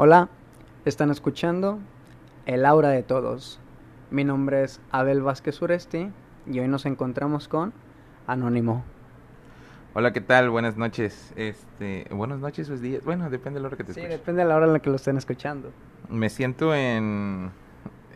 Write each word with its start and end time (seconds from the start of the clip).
Hola, 0.00 0.28
están 0.84 1.10
escuchando 1.10 1.80
El 2.46 2.64
Aura 2.64 2.90
de 2.90 3.02
Todos. 3.02 3.58
Mi 4.12 4.22
nombre 4.22 4.62
es 4.62 4.80
Abel 4.92 5.22
Vázquez 5.22 5.60
Uresti 5.60 6.12
y 6.46 6.60
hoy 6.60 6.68
nos 6.68 6.86
encontramos 6.86 7.48
con 7.48 7.72
Anónimo. 8.28 8.84
Hola, 9.94 10.12
¿qué 10.12 10.20
tal? 10.20 10.50
Buenas 10.50 10.76
noches. 10.76 11.32
Este, 11.34 12.06
buenas 12.12 12.38
noches 12.38 12.70
o 12.70 12.76
días. 12.76 13.02
Bueno, 13.04 13.28
depende 13.28 13.58
de 13.58 13.62
la 13.62 13.66
hora 13.68 13.76
que 13.76 13.82
te 13.84 13.92
Sí, 13.94 14.00
escuches. 14.00 14.20
depende 14.20 14.42
de 14.42 14.48
la 14.48 14.54
hora 14.56 14.66
en 14.66 14.72
la 14.74 14.78
que 14.78 14.88
lo 14.90 14.96
estén 14.96 15.16
escuchando. 15.16 15.72
Me 16.08 16.30
siento 16.30 16.72
en 16.74 17.50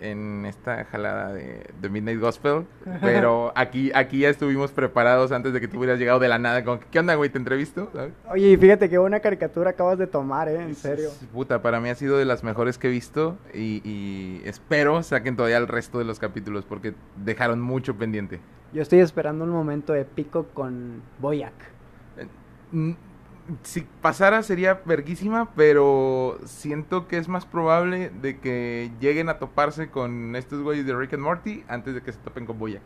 en 0.03 0.45
esta 0.47 0.85
jalada 0.85 1.33
de, 1.33 1.71
de 1.81 1.89
Midnight 1.89 2.21
Gospel, 2.21 2.67
pero 3.01 3.53
aquí 3.55 3.91
aquí 3.95 4.21
ya 4.21 4.29
estuvimos 4.29 4.73
preparados 4.73 5.33
antes 5.33 5.53
de 5.53 5.61
que 5.61 5.69
tú 5.69 5.79
hubieras 5.79 5.99
llegado 5.99 6.19
de 6.19 6.29
la 6.29 6.39
nada. 6.39 6.63
Que, 6.65 6.81
¿Qué 6.91 6.99
onda, 6.99 7.15
güey? 7.15 7.31
¿Te 7.31 7.39
entrevisto? 7.39 7.89
¿Sabes? 7.95 8.13
Oye, 8.31 8.51
y 8.51 8.57
fíjate 8.57 8.91
qué 8.91 8.99
buena 8.99 9.21
caricatura 9.21 9.71
acabas 9.71 9.99
de 9.99 10.07
tomar, 10.07 10.49
¿eh? 10.49 10.61
En 10.61 10.75
serio. 10.75 11.11
Puta, 11.33 11.63
para 11.63 11.81
mí 11.81 11.89
ha 11.89 11.95
sido 11.95 12.19
de 12.19 12.25
las 12.25 12.43
mejores 12.43 12.79
que 12.79 12.89
he 12.89 12.91
visto 12.91 13.39
y, 13.55 13.81
y 13.85 14.43
espero 14.45 15.03
saquen 15.03 15.37
todavía 15.37 15.59
el 15.59 15.69
resto 15.69 15.99
de 15.99 16.05
los 16.05 16.19
capítulos 16.19 16.65
porque 16.65 16.95
dejaron 17.17 17.61
mucho 17.61 17.97
pendiente. 17.97 18.41
Yo 18.73 18.83
estoy 18.83 19.01
esperando 19.01 19.45
un 19.45 19.51
momento 19.51 19.95
épico 19.95 20.47
con 20.55 21.03
Boyac. 21.21 21.53
Si 23.63 23.87
pasara 24.01 24.43
sería 24.43 24.81
verguísima, 24.85 25.51
pero 25.57 26.39
siento 26.45 27.09
que 27.09 27.19
es 27.19 27.29
más 27.29 27.45
probable 27.45 28.11
de 28.11 28.39
que 28.39 28.91
lleguen 29.01 29.29
a 29.29 29.39
toparse 29.39 29.91
con 29.91 30.37
estos 30.37 30.63
güeyes 30.63 30.87
de 30.87 30.95
Rick 30.95 31.15
and 31.15 31.23
Morty 31.23 31.65
antes 31.69 31.95
de 31.95 32.03
que 32.03 32.13
se 32.13 32.19
topen 32.19 32.47
con 32.47 32.59
Boyack. 32.59 32.83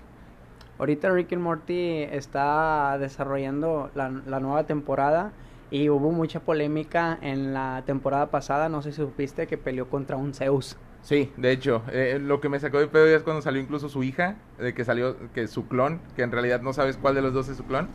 Ahorita 0.79 1.11
Rick 1.11 1.33
and 1.33 1.43
Morty 1.43 2.03
está 2.03 2.97
desarrollando 2.99 3.91
la, 3.95 4.11
la 4.11 4.41
nueva 4.41 4.65
temporada 4.65 5.33
y 5.71 5.89
hubo 5.89 6.11
mucha 6.11 6.41
polémica 6.41 7.19
en 7.21 7.53
la 7.53 7.83
temporada 7.87 8.31
pasada, 8.31 8.69
no 8.69 8.83
sé 8.83 8.93
si 8.93 8.99
supiste 8.99 9.47
que 9.47 9.59
peleó 9.59 9.89
contra 9.89 10.17
un 10.17 10.33
Zeus. 10.33 10.77
Sí, 11.03 11.33
de 11.37 11.53
hecho, 11.53 11.83
eh, 11.93 12.19
lo 12.21 12.41
que 12.41 12.49
me 12.49 12.59
sacó 12.59 12.79
de 12.79 12.89
pedo 12.89 13.07
ya 13.07 13.17
es 13.17 13.23
cuando 13.23 13.41
salió 13.41 13.61
incluso 13.61 13.89
su 13.89 14.03
hija, 14.03 14.37
de 14.59 14.75
que 14.75 14.85
salió 14.85 15.17
que 15.33 15.47
su 15.47 15.69
clon, 15.69 16.01
que 16.17 16.23
en 16.23 16.33
realidad 16.33 16.63
no 16.63 16.73
sabes 16.73 16.97
cuál 16.97 17.15
de 17.15 17.23
los 17.23 17.33
dos 17.33 17.49
es 17.49 17.57
su 17.57 17.65
clon. 17.65 17.89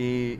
Y, 0.00 0.36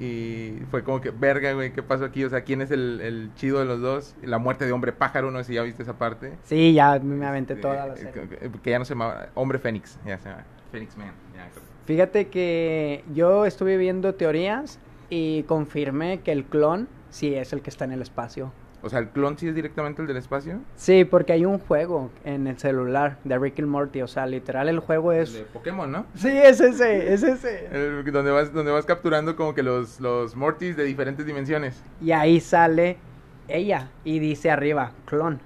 y 0.61 0.63
fue 0.71 0.85
como 0.85 1.01
que, 1.01 1.11
verga, 1.11 1.53
güey, 1.53 1.73
¿qué 1.73 1.83
pasó 1.83 2.05
aquí? 2.05 2.23
O 2.25 2.31
sea, 2.31 2.43
¿quién 2.43 2.61
es 2.63 2.71
el, 2.71 3.01
el 3.01 3.35
chido 3.35 3.59
de 3.59 3.65
los 3.65 3.81
dos? 3.81 4.15
La 4.23 4.39
muerte 4.39 4.65
de 4.67 4.71
hombre 4.73 4.93
pájaro, 4.93 5.33
no 5.33 5.39
sé 5.39 5.45
si 5.47 5.55
ya 5.55 5.63
viste 5.63 5.83
esa 5.83 5.99
parte. 5.99 6.39
Sí, 6.45 6.73
ya 6.75 7.01
me 7.01 7.27
aventé 7.27 7.55
Este, 7.55 7.63
toda 7.63 7.87
la 7.89 7.95
eh, 7.95 7.97
serie. 7.97 8.13
que- 8.29 8.51
Que 8.63 8.71
ya 8.71 8.79
no 8.79 8.85
se 8.85 8.95
llama 8.95 9.27
Hombre 9.35 9.59
Fénix, 9.59 9.99
ya 10.07 10.17
se 10.19 10.29
llama 10.29 10.45
Fénix 10.71 10.97
Man. 10.97 11.13
ya. 11.35 11.49
Fíjate 11.87 12.29
que 12.29 13.03
yo 13.13 13.47
estuve 13.47 13.77
viendo 13.79 14.15
teorías 14.15 14.79
y 15.11 15.43
confirmé 15.45 16.21
que 16.21 16.31
el 16.31 16.45
clon 16.45 16.87
sí 17.11 17.35
es 17.35 17.53
el 17.53 17.61
que 17.63 17.71
está 17.71 17.85
en 17.85 17.93
el 17.93 18.03
espacio. 18.03 18.53
O 18.83 18.89
sea, 18.89 19.01
¿el 19.01 19.09
clon 19.11 19.37
sí 19.39 19.49
es 19.49 19.55
directamente 19.55 20.03
el 20.03 20.09
del 20.09 20.17
espacio? 20.19 20.61
Sí, 20.77 21.05
porque 21.05 21.33
hay 21.33 21.45
un 21.45 21.59
juego 21.59 22.11
en 22.25 22.47
el 22.47 22.59
celular 22.59 23.19
de 23.25 23.39
Rick 23.39 23.59
and 23.59 23.69
Morty, 23.69 24.03
o 24.03 24.07
sea, 24.07 24.27
literal 24.27 24.69
el 24.69 24.79
juego 24.79 25.13
El 25.13 25.23
es... 25.23 25.33
de 25.33 25.43
Pokémon, 25.45 25.91
¿no? 25.91 26.07
Sí, 26.15 26.29
es 26.29 26.61
ese, 26.61 27.13
es 27.13 27.23
ese. 27.23 27.67
El- 27.73 28.05
donde 28.13 28.31
vas 28.31 28.53
donde 28.53 28.71
vas 28.73 28.87
capturando 28.87 29.35
como 29.37 29.55
que 29.55 29.63
los 29.63 30.01
los 30.01 30.37
Mortys 30.37 30.77
de 30.77 30.85
diferentes 30.85 31.27
dimensiones. 31.27 31.83
Y 32.01 32.13
ahí 32.13 32.41
sale 32.41 32.99
ella 33.49 33.91
y 34.05 34.19
dice 34.21 34.51
arriba, 34.51 34.93
clon. 35.07 35.41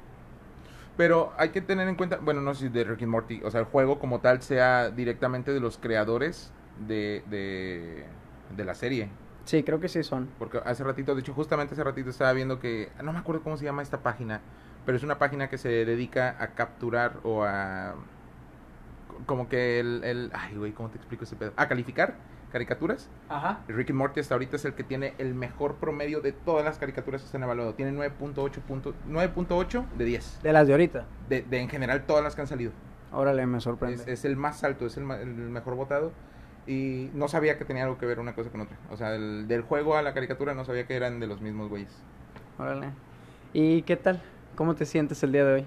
Pero 0.96 1.32
hay 1.38 1.48
que 1.50 1.62
tener 1.62 1.88
en 1.88 1.94
cuenta, 1.96 2.18
bueno, 2.20 2.40
no 2.42 2.54
sé 2.54 2.66
si 2.66 2.68
de 2.68 2.84
Rick 2.84 3.02
and 3.02 3.10
Morty, 3.10 3.40
o 3.44 3.50
sea, 3.50 3.60
el 3.60 3.66
juego 3.66 3.98
como 3.98 4.20
tal 4.20 4.42
sea 4.42 4.90
directamente 4.90 5.52
de 5.52 5.60
los 5.60 5.78
creadores 5.78 6.52
de 6.86 7.22
de, 7.30 8.04
de 8.54 8.64
la 8.64 8.74
serie. 8.74 9.08
Sí, 9.44 9.62
creo 9.62 9.80
que 9.80 9.88
sí 9.88 10.02
son. 10.02 10.28
Porque 10.38 10.60
hace 10.64 10.84
ratito, 10.84 11.14
de 11.14 11.20
hecho, 11.20 11.34
justamente 11.34 11.74
hace 11.74 11.84
ratito 11.84 12.10
estaba 12.10 12.32
viendo 12.32 12.60
que, 12.60 12.90
no 13.02 13.12
me 13.12 13.18
acuerdo 13.18 13.42
cómo 13.42 13.56
se 13.56 13.64
llama 13.64 13.82
esta 13.82 14.02
página, 14.02 14.40
pero 14.86 14.96
es 14.96 15.02
una 15.02 15.18
página 15.18 15.48
que 15.48 15.58
se 15.58 15.68
dedica 15.84 16.36
a 16.38 16.48
capturar 16.48 17.18
o 17.24 17.44
a, 17.44 17.94
como 19.26 19.48
que 19.48 19.80
el, 19.80 20.02
el 20.04 20.30
ay, 20.34 20.56
güey, 20.56 20.72
¿cómo 20.72 20.90
te 20.90 20.96
explico 20.98 21.24
ese 21.24 21.36
pedo? 21.36 21.52
A 21.56 21.68
calificar 21.68 22.14
caricaturas. 22.52 23.08
Ajá. 23.30 23.60
Rick 23.66 23.90
and 23.90 23.98
Morty 23.98 24.20
hasta 24.20 24.34
ahorita 24.34 24.56
es 24.56 24.64
el 24.66 24.74
que 24.74 24.84
tiene 24.84 25.14
el 25.18 25.34
mejor 25.34 25.76
promedio 25.76 26.20
de 26.20 26.32
todas 26.32 26.64
las 26.64 26.78
caricaturas 26.78 27.22
que 27.22 27.28
se 27.28 27.36
han 27.36 27.42
evaluado. 27.44 27.74
Tiene 27.74 27.92
9.8 27.92 28.60
punto- 28.60 28.94
9.8 29.08 29.86
de 29.96 30.04
10. 30.04 30.40
De 30.42 30.52
las 30.52 30.66
de 30.66 30.74
ahorita. 30.74 31.06
De, 31.30 31.42
de 31.42 31.58
en 31.60 31.68
general 31.70 32.04
todas 32.04 32.22
las 32.22 32.34
que 32.34 32.42
han 32.42 32.46
salido. 32.46 32.72
Órale, 33.10 33.46
me 33.46 33.58
sorprende. 33.60 34.02
Es, 34.02 34.06
es 34.08 34.24
el 34.26 34.36
más 34.36 34.64
alto, 34.64 34.84
es 34.86 34.96
el 34.98 35.04
mejor 35.04 35.76
votado. 35.76 36.12
Y 36.66 37.10
no 37.14 37.28
sabía 37.28 37.58
que 37.58 37.64
tenía 37.64 37.84
algo 37.84 37.98
que 37.98 38.06
ver 38.06 38.20
una 38.20 38.34
cosa 38.34 38.50
con 38.50 38.60
otra. 38.60 38.76
O 38.90 38.96
sea, 38.96 39.10
del, 39.10 39.48
del 39.48 39.62
juego 39.62 39.96
a 39.96 40.02
la 40.02 40.14
caricatura 40.14 40.54
no 40.54 40.64
sabía 40.64 40.86
que 40.86 40.94
eran 40.94 41.18
de 41.18 41.26
los 41.26 41.40
mismos 41.40 41.68
güeyes. 41.68 41.92
Órale. 42.58 42.90
¿Y 43.52 43.82
qué 43.82 43.96
tal? 43.96 44.22
¿Cómo 44.54 44.74
te 44.74 44.86
sientes 44.86 45.22
el 45.22 45.32
día 45.32 45.44
de 45.44 45.54
hoy? 45.54 45.66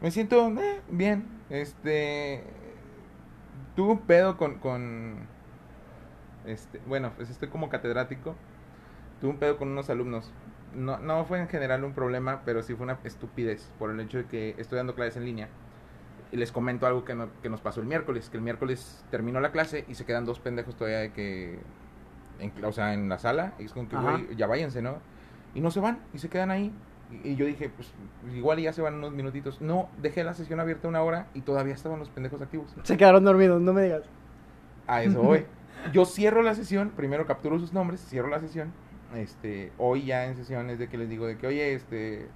Me 0.00 0.10
siento 0.10 0.48
eh, 0.48 0.80
bien. 0.90 1.26
Este. 1.48 2.42
Tuve 3.76 3.92
un 3.92 4.00
pedo 4.00 4.36
con. 4.36 4.58
con 4.58 5.28
este, 6.44 6.80
bueno, 6.86 7.12
pues 7.16 7.30
estoy 7.30 7.48
como 7.48 7.68
catedrático. 7.68 8.34
Tuve 9.20 9.30
un 9.30 9.38
pedo 9.38 9.56
con 9.56 9.68
unos 9.68 9.88
alumnos. 9.90 10.32
No, 10.74 10.98
no 10.98 11.24
fue 11.24 11.38
en 11.38 11.48
general 11.48 11.84
un 11.84 11.92
problema, 11.92 12.42
pero 12.44 12.62
sí 12.62 12.74
fue 12.74 12.84
una 12.84 12.98
estupidez 13.04 13.70
por 13.78 13.90
el 13.90 14.00
hecho 14.00 14.18
de 14.18 14.24
que 14.24 14.54
estoy 14.58 14.76
dando 14.76 14.94
clases 14.94 15.18
en 15.18 15.26
línea. 15.26 15.48
Y 16.32 16.36
les 16.38 16.50
comento 16.50 16.86
algo 16.86 17.04
que, 17.04 17.14
no- 17.14 17.28
que 17.42 17.48
nos 17.50 17.60
pasó 17.60 17.80
el 17.80 17.86
miércoles. 17.86 18.28
Que 18.30 18.38
el 18.38 18.42
miércoles 18.42 19.04
terminó 19.10 19.38
la 19.40 19.52
clase 19.52 19.84
y 19.88 19.94
se 19.94 20.04
quedan 20.04 20.24
dos 20.24 20.40
pendejos 20.40 20.74
todavía 20.76 20.98
de 21.00 21.12
que. 21.12 21.58
En, 22.40 22.52
o 22.64 22.72
sea, 22.72 22.94
en 22.94 23.08
la 23.08 23.18
sala. 23.18 23.52
Y 23.58 23.64
es 23.66 23.72
como 23.72 23.88
que, 23.88 23.96
güey, 23.96 24.36
ya 24.36 24.46
váyanse, 24.46 24.82
¿no? 24.82 24.96
Y 25.54 25.60
no 25.60 25.70
se 25.70 25.80
van 25.80 25.98
y 26.14 26.18
se 26.18 26.28
quedan 26.30 26.50
ahí. 26.50 26.72
Y, 27.22 27.28
y 27.30 27.36
yo 27.36 27.44
dije, 27.44 27.68
pues 27.68 27.92
igual 28.34 28.58
ya 28.58 28.72
se 28.72 28.80
van 28.80 28.94
unos 28.94 29.12
minutitos. 29.12 29.60
No, 29.60 29.90
dejé 30.00 30.24
la 30.24 30.32
sesión 30.34 30.58
abierta 30.58 30.88
una 30.88 31.02
hora 31.02 31.26
y 31.34 31.42
todavía 31.42 31.74
estaban 31.74 31.98
los 31.98 32.08
pendejos 32.08 32.40
activos. 32.40 32.74
Se 32.82 32.96
quedaron 32.96 33.22
dormidos, 33.24 33.60
no 33.60 33.72
me 33.74 33.82
digas. 33.82 34.04
A 34.86 35.02
eso 35.02 35.22
voy. 35.22 35.44
Yo 35.92 36.04
cierro 36.06 36.42
la 36.42 36.54
sesión, 36.54 36.90
primero 36.96 37.26
capturo 37.26 37.58
sus 37.58 37.72
nombres, 37.74 38.00
cierro 38.00 38.28
la 38.28 38.40
sesión. 38.40 38.72
Este, 39.14 39.70
hoy 39.76 40.06
ya 40.06 40.24
en 40.24 40.36
sesiones 40.36 40.78
de 40.78 40.88
que 40.88 40.96
les 40.96 41.08
digo 41.10 41.26
de 41.26 41.36
que, 41.36 41.46
oye, 41.46 41.74
este, 41.74 42.28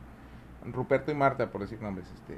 Ruperto 0.73 1.11
y 1.11 1.15
Marta, 1.15 1.51
por 1.51 1.63
decir 1.63 1.81
nombres, 1.81 2.11
este, 2.13 2.37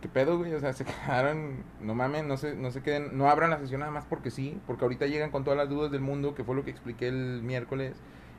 ¿qué 0.00 0.08
pedo, 0.08 0.38
güey? 0.38 0.52
O 0.54 0.60
sea, 0.60 0.72
se 0.72 0.84
quedaron, 1.06 1.64
no 1.80 1.94
mamen, 1.94 2.28
no 2.28 2.36
se, 2.36 2.54
no 2.54 2.70
se 2.70 2.82
queden, 2.82 3.16
no 3.16 3.28
abran 3.28 3.50
la 3.50 3.58
sesión 3.58 3.80
nada 3.80 3.92
más 3.92 4.04
porque 4.04 4.30
sí, 4.30 4.60
porque 4.66 4.84
ahorita 4.84 5.06
llegan 5.06 5.30
con 5.30 5.44
todas 5.44 5.56
las 5.56 5.68
dudas 5.68 5.90
del 5.90 6.00
mundo, 6.00 6.34
que 6.34 6.44
fue 6.44 6.54
lo 6.54 6.64
que 6.64 6.70
expliqué 6.70 7.08
el 7.08 7.42
miércoles, 7.42 7.96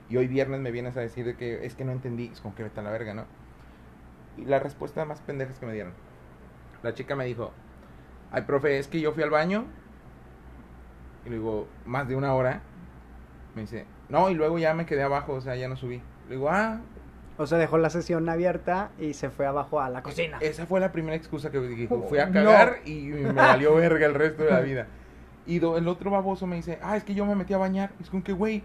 y 0.10 0.18
hoy 0.18 0.28
viernes 0.28 0.60
me 0.60 0.72
vienes 0.72 0.98
a 0.98 1.02
decir 1.02 1.26
de 1.26 1.36
que 1.36 1.66
es 1.66 1.76
que 1.76 1.86
no 1.86 1.92
entendí, 1.92 2.30
es 2.32 2.42
como 2.42 2.56
que 2.56 2.64
vete 2.64 2.80
a 2.80 2.84
la 2.84 2.92
verga, 2.92 3.14
¿no? 3.14 3.26
Y 4.38 4.46
la 4.46 4.60
respuesta 4.60 5.06
más 5.06 5.22
pendejas 5.22 5.60
que 5.60 5.66
me 5.66 5.74
dieron. 5.74 5.94
La 6.84 6.94
chica 6.94 7.16
me 7.16 7.26
dijo, 7.26 7.52
ay, 8.32 8.44
profe, 8.44 8.78
es 8.80 8.88
que 8.88 9.00
yo 9.00 9.14
fui 9.14 9.24
al 9.24 9.30
baño 9.30 9.66
y 11.26 11.30
le 11.30 11.36
digo, 11.38 11.68
más 11.86 12.08
de 12.08 12.16
una 12.16 12.34
hora. 12.34 12.62
Me 13.56 13.62
dice, 13.62 13.86
no, 14.10 14.30
y 14.30 14.34
luego 14.34 14.58
ya 14.58 14.74
me 14.74 14.86
quedé 14.86 15.04
abajo, 15.04 15.34
o 15.34 15.42
sea, 15.42 15.56
ya 15.56 15.68
no 15.68 15.76
subí. 15.76 16.02
Le 16.28 16.36
digo, 16.36 16.50
ah, 16.50 16.82
O 17.42 17.48
sea, 17.48 17.58
dejó 17.58 17.78
la 17.78 17.90
sesión 17.90 18.28
abierta 18.30 18.92
y 19.00 19.14
se 19.14 19.30
fue 19.30 19.46
abajo 19.46 19.80
a 19.82 19.90
la 19.90 20.02
cocina. 20.04 20.38
esa 20.42 20.66
fue 20.66 20.80
la 20.80 20.92
primera 20.92 21.16
excusa 21.16 21.52
que 21.52 21.60
dijo. 21.60 22.04
Fui 22.08 22.20
a 22.20 22.28
No. 22.28 22.34
cagar 22.34 22.78
y 22.86 23.02
me 23.08 23.32
valió 23.34 23.76
verga 23.76 24.06
el 24.06 24.14
resto 24.14 24.44
de 24.44 24.52
la 24.52 24.62
vida. 24.62 24.88
Y 25.46 25.60
do- 25.60 25.78
el 25.78 25.88
otro 25.88 26.12
baboso 26.12 26.46
me 26.48 26.56
dice, 26.56 26.78
ah, 26.82 26.96
es 26.96 27.04
que 27.04 27.14
yo 27.16 27.26
me 27.26 27.36
metí 27.36 27.54
a 27.54 27.58
bañar. 27.58 27.92
Es 28.00 28.10
con 28.10 28.22
que, 28.22 28.32
güey, 28.34 28.64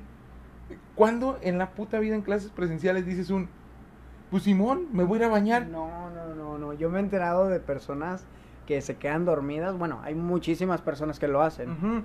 ¿cuándo 0.94 1.38
en 1.42 1.59
la 1.59 1.70
puta 1.70 1.98
vida 1.98 2.14
en 2.14 2.22
clases 2.22 2.50
presenciales 2.50 3.06
dices 3.06 3.31
un, 3.31 3.48
pues 4.31 4.42
Simón, 4.42 4.87
me 4.93 5.04
voy 5.04 5.16
a 5.19 5.20
ir 5.22 5.25
a 5.25 5.28
bañar? 5.28 5.66
No, 5.69 6.10
no, 6.10 6.34
no, 6.34 6.58
no. 6.58 6.72
Yo 6.75 6.91
me 6.91 6.98
he 6.98 7.00
enterado 7.00 7.48
de 7.48 7.60
personas 7.60 8.26
que 8.66 8.81
se 8.82 8.97
quedan 8.97 9.25
dormidas. 9.25 9.79
Bueno, 9.79 10.00
hay 10.02 10.14
muchísimas 10.14 10.82
personas 10.82 11.19
que 11.19 11.29
lo 11.29 11.40
hacen. 11.43 12.05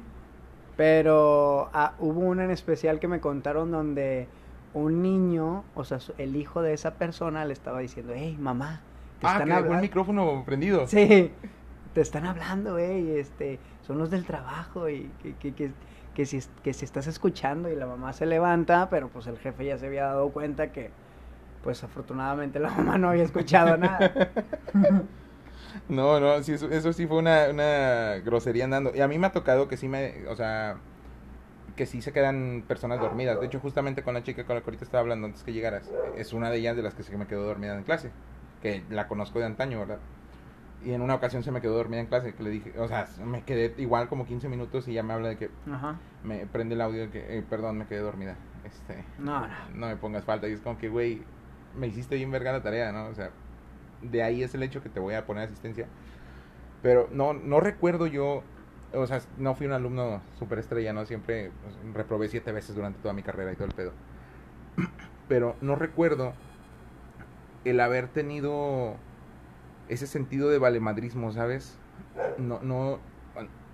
Pero 0.77 1.69
ah, 1.73 1.93
hubo 1.99 2.21
una 2.21 2.45
en 2.45 2.51
especial 2.51 2.99
que 2.99 3.07
me 3.07 3.19
contaron 3.19 3.71
donde 3.71 4.27
un 4.73 5.01
niño, 5.01 5.65
o 5.75 5.83
sea, 5.85 5.99
el 6.17 6.35
hijo 6.35 6.61
de 6.61 6.73
esa 6.73 6.97
persona 6.97 7.45
le 7.45 7.53
estaba 7.53 7.79
diciendo, 7.79 8.13
hey, 8.15 8.37
mamá, 8.39 8.81
te 9.19 9.27
Ah, 9.27 9.27
están 9.27 9.49
que 9.49 9.53
dejó 9.53 9.73
el 9.73 9.79
hablando. 9.79 9.81
micrófono 9.81 10.43
prendido. 10.45 10.87
Sí, 10.87 11.31
te 11.93 12.01
están 12.01 12.25
hablando, 12.25 12.73
güey, 12.73 13.17
este, 13.17 13.59
son 13.81 13.97
los 13.97 14.09
del 14.09 14.25
trabajo 14.25 14.89
y 14.89 15.15
que, 15.21 15.35
que, 15.37 15.53
que, 15.55 15.73
que 16.13 16.25
si, 16.25 16.39
que 16.63 16.73
si 16.73 16.85
estás 16.85 17.07
escuchando 17.07 17.69
y 17.69 17.75
la 17.75 17.87
mamá 17.87 18.13
se 18.13 18.25
levanta, 18.25 18.89
pero 18.89 19.09
pues 19.11 19.27
el 19.27 19.37
jefe 19.39 19.65
ya 19.65 19.77
se 19.77 19.87
había 19.87 20.05
dado 20.05 20.31
cuenta 20.31 20.71
que, 20.71 20.93
pues 21.63 21.83
afortunadamente 21.83 22.59
la 22.59 22.69
mamá 22.77 22.97
no 22.97 23.09
había 23.09 23.23
escuchado 23.23 23.77
nada. 23.77 24.13
No, 25.87 26.19
no, 26.19 26.41
sí, 26.43 26.53
eso, 26.53 26.69
eso 26.69 26.93
sí 26.93 27.07
fue 27.07 27.17
una, 27.17 27.49
una 27.49 28.15
grosería 28.23 28.65
andando. 28.65 28.91
Y 28.95 29.01
a 29.01 29.07
mí 29.07 29.17
me 29.17 29.27
ha 29.27 29.31
tocado 29.31 29.67
que 29.67 29.77
sí 29.77 29.87
me, 29.87 30.27
o 30.27 30.35
sea, 30.35 30.81
que 31.81 31.87
sí 31.87 31.99
se 31.99 32.13
quedan 32.13 32.63
personas 32.67 32.99
dormidas. 32.99 33.39
De 33.39 33.47
hecho, 33.47 33.59
justamente 33.59 34.03
con 34.03 34.13
la 34.13 34.21
chica 34.21 34.43
con 34.45 34.53
la 34.53 34.61
que 34.61 34.65
ahorita 34.69 34.83
estaba 34.85 35.01
hablando 35.01 35.25
antes 35.25 35.41
que 35.41 35.51
llegaras, 35.51 35.91
es 36.15 36.31
una 36.31 36.51
de 36.51 36.57
ellas 36.57 36.75
de 36.75 36.83
las 36.83 36.93
que 36.93 37.01
se 37.01 37.17
me 37.17 37.25
quedó 37.25 37.43
dormida 37.43 37.75
en 37.75 37.81
clase. 37.81 38.11
Que 38.61 38.83
la 38.91 39.07
conozco 39.07 39.39
de 39.39 39.45
antaño, 39.45 39.79
¿verdad? 39.79 39.97
Y 40.85 40.91
en 40.91 41.01
una 41.01 41.15
ocasión 41.15 41.41
se 41.41 41.49
me 41.51 41.59
quedó 41.59 41.73
dormida 41.73 41.99
en 41.99 42.05
clase, 42.05 42.35
que 42.35 42.43
le 42.43 42.51
dije, 42.51 42.71
o 42.79 42.87
sea, 42.87 43.07
me 43.25 43.41
quedé 43.41 43.73
igual 43.81 44.07
como 44.09 44.27
15 44.27 44.47
minutos 44.47 44.87
y 44.89 44.93
ya 44.93 45.01
me 45.01 45.13
habla 45.13 45.29
de 45.29 45.37
que 45.37 45.49
Ajá. 45.71 45.95
me 46.23 46.45
prende 46.45 46.75
el 46.75 46.81
audio 46.81 47.01
de 47.01 47.09
que, 47.09 47.39
eh, 47.39 47.41
perdón, 47.49 47.79
me 47.79 47.87
quedé 47.87 48.01
dormida. 48.01 48.35
Este, 48.63 49.03
No, 49.17 49.47
no. 49.47 49.53
no 49.73 49.87
me 49.87 49.95
pongas 49.95 50.23
falta. 50.23 50.47
Y 50.47 50.51
es 50.51 50.61
como 50.61 50.77
que, 50.77 50.87
güey, 50.87 51.23
me 51.75 51.87
hiciste 51.87 52.13
bien 52.15 52.29
verga 52.29 52.51
la 52.51 52.61
tarea, 52.61 52.91
¿no? 52.91 53.07
O 53.07 53.15
sea, 53.15 53.31
de 54.03 54.21
ahí 54.21 54.43
es 54.43 54.53
el 54.53 54.61
hecho 54.61 54.83
que 54.83 54.89
te 54.89 54.99
voy 54.99 55.15
a 55.15 55.25
poner 55.25 55.45
asistencia. 55.45 55.87
Pero 56.83 57.09
no, 57.11 57.33
no 57.33 57.59
recuerdo 57.59 58.05
yo, 58.05 58.43
o 58.93 59.07
sea, 59.07 59.21
no 59.37 59.55
fui 59.55 59.67
un 59.67 59.73
alumno 59.73 60.21
superestrella, 60.37 60.93
¿no? 60.93 61.05
Siempre 61.05 61.51
pues, 61.63 61.95
reprobé 61.95 62.27
siete 62.27 62.51
veces 62.51 62.75
durante 62.75 62.99
toda 62.99 63.13
mi 63.13 63.23
carrera 63.23 63.51
y 63.51 63.55
todo 63.55 63.65
el 63.65 63.73
pedo. 63.73 63.91
Pero 65.27 65.55
no 65.61 65.75
recuerdo 65.75 66.33
el 67.63 67.79
haber 67.79 68.07
tenido 68.07 68.95
ese 69.87 70.07
sentido 70.07 70.49
de 70.49 70.57
valemadrismo, 70.57 71.31
¿sabes? 71.31 71.77
No, 72.37 72.59
no, 72.61 72.99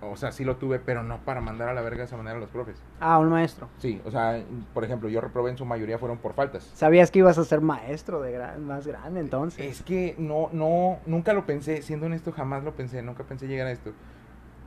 o 0.00 0.16
sea, 0.16 0.30
sí 0.30 0.44
lo 0.44 0.56
tuve, 0.56 0.78
pero 0.78 1.02
no 1.02 1.18
para 1.24 1.40
mandar 1.40 1.68
a 1.68 1.74
la 1.74 1.80
verga 1.80 1.98
de 1.98 2.04
esa 2.04 2.16
manera 2.16 2.36
a 2.36 2.40
los 2.40 2.50
profes. 2.50 2.76
Ah, 3.00 3.18
un 3.18 3.30
maestro. 3.30 3.68
Sí, 3.78 4.00
o 4.04 4.10
sea, 4.10 4.40
por 4.72 4.84
ejemplo, 4.84 5.08
yo 5.08 5.20
reprobé 5.20 5.50
en 5.50 5.58
su 5.58 5.64
mayoría 5.64 5.98
fueron 5.98 6.18
por 6.18 6.34
faltas. 6.34 6.70
¿Sabías 6.74 7.10
que 7.10 7.20
ibas 7.20 7.38
a 7.38 7.44
ser 7.44 7.60
maestro 7.60 8.20
de 8.20 8.38
más 8.58 8.86
grande 8.86 9.20
entonces? 9.20 9.64
Es 9.64 9.82
que 9.82 10.14
no, 10.18 10.50
no, 10.52 10.98
nunca 11.06 11.32
lo 11.32 11.46
pensé, 11.46 11.82
siendo 11.82 12.06
honesto, 12.06 12.32
jamás 12.32 12.62
lo 12.62 12.74
pensé, 12.74 13.02
nunca 13.02 13.24
pensé 13.24 13.48
llegar 13.48 13.66
a 13.66 13.72
esto. 13.72 13.92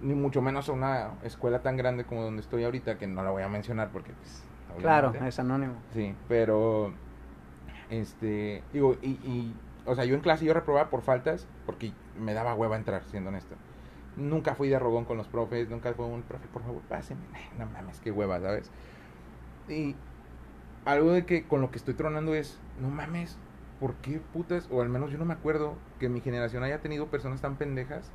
Ni 0.02 0.14
mucho 0.14 0.42
menos 0.42 0.68
a 0.70 0.72
una 0.72 1.12
escuela 1.24 1.60
tan 1.60 1.78
grande 1.78 2.04
como 2.06 2.24
donde 2.24 2.42
estoy 2.42 2.64
ahorita, 2.64 2.98
que 2.98 3.08
no 3.08 3.24
la 3.24 3.32
voy 3.32 3.44
a 3.44 3.48
mencionar 3.48 3.90
porque, 3.92 4.14
pues, 4.14 4.44
Claro, 4.80 5.14
es 5.14 5.40
anónimo. 5.40 5.74
Sí, 5.94 6.16
pero, 6.28 6.94
este, 7.90 8.64
digo, 8.74 8.96
y, 9.02 9.10
y, 9.10 9.54
o 9.86 9.96
sea, 9.96 10.06
yo 10.06 10.16
en 10.16 10.22
clase 10.22 10.46
yo 10.46 10.54
reprobaba 10.54 10.90
por 10.90 11.02
faltas 11.02 11.46
porque 11.66 11.92
me 12.18 12.34
daba 12.34 12.56
hueva 12.56 12.78
entrar, 12.78 13.04
siendo 13.04 13.30
honesto 13.30 13.56
nunca 14.16 14.56
fui 14.56 14.70
de 14.70 14.80
rogón 14.80 15.06
con 15.06 15.18
los 15.18 15.28
profes, 15.28 15.70
nunca 15.70 15.94
fue 15.94 16.06
un 16.06 16.22
profe, 16.22 16.48
por 16.48 16.62
favor, 16.64 16.82
pásenme. 16.84 17.24
No 17.58 17.66
mames, 17.66 18.00
qué 18.00 18.12
hueva, 18.12 18.40
¿sabes? 18.40 18.70
Y 19.68 19.96
algo 20.86 21.12
de 21.12 21.26
que 21.26 21.44
con 21.48 21.62
lo 21.62 21.72
que 21.72 21.78
estoy 21.78 21.94
tronando 21.94 22.34
es, 22.34 22.58
no 22.82 22.90
mames, 22.90 23.38
¿por 23.80 23.94
qué 23.96 24.20
putas? 24.34 24.68
O 24.72 24.82
al 24.82 24.90
menos 24.90 25.12
yo 25.12 25.18
no 25.18 25.26
me 25.26 25.34
acuerdo 25.34 25.76
que 26.00 26.10
mi 26.10 26.22
generación 26.22 26.64
haya 26.64 26.80
tenido 26.80 27.08
personas 27.08 27.42
tan 27.42 27.56
pendejas 27.56 28.10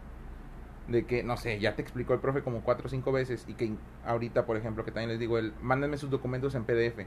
de 0.88 1.04
que, 1.04 1.22
no 1.22 1.36
sé, 1.36 1.58
ya 1.58 1.74
te 1.74 1.82
explicó 1.82 2.14
el 2.14 2.20
profe 2.20 2.42
como 2.42 2.60
cuatro 2.60 2.86
o 2.86 2.88
cinco 2.88 3.12
veces 3.12 3.44
y 3.48 3.54
que 3.54 3.72
ahorita, 4.04 4.46
por 4.46 4.56
ejemplo, 4.56 4.84
que 4.84 4.92
también 4.92 5.10
les 5.10 5.18
digo, 5.18 5.38
el, 5.38 5.52
mándenme 5.62 5.98
sus 5.98 6.10
documentos 6.10 6.54
en 6.54 6.64
PDF 6.64 7.06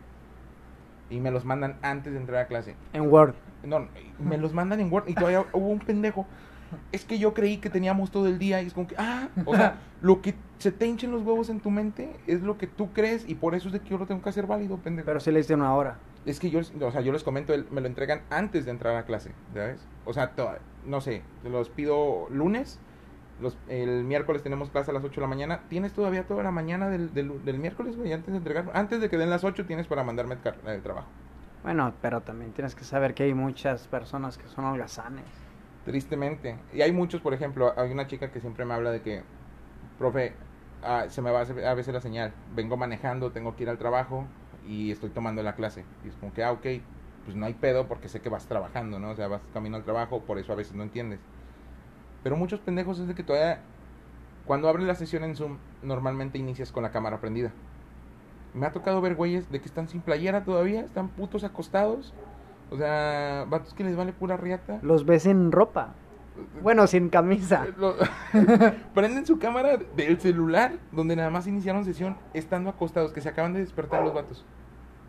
y 1.09 1.19
me 1.19 1.31
los 1.31 1.45
mandan 1.45 1.77
antes 1.81 2.13
de 2.13 2.19
entrar 2.19 2.43
a 2.43 2.47
clase. 2.47 2.75
En 2.93 3.11
Word. 3.11 3.33
No, 3.63 3.87
me 4.19 4.37
los 4.37 4.53
mandan 4.53 4.79
en 4.79 4.91
Word 4.91 5.07
y 5.07 5.13
todavía 5.13 5.45
hubo 5.53 5.67
un 5.67 5.79
pendejo 5.79 6.25
es 6.91 7.05
que 7.05 7.19
yo 7.19 7.33
creí 7.33 7.57
que 7.57 7.69
teníamos 7.69 8.11
todo 8.11 8.27
el 8.27 8.39
día 8.39 8.61
y 8.61 8.67
es 8.67 8.73
como 8.73 8.87
que, 8.87 8.95
ah, 8.97 9.29
o 9.45 9.55
sea, 9.55 9.79
lo 10.01 10.21
que 10.21 10.35
se 10.57 10.71
te 10.71 10.85
hinchen 10.85 11.11
los 11.11 11.23
huevos 11.23 11.49
en 11.49 11.59
tu 11.59 11.71
mente 11.71 12.15
es 12.27 12.41
lo 12.41 12.57
que 12.57 12.67
tú 12.67 12.91
crees 12.93 13.27
y 13.27 13.35
por 13.35 13.55
eso 13.55 13.67
es 13.67 13.73
de 13.73 13.79
que 13.79 13.89
yo 13.89 13.97
lo 13.97 14.05
tengo 14.05 14.21
que 14.21 14.29
hacer 14.29 14.45
válido, 14.45 14.77
pendejo. 14.77 15.05
Pero 15.05 15.19
si 15.19 15.31
le 15.31 15.39
diste 15.39 15.53
una 15.53 15.73
hora. 15.73 15.97
Es 16.25 16.39
que 16.39 16.49
yo, 16.49 16.59
o 16.59 16.91
sea, 16.91 17.01
yo 17.01 17.11
les 17.11 17.23
comento, 17.23 17.53
me 17.71 17.81
lo 17.81 17.87
entregan 17.87 18.21
antes 18.29 18.65
de 18.65 18.71
entrar 18.71 18.95
a 18.97 19.05
clase, 19.05 19.31
¿sabes? 19.53 19.79
O 20.05 20.13
sea, 20.13 20.33
no 20.85 21.01
sé, 21.01 21.21
los 21.43 21.69
pido 21.69 22.27
lunes, 22.29 22.79
los, 23.41 23.57
el 23.67 24.03
miércoles 24.03 24.43
tenemos 24.43 24.69
clase 24.69 24.91
a 24.91 24.93
las 24.93 25.03
8 25.03 25.15
de 25.15 25.21
la 25.21 25.27
mañana, 25.27 25.61
tienes 25.69 25.93
todavía 25.93 26.27
toda 26.27 26.43
la 26.43 26.51
mañana 26.51 26.89
del, 26.89 27.13
del, 27.13 27.59
miércoles, 27.59 27.97
güey, 27.97 28.13
antes 28.13 28.31
de 28.31 28.37
entregar, 28.37 28.69
antes 28.73 29.01
de 29.01 29.09
que 29.09 29.17
den 29.17 29.29
las 29.29 29.43
8 29.43 29.65
tienes 29.65 29.87
para 29.87 30.03
mandarme 30.03 30.35
el, 30.35 30.69
el 30.69 30.81
trabajo. 30.81 31.07
Bueno, 31.63 31.93
pero 32.01 32.21
también 32.21 32.53
tienes 32.53 32.75
que 32.75 32.83
saber 32.83 33.13
que 33.13 33.23
hay 33.23 33.33
muchas 33.33 33.87
personas 33.87 34.37
que 34.37 34.47
son 34.47 34.65
holgazanes. 34.65 35.25
Tristemente. 35.85 36.57
Y 36.73 36.81
hay 36.81 36.91
muchos, 36.91 37.21
por 37.21 37.33
ejemplo, 37.33 37.73
hay 37.77 37.91
una 37.91 38.07
chica 38.07 38.31
que 38.31 38.39
siempre 38.39 38.65
me 38.65 38.73
habla 38.73 38.91
de 38.91 39.01
que, 39.01 39.23
profe, 39.97 40.33
ah, 40.83 41.05
se 41.09 41.21
me 41.21 41.31
va 41.31 41.41
a, 41.41 41.71
a 41.71 41.73
veces 41.73 41.93
la 41.93 42.01
señal. 42.01 42.33
Vengo 42.55 42.77
manejando, 42.77 43.31
tengo 43.31 43.55
que 43.55 43.63
ir 43.63 43.69
al 43.69 43.77
trabajo 43.77 44.25
y 44.67 44.91
estoy 44.91 45.09
tomando 45.09 45.43
la 45.43 45.55
clase. 45.55 45.83
Y 46.05 46.09
es 46.09 46.15
como 46.15 46.33
que, 46.33 46.43
ah, 46.43 46.51
ok, 46.51 46.65
pues 47.25 47.35
no 47.35 47.45
hay 47.45 47.53
pedo 47.53 47.87
porque 47.87 48.07
sé 48.07 48.21
que 48.21 48.29
vas 48.29 48.47
trabajando, 48.47 48.99
¿no? 48.99 49.11
O 49.11 49.15
sea, 49.15 49.27
vas 49.27 49.41
camino 49.53 49.77
al 49.77 49.83
trabajo, 49.83 50.21
por 50.21 50.39
eso 50.39 50.53
a 50.53 50.55
veces 50.55 50.75
no 50.75 50.83
entiendes. 50.83 51.19
Pero 52.23 52.35
muchos 52.35 52.59
pendejos 52.59 52.99
es 52.99 53.07
de 53.07 53.15
que 53.15 53.23
todavía, 53.23 53.61
cuando 54.45 54.67
abres 54.69 54.85
la 54.85 54.95
sesión 54.95 55.23
en 55.23 55.35
Zoom, 55.35 55.57
normalmente 55.81 56.37
inicias 56.37 56.71
con 56.71 56.83
la 56.83 56.91
cámara 56.91 57.19
prendida. 57.19 57.51
Me 58.53 58.65
ha 58.65 58.71
tocado 58.71 59.01
ver 59.01 59.15
güeyes 59.15 59.51
de 59.51 59.59
que 59.59 59.67
están 59.67 59.87
sin 59.87 60.01
playera 60.01 60.43
todavía, 60.43 60.81
están 60.81 61.09
putos 61.09 61.43
acostados 61.43 62.13
o 62.71 62.77
sea, 62.77 63.45
vatos 63.49 63.73
que 63.73 63.83
les 63.83 63.95
vale 63.95 64.13
pura 64.13 64.37
riata. 64.37 64.79
Los 64.81 65.05
ves 65.05 65.25
en 65.25 65.51
ropa. 65.51 65.93
Bueno, 66.61 66.87
sin 66.87 67.09
camisa. 67.09 67.65
Prenden 68.93 69.25
su 69.25 69.39
cámara 69.39 69.77
del 69.95 70.19
celular, 70.19 70.73
donde 70.91 71.15
nada 71.15 71.29
más 71.29 71.47
iniciaron 71.47 71.83
sesión, 71.83 72.15
estando 72.33 72.69
acostados, 72.69 73.11
que 73.11 73.21
se 73.21 73.29
acaban 73.29 73.53
de 73.53 73.59
despertar 73.59 74.03
los 74.03 74.13
vatos. 74.13 74.45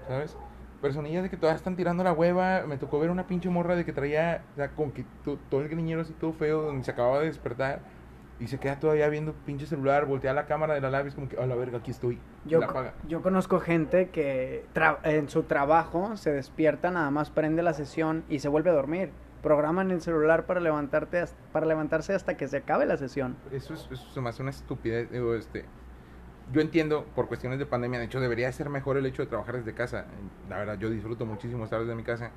¿Sabes? 0.09 0.37
Personillas 0.81 1.23
de 1.23 1.31
que 1.31 1.37
todavía 1.37 1.57
están 1.57 1.77
tirando 1.77 2.03
la 2.03 2.13
hueva. 2.13 2.65
Me 2.67 2.79
tocó 2.79 2.99
ver 2.99 3.11
una 3.11 3.27
pinche 3.27 3.49
morra 3.49 3.77
de 3.77 3.85
que 3.85 3.93
traía, 3.93 4.45
o 4.53 4.57
sea, 4.57 4.71
con 4.71 4.93
que 4.93 5.05
todo 5.25 5.61
el 5.61 5.69
griñero 5.69 6.01
así 6.01 6.13
todo 6.15 6.33
feo, 6.33 6.63
donde 6.63 6.85
se 6.85 6.91
acababa 6.91 7.21
de 7.21 7.27
despertar 7.27 7.81
y 8.41 8.47
se 8.49 8.59
queda 8.59 8.81
todavía 8.81 9.09
viendo 9.09 9.35
pinche 9.35 9.67
celular, 9.67 10.07
voltea 10.07 10.33
la 10.33 10.47
cámara 10.47 10.75
de 10.75 10.81
la 10.81 10.91
lab 10.91 11.05
y 11.05 11.09
es 11.09 11.15
como 11.15 11.29
que, 11.29 11.37
a 11.37 11.47
la 11.47 11.55
verga, 11.55 11.79
aquí 11.79 11.91
estoy. 11.91 12.19
Yo, 12.47 12.61
yo 13.07 13.21
conozco 13.21 13.61
gente 13.61 14.09
que 14.09 14.65
en 15.05 15.29
su 15.29 15.43
trabajo 15.43 16.17
se 16.17 16.33
despierta, 16.33 16.91
nada 16.91 17.11
más 17.11 17.31
prende 17.31 17.63
la 17.63 17.75
sesión 17.75 18.25
y 18.31 18.39
se 18.39 18.49
vuelve 18.49 18.71
a 18.71 18.73
dormir. 18.73 19.11
Programan 19.43 19.91
el 19.91 20.01
celular 20.01 20.47
para, 20.47 20.61
levantarte, 20.61 21.25
para 21.53 21.67
levantarse 21.67 22.15
hasta 22.15 22.37
que 22.37 22.49
se 22.49 22.59
acabe 22.59 22.87
la 22.87 22.97
sesión. 22.97 23.37
Eso, 23.53 23.75
es, 23.75 23.89
eso 23.91 24.23
me 24.23 24.31
hace 24.31 24.43
una 24.43 24.51
estupidez. 24.51 25.11
Digo, 25.11 25.35
este, 25.35 25.67
yo 26.53 26.61
entiendo, 26.61 27.05
por 27.15 27.29
cuestiones 27.29 27.59
de 27.59 27.67
pandemia, 27.67 27.99
de 27.99 28.07
hecho, 28.07 28.21
debería 28.21 28.51
ser 28.53 28.69
mejor 28.71 28.97
el 28.97 29.07
hecho 29.07 29.23
de 29.23 29.29
trabajar 29.29 29.57
desde 29.57 29.75
casa. 29.75 30.07
La 30.49 30.59
verdad, 30.59 30.79
yo 30.79 30.91
disfruto 30.91 31.27
muchísimo 31.27 31.65
estar 31.65 31.81
desde 31.81 31.95
mi 31.95 32.03
casa. 32.03 32.31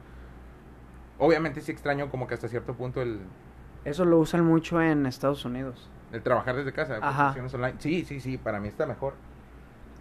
Obviamente 1.19 1.62
sí 1.62 1.71
extraño 1.71 2.10
como 2.10 2.27
que 2.27 2.33
hasta 2.33 2.48
cierto 2.48 2.74
punto 2.74 3.01
el, 3.01 3.19
eso 3.86 4.06
lo 4.06 4.18
usan 4.19 4.45
mucho 4.45 4.81
en 4.81 5.06
Estados 5.06 5.44
Unidos. 5.45 5.89
El 6.12 6.21
trabajar 6.21 6.56
desde 6.56 6.71
casa, 6.71 7.00
Ajá. 7.01 7.36
online. 7.54 7.75
Sí, 7.80 8.06
sí, 8.06 8.19
sí, 8.19 8.38
para 8.38 8.60
mí 8.60 8.68
está 8.68 8.86
mejor. 8.86 9.13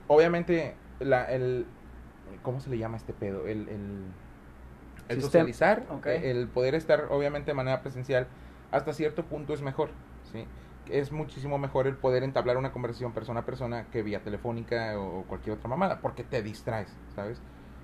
Obviamente, 0.08 0.74
la, 1.00 1.24
el, 1.24 1.66
¿cómo 2.42 2.60
se 2.60 2.70
le 2.70 2.78
llama 2.78 2.96
este 2.96 3.12
pedo? 3.12 3.46
El, 3.46 3.68
el, 3.68 4.04
el 5.08 5.22
socializar, 5.22 5.84
el 6.04 6.48
poder 6.48 6.74
estar 6.74 7.06
obviamente 7.10 7.50
de 7.50 7.54
manera 7.54 7.80
presencial, 7.82 8.26
hasta 8.70 8.92
cierto 8.92 9.24
punto 9.24 9.54
es 9.54 9.62
mejor, 9.62 9.90
¿sí? 10.30 10.46
Es 10.90 11.12
muchísimo 11.12 11.58
mejor 11.58 11.86
el 11.86 11.96
poder 11.96 12.24
entablar 12.24 12.56
una 12.56 12.72
conversación 12.72 13.12
persona 13.12 13.40
a 13.40 13.44
persona 13.44 13.86
que 13.90 14.02
vía 14.02 14.22
telefónica 14.22 14.98
o 14.98 15.24
cualquier 15.24 15.56
otra 15.56 15.68
mamada, 15.68 16.00
porque 16.00 16.24
te 16.24 16.42
distraes, 16.42 16.96
¿sabes? 17.14 17.40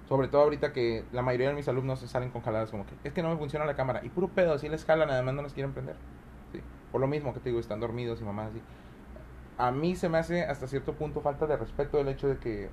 Sobre 0.08 0.28
todo 0.28 0.42
ahorita 0.42 0.72
que 0.72 1.04
la 1.12 1.22
mayoría 1.22 1.48
de 1.48 1.54
mis 1.54 1.68
alumnos 1.68 2.00
se 2.00 2.08
salen 2.08 2.30
con 2.30 2.42
jaladas 2.42 2.70
como 2.70 2.86
que 2.86 2.94
es 3.04 3.12
que 3.12 3.22
no 3.22 3.30
me 3.30 3.36
funciona 3.36 3.64
la 3.66 3.76
cámara. 3.76 4.00
Y 4.04 4.08
puro 4.08 4.28
pedo, 4.28 4.54
así 4.54 4.68
les 4.68 4.84
jalan, 4.84 5.10
además 5.10 5.34
no 5.34 5.42
nos 5.42 5.52
quieren 5.52 5.72
prender. 5.72 5.96
Sí. 6.52 6.60
Por 6.90 7.00
lo 7.00 7.06
mismo 7.06 7.34
que 7.34 7.40
te 7.40 7.50
digo, 7.50 7.60
están 7.60 7.80
dormidos 7.80 8.20
y 8.20 8.24
mamás 8.24 8.50
así. 8.50 8.62
A 9.58 9.70
mí 9.70 9.96
se 9.96 10.08
me 10.08 10.18
hace 10.18 10.44
hasta 10.44 10.66
cierto 10.66 10.94
punto 10.94 11.20
falta 11.20 11.46
de 11.46 11.56
respeto 11.56 12.00
el 12.00 12.08
hecho 12.08 12.28
de 12.28 12.38
que 12.38 12.70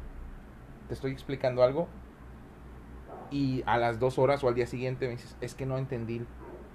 te 0.88 0.94
estoy 0.94 1.12
explicando 1.12 1.63
algo 1.63 1.88
y 3.32 3.63
a 3.65 3.77
las 3.77 4.00
dos 4.00 4.17
horas 4.17 4.44
o 4.44 4.48
al 4.48 4.55
día 4.55 4.67
siguiente 4.67 5.05
me 5.05 5.13
dices, 5.13 5.36
es 5.41 5.55
que 5.55 5.65
no 5.65 5.77
entendí. 5.77 6.25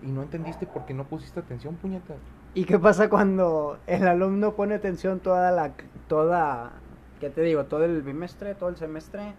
Y 0.02 0.06
no 0.06 0.22
entendiste 0.22 0.66
porque 0.66 0.94
no 0.94 1.04
pusiste 1.04 1.40
atención, 1.40 1.76
puñeta. 1.76 2.14
¿Y 2.52 2.64
qué 2.64 2.78
pasa 2.78 3.08
cuando 3.08 3.78
el 3.86 4.08
alumno 4.08 4.54
pone 4.54 4.74
atención 4.74 5.20
toda 5.20 5.52
la, 5.52 5.72
toda, 6.08 6.72
¿qué 7.20 7.30
te 7.30 7.42
digo? 7.42 7.64
Todo 7.64 7.84
el 7.84 8.02
bimestre, 8.02 8.56
todo 8.56 8.70
el 8.70 8.76
semestre 8.76 9.34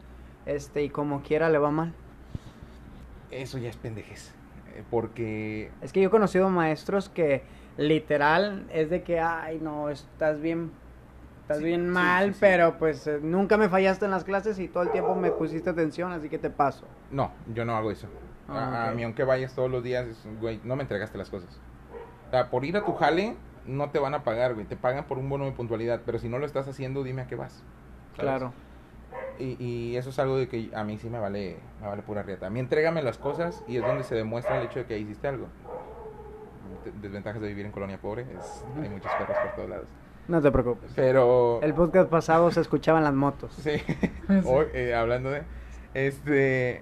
este, 0.46 0.84
y 0.84 0.90
como 0.90 1.22
quiera 1.22 1.50
le 1.50 1.58
va 1.58 1.72
mal. 1.72 1.94
Eso 3.30 3.58
ya 3.58 3.70
es 3.70 3.76
pendejes. 3.76 4.34
Eh, 4.76 4.84
porque. 4.90 5.72
Es 5.82 5.92
que 5.92 6.02
yo 6.02 6.08
he 6.08 6.12
conocido 6.12 6.50
maestros 6.50 7.10
que 7.10 7.44
literal 7.78 8.66
es 8.72 8.90
de 8.90 9.04
que, 9.04 9.20
ay, 9.20 9.60
no, 9.62 9.90
estás 9.90 10.40
bien. 10.40 10.72
Estás 11.42 11.62
bien 11.62 11.90
mal, 11.90 12.34
pero 12.40 12.78
pues 12.78 13.08
eh, 13.08 13.20
nunca 13.22 13.58
me 13.58 13.68
fallaste 13.68 14.06
en 14.06 14.12
las 14.12 14.24
clases 14.24 14.58
y 14.58 14.70
todo 14.70 14.84
el 14.84 14.92
tiempo 14.92 15.16
me 15.16 15.32
pusiste 15.32 15.70
atención, 15.70 16.14
así 16.14 16.30
que 16.30 16.38
te 16.38 16.50
paso. 16.50 16.86
No, 17.10 17.34
yo 17.54 17.66
no 17.66 17.76
hago 17.76 17.92
eso. 17.92 18.08
a, 18.48 18.88
ah, 18.88 18.92
mí, 18.94 19.04
aunque 19.04 19.26
vayas 19.26 19.54
todos 19.54 19.70
los 19.70 19.84
días, 19.84 20.06
güey, 20.40 20.62
no 20.64 20.78
me 20.78 20.84
entregaste 20.84 21.18
las 21.18 21.30
cosas. 21.30 21.60
O 22.32 22.34
sea, 22.34 22.50
por 22.50 22.64
ir 22.64 22.78
a 22.78 22.86
tu 22.86 22.94
jale, 22.94 23.36
no 23.66 23.90
te 23.90 24.00
van 24.00 24.14
a 24.14 24.24
pagar, 24.24 24.54
güey. 24.54 24.66
Te 24.66 24.78
pagan 24.78 25.04
por 25.04 25.18
un 25.18 25.28
bono 25.28 25.44
de 25.44 25.52
puntualidad, 25.52 26.00
pero 26.06 26.18
si 26.18 26.30
no 26.30 26.40
lo 26.40 26.46
estás 26.46 26.66
haciendo, 26.66 27.04
dime 27.04 27.24
a 27.24 27.28
qué 27.28 27.36
vas. 27.36 27.62
Claro. 28.16 28.54
Y, 29.38 29.62
y, 29.62 29.98
eso 29.98 30.12
es 30.12 30.20
algo 30.20 30.38
de 30.38 30.48
que 30.48 30.72
a 30.74 30.86
mí 30.86 30.98
sí 30.98 31.10
me 31.10 31.20
vale, 31.20 31.58
me 31.82 31.88
vale 31.88 32.04
pura 32.04 32.24
rieta. 32.24 32.48
A 32.48 32.50
mí 32.50 32.62
entrégame 32.62 33.04
las 33.04 33.18
cosas 33.18 33.66
y 33.68 33.76
es 33.76 33.84
donde 33.84 34.06
se 34.06 34.16
demuestra 34.16 34.62
el 34.62 34.68
hecho 34.68 34.80
de 34.80 34.86
que 34.86 34.98
hiciste 34.98 35.28
algo. 35.28 35.48
Desventajas 37.02 37.42
de 37.42 37.50
vivir 37.50 37.66
en 37.66 37.74
colonia 37.74 38.00
pobre, 38.00 38.22
es, 38.22 38.64
hay 38.82 38.88
muchos 38.88 39.12
perros 39.12 39.36
por 39.44 39.56
todos 39.56 39.70
lados. 39.70 39.88
No 40.30 40.42
te 40.42 40.52
preocupes. 40.52 40.90
Pero... 40.96 41.60
El 41.62 41.74
podcast 41.74 42.10
pasado 42.10 42.50
se 42.52 42.62
escuchaban 42.62 43.04
las 43.04 43.14
motos. 43.14 43.54
Sí, 43.56 43.72
Hoy, 44.46 44.68
eh, 44.74 44.96
hablando 44.96 45.32
de... 45.32 45.44
Este... 45.94 46.82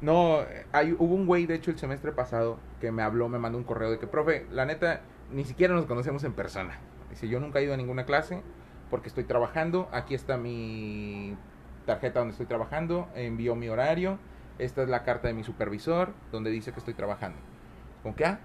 No, 0.00 0.38
hay, 0.72 0.96
hubo 0.98 1.14
un 1.14 1.26
güey, 1.26 1.44
de 1.44 1.56
hecho, 1.56 1.70
el 1.70 1.78
semestre 1.78 2.12
pasado 2.12 2.56
que 2.82 2.92
me 2.92 3.02
habló, 3.02 3.30
me 3.30 3.38
mandó 3.38 3.56
un 3.56 3.64
correo 3.64 3.90
de 3.90 3.98
que, 3.98 4.06
profe, 4.06 4.46
la 4.50 4.66
neta, 4.66 5.00
ni 5.30 5.44
siquiera 5.44 5.72
nos 5.72 5.86
conocemos 5.86 6.22
en 6.24 6.34
persona. 6.34 6.78
Dice, 7.08 7.28
yo 7.28 7.40
nunca 7.40 7.60
he 7.60 7.64
ido 7.64 7.72
a 7.72 7.78
ninguna 7.78 8.04
clase 8.04 8.42
porque 8.90 9.08
estoy 9.08 9.24
trabajando. 9.24 9.88
Aquí 9.92 10.14
está 10.14 10.36
mi 10.36 11.34
tarjeta 11.86 12.18
donde 12.18 12.32
estoy 12.32 12.46
trabajando, 12.46 13.08
envío 13.14 13.54
mi 13.54 13.70
horario 13.70 14.18
esta 14.58 14.82
es 14.82 14.88
la 14.88 15.02
carta 15.02 15.28
de 15.28 15.34
mi 15.34 15.44
supervisor 15.44 16.12
donde 16.30 16.50
dice 16.50 16.72
que 16.72 16.78
estoy 16.78 16.94
trabajando. 16.94 17.38
¿Con 18.02 18.14
qué? 18.14 18.26
Ah, 18.26 18.38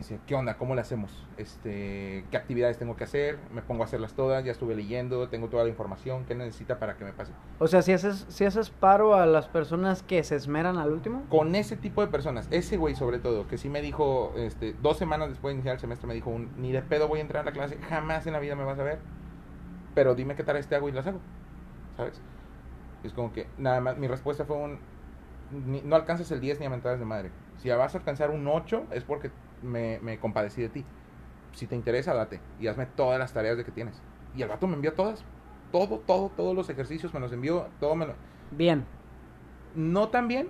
dice, 0.00 0.20
¿qué 0.26 0.34
onda? 0.34 0.56
¿Cómo 0.58 0.74
le 0.74 0.80
hacemos? 0.80 1.26
Este, 1.36 2.26
¿Qué 2.30 2.36
actividades 2.36 2.78
tengo 2.78 2.96
que 2.96 3.04
hacer? 3.04 3.38
Me 3.50 3.62
pongo 3.62 3.82
a 3.82 3.86
hacerlas 3.86 4.14
todas, 4.14 4.44
ya 4.44 4.52
estuve 4.52 4.74
leyendo, 4.74 5.28
tengo 5.28 5.48
toda 5.48 5.64
la 5.64 5.70
información, 5.70 6.24
¿qué 6.26 6.34
necesita 6.34 6.78
para 6.78 6.96
que 6.96 7.04
me 7.04 7.12
pase? 7.12 7.32
O 7.58 7.66
sea, 7.66 7.82
si 7.82 7.92
haces, 7.92 8.26
si 8.28 8.44
haces 8.44 8.70
paro 8.70 9.14
a 9.14 9.26
las 9.26 9.48
personas 9.48 10.02
que 10.02 10.22
se 10.24 10.36
esmeran 10.36 10.78
al 10.78 10.92
último. 10.92 11.26
Con 11.28 11.54
ese 11.54 11.76
tipo 11.76 12.00
de 12.00 12.08
personas, 12.08 12.48
ese 12.50 12.76
güey 12.76 12.94
sobre 12.94 13.18
todo, 13.18 13.46
que 13.46 13.58
sí 13.58 13.68
me 13.68 13.82
dijo, 13.82 14.32
este, 14.36 14.74
dos 14.74 14.96
semanas 14.98 15.28
después 15.28 15.52
de 15.52 15.54
iniciar 15.56 15.74
el 15.74 15.80
semestre, 15.80 16.06
me 16.08 16.14
dijo, 16.14 16.30
un, 16.30 16.52
ni 16.56 16.72
de 16.72 16.82
pedo 16.82 17.08
voy 17.08 17.18
a 17.20 17.22
entrar 17.22 17.42
a 17.42 17.46
la 17.46 17.52
clase, 17.52 17.78
jamás 17.82 18.26
en 18.26 18.32
la 18.32 18.40
vida 18.40 18.56
me 18.56 18.64
vas 18.64 18.78
a 18.78 18.82
ver, 18.84 18.98
pero 19.94 20.14
dime 20.14 20.34
qué 20.36 20.44
tareas 20.44 20.68
te 20.68 20.76
hago 20.76 20.88
y 20.88 20.92
las 20.92 21.06
hago, 21.06 21.20
¿sabes? 21.96 22.22
Es 23.02 23.12
como 23.14 23.32
que, 23.32 23.48
nada 23.56 23.80
más, 23.80 23.98
mi 23.98 24.08
respuesta 24.08 24.44
fue 24.44 24.56
un, 24.56 24.80
ni- 25.50 25.82
no 25.82 25.96
alcanzas 25.96 26.30
el 26.32 26.40
10 26.40 26.60
ni 26.60 26.66
a 26.66 26.70
mentadas 26.70 26.98
de 26.98 27.04
madre. 27.06 27.32
Si 27.56 27.68
vas 27.70 27.94
a 27.94 27.98
alcanzar 27.98 28.30
un 28.30 28.46
8 28.48 28.86
es 28.92 29.04
porque 29.04 29.32
me, 29.62 29.98
me 30.00 30.18
compadecí 30.18 30.62
de 30.62 30.68
ti. 30.68 30.84
Si 31.52 31.66
te 31.66 31.74
interesa, 31.74 32.14
date 32.14 32.40
y 32.60 32.68
hazme 32.68 32.86
todas 32.86 33.18
las 33.18 33.32
tareas 33.32 33.56
de 33.56 33.64
que 33.64 33.72
tienes. 33.72 34.00
Y 34.36 34.42
el 34.42 34.48
vato 34.48 34.66
me 34.66 34.74
envió 34.74 34.92
todas. 34.94 35.24
Todo, 35.72 35.98
todo, 35.98 36.30
todos 36.30 36.54
los 36.54 36.68
ejercicios 36.68 37.14
me 37.14 37.20
los 37.20 37.32
envió, 37.32 37.68
todo 37.78 37.94
me 37.94 38.06
lo... 38.06 38.14
Bien. 38.50 38.84
No 39.74 40.08
tan 40.08 40.26
bien, 40.26 40.48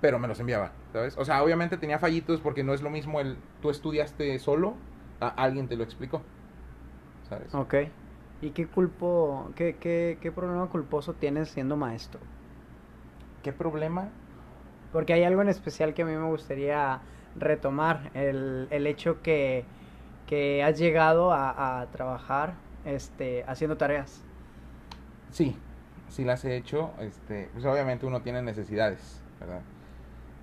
pero 0.00 0.18
me 0.18 0.28
los 0.28 0.38
enviaba, 0.40 0.72
¿sabes? 0.92 1.16
O 1.18 1.24
sea, 1.24 1.42
obviamente 1.42 1.76
tenía 1.78 1.98
fallitos 1.98 2.40
porque 2.40 2.62
no 2.62 2.74
es 2.74 2.82
lo 2.82 2.90
mismo 2.90 3.20
el 3.20 3.36
tú 3.60 3.70
estudiaste 3.70 4.38
solo, 4.38 4.74
a 5.20 5.28
alguien 5.28 5.68
te 5.68 5.76
lo 5.76 5.84
explicó, 5.84 6.22
¿sabes? 7.28 7.54
Ok. 7.54 7.74
¿Y 8.40 8.50
qué 8.50 8.66
culpo, 8.66 9.52
qué, 9.54 9.76
qué, 9.76 10.18
qué 10.20 10.32
problema 10.32 10.68
culposo 10.68 11.14
tienes 11.14 11.50
siendo 11.50 11.76
maestro? 11.76 12.20
¿Qué 13.42 13.52
problema? 13.52 14.10
Porque 14.92 15.12
hay 15.12 15.24
algo 15.24 15.42
en 15.42 15.48
especial 15.48 15.94
que 15.94 16.02
a 16.02 16.04
mí 16.04 16.12
me 16.12 16.28
gustaría 16.28 17.00
retomar, 17.36 18.10
el, 18.14 18.68
el 18.70 18.86
hecho 18.86 19.22
que, 19.22 19.64
que 20.26 20.62
has 20.62 20.78
llegado 20.78 21.32
a, 21.32 21.80
a 21.80 21.86
trabajar 21.90 22.54
este, 22.84 23.44
haciendo 23.46 23.76
tareas. 23.76 24.24
Sí, 25.30 25.56
sí 26.08 26.24
las 26.24 26.44
he 26.44 26.56
hecho. 26.56 26.92
Este, 26.98 27.48
pues 27.52 27.64
obviamente 27.64 28.06
uno 28.06 28.22
tiene 28.22 28.42
necesidades, 28.42 29.22
¿verdad? 29.40 29.62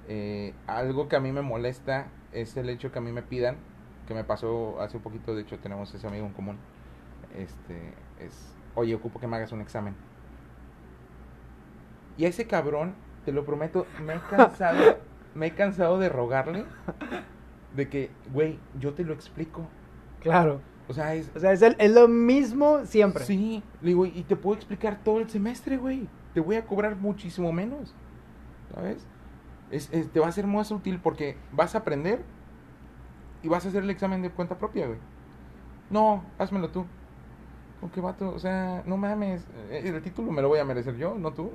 Eh, 0.07 0.53
algo 0.67 1.07
que 1.07 1.15
a 1.15 1.19
mí 1.19 1.31
me 1.31 1.41
molesta 1.41 2.07
es 2.31 2.57
el 2.57 2.69
hecho 2.69 2.91
que 2.91 2.99
a 2.99 3.01
mí 3.01 3.11
me 3.11 3.21
pidan, 3.21 3.57
que 4.07 4.13
me 4.13 4.23
pasó 4.23 4.81
hace 4.81 4.97
un 4.97 5.03
poquito, 5.03 5.35
de 5.35 5.43
hecho 5.43 5.59
tenemos 5.59 5.93
ese 5.93 6.07
amigo 6.07 6.25
en 6.25 6.33
común. 6.33 6.57
Este, 7.35 7.93
es, 8.19 8.55
oye, 8.75 8.95
ocupo 8.95 9.19
que 9.19 9.27
me 9.27 9.37
hagas 9.37 9.51
un 9.51 9.61
examen. 9.61 9.95
Y 12.17 12.25
a 12.25 12.29
ese 12.29 12.47
cabrón, 12.47 12.95
te 13.25 13.31
lo 13.31 13.45
prometo, 13.45 13.85
me 14.05 14.15
he 14.15 14.19
cansado, 14.29 14.97
me 15.35 15.47
he 15.47 15.51
cansado 15.55 15.99
de 15.99 16.09
rogarle 16.09 16.65
de 17.75 17.89
que, 17.89 18.11
güey, 18.33 18.59
yo 18.79 18.93
te 18.93 19.03
lo 19.03 19.13
explico. 19.13 19.67
Claro. 20.21 20.61
O 20.87 20.93
sea, 20.93 21.13
es, 21.13 21.31
O 21.35 21.39
sea, 21.39 21.51
es, 21.51 21.61
el- 21.61 21.75
es 21.77 21.91
lo 21.91 22.07
mismo 22.07 22.85
siempre. 22.85 23.23
Sí, 23.23 23.63
le 23.81 23.89
digo, 23.89 24.05
y 24.05 24.23
te 24.23 24.35
puedo 24.35 24.55
explicar 24.55 24.99
todo 25.03 25.19
el 25.19 25.29
semestre, 25.29 25.77
güey. 25.77 26.07
Te 26.33 26.39
voy 26.39 26.55
a 26.55 26.65
cobrar 26.65 26.95
muchísimo 26.95 27.51
menos. 27.53 27.93
¿Sabes? 28.73 29.05
Es, 29.71 29.89
es- 29.93 30.09
te 30.11 30.19
va 30.19 30.27
a 30.27 30.31
ser 30.31 30.47
más 30.47 30.71
útil 30.71 30.99
porque 31.01 31.37
vas 31.51 31.75
a 31.75 31.79
aprender 31.79 32.23
y 33.43 33.47
vas 33.47 33.65
a 33.65 33.69
hacer 33.69 33.83
el 33.83 33.89
examen 33.91 34.21
de 34.23 34.31
cuenta 34.31 34.57
propia, 34.57 34.87
güey. 34.87 34.99
No, 35.91 36.23
házmelo 36.39 36.69
tú. 36.69 36.85
¿Con 37.79 37.89
qué 37.91 38.01
vato? 38.01 38.29
O 38.31 38.39
sea, 38.39 38.83
no 38.85 38.97
mames. 38.97 39.45
eh, 39.69 39.83
El 39.85 40.01
título 40.01 40.31
me 40.31 40.41
lo 40.41 40.49
voy 40.49 40.59
a 40.59 40.65
merecer 40.65 40.97
yo, 40.97 41.15
no 41.17 41.31
tú. 41.33 41.51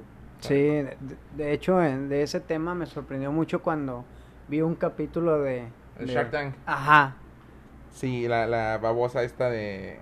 Sí, 0.48 0.54
de, 0.54 0.96
de 1.36 1.52
hecho, 1.52 1.82
en- 1.82 2.08
de 2.08 2.22
ese 2.22 2.40
tema 2.40 2.74
me 2.74 2.86
sorprendió 2.86 3.32
mucho 3.32 3.62
cuando 3.62 4.04
vi 4.48 4.60
un 4.62 4.74
capítulo 4.74 5.40
de... 5.40 5.66
El 5.98 6.06
de- 6.06 6.12
Shark 6.14 6.30
Tank. 6.30 6.54
Ajá. 6.66 7.16
Sí, 7.92 8.26
la, 8.28 8.46
la 8.46 8.78
babosa 8.78 9.22
esta 9.22 9.48
de... 9.50 9.98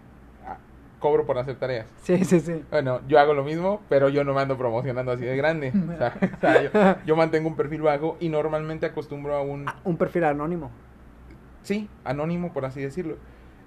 ah, 0.47 0.57
cobro 0.99 1.27
por 1.27 1.39
hacer 1.39 1.57
tareas. 1.57 1.87
Sí, 2.03 2.25
sí, 2.25 2.41
sí. 2.41 2.65
Bueno, 2.71 3.01
yo 3.07 3.19
hago 3.21 3.35
lo 3.35 3.45
mismo, 3.45 3.81
pero 3.89 4.09
yo 4.09 4.25
no 4.25 4.33
me 4.35 4.41
ando 4.41 4.57
promocionando 4.57 5.13
así 5.13 5.25
de 5.25 5.37
grande. 5.37 5.73
O 5.75 5.97
sea, 5.99 6.61
yo, 6.63 7.05
yo 7.07 7.17
mantengo 7.17 7.49
un 7.49 7.57
perfil 7.57 7.83
bajo 7.83 8.17
y 8.19 8.29
normalmente 8.29 8.87
acostumbro 8.87 9.37
a 9.37 9.43
un... 9.43 9.69
Ah, 9.69 9.77
un 9.85 9.97
perfil 9.97 10.25
anónimo. 10.25 10.71
Sí, 11.63 11.89
anónimo, 12.05 12.53
por 12.53 12.65
así 12.65 12.81
decirlo. 12.81 13.17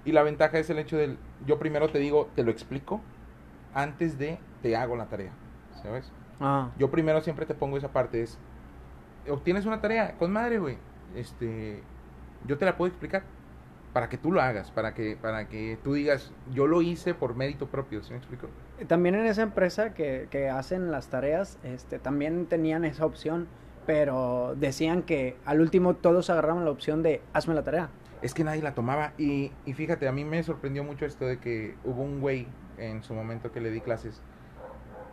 Y 0.04 0.12
la 0.12 0.22
ventaja 0.22 0.58
es 0.58 0.68
el 0.70 0.78
hecho 0.78 0.96
del... 0.96 1.16
Yo 1.46 1.58
primero 1.58 1.88
te 1.88 1.98
digo, 1.98 2.28
te 2.34 2.42
lo 2.42 2.50
explico, 2.50 3.00
antes 3.74 4.18
de 4.18 4.38
te 4.62 4.76
hago 4.76 4.96
la 4.96 5.06
tarea. 5.06 5.30
¿Sabes? 5.82 6.10
Ah. 6.40 6.70
Yo 6.78 6.90
primero 6.90 7.20
siempre 7.20 7.46
te 7.46 7.54
pongo 7.54 7.76
esa 7.76 7.92
parte, 7.92 8.22
es... 8.22 8.38
Obtienes 9.28 9.66
una 9.66 9.80
tarea, 9.80 10.16
con 10.18 10.32
madre, 10.32 10.58
güey. 10.58 10.78
Este... 11.14 11.82
Yo 12.46 12.58
te 12.58 12.64
la 12.64 12.76
puedo 12.76 12.88
explicar. 12.88 13.24
Para 13.92 14.10
que 14.10 14.18
tú 14.18 14.30
lo 14.30 14.42
hagas, 14.42 14.70
para 14.70 14.92
que, 14.92 15.16
para 15.16 15.48
que 15.48 15.78
tú 15.82 15.94
digas, 15.94 16.30
yo 16.52 16.66
lo 16.66 16.82
hice 16.82 17.14
por 17.14 17.34
mérito 17.34 17.66
propio, 17.68 18.02
¿sí 18.02 18.10
me 18.10 18.18
explico? 18.18 18.48
También 18.88 19.14
en 19.14 19.24
esa 19.24 19.40
empresa 19.40 19.94
que, 19.94 20.28
que 20.30 20.50
hacen 20.50 20.90
las 20.90 21.08
tareas, 21.08 21.58
este, 21.62 21.98
también 21.98 22.44
tenían 22.44 22.84
esa 22.84 23.06
opción, 23.06 23.48
pero 23.86 24.54
decían 24.58 25.02
que 25.02 25.38
al 25.46 25.62
último 25.62 25.94
todos 25.96 26.28
agarraban 26.28 26.66
la 26.66 26.72
opción 26.72 27.02
de 27.02 27.22
hazme 27.32 27.54
la 27.54 27.64
tarea. 27.64 27.88
es 28.20 28.34
que 28.34 28.44
nadie 28.44 28.60
la 28.62 28.74
tomaba. 28.74 29.14
Y, 29.16 29.50
y 29.64 29.72
fíjate, 29.72 30.08
a 30.08 30.12
mí 30.12 30.24
me 30.26 30.42
sorprendió 30.42 30.84
mucho 30.84 31.06
esto 31.06 31.24
de 31.24 31.38
que 31.38 31.76
hubo 31.84 32.02
un 32.02 32.20
güey 32.20 32.48
en 32.76 33.02
su 33.02 33.14
momento 33.14 33.50
que 33.50 33.60
le 33.62 33.70
di 33.70 33.80
clases, 33.80 34.20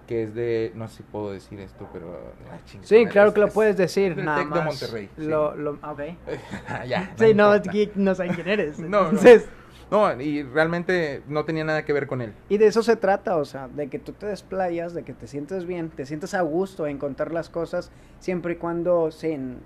que 0.07 0.23
es 0.23 0.35
de, 0.35 0.71
no 0.75 0.87
sé 0.87 0.97
si 0.97 1.03
puedo 1.03 1.31
decir 1.31 1.59
esto, 1.59 1.87
pero... 1.93 2.19
su 2.65 2.77
Sí, 2.83 3.05
claro 3.05 3.33
que 3.33 3.39
lo 3.39 3.47
es 3.47 3.53
puedes 3.53 3.77
decir, 3.77 4.17
nada 4.17 4.39
Tec 4.39 4.49
de 4.49 4.55
más. 4.59 4.65
Monterrey, 4.65 5.09
sí. 5.17 5.23
Lo, 5.25 5.55
lo, 5.55 5.71
ok. 5.71 6.01
ya, 6.87 7.13
Sí, 7.17 7.33
no, 7.33 7.53
es 7.53 7.65
importa. 7.65 7.71
que 7.71 7.91
no 7.95 8.15
saben 8.15 8.33
quién 8.33 8.47
eres. 8.47 8.79
No, 8.79 8.87
no. 8.89 9.05
Entonces, 9.09 9.47
No, 9.91 10.21
y 10.21 10.43
realmente 10.43 11.21
no 11.27 11.45
tenía 11.45 11.63
nada 11.63 11.85
que 11.85 11.93
ver 11.93 12.07
con 12.07 12.21
él. 12.21 12.33
Y 12.49 12.57
de 12.57 12.67
eso 12.67 12.81
se 12.83 12.95
trata, 12.95 13.37
o 13.37 13.45
sea, 13.45 13.67
de 13.67 13.87
que 13.89 13.99
tú 13.99 14.11
te 14.11 14.25
desplayas, 14.25 14.93
de 14.93 15.03
que 15.03 15.13
te 15.13 15.27
sientes 15.27 15.65
bien, 15.65 15.89
te 15.89 16.05
sientes 16.05 16.33
a 16.33 16.41
gusto 16.41 16.87
en 16.87 16.97
contar 16.97 17.31
las 17.31 17.49
cosas, 17.49 17.91
siempre 18.19 18.53
y 18.53 18.55
cuando 18.57 19.11
sin 19.11 19.57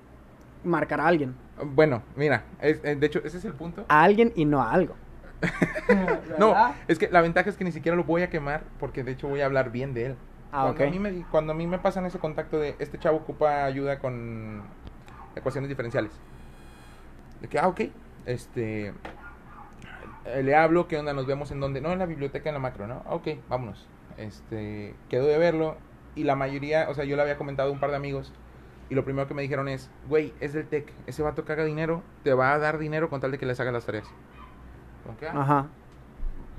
marcar 0.63 0.99
a 1.01 1.07
alguien. 1.07 1.33
Bueno, 1.63 2.03
mira, 2.15 2.43
es- 2.61 2.79
eh, 2.83 2.95
de 2.95 3.07
hecho, 3.07 3.19
ese 3.23 3.37
es 3.37 3.45
el 3.45 3.53
punto. 3.53 3.85
A 3.87 4.03
alguien 4.03 4.33
y 4.35 4.45
no 4.45 4.61
a 4.61 4.71
algo. 4.71 4.95
No, 6.37 6.55
es 6.87 6.97
que 6.99 7.09
la 7.09 7.21
ventaja 7.21 7.49
es 7.49 7.55
que 7.57 7.63
ni 7.63 7.71
siquiera 7.71 7.95
lo 7.95 8.03
voy 8.03 8.21
a 8.23 8.29
quemar 8.29 8.63
porque 8.79 9.03
de 9.03 9.11
hecho 9.13 9.27
voy 9.27 9.41
a 9.41 9.45
hablar 9.45 9.71
bien 9.71 9.93
de 9.93 10.07
él. 10.07 10.15
Ah, 10.51 10.63
cuando, 10.63 10.83
ok. 10.83 10.87
a 10.87 10.91
mí 10.91 10.99
me, 10.99 11.25
cuando 11.29 11.53
a 11.53 11.55
mí 11.55 11.67
me 11.67 11.79
pasan 11.79 12.05
ese 12.05 12.19
contacto 12.19 12.57
de 12.59 12.75
este 12.79 12.97
chavo 12.97 13.17
ocupa 13.17 13.65
ayuda 13.65 13.99
con 13.99 14.63
ecuaciones 15.35 15.69
diferenciales. 15.69 16.11
De 17.41 17.47
que, 17.47 17.59
ah, 17.59 17.67
ok, 17.67 17.81
este, 18.25 18.93
eh, 20.25 20.43
le 20.43 20.55
hablo, 20.55 20.87
¿qué 20.87 20.97
onda? 20.97 21.13
Nos 21.13 21.25
vemos 21.25 21.51
en 21.51 21.59
donde, 21.59 21.81
no, 21.81 21.91
en 21.91 21.99
la 21.99 22.05
biblioteca 22.05 22.49
en 22.49 22.55
la 22.55 22.59
macro, 22.59 22.87
¿no? 22.87 23.03
Ok, 23.09 23.27
vámonos. 23.49 23.87
Este, 24.17 24.95
quedó 25.09 25.27
de 25.27 25.37
verlo 25.37 25.77
y 26.15 26.23
la 26.23 26.35
mayoría, 26.35 26.89
o 26.89 26.93
sea, 26.93 27.05
yo 27.05 27.15
le 27.15 27.21
había 27.21 27.37
comentado 27.37 27.69
a 27.69 27.71
un 27.71 27.79
par 27.79 27.91
de 27.91 27.97
amigos 27.97 28.33
y 28.89 28.95
lo 28.95 29.03
primero 29.03 29.27
que 29.27 29.33
me 29.33 29.41
dijeron 29.41 29.67
es, 29.67 29.89
güey, 30.07 30.33
es 30.39 30.53
del 30.53 30.67
TEC, 30.67 30.91
ese 31.05 31.21
vato 31.21 31.45
que 31.45 31.51
haga 31.51 31.65
dinero, 31.65 32.01
te 32.23 32.33
va 32.33 32.53
a 32.53 32.57
dar 32.57 32.77
dinero 32.77 33.09
con 33.09 33.21
tal 33.21 33.31
de 33.31 33.37
que 33.37 33.45
les 33.45 33.59
hagas 33.59 33.73
las 33.73 33.85
tareas. 33.85 34.07
Que, 35.19 35.27
ah, 35.27 35.41
Ajá. 35.41 35.67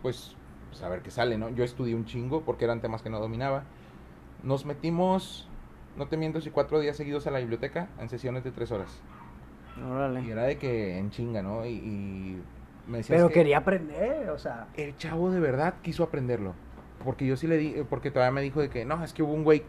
pues, 0.01 0.37
pues, 0.71 0.83
a 0.83 0.89
ver 0.89 1.03
qué 1.03 1.11
sale, 1.11 1.37
¿no? 1.37 1.51
Yo 1.51 1.65
estudié 1.65 1.95
un 1.95 2.07
chingo 2.07 2.43
porque 2.43 2.65
eran 2.65 2.81
temas 2.81 3.03
que 3.03 3.11
no 3.11 3.21
dominaba. 3.21 3.65
Nos 4.43 4.65
metimos, 4.65 5.49
no 5.97 6.07
te 6.07 6.17
miento, 6.17 6.41
si 6.41 6.51
cuatro 6.51 6.81
días 6.81 6.97
seguidos 6.97 7.27
a 7.27 7.31
la 7.31 7.39
biblioteca 7.41 7.89
en 7.99 8.09
sesiones 8.09 8.45
de 8.45 8.53
tres 8.53 8.71
horas. 8.71 9.01
Y 9.77 9.83
Órale. 9.83 10.31
era 10.31 10.43
de 10.45 10.59
que 10.59 10.99
en 10.99 11.11
chinga, 11.11 11.43
¿no? 11.43 11.65
Y, 11.67 11.71
y 11.71 12.43
me 12.87 12.99
decía, 12.99 13.17
Pero 13.17 13.27
"Es 13.27 13.33
que 13.33 13.41
quería 13.41 13.59
aprender, 13.59 14.31
o 14.31 14.39
sea. 14.39 14.69
El 14.75 14.97
chavo 14.97 15.31
de 15.31 15.41
verdad 15.41 15.75
quiso 15.83 16.05
aprenderlo. 16.05 16.55
Porque 17.05 17.27
yo 17.27 17.37
sí 17.37 17.47
le 17.47 17.57
di, 17.57 17.77
porque 17.89 18.11
todavía 18.11 18.33
me 18.33 18.41
dijo 18.43 18.61
de 18.61 18.71
que, 18.71 18.85
no, 18.85 19.03
es 19.05 19.13
que 19.13 19.23
hubo 19.23 19.33
un 19.33 19.45
güey. 19.45 19.63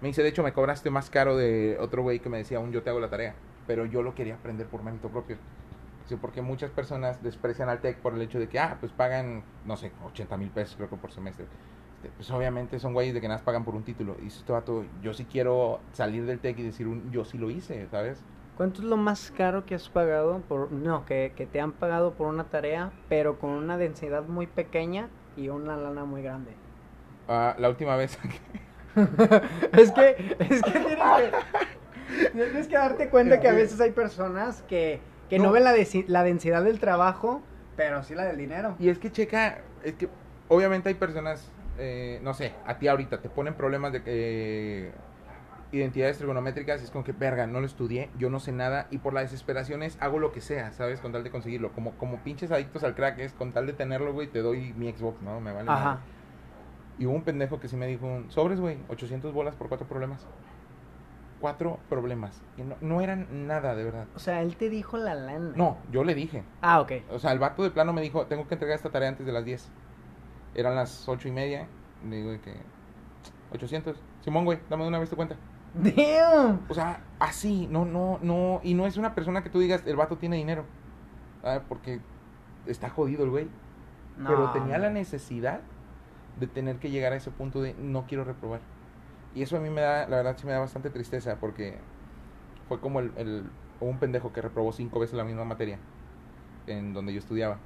Me 0.00 0.08
dice, 0.08 0.22
de 0.22 0.28
hecho, 0.30 0.42
me 0.42 0.52
cobraste 0.52 0.90
más 0.90 1.10
caro 1.10 1.36
de 1.36 1.76
otro 1.78 2.02
güey 2.02 2.18
que 2.18 2.28
me 2.28 2.38
decía, 2.38 2.58
aún 2.58 2.72
yo 2.72 2.82
te 2.82 2.90
hago 2.90 2.98
la 2.98 3.08
tarea. 3.08 3.34
Pero 3.68 3.86
yo 3.86 4.02
lo 4.02 4.16
quería 4.16 4.34
aprender 4.34 4.66
por 4.66 4.82
mérito 4.82 5.08
propio. 5.08 5.36
Sí, 6.06 6.16
porque 6.20 6.42
muchas 6.42 6.70
personas 6.72 7.22
desprecian 7.22 7.68
al 7.68 7.80
TEC 7.80 7.98
por 7.98 8.14
el 8.14 8.22
hecho 8.22 8.40
de 8.40 8.48
que, 8.48 8.58
ah, 8.58 8.76
pues 8.80 8.90
pagan, 8.90 9.44
no 9.64 9.76
sé, 9.76 9.92
80 10.04 10.36
mil 10.36 10.50
pesos 10.50 10.74
creo 10.76 10.90
que 10.90 10.96
por 10.96 11.12
semestre. 11.12 11.46
Este, 12.02 12.10
Pues 12.16 12.30
obviamente 12.30 12.78
son 12.80 12.92
güeyes 12.94 13.14
de 13.14 13.20
que 13.20 13.28
nada 13.28 13.40
pagan 13.44 13.64
por 13.64 13.74
un 13.74 13.84
título. 13.84 14.16
Y 14.22 14.26
esto 14.26 14.52
vato, 14.54 14.84
yo 15.02 15.14
sí 15.14 15.24
quiero 15.30 15.80
salir 15.92 16.26
del 16.26 16.40
TEC 16.40 16.58
y 16.58 16.62
decir, 16.64 16.88
un, 16.88 17.10
yo 17.12 17.24
sí 17.24 17.38
lo 17.38 17.50
hice, 17.50 17.86
¿sabes? 17.90 18.18
¿Cuánto 18.56 18.82
es 18.82 18.86
lo 18.86 18.96
más 18.96 19.30
caro 19.36 19.64
que 19.64 19.74
has 19.74 19.88
pagado 19.88 20.40
por 20.48 20.70
no, 20.72 21.06
que, 21.06 21.32
que 21.36 21.46
te 21.46 21.60
han 21.60 21.72
pagado 21.72 22.12
por 22.12 22.26
una 22.26 22.44
tarea, 22.44 22.92
pero 23.08 23.38
con 23.38 23.50
una 23.50 23.78
densidad 23.78 24.24
muy 24.24 24.46
pequeña 24.46 25.08
y 25.36 25.48
una 25.48 25.76
lana 25.76 26.04
muy 26.04 26.22
grande? 26.22 26.52
Ah, 27.28 27.54
la 27.58 27.68
última 27.70 27.96
vez 27.96 28.18
es 29.72 29.90
que, 29.92 30.36
es 30.38 30.62
que 30.62 30.70
tienes 30.70 30.98
que, 31.16 32.30
tienes 32.32 32.68
que 32.68 32.74
darte 32.76 33.08
cuenta 33.08 33.40
que 33.40 33.48
a 33.48 33.52
veces 33.54 33.80
hay 33.80 33.92
personas 33.92 34.62
que, 34.68 35.00
que 35.30 35.38
no, 35.38 35.44
No. 35.46 35.52
ven 35.52 35.64
la, 35.64 35.74
desi- 35.74 36.04
la 36.08 36.22
densidad 36.24 36.62
del 36.62 36.78
trabajo, 36.78 37.40
pero 37.76 38.02
sí 38.02 38.14
la 38.14 38.24
del 38.24 38.36
dinero. 38.36 38.74
Y 38.78 38.90
es 38.90 38.98
que 38.98 39.10
checa, 39.10 39.60
es 39.82 39.94
que 39.94 40.08
obviamente 40.48 40.90
hay 40.90 40.94
personas, 40.94 41.50
eh, 41.78 42.20
no 42.22 42.34
sé, 42.34 42.54
a 42.66 42.78
ti 42.78 42.88
ahorita 42.88 43.20
te 43.20 43.28
ponen 43.28 43.54
problemas 43.54 43.92
de 43.92 44.02
que 44.02 44.92
identidades 45.72 46.18
trigonométricas 46.18 46.80
y 46.82 46.84
es 46.84 46.90
como 46.90 47.02
que, 47.04 47.12
verga, 47.12 47.46
no 47.46 47.60
lo 47.60 47.66
estudié, 47.66 48.10
yo 48.18 48.28
no 48.28 48.40
sé 48.40 48.52
nada 48.52 48.86
y 48.90 48.98
por 48.98 49.14
la 49.14 49.22
desesperación 49.22 49.82
es 49.82 49.96
hago 50.00 50.18
lo 50.18 50.32
que 50.32 50.40
sea, 50.40 50.72
¿sabes? 50.72 51.00
Con 51.00 51.12
tal 51.12 51.24
de 51.24 51.30
conseguirlo. 51.30 51.72
Como, 51.72 51.92
como 51.92 52.18
pinches 52.18 52.50
adictos 52.50 52.84
al 52.84 52.94
crack 52.94 53.18
es 53.18 53.32
con 53.32 53.52
tal 53.52 53.66
de 53.66 53.72
tenerlo, 53.72 54.12
güey, 54.12 54.28
te 54.28 54.40
doy 54.40 54.74
mi 54.74 54.92
Xbox, 54.92 55.22
¿no? 55.22 55.40
Me 55.40 55.52
vale. 55.52 55.70
Ajá. 55.70 55.84
madre. 55.84 56.02
Y 56.98 57.06
hubo 57.06 57.14
un 57.14 57.22
pendejo 57.22 57.58
que 57.58 57.68
sí 57.68 57.76
me 57.76 57.86
dijo, 57.86 58.22
sobres, 58.28 58.60
güey, 58.60 58.78
800 58.88 59.32
bolas 59.32 59.56
por 59.56 59.68
cuatro 59.68 59.88
problemas. 59.88 60.26
Cuatro 61.40 61.80
problemas. 61.88 62.40
Y 62.56 62.62
no, 62.62 62.76
no 62.80 63.00
eran 63.00 63.48
nada, 63.48 63.74
de 63.74 63.82
verdad. 63.82 64.06
O 64.14 64.18
sea, 64.18 64.42
él 64.42 64.56
te 64.56 64.68
dijo 64.68 64.98
la 64.98 65.14
lana. 65.14 65.52
No, 65.56 65.78
yo 65.90 66.04
le 66.04 66.14
dije. 66.14 66.44
Ah, 66.60 66.80
ok. 66.80 66.92
O 67.10 67.18
sea, 67.18 67.32
el 67.32 67.38
vato 67.38 67.62
de 67.62 67.70
plano 67.70 67.92
me 67.92 68.02
dijo, 68.02 68.26
tengo 68.26 68.46
que 68.46 68.54
entregar 68.54 68.76
esta 68.76 68.90
tarea 68.90 69.08
antes 69.08 69.26
de 69.26 69.32
las 69.32 69.44
10. 69.44 69.70
Eran 70.54 70.74
las 70.74 71.08
ocho 71.08 71.28
y 71.28 71.32
media. 71.32 71.66
Le 72.08 72.16
digo 72.16 72.40
que... 72.42 72.54
800. 73.52 73.96
Simón, 74.22 74.44
güey, 74.44 74.58
dame 74.70 74.84
de 74.84 74.88
una 74.88 74.98
vez 74.98 75.10
tu 75.10 75.16
cuenta. 75.16 75.36
Damn. 75.74 76.60
O 76.68 76.74
sea, 76.74 77.02
así, 77.18 77.66
no, 77.70 77.84
no, 77.84 78.18
no. 78.22 78.60
Y 78.62 78.74
no 78.74 78.86
es 78.86 78.96
una 78.96 79.14
persona 79.14 79.42
que 79.42 79.50
tú 79.50 79.58
digas, 79.58 79.82
el 79.86 79.96
vato 79.96 80.16
tiene 80.16 80.36
dinero. 80.36 80.64
Ah, 81.42 81.62
Porque 81.68 82.00
está 82.66 82.90
jodido 82.90 83.24
el 83.24 83.30
güey. 83.30 83.48
No, 84.16 84.28
Pero 84.28 84.50
tenía 84.52 84.78
la 84.78 84.90
necesidad 84.90 85.60
de 86.38 86.46
tener 86.46 86.76
que 86.78 86.90
llegar 86.90 87.12
a 87.12 87.16
ese 87.16 87.30
punto 87.30 87.62
de 87.62 87.74
no 87.74 88.06
quiero 88.06 88.24
reprobar. 88.24 88.60
Y 89.34 89.42
eso 89.42 89.56
a 89.56 89.60
mí 89.60 89.70
me 89.70 89.80
da, 89.80 90.06
la 90.08 90.16
verdad 90.16 90.36
sí 90.38 90.46
me 90.46 90.52
da 90.52 90.58
bastante 90.58 90.90
tristeza 90.90 91.36
porque 91.40 91.78
fue 92.68 92.80
como 92.80 93.00
el, 93.00 93.12
el 93.16 93.44
un 93.80 93.98
pendejo 93.98 94.32
que 94.32 94.42
reprobó 94.42 94.72
cinco 94.72 95.00
veces 95.00 95.16
la 95.16 95.24
misma 95.24 95.44
materia 95.44 95.78
en 96.66 96.92
donde 96.92 97.12
yo 97.12 97.18
estudiaba. 97.18 97.58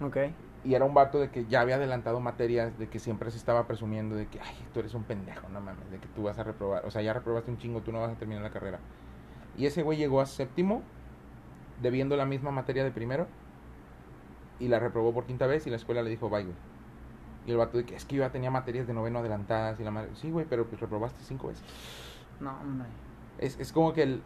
Ok. 0.00 0.16
Y 0.62 0.74
era 0.74 0.84
un 0.84 0.92
vato 0.92 1.18
de 1.18 1.30
que 1.30 1.46
ya 1.46 1.62
había 1.62 1.76
adelantado 1.76 2.20
materias, 2.20 2.78
de 2.78 2.88
que 2.88 2.98
siempre 2.98 3.30
se 3.30 3.38
estaba 3.38 3.66
presumiendo 3.66 4.14
de 4.14 4.26
que, 4.26 4.40
ay, 4.40 4.54
tú 4.74 4.80
eres 4.80 4.92
un 4.94 5.04
pendejo, 5.04 5.48
no 5.48 5.60
mames, 5.60 5.90
de 5.90 5.98
que 5.98 6.08
tú 6.08 6.24
vas 6.24 6.38
a 6.38 6.42
reprobar. 6.42 6.84
O 6.84 6.90
sea, 6.90 7.00
ya 7.00 7.14
reprobaste 7.14 7.50
un 7.50 7.58
chingo, 7.58 7.80
tú 7.80 7.92
no 7.92 8.00
vas 8.00 8.10
a 8.10 8.14
terminar 8.16 8.42
la 8.42 8.50
carrera. 8.50 8.78
Y 9.56 9.66
ese 9.66 9.82
güey 9.82 9.96
llegó 9.96 10.20
a 10.20 10.26
séptimo, 10.26 10.82
debiendo 11.80 12.16
la 12.16 12.26
misma 12.26 12.50
materia 12.50 12.84
de 12.84 12.90
primero, 12.90 13.26
y 14.58 14.68
la 14.68 14.78
reprobó 14.78 15.14
por 15.14 15.24
quinta 15.24 15.46
vez 15.46 15.66
y 15.66 15.70
la 15.70 15.76
escuela 15.76 16.02
le 16.02 16.10
dijo, 16.10 16.28
bye, 16.28 16.44
güey. 16.44 16.56
Y 17.46 17.52
el 17.52 17.56
vato 17.56 17.78
de 17.78 17.86
que 17.86 17.96
es 17.96 18.04
que 18.04 18.16
yo 18.16 18.22
ya 18.22 18.30
tenía 18.30 18.50
materias 18.50 18.86
de 18.86 18.92
noveno 18.92 19.20
adelantadas 19.20 19.80
y 19.80 19.84
la 19.84 19.90
madre, 19.90 20.10
sí, 20.14 20.30
güey, 20.30 20.44
pero 20.48 20.66
pues 20.66 20.78
reprobaste 20.78 21.24
cinco 21.24 21.48
veces. 21.48 21.64
No, 22.38 22.50
hombre. 22.60 22.86
Es, 23.38 23.58
es 23.58 23.72
como 23.72 23.94
que 23.94 24.02
el, 24.02 24.22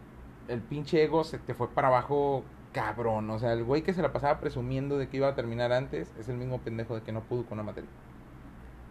el 0.49 0.61
pinche 0.61 1.01
ego 1.01 1.23
se 1.23 1.39
te 1.39 1.53
fue 1.53 1.69
para 1.69 1.87
abajo 1.87 2.43
cabrón. 2.75 3.29
O 3.29 3.39
sea, 3.39 3.53
el 3.53 3.63
güey 3.63 3.81
que 3.83 3.93
se 3.93 4.01
la 4.01 4.11
pasaba 4.11 4.39
presumiendo 4.41 4.97
de 4.97 5.07
que 5.07 5.17
iba 5.17 5.29
a 5.29 5.35
terminar 5.35 5.71
antes 5.71 6.11
es 6.19 6.27
el 6.27 6.35
mismo 6.35 6.59
pendejo 6.59 6.93
de 6.95 7.01
que 7.01 7.13
no 7.13 7.21
pudo 7.21 7.45
con 7.45 7.57
la 7.57 7.63
materia. 7.63 7.89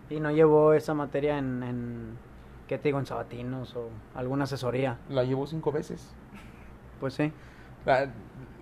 Y 0.08 0.20
no 0.20 0.30
llevó 0.30 0.72
esa 0.72 0.94
materia 0.94 1.36
en, 1.38 1.62
en 1.62 2.16
¿qué 2.66 2.78
te 2.78 2.88
digo? 2.88 2.98
En 2.98 3.04
sabatinos 3.06 3.76
o 3.76 3.90
alguna 4.14 4.44
asesoría. 4.44 4.96
La 5.10 5.22
llevó 5.24 5.46
cinco 5.46 5.70
veces. 5.70 6.14
Pues 6.98 7.12
sí. 7.14 7.30
La- 7.84 8.08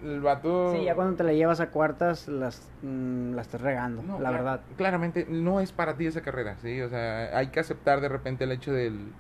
el 0.02 0.21
vato... 0.21 0.73
Sí, 0.73 0.83
ya 0.83 0.97
cuando 0.97 1.17
te 1.17 1.23
la 1.23 1.33
llevas 1.33 1.61
a 1.61 1.71
cuartas, 1.71 2.26
las, 2.26 2.69
mm, 2.83 3.35
la 3.35 3.43
estás 3.43 3.61
regando, 3.61 4.02
No, 4.02 4.19
la 4.19 4.33
verdad. 4.33 4.61
Claramente 4.76 5.26
no 5.29 5.61
es 5.61 5.71
para 5.71 5.97
ti 5.97 6.07
esa 6.07 6.23
carrera, 6.23 6.57
¿sí? 6.61 6.81
O 6.81 6.88
sea, 6.88 7.37
hay 7.38 7.47
que 7.49 7.61
aceptar 7.61 8.00
de 8.00 8.09
repente 8.09 8.43
el 8.43 8.50
hecho 8.50 8.73
del... 8.73 9.12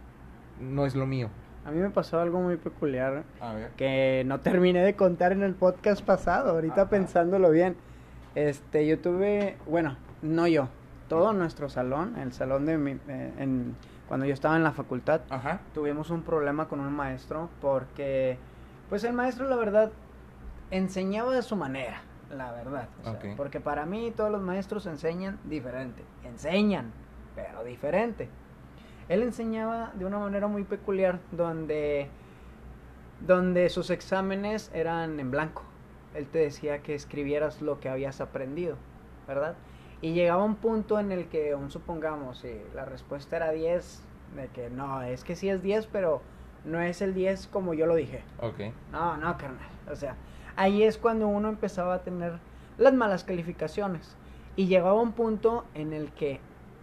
No 0.60 0.84
es 0.84 0.96
lo 0.96 1.06
mío. 1.06 1.28
A 1.64 1.70
mí 1.70 1.78
me 1.78 1.90
pasó 1.90 2.18
algo 2.20 2.40
muy 2.40 2.56
peculiar 2.56 3.22
A 3.40 3.54
ver. 3.54 3.70
que 3.76 4.24
no 4.26 4.40
terminé 4.40 4.82
de 4.84 4.96
contar 4.96 5.32
en 5.32 5.42
el 5.42 5.54
podcast 5.54 6.04
pasado, 6.04 6.50
ahorita 6.50 6.82
Ajá. 6.82 6.90
pensándolo 6.90 7.50
bien. 7.50 7.76
Este, 8.34 8.86
yo 8.86 8.98
tuve, 8.98 9.56
bueno, 9.66 9.96
no 10.22 10.46
yo, 10.48 10.68
todo 11.08 11.32
nuestro 11.32 11.68
salón, 11.68 12.16
el 12.18 12.32
salón 12.32 12.66
de 12.66 12.78
mi, 12.78 12.92
eh, 13.08 13.32
en, 13.38 13.76
cuando 14.08 14.26
yo 14.26 14.34
estaba 14.34 14.56
en 14.56 14.64
la 14.64 14.72
facultad, 14.72 15.20
Ajá. 15.30 15.60
tuvimos 15.74 16.10
un 16.10 16.22
problema 16.22 16.66
con 16.66 16.80
un 16.80 16.92
maestro 16.92 17.48
porque, 17.60 18.38
pues 18.88 19.04
el 19.04 19.12
maestro 19.12 19.48
la 19.48 19.56
verdad 19.56 19.92
enseñaba 20.70 21.32
de 21.34 21.42
su 21.42 21.54
manera, 21.56 22.00
la 22.30 22.50
verdad. 22.52 22.88
o 23.00 23.04
sea, 23.04 23.12
Ok. 23.12 23.24
Porque 23.36 23.60
para 23.60 23.84
mí 23.86 24.12
todos 24.16 24.30
los 24.32 24.40
maestros 24.42 24.86
enseñan 24.86 25.38
diferente, 25.44 26.02
enseñan, 26.24 26.90
pero 27.36 27.62
diferente. 27.62 28.28
Él 29.08 29.22
enseñaba 29.22 29.92
de 29.94 30.04
una 30.04 30.18
manera 30.18 30.46
muy 30.46 30.64
peculiar 30.64 31.18
donde, 31.30 32.08
donde 33.20 33.68
sus 33.68 33.90
exámenes 33.90 34.70
eran 34.74 35.20
en 35.20 35.30
blanco. 35.30 35.62
Él 36.14 36.26
te 36.26 36.38
decía 36.38 36.82
que 36.82 36.94
escribieras 36.94 37.62
lo 37.62 37.80
que 37.80 37.88
habías 37.88 38.20
aprendido, 38.20 38.76
¿verdad? 39.26 39.54
Y 40.00 40.12
llegaba 40.12 40.44
un 40.44 40.56
punto 40.56 40.98
en 40.98 41.12
el 41.12 41.28
que, 41.28 41.54
un, 41.54 41.70
supongamos, 41.70 42.38
si 42.38 42.60
la 42.74 42.84
respuesta 42.84 43.36
era 43.36 43.50
10, 43.52 44.02
de 44.36 44.48
que 44.48 44.70
no, 44.70 45.02
es 45.02 45.24
que 45.24 45.36
sí 45.36 45.48
es 45.48 45.62
10, 45.62 45.86
pero 45.86 46.22
no 46.64 46.80
es 46.80 47.02
el 47.02 47.14
10 47.14 47.46
como 47.48 47.74
yo 47.74 47.86
lo 47.86 47.94
dije. 47.94 48.22
Ok. 48.40 48.60
No, 48.90 49.16
no, 49.16 49.36
carnal. 49.38 49.68
O 49.90 49.96
sea, 49.96 50.16
ahí 50.56 50.82
es 50.82 50.98
cuando 50.98 51.28
uno 51.28 51.48
empezaba 51.48 51.94
a 51.94 52.02
tener 52.02 52.38
las 52.78 52.92
malas 52.92 53.24
calificaciones. 53.24 54.16
Y 54.56 54.66
llegaba 54.66 55.00
un 55.00 55.12
punto 55.12 55.64
en 55.74 55.92
el 55.92 56.12
que, 56.12 56.40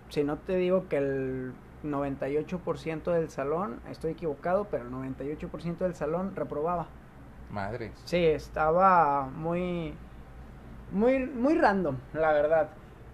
si 0.10 0.24
no 0.24 0.38
te 0.38 0.56
digo 0.56 0.88
que 0.88 0.98
el 0.98 1.54
98% 1.84 3.12
del 3.12 3.30
salón, 3.30 3.80
estoy 3.90 4.12
equivocado, 4.12 4.68
pero 4.70 4.86
el 4.86 4.92
98% 4.92 5.78
del 5.78 5.96
salón 5.96 6.36
reprobaba. 6.36 6.88
Madres. 7.50 7.92
Sí, 8.06 8.26
estaba 8.26 9.26
muy, 9.26 9.94
muy, 10.92 11.26
muy 11.26 11.56
random, 11.58 11.98
la 12.14 12.32
verdad. 12.32 12.70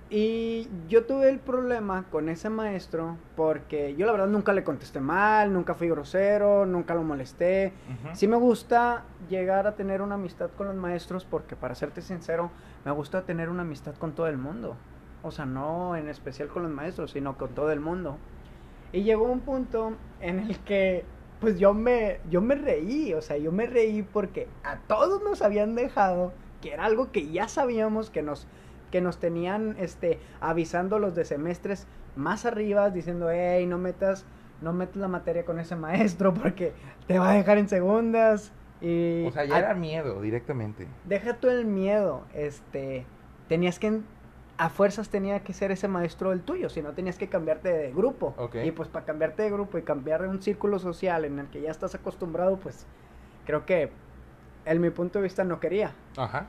Y 0.09 0.69
yo 0.87 1.05
tuve 1.05 1.29
el 1.29 1.39
problema 1.39 2.05
con 2.11 2.29
ese 2.29 2.49
maestro 2.49 3.17
porque 3.35 3.95
yo 3.95 4.05
la 4.05 4.11
verdad 4.11 4.27
nunca 4.27 4.53
le 4.53 4.63
contesté 4.63 4.99
mal, 4.99 5.51
nunca 5.51 5.73
fui 5.73 5.89
grosero, 5.89 6.65
nunca 6.67 6.93
lo 6.93 7.03
molesté. 7.03 7.73
Ujú. 7.89 8.15
Sí 8.15 8.27
me 8.27 8.37
gusta 8.37 9.03
llegar 9.29 9.65
a 9.65 9.75
tener 9.75 10.03
una 10.03 10.15
amistad 10.15 10.51
con 10.55 10.67
los 10.67 10.75
maestros 10.75 11.25
porque 11.25 11.55
para 11.55 11.73
serte 11.73 12.03
sincero, 12.03 12.51
me 12.85 12.91
gusta 12.91 13.23
tener 13.23 13.49
una 13.49 13.63
amistad 13.63 13.95
con 13.95 14.13
todo 14.13 14.27
el 14.27 14.37
mundo. 14.37 14.77
O 15.23 15.31
sea, 15.31 15.45
no 15.45 15.95
en 15.95 16.07
especial 16.07 16.49
con 16.49 16.61
los 16.61 16.71
maestros, 16.71 17.11
sino 17.11 17.35
con 17.35 17.49
todo 17.55 17.71
el 17.71 17.79
mundo. 17.79 18.17
Y 18.95 19.03
llegó 19.03 19.25
un 19.25 19.41
punto 19.41 19.93
en 20.21 20.39
el 20.39 20.57
que 20.59 21.03
pues 21.41 21.59
yo 21.59 21.73
me 21.73 22.19
yo 22.29 22.41
me 22.41 22.55
reí, 22.55 23.13
o 23.13 23.21
sea, 23.21 23.37
yo 23.37 23.51
me 23.51 23.65
reí 23.67 24.01
porque 24.03 24.47
a 24.63 24.77
todos 24.87 25.21
nos 25.23 25.41
habían 25.41 25.75
dejado 25.75 26.31
que 26.61 26.71
era 26.73 26.85
algo 26.85 27.11
que 27.11 27.29
ya 27.29 27.47
sabíamos 27.47 28.09
que 28.09 28.21
nos 28.23 28.47
que 28.91 29.01
nos 29.01 29.17
tenían 29.19 29.75
este 29.77 30.19
avisando 30.39 30.97
los 30.97 31.13
de 31.13 31.25
semestres 31.25 31.87
más 32.15 32.45
arriba 32.45 32.89
diciendo, 32.89 33.29
"Hey, 33.29 33.65
no 33.67 33.77
metas 33.77 34.25
no 34.61 34.71
metas 34.71 34.95
la 34.95 35.09
materia 35.09 35.43
con 35.43 35.59
ese 35.59 35.75
maestro 35.75 36.33
porque 36.33 36.71
te 37.07 37.19
va 37.19 37.31
a 37.31 37.35
dejar 37.35 37.57
en 37.57 37.67
segundas." 37.67 38.53
Y 38.81 39.25
O 39.27 39.31
sea, 39.31 39.43
ya 39.45 39.55
a- 39.55 39.59
era 39.59 39.73
miedo 39.73 40.21
directamente. 40.21 40.87
deja 41.03 41.33
tú 41.35 41.49
el 41.49 41.65
miedo, 41.65 42.23
este, 42.33 43.05
tenías 43.49 43.77
que, 43.79 43.99
a 44.57 44.69
fuerzas 44.69 45.09
tenía 45.09 45.41
que 45.41 45.53
ser 45.53 45.71
ese 45.71 45.87
maestro 45.87 46.31
el 46.31 46.41
tuyo, 46.41 46.69
si 46.69 46.81
no 46.81 46.93
tenías 46.93 47.17
que 47.17 47.27
cambiarte 47.27 47.69
de 47.69 47.91
grupo. 47.91 48.33
Y 48.63 48.71
pues 48.71 48.87
para 48.87 49.05
cambiarte 49.05 49.43
de 49.43 49.51
grupo 49.51 49.77
y 49.77 49.81
cambiar 49.81 50.21
de 50.21 50.29
un 50.29 50.41
círculo 50.41 50.79
social 50.79 51.25
en 51.25 51.39
el 51.39 51.47
que 51.47 51.61
ya 51.61 51.71
estás 51.71 51.95
acostumbrado, 51.95 52.57
pues 52.57 52.85
creo 53.45 53.65
que, 53.65 53.91
en 54.65 54.81
mi 54.81 54.89
punto 54.89 55.19
de 55.19 55.23
vista, 55.23 55.43
no 55.43 55.59
quería. 55.59 55.91
Ajá. 56.17 56.47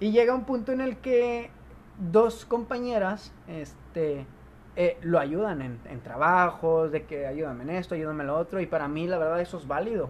Y 0.00 0.12
llega 0.12 0.34
un 0.34 0.44
punto 0.44 0.72
en 0.72 0.80
el 0.80 0.96
que 0.96 1.50
dos 1.98 2.44
compañeras, 2.44 3.32
este, 3.46 4.26
eh, 4.76 4.98
lo 5.02 5.18
ayudan 5.18 5.62
en, 5.62 5.78
en 5.84 6.00
trabajos, 6.00 6.90
de 6.90 7.04
que 7.04 7.26
ayúdame 7.26 7.64
en 7.64 7.70
esto, 7.70 7.94
ayúdame 7.94 8.22
en 8.22 8.28
lo 8.28 8.38
otro, 8.38 8.60
y 8.60 8.66
para 8.66 8.88
mí 8.88 9.06
la 9.06 9.18
verdad 9.18 9.40
eso 9.40 9.58
es 9.58 9.68
válido. 9.68 10.08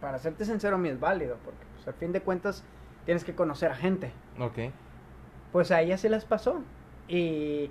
Para 0.00 0.18
serte 0.18 0.44
sincero, 0.44 0.76
a 0.76 0.78
mí 0.78 0.88
es 0.88 1.00
válido, 1.00 1.36
porque 1.44 1.64
pues, 1.74 1.88
al 1.88 1.94
fin 1.94 2.12
de 2.12 2.20
cuentas 2.20 2.64
tienes 3.04 3.24
que 3.24 3.34
conocer 3.34 3.70
a 3.70 3.74
gente. 3.74 4.12
Ok. 4.38 4.72
Pues 5.54 5.70
a 5.70 5.80
ellas 5.80 6.00
se 6.00 6.08
les 6.10 6.24
pasó. 6.24 6.62
Y 7.06 7.70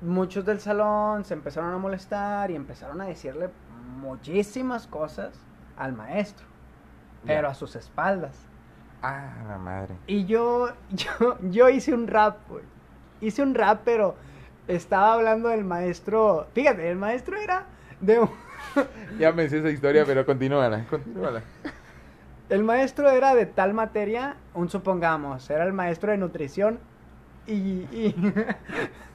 muchos 0.00 0.44
del 0.44 0.60
salón 0.60 1.24
se 1.24 1.34
empezaron 1.34 1.74
a 1.74 1.78
molestar 1.78 2.52
y 2.52 2.54
empezaron 2.54 3.00
a 3.00 3.06
decirle 3.06 3.50
muchísimas 3.98 4.86
cosas 4.86 5.32
al 5.76 5.94
maestro, 5.94 6.46
pero 7.26 7.48
a 7.48 7.54
sus 7.54 7.74
espaldas. 7.74 8.38
Ah, 9.02 9.32
la 9.48 9.58
madre. 9.58 9.96
Y 10.06 10.26
yo, 10.26 10.68
yo, 10.90 11.38
yo 11.42 11.68
hice 11.70 11.92
un 11.92 12.06
rap, 12.06 12.36
güey. 12.48 12.62
Hice 13.20 13.42
un 13.42 13.56
rap, 13.56 13.80
pero 13.84 14.14
estaba 14.68 15.14
hablando 15.14 15.48
del 15.48 15.64
maestro. 15.64 16.46
Fíjate, 16.54 16.88
el 16.88 16.96
maestro 16.98 17.36
era 17.36 17.64
de 18.00 18.20
un- 18.20 18.30
Ya 19.18 19.32
me 19.32 19.48
sé 19.48 19.58
esa 19.58 19.70
historia, 19.70 20.04
pero 20.06 20.24
continúala, 20.24 20.84
continúala. 20.88 21.42
El 22.48 22.62
maestro 22.62 23.10
era 23.10 23.34
de 23.34 23.46
tal 23.46 23.74
materia, 23.74 24.36
un 24.54 24.68
supongamos, 24.68 25.50
era 25.50 25.64
el 25.64 25.72
maestro 25.72 26.12
de 26.12 26.18
nutrición 26.18 26.78
y. 27.46 27.52
y- 27.52 28.14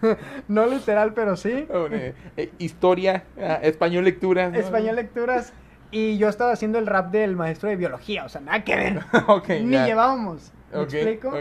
no 0.47 0.65
literal, 0.67 1.13
pero 1.13 1.35
sí. 1.35 1.67
Eh, 1.69 2.13
eh, 2.37 2.51
historia, 2.57 3.23
ah, 3.39 3.59
español 3.61 4.03
lectura. 4.05 4.49
¿no? 4.49 4.57
Español 4.57 4.95
lecturas. 4.95 5.53
Y 5.91 6.17
yo 6.19 6.29
estaba 6.29 6.51
haciendo 6.51 6.77
el 6.77 6.85
rap 6.85 7.11
del 7.11 7.35
maestro 7.35 7.67
de 7.69 7.75
biología, 7.75 8.23
o 8.23 8.29
sea, 8.29 8.41
nada 8.41 8.63
que 8.63 8.75
ver. 8.75 8.99
ok, 9.27 9.49
Ni 9.61 9.77
llevábamos. 9.77 10.51
¿Me 10.71 10.81
explico? 10.83 11.31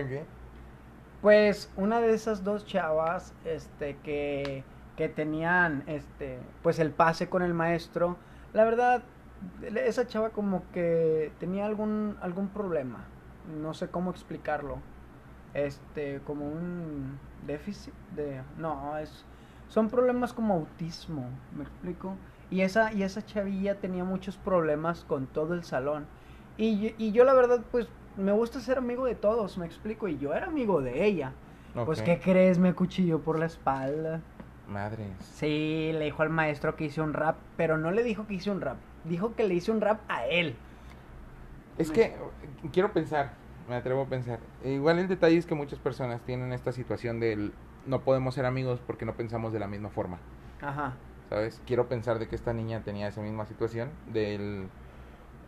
Pues 1.20 1.70
una 1.76 2.00
de 2.00 2.14
esas 2.14 2.44
dos 2.44 2.64
chavas, 2.64 3.34
este, 3.44 3.96
que, 4.04 4.62
que 4.96 5.08
tenían, 5.08 5.82
este, 5.86 6.38
pues 6.62 6.78
el 6.78 6.92
pase 6.92 7.28
con 7.28 7.42
el 7.42 7.54
maestro, 7.54 8.16
la 8.52 8.64
verdad, 8.64 9.02
esa 9.74 10.06
chava 10.06 10.30
como 10.30 10.62
que 10.72 11.32
tenía 11.40 11.66
algún, 11.66 12.16
algún 12.20 12.48
problema. 12.48 13.04
No 13.60 13.74
sé 13.74 13.88
cómo 13.88 14.10
explicarlo. 14.10 14.78
Este, 15.54 16.20
como 16.26 16.46
un 16.46 17.18
déficit 17.46 17.94
de... 18.14 18.42
No, 18.58 18.96
es... 18.98 19.24
Son 19.68 19.88
problemas 19.88 20.32
como 20.32 20.54
autismo, 20.54 21.26
¿me 21.56 21.62
explico? 21.64 22.14
Y 22.50 22.62
esa, 22.62 22.92
y 22.92 23.02
esa 23.02 23.24
chavilla 23.24 23.74
tenía 23.74 24.04
muchos 24.04 24.36
problemas 24.38 25.04
con 25.04 25.26
todo 25.26 25.52
el 25.54 25.64
salón. 25.64 26.06
Y, 26.56 26.80
yo- 26.80 26.94
y 26.96 27.12
yo 27.12 27.24
la 27.24 27.34
verdad, 27.34 27.60
pues, 27.70 27.86
me 28.16 28.32
gusta 28.32 28.60
ser 28.60 28.78
amigo 28.78 29.04
de 29.04 29.14
todos, 29.14 29.58
me 29.58 29.66
explico. 29.66 30.08
Y 30.08 30.16
yo 30.18 30.32
era 30.32 30.46
amigo 30.46 30.80
de 30.80 31.04
ella. 31.04 31.32
Pues. 31.84 32.00
¿qué 32.02 32.18
crees? 32.18 32.58
Me 32.58 32.74
cuchilló 32.74 33.20
por 33.20 33.38
la 33.38 33.46
espalda. 33.46 34.20
Madres. 34.66 35.08
Sí, 35.20 35.90
le 35.92 36.06
dijo 36.06 36.22
al 36.22 36.30
maestro 36.30 36.74
que 36.74 36.86
hice 36.86 37.00
un 37.02 37.12
rap, 37.12 37.36
pero 37.56 37.78
no 37.78 37.90
le 37.90 38.02
dijo 38.02 38.26
que 38.26 38.34
hice 38.34 38.50
un 38.50 38.60
rap. 38.60 38.76
Dijo 39.04 39.34
que 39.34 39.46
le 39.46 39.54
hice 39.54 39.70
un 39.70 39.80
rap 39.80 40.00
a 40.08 40.26
él. 40.26 40.56
Es 41.76 41.90
que 41.90 42.16
quiero 42.72 42.92
pensar, 42.92 43.32
me 43.68 43.76
atrevo 43.76 44.02
a 44.02 44.06
pensar. 44.06 44.40
E 44.64 44.70
Igual 44.72 44.98
el 44.98 45.08
detalle 45.08 45.36
es 45.36 45.46
que 45.46 45.54
muchas 45.54 45.78
personas 45.78 46.20
tienen 46.22 46.52
esta 46.52 46.72
situación 46.72 47.20
del 47.20 47.52
no 47.86 48.00
podemos 48.00 48.34
ser 48.34 48.44
amigos 48.46 48.80
porque 48.86 49.04
no 49.04 49.14
pensamos 49.14 49.52
de 49.52 49.58
la 49.60 49.66
misma 49.66 49.88
forma, 49.90 50.18
Ajá. 50.60 50.94
¿sabes? 51.30 51.60
Quiero 51.66 51.88
pensar 51.88 52.18
de 52.18 52.28
que 52.28 52.34
esta 52.36 52.52
niña 52.52 52.82
tenía 52.84 53.08
esa 53.08 53.20
misma 53.22 53.46
situación 53.46 53.90
del 54.12 54.68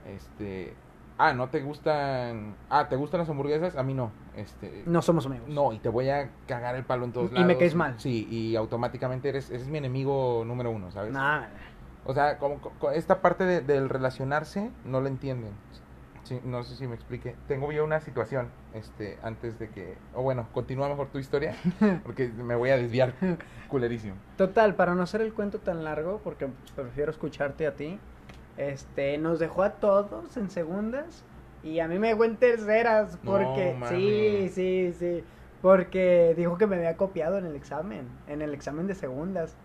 este 0.07 0.75
ah, 1.19 1.35
no 1.35 1.49
te 1.51 1.61
gustan 1.61 2.55
ah, 2.71 2.89
¿te 2.89 2.97
gustan 2.97 3.21
las 3.21 3.29
hamburguesas? 3.29 3.77
A 3.77 3.83
mí 3.83 3.95
no. 3.95 4.11
Este 4.37 4.85
No 4.87 5.03
somos 5.03 5.27
amigos. 5.27 5.49
no, 5.49 5.73
y 5.73 5.79
te 5.79 5.89
voy 5.89 6.09
a 6.09 6.31
cagar 6.47 6.77
el 6.77 6.85
palo 6.85 7.05
en 7.05 7.13
todos 7.13 7.31
Y 7.31 7.35
lados. 7.35 7.47
me 7.47 7.59
caes 7.59 7.75
mal. 7.75 7.99
Sí, 7.99 8.27
y 8.31 8.57
automáticamente 8.57 9.29
eres, 9.29 9.51
eres 9.51 9.69
mi 9.69 9.79
enemigo 9.79 10.45
número 10.47 10.71
uno, 10.71 10.91
¿sabes? 10.93 11.13
Nah, 11.13 11.47
O 12.07 12.15
sea, 12.15 12.39
como, 12.39 12.59
co- 12.61 12.91
esta 12.93 13.21
parte 13.21 13.45
de- 13.45 13.61
del 13.61 13.89
relacionarse 13.91 14.71
no 14.87 15.01
la 15.03 15.09
entienden. 15.09 15.53
Sí, 16.31 16.41
no 16.45 16.63
sé 16.63 16.77
si 16.77 16.87
me 16.87 16.95
explique. 16.95 17.35
Tengo 17.49 17.73
yo 17.73 17.83
una 17.83 17.99
situación, 17.99 18.51
este, 18.73 19.19
antes 19.21 19.59
de 19.59 19.69
que, 19.69 19.97
o 20.15 20.23
bueno, 20.23 20.47
continúa 20.53 20.89
mejor 20.89 21.09
tu 21.09 21.19
historia, 21.19 21.57
porque 22.05 22.29
me 22.29 22.55
voy 22.55 22.71
a 22.71 22.77
desviar 22.77 23.15
culerísimo. 23.67 24.15
Total, 24.37 24.77
para 24.77 24.95
no 24.95 25.03
hacer 25.03 25.23
el 25.23 25.35
cuento 25.35 25.59
tan 25.59 25.83
largo, 25.83 26.21
porque 26.23 26.47
prefiero 26.77 27.11
escucharte 27.11 27.67
a 27.67 27.75
ti, 27.75 27.99
este, 28.59 29.19
nos 29.19 29.41
dejó 29.41 29.65
a 29.65 29.71
todos 29.71 30.37
en 30.37 30.51
segundas 30.51 31.25
y 31.65 31.81
a 31.81 31.89
mí 31.89 31.99
me 31.99 32.07
dejó 32.07 32.25
en 32.25 32.37
terceras, 32.37 33.19
porque, 33.25 33.77
sí, 33.89 34.51
sí, 34.55 34.95
sí, 34.97 35.25
porque 35.61 36.35
dijo 36.37 36.57
que 36.59 36.69
me 36.69 36.77
había 36.77 36.97
copiado 36.97 37.39
en 37.39 37.47
el 37.47 37.57
examen, 37.57 38.07
en 38.29 38.41
el 38.41 38.55
examen 38.55 38.87
de 38.87 38.95
segundas. 38.95 39.57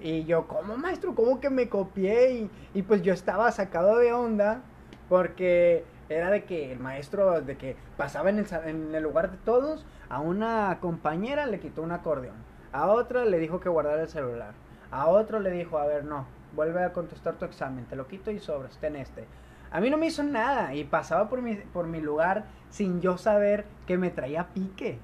Y 0.00 0.24
yo, 0.24 0.48
¿cómo 0.48 0.76
maestro? 0.76 1.14
¿Cómo 1.14 1.38
que 1.38 1.48
me 1.48 1.68
copié? 1.68 2.32
Y, 2.32 2.50
y 2.74 2.82
pues 2.82 3.02
yo 3.02 3.14
estaba 3.14 3.52
sacado 3.52 3.98
de 3.98 4.12
onda 4.12 4.62
porque 5.08 5.84
era 6.12 6.30
de 6.30 6.44
que 6.44 6.72
el 6.72 6.78
maestro, 6.78 7.40
de 7.40 7.56
que 7.56 7.76
pasaba 7.96 8.30
en 8.30 8.38
el, 8.38 8.46
sa- 8.46 8.68
en 8.68 8.94
el 8.94 9.02
lugar 9.02 9.30
de 9.30 9.36
todos, 9.38 9.84
a 10.08 10.20
una 10.20 10.78
compañera 10.80 11.46
le 11.46 11.60
quitó 11.60 11.82
un 11.82 11.92
acordeón, 11.92 12.36
a 12.72 12.86
otra 12.88 13.24
le 13.24 13.38
dijo 13.38 13.60
que 13.60 13.68
guardara 13.68 14.02
el 14.02 14.08
celular, 14.08 14.52
a 14.90 15.06
otro 15.08 15.40
le 15.40 15.50
dijo, 15.50 15.78
a 15.78 15.86
ver, 15.86 16.04
no, 16.04 16.26
vuelve 16.54 16.82
a 16.84 16.92
contestar 16.92 17.34
tu 17.34 17.44
examen, 17.44 17.84
te 17.86 17.96
lo 17.96 18.06
quito 18.08 18.30
y 18.30 18.38
sobres, 18.38 18.76
ten 18.78 18.96
este. 18.96 19.24
A 19.70 19.80
mí 19.80 19.88
no 19.88 19.96
me 19.96 20.06
hizo 20.06 20.22
nada 20.22 20.74
y 20.74 20.84
pasaba 20.84 21.28
por 21.30 21.40
mi, 21.40 21.54
por 21.56 21.86
mi 21.86 22.00
lugar 22.00 22.44
sin 22.68 23.00
yo 23.00 23.16
saber 23.16 23.64
que 23.86 23.96
me 23.96 24.10
traía 24.10 24.48
pique. 24.48 24.98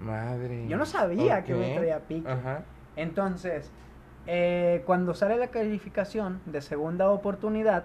Madre. 0.00 0.66
Yo 0.68 0.78
no 0.78 0.86
sabía 0.86 1.44
que 1.44 1.54
me 1.54 1.74
traía 1.76 1.98
pique. 2.00 2.30
Ajá. 2.30 2.62
Entonces, 2.96 3.70
eh, 4.26 4.82
cuando 4.86 5.12
sale 5.14 5.36
la 5.36 5.48
calificación 5.48 6.40
de 6.46 6.62
segunda 6.62 7.10
oportunidad, 7.10 7.84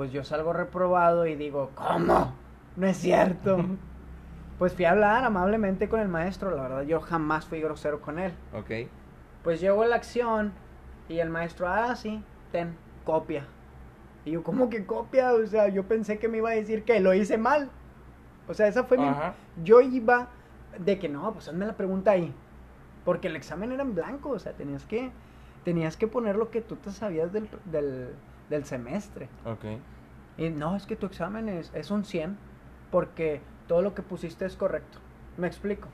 pues 0.00 0.12
yo 0.12 0.24
salgo 0.24 0.54
reprobado 0.54 1.26
y 1.26 1.34
digo, 1.34 1.72
¿cómo? 1.74 2.32
No 2.74 2.86
es 2.86 2.96
cierto. 2.96 3.58
pues 4.58 4.72
fui 4.72 4.86
a 4.86 4.92
hablar 4.92 5.24
amablemente 5.24 5.90
con 5.90 6.00
el 6.00 6.08
maestro, 6.08 6.56
la 6.56 6.62
verdad 6.62 6.82
yo 6.84 7.02
jamás 7.02 7.44
fui 7.44 7.60
grosero 7.60 8.00
con 8.00 8.18
él. 8.18 8.32
Ok. 8.54 8.88
Pues 9.44 9.60
llegó 9.60 9.84
la 9.84 9.96
acción 9.96 10.54
y 11.10 11.18
el 11.18 11.28
maestro, 11.28 11.68
ah, 11.68 11.94
sí, 11.96 12.24
ten, 12.50 12.78
copia. 13.04 13.44
Y 14.24 14.30
yo, 14.30 14.42
¿cómo 14.42 14.70
que 14.70 14.86
copia? 14.86 15.34
O 15.34 15.46
sea, 15.46 15.68
yo 15.68 15.82
pensé 15.82 16.18
que 16.18 16.28
me 16.28 16.38
iba 16.38 16.48
a 16.48 16.54
decir 16.54 16.84
que 16.84 16.98
lo 17.00 17.12
hice 17.12 17.36
mal. 17.36 17.68
O 18.48 18.54
sea, 18.54 18.68
esa 18.68 18.84
fue 18.84 18.96
mi... 18.96 19.06
Yo 19.62 19.82
iba 19.82 20.28
de 20.78 20.98
que 20.98 21.10
no, 21.10 21.30
pues 21.34 21.46
hazme 21.46 21.66
la 21.66 21.76
pregunta 21.76 22.12
ahí. 22.12 22.32
Porque 23.04 23.28
el 23.28 23.36
examen 23.36 23.70
era 23.70 23.82
en 23.82 23.94
blanco, 23.94 24.30
o 24.30 24.38
sea, 24.38 24.54
tenías 24.54 24.86
que, 24.86 25.10
tenías 25.62 25.98
que 25.98 26.06
poner 26.06 26.36
lo 26.36 26.50
que 26.50 26.62
tú 26.62 26.76
te 26.76 26.90
sabías 26.90 27.34
del, 27.34 27.50
del, 27.66 28.14
del 28.50 28.64
semestre. 28.66 29.28
Ok. 29.46 29.64
Y 30.36 30.50
no, 30.50 30.76
es 30.76 30.84
que 30.86 30.96
tu 30.96 31.06
examen 31.06 31.48
es, 31.48 31.70
es 31.74 31.90
un 31.90 32.04
100 32.04 32.36
porque 32.90 33.40
todo 33.66 33.80
lo 33.82 33.94
que 33.94 34.02
pusiste 34.02 34.44
es 34.44 34.56
correcto. 34.56 34.98
¿Me 35.38 35.46
explico? 35.46 35.88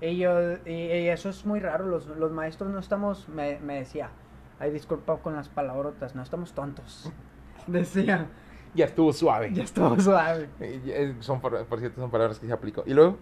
Y, 0.00 0.16
yo, 0.16 0.54
y, 0.64 0.70
y 0.72 1.08
eso 1.08 1.28
es 1.28 1.44
muy 1.44 1.60
raro, 1.60 1.84
los, 1.86 2.06
los 2.06 2.32
maestros 2.32 2.70
no 2.70 2.78
estamos, 2.78 3.28
me, 3.28 3.58
me 3.60 3.76
decía, 3.80 4.10
ay, 4.58 4.70
disculpa 4.70 5.18
con 5.18 5.36
las 5.36 5.48
palabrotas, 5.50 6.14
no 6.14 6.22
estamos 6.22 6.52
tontos. 6.54 7.12
Decía, 7.66 8.26
Ya 8.74 8.86
estuvo 8.86 9.12
suave. 9.12 9.50
ya 9.52 9.62
estuvo 9.64 10.00
suave. 10.00 10.48
Eh, 10.60 11.14
Son, 11.20 11.40
por, 11.40 11.66
por 11.66 11.78
cierto, 11.80 12.00
son 12.00 12.10
palabras 12.10 12.38
que 12.38 12.46
se 12.46 12.52
aplicó. 12.52 12.82
Y 12.86 12.94
luego, 12.94 13.18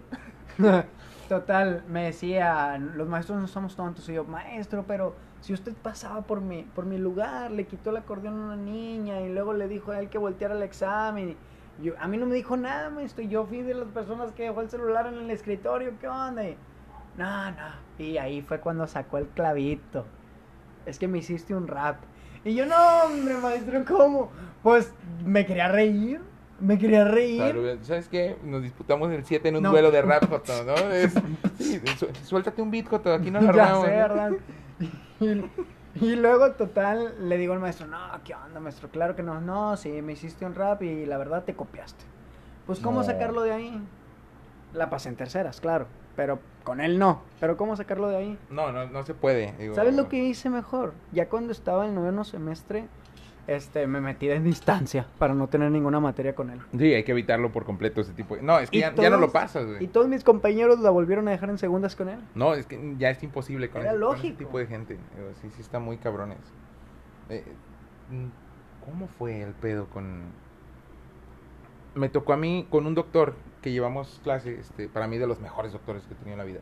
Total, 1.29 1.83
me 1.87 2.05
decía, 2.05 2.77
los 2.77 3.07
maestros 3.07 3.39
no 3.39 3.47
somos 3.47 3.75
tontos. 3.75 4.07
Y 4.09 4.13
yo, 4.13 4.23
maestro, 4.23 4.83
pero 4.87 5.15
si 5.41 5.53
usted 5.53 5.73
pasaba 5.73 6.21
por 6.21 6.41
mi, 6.41 6.63
por 6.63 6.85
mi 6.85 6.97
lugar, 6.97 7.51
le 7.51 7.65
quitó 7.65 7.91
el 7.91 7.97
acordeón 7.97 8.39
a 8.41 8.45
una 8.45 8.55
niña 8.55 9.21
y 9.21 9.31
luego 9.31 9.53
le 9.53 9.67
dijo 9.67 9.91
a 9.91 9.99
él 9.99 10.09
que 10.09 10.17
volteara 10.17 10.55
el 10.55 10.63
examen. 10.63 11.37
Yo, 11.81 11.93
a 11.99 12.07
mí 12.07 12.17
no 12.17 12.25
me 12.25 12.35
dijo 12.35 12.57
nada, 12.57 12.89
maestro. 12.89 13.23
Yo 13.23 13.45
fui 13.45 13.61
de 13.61 13.73
las 13.73 13.87
personas 13.89 14.31
que 14.31 14.43
dejó 14.43 14.61
el 14.61 14.69
celular 14.69 15.07
en 15.07 15.19
el 15.19 15.29
escritorio. 15.29 15.93
¿Qué 15.99 16.07
onda? 16.07 16.43
No, 17.17 17.51
no. 17.51 18.03
Y 18.03 18.17
ahí 18.17 18.41
fue 18.41 18.59
cuando 18.59 18.87
sacó 18.87 19.17
el 19.17 19.27
clavito. 19.27 20.05
Es 20.85 20.99
que 20.99 21.07
me 21.07 21.19
hiciste 21.19 21.55
un 21.55 21.67
rap. 21.67 21.97
Y 22.43 22.55
yo, 22.55 22.65
no, 22.65 22.75
hombre, 23.05 23.37
maestro, 23.37 23.85
¿cómo? 23.85 24.31
Pues 24.63 24.93
me 25.23 25.45
quería 25.45 25.67
reír. 25.67 26.21
Me 26.59 26.77
quería 26.77 27.05
reír. 27.05 27.41
salud. 27.41 27.77
¿sabes 27.83 28.07
qué? 28.09 28.37
Nos 28.43 28.61
disputamos 28.63 29.11
el 29.11 29.23
7 29.25 29.49
en 29.49 29.57
un 29.57 29.63
No. 29.63 29.71
duelo 29.71 29.91
de 29.91 30.01
rap, 30.01 30.25
Joto, 30.29 30.63
¿no? 30.63 30.75
Es- 30.91 31.13
sí, 31.57 31.81
su- 31.97 32.09
suéltate 32.25 32.61
un 32.61 32.71
beat, 32.71 32.87
Joto, 32.87 33.13
aquí 33.13 33.31
no 33.31 33.39
lo 33.41 33.49
armamos. 33.49 33.85
sé, 33.85 33.91
¿no? 33.91 33.97
¿verdad? 33.97 34.31
Y, 35.21 36.05
y 36.05 36.15
luego, 36.15 36.51
total, 36.51 37.13
le 37.27 37.37
digo 37.37 37.51
al 37.53 37.59
maestro, 37.59 37.87
no, 37.87 37.97
¿qué 38.23 38.33
onda, 38.35 38.59
maestro? 38.61 38.87
Claro 38.89 39.15
que 39.17 39.23
no, 39.23 39.41
no, 39.41 39.75
sí, 39.75 40.01
me 40.01 40.13
hiciste 40.13 40.45
un 40.45 40.55
rap 40.55 40.81
y 40.83 41.05
la 41.05 41.17
verdad 41.17 41.43
te 41.43 41.53
copiaste. 41.55 42.05
Pues, 42.65 42.79
¿cómo 42.79 42.99
No. 42.99 43.03
sacarlo 43.03 43.41
de 43.41 43.51
ahí? 43.51 43.81
La 44.73 44.89
pasé 44.89 45.09
en 45.09 45.15
terceras, 45.17 45.59
claro, 45.59 45.87
pero 46.15 46.39
con 46.63 46.79
él 46.79 46.99
no. 46.99 47.23
Pero, 47.41 47.57
¿cómo 47.57 47.75
sacarlo 47.75 48.07
de 48.07 48.15
ahí? 48.17 48.37
No, 48.49 48.71
no, 48.71 48.85
no 48.87 49.03
se 49.03 49.13
puede. 49.13 49.53
digo. 49.59 49.75
¿Sabes 49.75 49.95
lo 49.95 50.07
que 50.07 50.17
hice 50.23 50.49
mejor? 50.49 50.93
Ya 51.11 51.27
cuando 51.27 51.51
estaba 51.51 51.85
en 51.87 51.95
noveno 51.95 52.23
semestre, 52.23 52.85
este, 53.55 53.87
me 53.87 53.99
metí 53.99 54.29
en 54.29 54.43
distancia 54.43 55.07
para 55.17 55.33
no 55.33 55.47
tener 55.47 55.71
ninguna 55.71 55.99
materia 55.99 56.35
con 56.35 56.49
él. 56.51 56.59
Sí, 56.77 56.93
hay 56.93 57.03
que 57.03 57.11
evitarlo 57.13 57.51
por 57.51 57.65
completo 57.65 58.01
ese 58.01 58.13
tipo 58.13 58.35
de... 58.35 58.41
No, 58.43 58.59
es 58.59 58.69
que 58.69 58.77
Y 58.77 58.81
ya, 58.81 58.93
ya 58.93 59.09
no 59.09 59.17
lo 59.17 59.31
pasas, 59.31 59.63
Y 59.63 59.71
güey. 59.71 59.87
todos 59.87 60.07
mis 60.07 60.23
compañeros 60.23 60.79
la 60.79 60.89
volvieron 60.91 61.27
a 61.27 61.31
dejar 61.31 61.49
en 61.49 61.57
segundas 61.57 61.95
con 61.95 62.09
él. 62.09 62.19
No, 62.35 62.53
es 62.53 62.65
que 62.67 62.95
ya 62.97 63.09
es 63.09 63.23
imposible 63.23 63.69
con, 63.69 63.81
Era 63.81 63.91
ese, 63.91 63.99
con 63.99 64.09
ese 64.15 64.17
lógico. 64.23 64.37
tipo 64.37 64.59
de 64.59 64.67
gente. 64.67 64.97
Sí, 65.41 65.49
sí 65.55 65.61
está 65.61 65.79
muy 65.79 65.97
cabrones. 65.97 66.37
Eh, 67.29 67.43
mm, 68.11 68.85
¿Cómo 68.85 69.07
fue 69.07 69.41
el 69.41 69.53
pedo 69.53 69.87
con...? 69.89 70.31
Me 71.95 72.09
tocó 72.09 72.33
a 72.33 72.37
mí 72.37 72.67
con 72.69 72.85
un 72.85 72.93
doctor 72.95 73.33
que 73.61 73.71
llevamos 73.71 74.21
clase, 74.23 74.59
este, 74.59 74.87
para 74.87 75.07
mí 75.07 75.17
de 75.17 75.27
los 75.27 75.39
mejores 75.39 75.73
doctores 75.73 76.03
que 76.05 76.13
he 76.13 76.17
tenido 76.17 76.33
en 76.33 76.37
la 76.39 76.45
vida. 76.45 76.59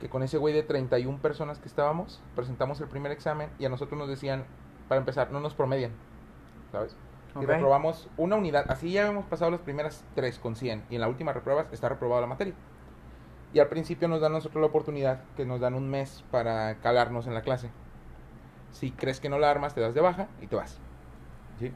Que 0.00 0.08
con 0.08 0.22
ese 0.22 0.38
güey 0.38 0.52
de 0.54 0.62
31 0.62 1.18
personas 1.18 1.58
que 1.58 1.68
estábamos, 1.68 2.20
presentamos 2.34 2.80
el 2.80 2.88
primer 2.88 3.12
examen 3.12 3.50
y 3.58 3.66
a 3.66 3.68
nosotros 3.68 3.98
nos 3.98 4.08
decían, 4.08 4.44
para 4.92 5.00
empezar, 5.00 5.32
no 5.32 5.40
nos 5.40 5.54
promedian, 5.54 5.90
¿sabes? 6.70 6.94
Y 7.40 7.46
reprobamos 7.46 8.10
una 8.18 8.36
unidad. 8.36 8.66
Así 8.70 8.92
ya 8.92 9.06
hemos 9.06 9.24
pasado 9.24 9.50
las 9.50 9.60
primeras 9.60 10.04
tres 10.14 10.38
con 10.38 10.54
100. 10.54 10.84
Y 10.90 10.96
en 10.96 11.00
la 11.00 11.08
última 11.08 11.32
repruebas 11.32 11.66
está 11.72 11.88
reprobada 11.88 12.20
la 12.20 12.26
materia. 12.26 12.52
Y 13.54 13.60
al 13.60 13.68
principio 13.68 14.06
nos 14.06 14.20
dan 14.20 14.32
nosotros 14.32 14.60
la 14.60 14.66
oportunidad 14.66 15.22
que 15.34 15.46
nos 15.46 15.60
dan 15.60 15.72
un 15.72 15.88
mes 15.88 16.22
para 16.30 16.74
calarnos 16.80 17.26
en 17.26 17.32
la 17.32 17.40
clase. 17.40 17.70
Si 18.72 18.90
crees 18.90 19.18
que 19.18 19.30
no 19.30 19.38
la 19.38 19.50
armas, 19.50 19.74
te 19.74 19.80
das 19.80 19.94
de 19.94 20.02
baja 20.02 20.28
y 20.42 20.46
te 20.46 20.56
vas. 20.56 20.78
¿Sí? 21.58 21.72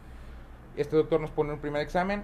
Este 0.77 0.95
doctor 0.95 1.19
nos 1.19 1.31
pone 1.31 1.55
un 1.55 1.59
primer 1.59 1.81
examen 1.81 2.23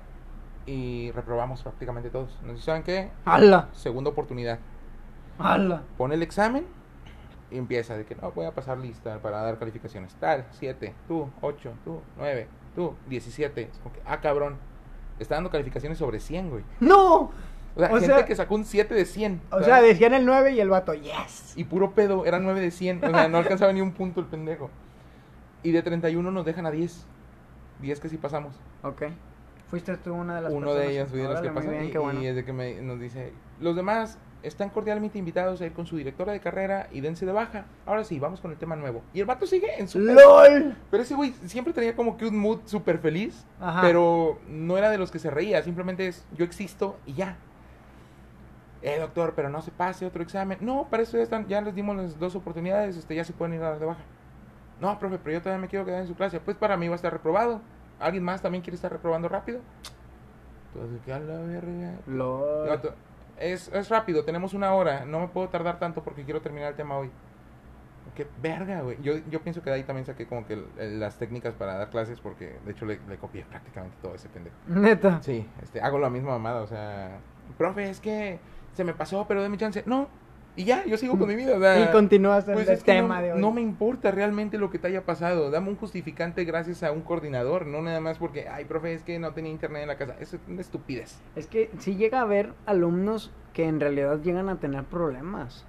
y 0.66 1.10
reprobamos 1.12 1.62
prácticamente 1.62 2.10
todos. 2.10 2.38
Nos 2.42 2.56
dice, 2.56 2.66
¿saben 2.66 2.82
qué? 2.82 3.10
¡Hala! 3.24 3.70
Segunda 3.72 4.10
oportunidad. 4.10 4.58
¡Hala! 5.38 5.84
Pone 5.96 6.16
el 6.16 6.22
examen 6.22 6.66
y 7.52 7.58
empieza 7.58 7.96
de 7.96 8.04
que 8.04 8.14
no 8.16 8.32
voy 8.32 8.46
a 8.46 8.52
pasar 8.54 8.78
lista 8.78 9.18
para 9.20 9.42
dar 9.42 9.58
calificaciones. 9.58 10.14
Tal, 10.16 10.46
7, 10.52 10.94
tú, 11.08 11.30
8, 11.40 11.72
tú, 11.84 12.00
9, 12.16 12.48
tú, 12.74 12.94
17. 13.08 13.62
Es 13.62 13.78
como 13.78 13.94
que, 13.94 14.00
ah, 14.06 14.20
cabrón. 14.20 14.56
Está 15.18 15.34
dando 15.36 15.50
calificaciones 15.50 15.98
sobre 15.98 16.18
100, 16.20 16.50
güey. 16.50 16.64
¡No! 16.80 17.30
O 17.74 17.78
sea, 17.78 17.88
O 17.88 17.92
gente 17.94 18.06
sea- 18.06 18.24
que 18.24 18.34
sacó 18.34 18.54
un 18.54 18.64
7 18.64 18.94
de 18.94 19.04
100. 19.04 19.40
O 19.48 19.50
¿sabes? 19.50 19.66
sea, 19.66 19.80
decían 19.82 20.14
el 20.14 20.26
9 20.26 20.52
y 20.52 20.60
el 20.60 20.68
vato, 20.68 20.94
yes. 20.94 21.52
Y 21.56 21.64
puro 21.64 21.92
pedo, 21.92 22.24
era 22.26 22.38
9 22.40 22.60
de 22.60 22.70
100. 22.70 23.04
O 23.04 23.10
sea, 23.10 23.28
no 23.28 23.38
alcanzaba 23.38 23.72
ni 23.72 23.80
un 23.80 23.92
punto 23.92 24.20
el 24.20 24.26
pendejo. 24.26 24.68
Y 25.62 25.70
de 25.70 25.82
31 25.82 26.30
nos 26.30 26.44
dejan 26.44 26.66
a 26.66 26.70
10. 26.70 27.06
10 27.80 28.00
que 28.00 28.08
sí 28.08 28.16
pasamos. 28.16 28.54
Ok. 28.82 29.04
¿Fuiste 29.68 29.96
tú 29.96 30.12
una 30.14 30.36
de 30.36 30.40
las 30.42 30.52
Uno 30.52 30.66
personas? 30.66 30.86
de 30.86 30.92
ellos 30.92 31.08
fui 31.08 31.18
de 31.20 31.26
Órale, 31.28 31.48
que 31.48 31.54
pasó. 31.54 31.70
bien, 31.70 31.84
y, 31.84 31.96
bueno. 31.96 32.20
y 32.20 32.26
es 32.26 32.34
de 32.36 32.44
que 32.44 32.52
me, 32.52 32.74
nos 32.82 32.98
dice, 33.00 33.32
los 33.60 33.74
demás 33.76 34.18
están 34.42 34.70
cordialmente 34.70 35.18
invitados 35.18 35.60
a 35.60 35.66
ir 35.66 35.72
con 35.72 35.86
su 35.86 35.96
directora 35.96 36.32
de 36.32 36.40
carrera 36.40 36.88
y 36.90 37.00
dense 37.00 37.26
de 37.26 37.32
baja. 37.32 37.66
Ahora 37.86 38.04
sí, 38.04 38.18
vamos 38.18 38.40
con 38.40 38.50
el 38.50 38.56
tema 38.58 38.76
nuevo. 38.76 39.02
Y 39.14 39.20
el 39.20 39.26
vato 39.26 39.46
sigue 39.46 39.68
en 39.78 39.88
su... 39.88 40.00
¡LOL! 40.00 40.76
Pero 40.90 41.02
ese 41.02 41.14
güey 41.14 41.32
siempre 41.46 41.72
tenía 41.72 41.94
como 41.94 42.16
que 42.16 42.26
un 42.26 42.38
mood 42.38 42.60
súper 42.64 42.98
feliz, 42.98 43.44
Ajá. 43.60 43.80
pero 43.82 44.38
no 44.48 44.76
era 44.76 44.90
de 44.90 44.98
los 44.98 45.10
que 45.10 45.18
se 45.18 45.30
reía, 45.30 45.62
simplemente 45.62 46.08
es 46.08 46.26
yo 46.36 46.44
existo 46.44 46.96
y 47.06 47.14
ya. 47.14 47.36
Eh, 48.82 48.98
doctor, 48.98 49.34
pero 49.36 49.48
no 49.48 49.62
se 49.62 49.70
pase 49.70 50.04
otro 50.04 50.22
examen. 50.22 50.58
No, 50.60 50.88
para 50.90 51.04
eso 51.04 51.16
ya, 51.16 51.22
están, 51.22 51.46
ya 51.46 51.60
les 51.60 51.74
dimos 51.74 51.96
las 51.96 52.18
dos 52.18 52.34
oportunidades, 52.34 52.96
este, 52.96 53.14
ya 53.14 53.24
se 53.24 53.32
pueden 53.32 53.54
ir 53.54 53.62
a 53.62 53.70
dar 53.70 53.78
de 53.78 53.86
baja. 53.86 54.02
No, 54.80 54.98
profe, 54.98 55.18
pero 55.18 55.34
yo 55.34 55.42
todavía 55.42 55.60
me 55.62 55.68
quiero 55.68 55.84
quedar 55.84 56.00
en 56.00 56.08
su 56.08 56.16
clase. 56.16 56.40
Pues 56.40 56.56
para 56.56 56.76
mí 56.76 56.88
va 56.88 56.94
a 56.94 56.96
estar 56.96 57.12
reprobado. 57.12 57.60
¿Alguien 58.00 58.24
más 58.24 58.42
también 58.42 58.62
quiere 58.62 58.74
estar 58.74 58.90
reprobando 58.90 59.28
rápido? 59.28 59.60
Entonces, 60.74 61.00
¿qué 61.04 61.12
a 61.12 61.20
la 61.20 61.38
verga? 61.38 61.94
LOL. 62.06 62.68
Es, 63.42 63.68
es 63.72 63.88
rápido, 63.88 64.24
tenemos 64.24 64.54
una 64.54 64.72
hora. 64.74 65.04
No 65.04 65.20
me 65.20 65.28
puedo 65.28 65.48
tardar 65.48 65.78
tanto 65.78 66.02
porque 66.02 66.24
quiero 66.24 66.40
terminar 66.40 66.70
el 66.70 66.76
tema 66.76 66.96
hoy. 66.96 67.10
Qué 68.14 68.26
verga, 68.42 68.82
güey. 68.82 68.98
Yo, 69.02 69.14
yo 69.30 69.40
pienso 69.40 69.62
que 69.62 69.70
de 69.70 69.76
ahí 69.76 69.82
también 69.84 70.04
saqué 70.04 70.26
como 70.26 70.46
que 70.46 70.62
las 70.78 71.18
técnicas 71.18 71.54
para 71.54 71.78
dar 71.78 71.90
clases 71.90 72.20
porque 72.20 72.58
de 72.64 72.72
hecho 72.72 72.84
le, 72.84 73.00
le 73.08 73.16
copié 73.16 73.44
prácticamente 73.44 73.96
todo 74.02 74.14
ese 74.14 74.28
pendejo. 74.28 74.56
Neta. 74.66 75.22
Sí, 75.22 75.48
este, 75.62 75.80
hago 75.80 75.98
la 75.98 76.10
misma 76.10 76.30
mamada, 76.30 76.60
o 76.60 76.66
sea, 76.66 77.18
profe, 77.56 77.88
es 77.88 78.00
que 78.00 78.38
se 78.74 78.84
me 78.84 78.92
pasó, 78.92 79.26
pero 79.26 79.42
déme 79.42 79.56
chance. 79.56 79.82
No, 79.86 80.08
y 80.54 80.64
ya, 80.64 80.84
yo 80.84 80.98
sigo 80.98 81.18
con 81.18 81.28
mi 81.28 81.34
vida. 81.34 81.80
Y 81.80 81.90
continúas 81.92 82.46
en 82.46 82.54
pues 82.54 82.68
el 82.68 82.74
es 82.74 82.82
que 82.84 82.92
tema 82.92 83.16
no, 83.16 83.22
de 83.22 83.32
hoy. 83.32 83.40
no 83.40 83.52
me 83.52 83.60
importa 83.62 84.10
realmente 84.10 84.58
lo 84.58 84.70
que 84.70 84.78
te 84.78 84.88
haya 84.88 85.06
pasado. 85.06 85.50
Dame 85.50 85.68
un 85.70 85.76
justificante 85.76 86.44
gracias 86.44 86.82
a 86.82 86.92
un 86.92 87.00
coordinador, 87.00 87.66
no 87.66 87.80
nada 87.80 88.00
más 88.00 88.18
porque, 88.18 88.48
ay, 88.48 88.64
profe, 88.66 88.92
es 88.94 89.02
que 89.02 89.18
no 89.18 89.32
tenía 89.32 89.50
internet 89.50 89.82
en 89.82 89.88
la 89.88 89.96
casa. 89.96 90.16
Eso 90.20 90.36
es 90.36 90.42
una 90.48 90.60
estupidez. 90.60 91.18
Es 91.36 91.46
que 91.46 91.70
sí 91.78 91.96
llega 91.96 92.18
a 92.18 92.22
haber 92.22 92.52
alumnos 92.66 93.30
que 93.54 93.66
en 93.66 93.80
realidad 93.80 94.20
llegan 94.22 94.48
a 94.48 94.56
tener 94.56 94.84
problemas. 94.84 95.64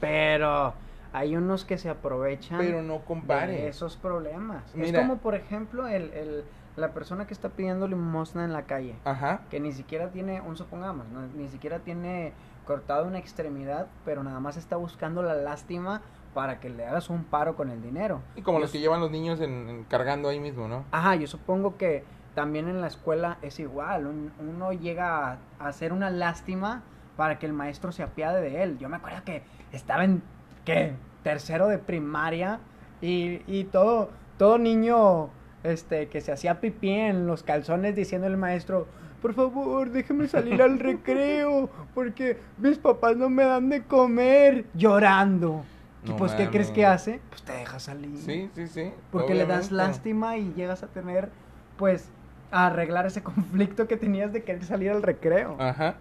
Pero 0.00 0.74
hay 1.12 1.34
unos 1.34 1.64
que 1.64 1.78
se 1.78 1.88
aprovechan 1.88 2.58
Pero 2.58 2.82
no 2.82 3.00
de 3.46 3.68
esos 3.68 3.96
problemas. 3.96 4.62
Es 4.74 4.92
como, 4.92 5.16
por 5.18 5.34
ejemplo, 5.34 5.88
el, 5.88 6.12
el- 6.12 6.44
la 6.76 6.92
persona 6.92 7.26
que 7.26 7.34
está 7.34 7.48
pidiendo 7.50 7.88
limosna 7.88 8.44
en 8.44 8.52
la 8.52 8.62
calle. 8.62 8.96
Ajá. 9.04 9.42
Que 9.50 9.60
ni 9.60 9.72
siquiera 9.72 10.10
tiene, 10.10 10.40
un 10.40 10.56
supongamos, 10.56 11.06
¿no? 11.08 11.22
ni 11.34 11.48
siquiera 11.48 11.78
tiene 11.80 12.32
cortado 12.66 13.06
una 13.06 13.18
extremidad, 13.18 13.86
pero 14.04 14.22
nada 14.22 14.40
más 14.40 14.56
está 14.56 14.76
buscando 14.76 15.22
la 15.22 15.34
lástima 15.34 16.02
para 16.34 16.60
que 16.60 16.68
le 16.68 16.84
hagas 16.86 17.08
un 17.08 17.24
paro 17.24 17.56
con 17.56 17.70
el 17.70 17.80
dinero. 17.80 18.20
Y 18.34 18.42
como 18.42 18.58
Yo 18.58 18.62
los 18.62 18.72
que 18.72 18.78
llevan 18.80 19.00
los 19.00 19.10
niños 19.10 19.40
en, 19.40 19.68
en- 19.70 19.84
cargando 19.84 20.28
ahí 20.28 20.38
mismo, 20.40 20.68
¿no? 20.68 20.84
Ajá, 20.90 21.14
yo 21.14 21.26
supongo 21.26 21.76
que 21.78 22.04
también 22.34 22.68
en 22.68 22.80
la 22.82 22.88
escuela 22.88 23.38
es 23.40 23.58
igual. 23.58 24.06
un- 24.06 24.32
uno 24.38 24.72
llega 24.72 25.30
a, 25.32 25.38
a 25.58 25.68
hacer 25.68 25.92
una 25.94 26.10
lástima 26.10 26.82
para 27.16 27.38
que 27.38 27.46
el 27.46 27.54
maestro 27.54 27.90
se 27.92 28.02
apiade 28.02 28.42
de 28.42 28.62
él. 28.62 28.78
Yo 28.78 28.90
me 28.90 28.96
acuerdo 28.96 29.24
que 29.24 29.42
estaba 29.72 30.04
en, 30.04 30.22
¿qué? 30.66 30.92
Tercero 31.22 31.68
de 31.68 31.78
primaria 31.78 32.60
y, 33.00 33.40
y 33.46 33.64
todo, 33.64 34.10
todo 34.36 34.58
niño 34.58 35.30
este, 35.70 36.08
que 36.08 36.20
se 36.20 36.32
hacía 36.32 36.60
pipí 36.60 36.90
en 36.90 37.26
los 37.26 37.42
calzones 37.42 37.94
diciendo 37.96 38.26
el 38.26 38.36
maestro, 38.36 38.86
por 39.22 39.34
favor, 39.34 39.90
déjeme 39.90 40.28
salir 40.28 40.60
al 40.62 40.78
recreo 40.78 41.70
porque 41.94 42.38
mis 42.58 42.78
papás 42.78 43.16
no 43.16 43.28
me 43.28 43.44
dan 43.44 43.68
de 43.68 43.82
comer. 43.82 44.64
Llorando. 44.74 45.64
y 46.04 46.12
pues, 46.12 46.34
¿qué 46.34 46.48
crees 46.50 46.70
que 46.70 46.86
hace? 46.86 47.20
Pues 47.30 47.42
te 47.42 47.52
deja 47.52 47.78
salir. 47.80 48.16
Sí, 48.18 48.48
sí, 48.54 48.68
sí. 48.68 48.92
Porque 49.10 49.34
le 49.34 49.46
das 49.46 49.72
lástima 49.72 50.36
y 50.36 50.52
llegas 50.54 50.82
a 50.82 50.86
tener, 50.88 51.30
pues, 51.76 52.08
a 52.52 52.66
arreglar 52.66 53.06
ese 53.06 53.22
conflicto 53.22 53.88
que 53.88 53.96
tenías 53.96 54.32
de 54.32 54.42
querer 54.44 54.64
salir 54.64 54.90
al 54.90 55.02
recreo. 55.02 55.56
Ajá. 55.58 55.96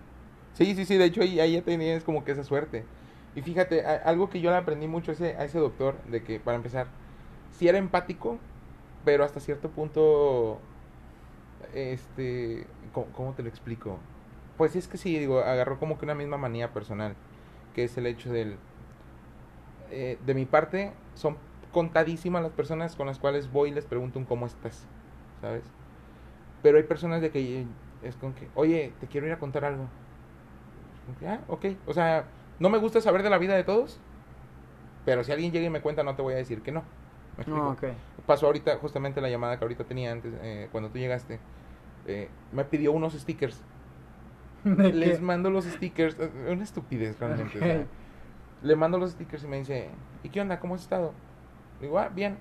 Sí, 0.53 0.75
sí, 0.75 0.85
sí, 0.85 0.97
de 0.97 1.05
hecho 1.05 1.21
ahí, 1.21 1.39
ahí 1.39 1.53
ya 1.53 1.61
tenías 1.61 2.03
como 2.03 2.23
que 2.23 2.31
esa 2.33 2.43
suerte. 2.43 2.83
Y 3.35 3.41
fíjate, 3.41 3.85
a- 3.85 3.95
algo 4.05 4.29
que 4.29 4.39
yo 4.39 4.51
le 4.51 4.57
aprendí 4.57 4.87
mucho 4.87 5.11
a 5.11 5.13
ese, 5.15 5.35
a 5.35 5.43
ese 5.43 5.57
doctor, 5.59 5.95
de 6.09 6.23
que 6.23 6.39
para 6.39 6.55
empezar, 6.57 6.87
sí 7.57 7.67
era 7.67 7.77
empático, 7.77 8.37
pero 9.05 9.23
hasta 9.23 9.39
cierto 9.39 9.69
punto, 9.69 10.59
este, 11.73 12.65
¿cómo, 12.91 13.33
te 13.33 13.43
lo 13.43 13.49
explico? 13.49 13.99
Pues 14.57 14.75
es 14.75 14.87
que 14.87 14.97
sí, 14.97 15.17
digo, 15.17 15.39
agarró 15.39 15.79
como 15.79 15.97
que 15.97 16.05
una 16.05 16.15
misma 16.15 16.37
manía 16.37 16.73
personal, 16.73 17.15
que 17.73 17.83
es 17.83 17.97
el 17.97 18.07
hecho 18.07 18.31
del, 18.31 18.57
eh, 19.91 20.17
de 20.25 20.33
mi 20.33 20.45
parte, 20.45 20.91
son 21.13 21.37
contadísimas 21.71 22.41
las 22.41 22.51
personas 22.51 22.95
con 22.95 23.05
las 23.05 23.19
cuales 23.19 23.51
voy 23.51 23.69
y 23.69 23.73
les 23.73 23.85
pregunto 23.85 24.17
un 24.17 24.25
cómo 24.25 24.47
estás, 24.47 24.87
¿sabes? 25.41 25.63
Pero 26.63 26.77
hay 26.77 26.83
personas 26.83 27.21
de 27.21 27.29
que 27.29 27.65
es 28.01 28.15
con 28.15 28.33
que, 28.33 28.47
oye, 28.55 28.91
te 28.99 29.07
quiero 29.07 29.27
ir 29.27 29.33
a 29.33 29.39
contar 29.39 29.65
algo. 29.65 29.87
Ah, 31.25 31.39
ok. 31.47 31.65
O 31.85 31.93
sea, 31.93 32.25
no 32.59 32.69
me 32.69 32.79
gusta 32.79 33.01
saber 33.01 33.21
de 33.21 33.29
la 33.29 33.37
vida 33.37 33.55
de 33.55 33.63
todos, 33.63 33.99
pero 35.05 35.23
si 35.23 35.31
alguien 35.31 35.51
llega 35.51 35.67
y 35.67 35.69
me 35.69 35.81
cuenta, 35.81 36.03
no 36.03 36.15
te 36.15 36.21
voy 36.21 36.33
a 36.33 36.37
decir 36.37 36.61
que 36.61 36.71
no. 36.71 36.83
¿Me 37.37 37.43
explico? 37.43 37.65
No, 37.65 37.71
ok. 37.71 37.83
Pasó 38.25 38.47
ahorita, 38.47 38.77
justamente 38.77 39.21
la 39.21 39.29
llamada 39.29 39.57
que 39.57 39.65
ahorita 39.65 39.83
tenía 39.83 40.11
antes, 40.11 40.33
eh, 40.41 40.69
cuando 40.71 40.89
tú 40.89 40.97
llegaste, 40.97 41.39
eh, 42.07 42.29
me 42.51 42.65
pidió 42.65 42.91
unos 42.91 43.13
stickers. 43.13 43.61
¿De 44.63 44.93
Les 44.93 45.19
qué? 45.19 45.19
mando 45.19 45.49
los 45.49 45.65
stickers, 45.65 46.17
eh, 46.19 46.31
una 46.51 46.63
estupidez 46.63 47.19
realmente. 47.19 47.87
le 48.61 48.75
mando 48.75 48.97
los 48.97 49.11
stickers 49.11 49.43
y 49.43 49.47
me 49.47 49.57
dice, 49.59 49.89
¿y 50.23 50.29
qué 50.29 50.41
onda? 50.41 50.59
¿Cómo 50.59 50.75
has 50.75 50.81
estado? 50.81 51.13
Digo, 51.81 51.99
ah, 51.99 52.09
bien. 52.09 52.37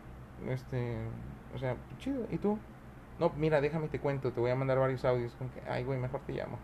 Este, 0.48 0.96
o 1.54 1.58
sea, 1.58 1.76
chido. 1.98 2.26
¿Y 2.30 2.38
tú? 2.38 2.58
No, 3.18 3.32
mira, 3.36 3.60
déjame 3.60 3.88
te 3.88 4.00
cuento, 4.00 4.32
te 4.32 4.40
voy 4.40 4.50
a 4.50 4.56
mandar 4.56 4.78
varios 4.78 5.04
audios. 5.04 5.34
Como 5.36 5.52
que, 5.52 5.62
ay, 5.68 5.84
güey, 5.84 5.98
mejor 5.98 6.20
te 6.22 6.32
llamo. 6.32 6.58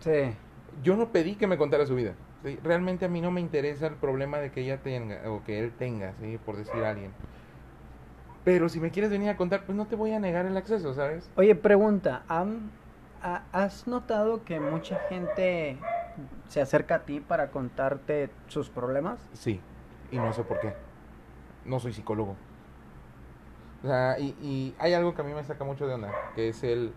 Sí. 0.00 0.34
Yo 0.82 0.96
no 0.96 1.12
pedí 1.12 1.36
que 1.36 1.46
me 1.46 1.58
contara 1.58 1.86
su 1.86 1.94
vida. 1.94 2.14
¿sí? 2.42 2.58
Realmente 2.62 3.04
a 3.04 3.08
mí 3.08 3.20
no 3.20 3.30
me 3.30 3.40
interesa 3.40 3.86
el 3.86 3.94
problema 3.94 4.38
de 4.38 4.50
que 4.50 4.62
ella 4.62 4.82
tenga, 4.82 5.30
o 5.30 5.44
que 5.44 5.58
él 5.60 5.72
tenga, 5.72 6.14
¿sí? 6.20 6.38
Por 6.44 6.56
decir 6.56 6.82
a 6.84 6.90
alguien. 6.90 7.12
Pero 8.44 8.68
si 8.68 8.80
me 8.80 8.90
quieres 8.90 9.10
venir 9.10 9.28
a 9.30 9.36
contar, 9.36 9.64
pues 9.64 9.76
no 9.76 9.86
te 9.86 9.94
voy 9.96 10.12
a 10.12 10.18
negar 10.18 10.46
el 10.46 10.56
acceso, 10.56 10.94
¿sabes? 10.94 11.30
Oye, 11.36 11.54
pregunta, 11.54 12.22
¿han- 12.28 12.70
ha- 13.22 13.42
¿has 13.52 13.86
notado 13.86 14.44
que 14.44 14.58
mucha 14.58 14.98
gente 15.08 15.76
se 16.48 16.60
acerca 16.60 16.96
a 16.96 16.98
ti 17.00 17.20
para 17.20 17.50
contarte 17.50 18.30
sus 18.48 18.68
problemas? 18.68 19.18
Sí, 19.34 19.60
y 20.10 20.18
no 20.18 20.32
sé 20.32 20.42
por 20.42 20.58
qué. 20.58 20.72
No 21.64 21.78
soy 21.78 21.92
psicólogo. 21.92 22.34
O 23.84 23.86
sea, 23.86 24.18
y, 24.18 24.34
y 24.42 24.74
hay 24.78 24.94
algo 24.94 25.14
que 25.14 25.22
a 25.22 25.24
mí 25.24 25.32
me 25.34 25.44
saca 25.44 25.64
mucho 25.64 25.86
de 25.86 25.94
onda, 25.94 26.12
que 26.34 26.48
es 26.48 26.62
el... 26.64 26.92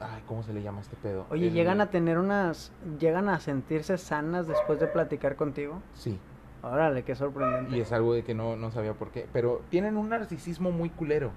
Ay, 0.00 0.22
¿cómo 0.26 0.42
se 0.42 0.52
le 0.52 0.62
llama 0.62 0.80
este 0.80 0.96
pedo? 0.96 1.26
Oye, 1.30 1.46
El- 1.46 1.52
¿llegan 1.54 1.80
a 1.80 1.86
tener 1.90 2.18
unas, 2.18 2.72
llegan 2.98 3.28
a 3.28 3.38
sentirse 3.38 3.96
sanas 3.98 4.48
después 4.48 4.80
de 4.80 4.88
platicar 4.88 5.36
contigo? 5.36 5.80
Sí, 5.94 6.18
Órale, 6.62 7.02
qué 7.02 7.14
sorprendente. 7.16 7.76
y 7.76 7.80
es 7.80 7.92
algo 7.92 8.14
de 8.14 8.22
que 8.22 8.34
no, 8.34 8.56
no 8.56 8.70
sabía 8.70 8.94
por 8.94 9.10
qué. 9.10 9.26
Pero 9.32 9.62
tienen 9.68 9.96
un 9.96 10.08
narcisismo 10.08 10.70
muy 10.70 10.90
culero. 10.90 11.32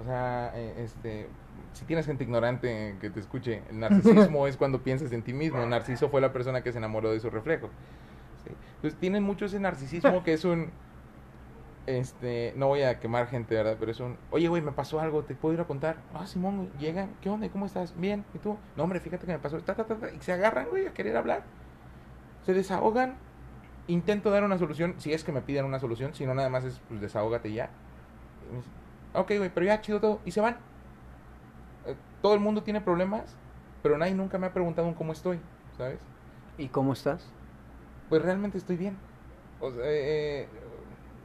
O 0.00 0.04
sea, 0.04 0.52
eh, 0.54 0.74
este... 0.78 1.28
Si 1.72 1.84
tienes 1.84 2.06
gente 2.06 2.24
ignorante 2.24 2.96
que 3.00 3.10
te 3.10 3.20
escuche, 3.20 3.62
el 3.70 3.80
narcisismo 3.80 4.46
es 4.48 4.56
cuando 4.56 4.82
piensas 4.82 5.12
en 5.12 5.22
ti 5.22 5.32
mismo. 5.32 5.64
Narciso 5.66 6.08
fue 6.08 6.20
la 6.20 6.32
persona 6.32 6.62
que 6.62 6.72
se 6.72 6.78
enamoró 6.78 7.10
de 7.10 7.20
su 7.20 7.28
reflejo. 7.28 7.68
¿sí? 8.44 8.50
Entonces 8.76 8.98
tienen 8.98 9.22
mucho 9.22 9.46
ese 9.46 9.60
narcisismo 9.60 10.22
que 10.22 10.34
es 10.34 10.44
un... 10.44 10.70
Este, 11.86 12.52
no 12.56 12.66
voy 12.66 12.82
a 12.82 12.98
quemar 12.98 13.28
gente, 13.28 13.54
¿verdad? 13.54 13.76
Pero 13.78 13.92
es 13.92 14.00
un, 14.00 14.16
oye, 14.32 14.48
güey, 14.48 14.60
me 14.60 14.72
pasó 14.72 14.98
algo, 14.98 15.22
¿te 15.22 15.36
puedo 15.36 15.54
ir 15.54 15.60
a 15.60 15.66
contar? 15.66 15.98
Ah, 16.14 16.26
Simón, 16.26 16.68
llegan, 16.80 17.10
¿qué 17.20 17.30
onda? 17.30 17.48
¿Cómo 17.48 17.66
estás? 17.66 17.94
Bien, 17.96 18.24
¿y 18.34 18.38
tú? 18.38 18.56
No, 18.76 18.82
hombre, 18.82 18.98
fíjate 18.98 19.24
que 19.24 19.32
me 19.32 19.38
pasó, 19.38 19.60
ta, 19.60 19.74
ta, 19.74 19.84
ta, 19.84 19.94
ta, 19.94 20.10
y 20.10 20.20
se 20.20 20.32
agarran, 20.32 20.66
güey, 20.68 20.88
a 20.88 20.92
querer 20.92 21.16
hablar. 21.16 21.44
Se 22.44 22.54
desahogan, 22.54 23.14
intento 23.88 24.30
dar 24.30 24.44
una 24.44 24.58
solución, 24.58 24.94
si 24.98 25.12
es 25.12 25.24
que 25.24 25.32
me 25.32 25.40
piden 25.42 25.64
una 25.64 25.78
solución, 25.78 26.14
si 26.14 26.26
no, 26.26 26.34
nada 26.34 26.48
más 26.48 26.64
es, 26.64 26.80
pues, 26.88 27.00
desahógate 27.00 27.52
ya. 27.52 27.70
Y 28.48 28.52
me 28.52 28.56
dice, 28.58 28.70
ok, 29.14 29.32
güey, 29.38 29.50
pero 29.52 29.66
ya, 29.66 29.80
chido 29.80 30.00
todo, 30.00 30.20
y 30.24 30.30
se 30.32 30.40
van. 30.40 30.56
Eh, 31.86 31.94
todo 32.22 32.34
el 32.34 32.40
mundo 32.40 32.62
tiene 32.62 32.80
problemas, 32.80 33.36
pero 33.82 33.96
nadie 33.98 34.14
nunca 34.14 34.38
me 34.38 34.46
ha 34.46 34.52
preguntado 34.52 34.88
un 34.88 34.94
cómo 34.94 35.12
estoy, 35.12 35.38
¿sabes? 35.76 35.98
¿Y 36.58 36.68
cómo 36.68 36.92
estás? 36.92 37.26
Pues 38.08 38.22
realmente 38.22 38.58
estoy 38.58 38.76
bien. 38.76 38.96
O 39.60 39.70
sea, 39.70 39.82
eh, 39.84 40.48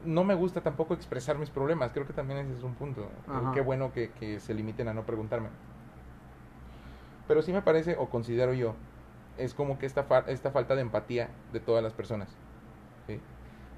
no 0.04 0.24
me 0.24 0.34
gusta 0.34 0.60
tampoco 0.60 0.94
expresar 0.94 1.38
mis 1.38 1.50
problemas. 1.50 1.92
Creo 1.92 2.06
que 2.06 2.12
también 2.12 2.40
ese 2.40 2.52
es 2.58 2.62
un 2.62 2.74
punto. 2.74 3.02
Eh, 3.02 3.06
Ajá. 3.28 3.52
Qué 3.54 3.60
bueno 3.60 3.92
que, 3.92 4.10
que 4.12 4.40
se 4.40 4.52
limiten 4.54 4.88
a 4.88 4.94
no 4.94 5.04
preguntarme. 5.04 5.48
Pero 7.28 7.42
sí 7.42 7.52
me 7.52 7.62
parece, 7.62 7.96
o 7.98 8.08
considero 8.08 8.52
yo, 8.52 8.74
es 9.38 9.54
como 9.54 9.78
que 9.78 9.86
esta, 9.86 10.02
fa- 10.04 10.24
esta 10.26 10.50
falta 10.50 10.74
de 10.74 10.82
empatía 10.82 11.28
de 11.52 11.60
todas 11.60 11.82
las 11.82 11.92
personas. 11.92 12.28
¿Sí? 13.06 13.20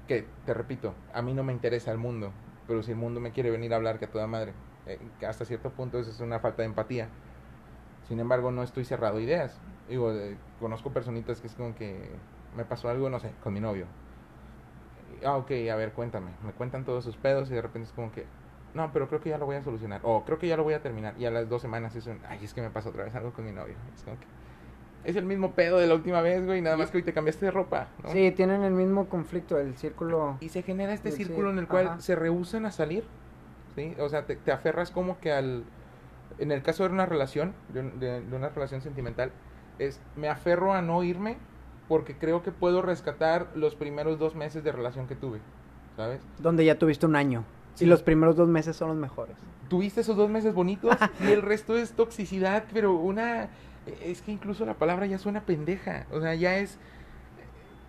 Que, 0.07 0.23
te 0.45 0.53
repito, 0.53 0.93
a 1.13 1.21
mí 1.21 1.33
no 1.33 1.43
me 1.43 1.53
interesa 1.53 1.91
el 1.91 1.97
mundo, 1.97 2.31
pero 2.67 2.83
si 2.83 2.91
el 2.91 2.97
mundo 2.97 3.19
me 3.19 3.31
quiere 3.31 3.51
venir 3.51 3.73
a 3.73 3.77
hablar, 3.77 3.99
que 3.99 4.05
a 4.05 4.11
toda 4.11 4.27
madre. 4.27 4.53
eh, 4.85 4.99
hasta 5.27 5.45
cierto 5.45 5.69
punto 5.71 5.99
eso 5.99 6.11
es 6.11 6.19
una 6.19 6.39
falta 6.39 6.61
de 6.61 6.67
empatía. 6.67 7.07
Sin 8.07 8.19
embargo, 8.19 8.51
no 8.51 8.63
estoy 8.63 8.85
cerrado 8.85 9.17
a 9.17 9.21
ideas. 9.21 9.59
Digo, 9.89 10.11
eh, 10.11 10.37
conozco 10.59 10.91
personitas 10.93 11.41
que 11.41 11.47
es 11.47 11.55
como 11.55 11.73
que 11.75 12.19
me 12.55 12.63
pasó 12.65 12.89
algo, 12.89 13.09
no 13.09 13.19
sé, 13.19 13.31
con 13.43 13.53
mi 13.53 13.59
novio. 13.59 13.85
Ah, 15.23 15.37
ok, 15.37 15.51
a 15.71 15.75
ver, 15.75 15.93
cuéntame. 15.93 16.31
Me 16.43 16.51
cuentan 16.53 16.85
todos 16.85 17.03
sus 17.03 17.17
pedos 17.17 17.49
y 17.49 17.53
de 17.53 17.61
repente 17.61 17.87
es 17.87 17.93
como 17.93 18.11
que, 18.11 18.25
no, 18.73 18.91
pero 18.93 19.07
creo 19.07 19.21
que 19.21 19.29
ya 19.29 19.37
lo 19.37 19.45
voy 19.45 19.55
a 19.55 19.63
solucionar. 19.63 20.01
O 20.03 20.23
creo 20.25 20.37
que 20.39 20.47
ya 20.47 20.57
lo 20.57 20.63
voy 20.63 20.73
a 20.73 20.81
terminar. 20.81 21.15
Y 21.17 21.25
a 21.25 21.31
las 21.31 21.49
dos 21.49 21.61
semanas 21.61 21.95
es 21.95 22.07
un, 22.07 22.19
ay, 22.27 22.43
es 22.43 22.53
que 22.53 22.61
me 22.61 22.69
pasó 22.69 22.89
otra 22.89 23.05
vez 23.05 23.15
algo 23.15 23.33
con 23.33 23.45
mi 23.45 23.51
novio. 23.51 23.75
Es 23.95 24.03
como 24.03 24.19
que, 24.19 24.27
es 25.05 25.15
el 25.15 25.25
mismo 25.25 25.51
pedo 25.51 25.77
de 25.77 25.87
la 25.87 25.93
última 25.95 26.21
vez, 26.21 26.45
güey, 26.45 26.61
nada 26.61 26.77
más 26.77 26.89
que 26.91 26.97
hoy 26.97 27.03
te 27.03 27.13
cambiaste 27.13 27.45
de 27.45 27.51
ropa, 27.51 27.87
¿no? 28.03 28.09
Sí, 28.11 28.31
tienen 28.31 28.63
el 28.63 28.73
mismo 28.73 29.07
conflicto, 29.07 29.57
el 29.59 29.75
círculo. 29.77 30.37
Y 30.41 30.49
se 30.49 30.61
genera 30.63 30.93
este 30.93 31.11
círculo 31.11 31.49
en 31.51 31.59
el 31.59 31.67
cual 31.67 31.87
ajá. 31.87 31.99
se 32.01 32.15
rehusan 32.15 32.65
a 32.65 32.71
salir, 32.71 33.03
¿sí? 33.75 33.95
O 33.99 34.09
sea, 34.09 34.25
te, 34.25 34.35
te 34.35 34.51
aferras 34.51 34.91
como 34.91 35.19
que 35.19 35.31
al... 35.31 35.63
En 36.39 36.51
el 36.51 36.61
caso 36.63 36.83
de 36.83 36.89
una 36.89 37.05
relación, 37.05 37.53
de, 37.69 37.79
un- 37.81 37.99
de- 37.99 38.21
de 38.21 38.35
una 38.35 38.49
relación 38.49 38.81
sentimental, 38.81 39.31
es 39.79 40.01
me 40.15 40.27
aferro 40.27 40.73
a 40.73 40.81
no 40.81 41.03
irme 41.03 41.37
porque 41.87 42.17
creo 42.17 42.41
que 42.43 42.51
puedo 42.51 42.81
rescatar 42.81 43.47
los 43.55 43.75
primeros 43.75 44.17
dos 44.19 44.35
meses 44.35 44.63
de 44.63 44.71
relación 44.71 45.05
que 45.07 45.15
tuve, 45.15 45.39
¿sabes? 45.95 46.19
Donde 46.39 46.65
ya 46.65 46.79
tuviste 46.79 47.05
un 47.05 47.15
año. 47.15 47.45
Sí. 47.75 47.85
Y 47.85 47.87
los 47.87 48.01
primeros 48.01 48.35
dos 48.35 48.47
meses 48.49 48.75
son 48.75 48.87
los 48.89 48.97
mejores. 48.97 49.35
Tuviste 49.69 50.01
esos 50.01 50.15
dos 50.17 50.29
meses 50.29 50.53
bonitos 50.53 50.95
y 51.25 51.31
el 51.31 51.41
resto 51.41 51.77
es 51.77 51.91
toxicidad, 51.93 52.63
pero 52.73 52.93
una... 52.95 53.49
Es 54.01 54.21
que 54.21 54.31
incluso 54.31 54.65
la 54.65 54.73
palabra 54.75 55.05
ya 55.05 55.17
suena 55.17 55.41
pendeja, 55.41 56.05
o 56.11 56.19
sea, 56.21 56.33
ya 56.35 56.57
es 56.57 56.79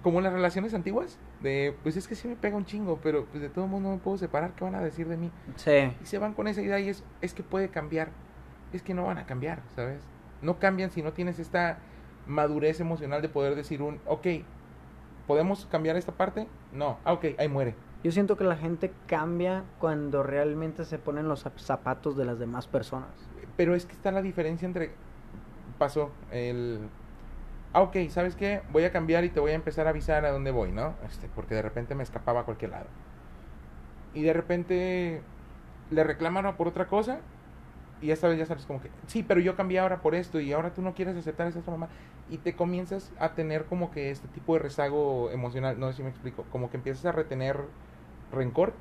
como 0.02 0.20
las 0.20 0.32
relaciones 0.32 0.72
antiguas, 0.74 1.18
de 1.42 1.74
pues 1.82 1.96
es 1.96 2.06
que 2.06 2.14
sí 2.14 2.28
me 2.28 2.36
pega 2.36 2.56
un 2.56 2.64
chingo, 2.64 3.00
pero 3.02 3.24
pues 3.24 3.42
de 3.42 3.48
todo 3.48 3.66
modo 3.66 3.80
no 3.82 3.90
me 3.92 3.98
puedo 3.98 4.18
separar, 4.18 4.52
¿qué 4.52 4.62
van 4.64 4.74
a 4.74 4.80
decir 4.80 5.08
de 5.08 5.16
mí? 5.16 5.30
Sí. 5.56 5.92
Y 6.00 6.06
se 6.06 6.18
van 6.18 6.34
con 6.34 6.46
esa 6.48 6.62
idea 6.62 6.78
y 6.78 6.88
es, 6.88 7.02
es 7.20 7.34
que 7.34 7.42
puede 7.42 7.68
cambiar. 7.70 8.10
Es 8.72 8.82
que 8.82 8.94
no 8.94 9.04
van 9.06 9.18
a 9.18 9.26
cambiar, 9.26 9.62
¿sabes? 9.74 10.02
No 10.42 10.58
cambian 10.58 10.90
si 10.90 11.02
no 11.02 11.12
tienes 11.12 11.38
esta 11.38 11.78
madurez 12.26 12.80
emocional 12.80 13.22
de 13.22 13.28
poder 13.28 13.54
decir 13.54 13.80
un, 13.80 14.00
ok, 14.06 14.26
¿podemos 15.26 15.66
cambiar 15.66 15.96
esta 15.96 16.12
parte? 16.12 16.46
No, 16.72 16.98
ah, 17.04 17.12
ok, 17.14 17.26
ahí 17.38 17.48
muere. 17.48 17.74
Yo 18.04 18.12
siento 18.12 18.36
que 18.36 18.44
la 18.44 18.56
gente 18.56 18.92
cambia 19.06 19.64
cuando 19.78 20.22
realmente 20.22 20.84
se 20.84 20.98
ponen 20.98 21.26
los 21.28 21.46
zap- 21.46 21.58
zapatos 21.58 22.16
de 22.16 22.24
las 22.24 22.38
demás 22.38 22.66
personas. 22.66 23.10
Pero 23.56 23.74
es 23.74 23.86
que 23.86 23.92
está 23.92 24.12
la 24.12 24.22
diferencia 24.22 24.66
entre, 24.66 24.92
pasó 25.76 26.10
el, 26.30 26.88
ah, 27.72 27.82
ok, 27.82 27.96
¿sabes 28.08 28.36
qué? 28.36 28.62
Voy 28.72 28.84
a 28.84 28.92
cambiar 28.92 29.24
y 29.24 29.30
te 29.30 29.40
voy 29.40 29.52
a 29.52 29.54
empezar 29.54 29.86
a 29.86 29.90
avisar 29.90 30.24
a 30.24 30.30
dónde 30.30 30.50
voy, 30.50 30.72
¿no? 30.72 30.94
Este, 31.06 31.28
porque 31.34 31.54
de 31.54 31.62
repente 31.62 31.94
me 31.94 32.02
escapaba 32.02 32.40
a 32.40 32.44
cualquier 32.44 32.72
lado. 32.72 32.86
Y 34.14 34.22
de 34.22 34.32
repente 34.32 35.22
le 35.90 36.04
reclamaron 36.04 36.56
por 36.56 36.68
otra 36.68 36.86
cosa 36.86 37.20
y 38.00 38.10
esta 38.10 38.28
vez 38.28 38.38
ya 38.38 38.46
sabes 38.46 38.66
como 38.66 38.80
que, 38.80 38.90
sí, 39.06 39.22
pero 39.22 39.40
yo 39.40 39.56
cambié 39.56 39.78
ahora 39.78 40.02
por 40.02 40.14
esto 40.14 40.40
y 40.40 40.52
ahora 40.52 40.74
tú 40.74 40.82
no 40.82 40.94
quieres 40.94 41.16
aceptar 41.16 41.46
esa 41.46 41.70
mamá. 41.70 41.88
Y 42.28 42.38
te 42.38 42.54
comienzas 42.54 43.12
a 43.18 43.30
tener 43.34 43.64
como 43.64 43.90
que 43.90 44.10
este 44.10 44.28
tipo 44.28 44.54
de 44.54 44.60
rezago 44.60 45.30
emocional, 45.30 45.78
no 45.78 45.88
sé 45.90 45.98
si 45.98 46.02
me 46.02 46.10
explico, 46.10 46.44
como 46.50 46.70
que 46.70 46.76
empiezas 46.76 47.04
a 47.06 47.12
retener 47.12 47.60
rencor 48.32 48.74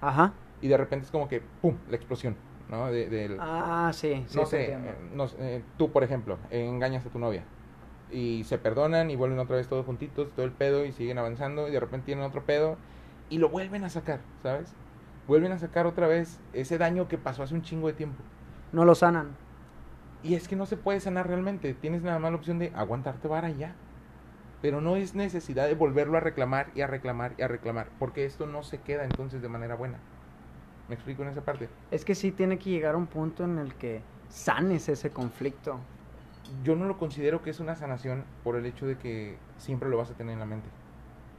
Ajá. 0.00 0.32
y 0.60 0.68
de 0.68 0.76
repente 0.76 1.04
es 1.04 1.12
como 1.12 1.28
que, 1.28 1.42
¡pum!, 1.60 1.76
la 1.90 1.96
explosión, 1.96 2.36
¿no? 2.68 2.90
De, 2.90 3.08
del, 3.08 3.36
Ah, 3.40 3.90
sí, 3.92 4.24
sí. 4.26 4.36
no 4.38 4.46
sé, 4.46 4.72
eh, 4.72 4.78
no 5.14 5.26
eh, 5.38 5.62
tú 5.76 5.90
por 5.90 6.02
ejemplo, 6.04 6.38
engañas 6.50 7.06
a 7.06 7.10
tu 7.10 7.18
novia 7.18 7.44
y 8.10 8.44
se 8.44 8.58
perdonan 8.58 9.10
y 9.10 9.16
vuelven 9.16 9.38
otra 9.38 9.56
vez 9.56 9.68
todos 9.68 9.84
juntitos, 9.86 10.30
todo 10.32 10.46
el 10.46 10.52
pedo 10.52 10.84
y 10.84 10.92
siguen 10.92 11.18
avanzando 11.18 11.68
y 11.68 11.72
de 11.72 11.80
repente 11.80 12.06
tienen 12.06 12.24
otro 12.24 12.44
pedo 12.44 12.76
y 13.30 13.38
lo 13.38 13.48
vuelven 13.48 13.84
a 13.84 13.88
sacar, 13.88 14.20
¿sabes? 14.42 14.72
Vuelven 15.26 15.52
a 15.52 15.58
sacar 15.58 15.86
otra 15.86 16.06
vez 16.06 16.38
ese 16.52 16.78
daño 16.78 17.08
que 17.08 17.18
pasó 17.18 17.42
hace 17.42 17.54
un 17.54 17.62
chingo 17.62 17.88
de 17.88 17.94
tiempo. 17.94 18.22
No 18.72 18.84
lo 18.84 18.94
sanan. 18.94 19.36
Y 20.22 20.34
es 20.34 20.48
que 20.48 20.56
no 20.56 20.66
se 20.66 20.76
puede 20.76 21.00
sanar 21.00 21.26
realmente, 21.26 21.74
tienes 21.74 22.02
nada 22.02 22.18
más 22.18 22.30
la 22.30 22.36
opción 22.36 22.58
de 22.58 22.72
aguantarte 22.74 23.28
vara 23.28 23.50
y 23.50 23.56
ya. 23.56 23.74
Pero 24.62 24.80
no 24.80 24.96
es 24.96 25.14
necesidad 25.14 25.66
de 25.66 25.74
volverlo 25.74 26.16
a 26.16 26.20
reclamar 26.20 26.68
y 26.74 26.80
a 26.80 26.86
reclamar 26.86 27.34
y 27.38 27.42
a 27.42 27.48
reclamar, 27.48 27.88
porque 27.98 28.24
esto 28.24 28.46
no 28.46 28.62
se 28.62 28.78
queda 28.78 29.04
entonces 29.04 29.42
de 29.42 29.48
manera 29.48 29.74
buena. 29.74 29.98
¿Me 30.88 30.94
explico 30.94 31.22
en 31.22 31.28
esa 31.28 31.42
parte? 31.42 31.68
Es 31.90 32.04
que 32.04 32.14
sí 32.14 32.30
tiene 32.30 32.58
que 32.58 32.70
llegar 32.70 32.94
a 32.94 32.98
un 32.98 33.06
punto 33.06 33.44
en 33.44 33.58
el 33.58 33.74
que 33.74 34.02
sanes 34.28 34.88
ese 34.88 35.10
conflicto. 35.10 35.78
yo 36.62 36.76
no 36.76 36.84
lo 36.84 36.96
considero 36.96 37.42
que 37.42 37.50
es 37.50 37.58
una 37.58 37.74
sanación 37.74 38.24
por 38.44 38.56
el 38.56 38.66
hecho 38.66 38.86
de 38.86 38.96
que 38.98 39.36
siempre 39.58 39.88
lo 39.88 39.96
vas 39.96 40.10
a 40.10 40.14
tener 40.14 40.34
en 40.34 40.38
la 40.38 40.46
mente. 40.46 40.68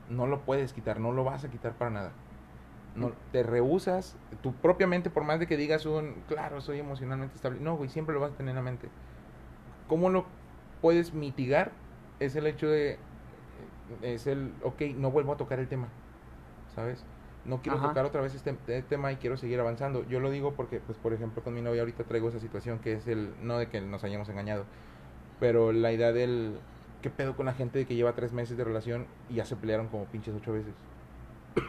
No 0.10 0.28
lo 0.28 0.42
puedes 0.42 0.74
quitar, 0.74 1.00
no 1.00 1.12
lo 1.14 1.24
vas 1.24 1.46
a 1.46 1.50
quitar 1.50 1.74
para 1.74 1.92
nada. 1.92 2.12
No, 2.96 3.12
te 3.32 3.44
rehusas, 3.44 4.18
tú 4.42 4.54
propiamente, 4.54 5.12
por 5.12 5.24
más 5.24 5.40
de 5.40 5.46
que 5.46 5.56
digas 5.56 5.86
un, 5.86 6.16
claro, 6.28 6.62
soy 6.62 6.80
emocionalmente 6.80 7.36
estable. 7.36 7.60
No, 7.60 7.78
güey, 7.78 7.90
siempre 7.90 8.16
lo 8.16 8.22
vas 8.22 8.32
a 8.32 8.36
tener 8.36 8.50
en 8.50 8.56
la 8.56 8.64
mente. 8.64 8.90
¿Cómo 9.88 10.10
lo 10.10 10.26
puedes 10.82 11.14
mitigar? 11.14 11.72
Es 12.20 12.36
el 12.36 12.48
hecho 12.48 12.68
de, 12.68 12.98
es 14.02 14.26
el, 14.26 14.54
ok, 14.64 14.82
no 14.96 15.12
vuelvo 15.12 15.34
a 15.34 15.38
tocar 15.38 15.60
el 15.60 15.68
tema, 15.68 15.88
¿sabes? 16.74 17.06
No 17.48 17.62
quiero 17.62 17.78
Ajá. 17.78 17.88
tocar 17.90 18.06
otra 18.06 18.22
vez 18.22 18.36
este, 18.36 18.52
este 18.52 18.82
tema 18.84 19.12
y 19.12 19.16
quiero 19.16 19.38
seguir 19.38 19.60
avanzando. 19.60 20.06
Yo 20.08 20.20
lo 20.20 20.30
digo 20.30 20.54
porque, 20.54 20.82
pues, 20.82 20.98
por 20.98 21.14
ejemplo, 21.14 21.42
con 21.44 21.54
mi 21.54 21.62
novia 21.62 21.82
ahorita 21.82 22.04
traigo 22.04 22.28
esa 22.30 22.40
situación 22.40 22.80
que 22.80 22.94
es 22.94 23.08
el, 23.08 23.34
no 23.42 23.58
de 23.58 23.68
que 23.68 23.80
nos 23.80 24.04
hayamos 24.04 24.28
engañado, 24.30 24.66
pero 25.40 25.72
la 25.72 25.92
idea 25.94 26.12
del, 26.12 26.60
¿qué 27.02 27.10
pedo 27.10 27.36
con 27.38 27.46
la 27.46 27.54
gente 27.54 27.80
de 27.80 27.86
que 27.86 27.96
lleva 27.96 28.14
tres 28.14 28.34
meses 28.34 28.58
de 28.58 28.64
relación 28.66 29.08
y 29.30 29.36
ya 29.36 29.46
se 29.46 29.56
pelearon 29.56 29.88
como 29.88 30.06
pinches 30.06 30.36
ocho 30.36 30.54
veces? 30.54 30.74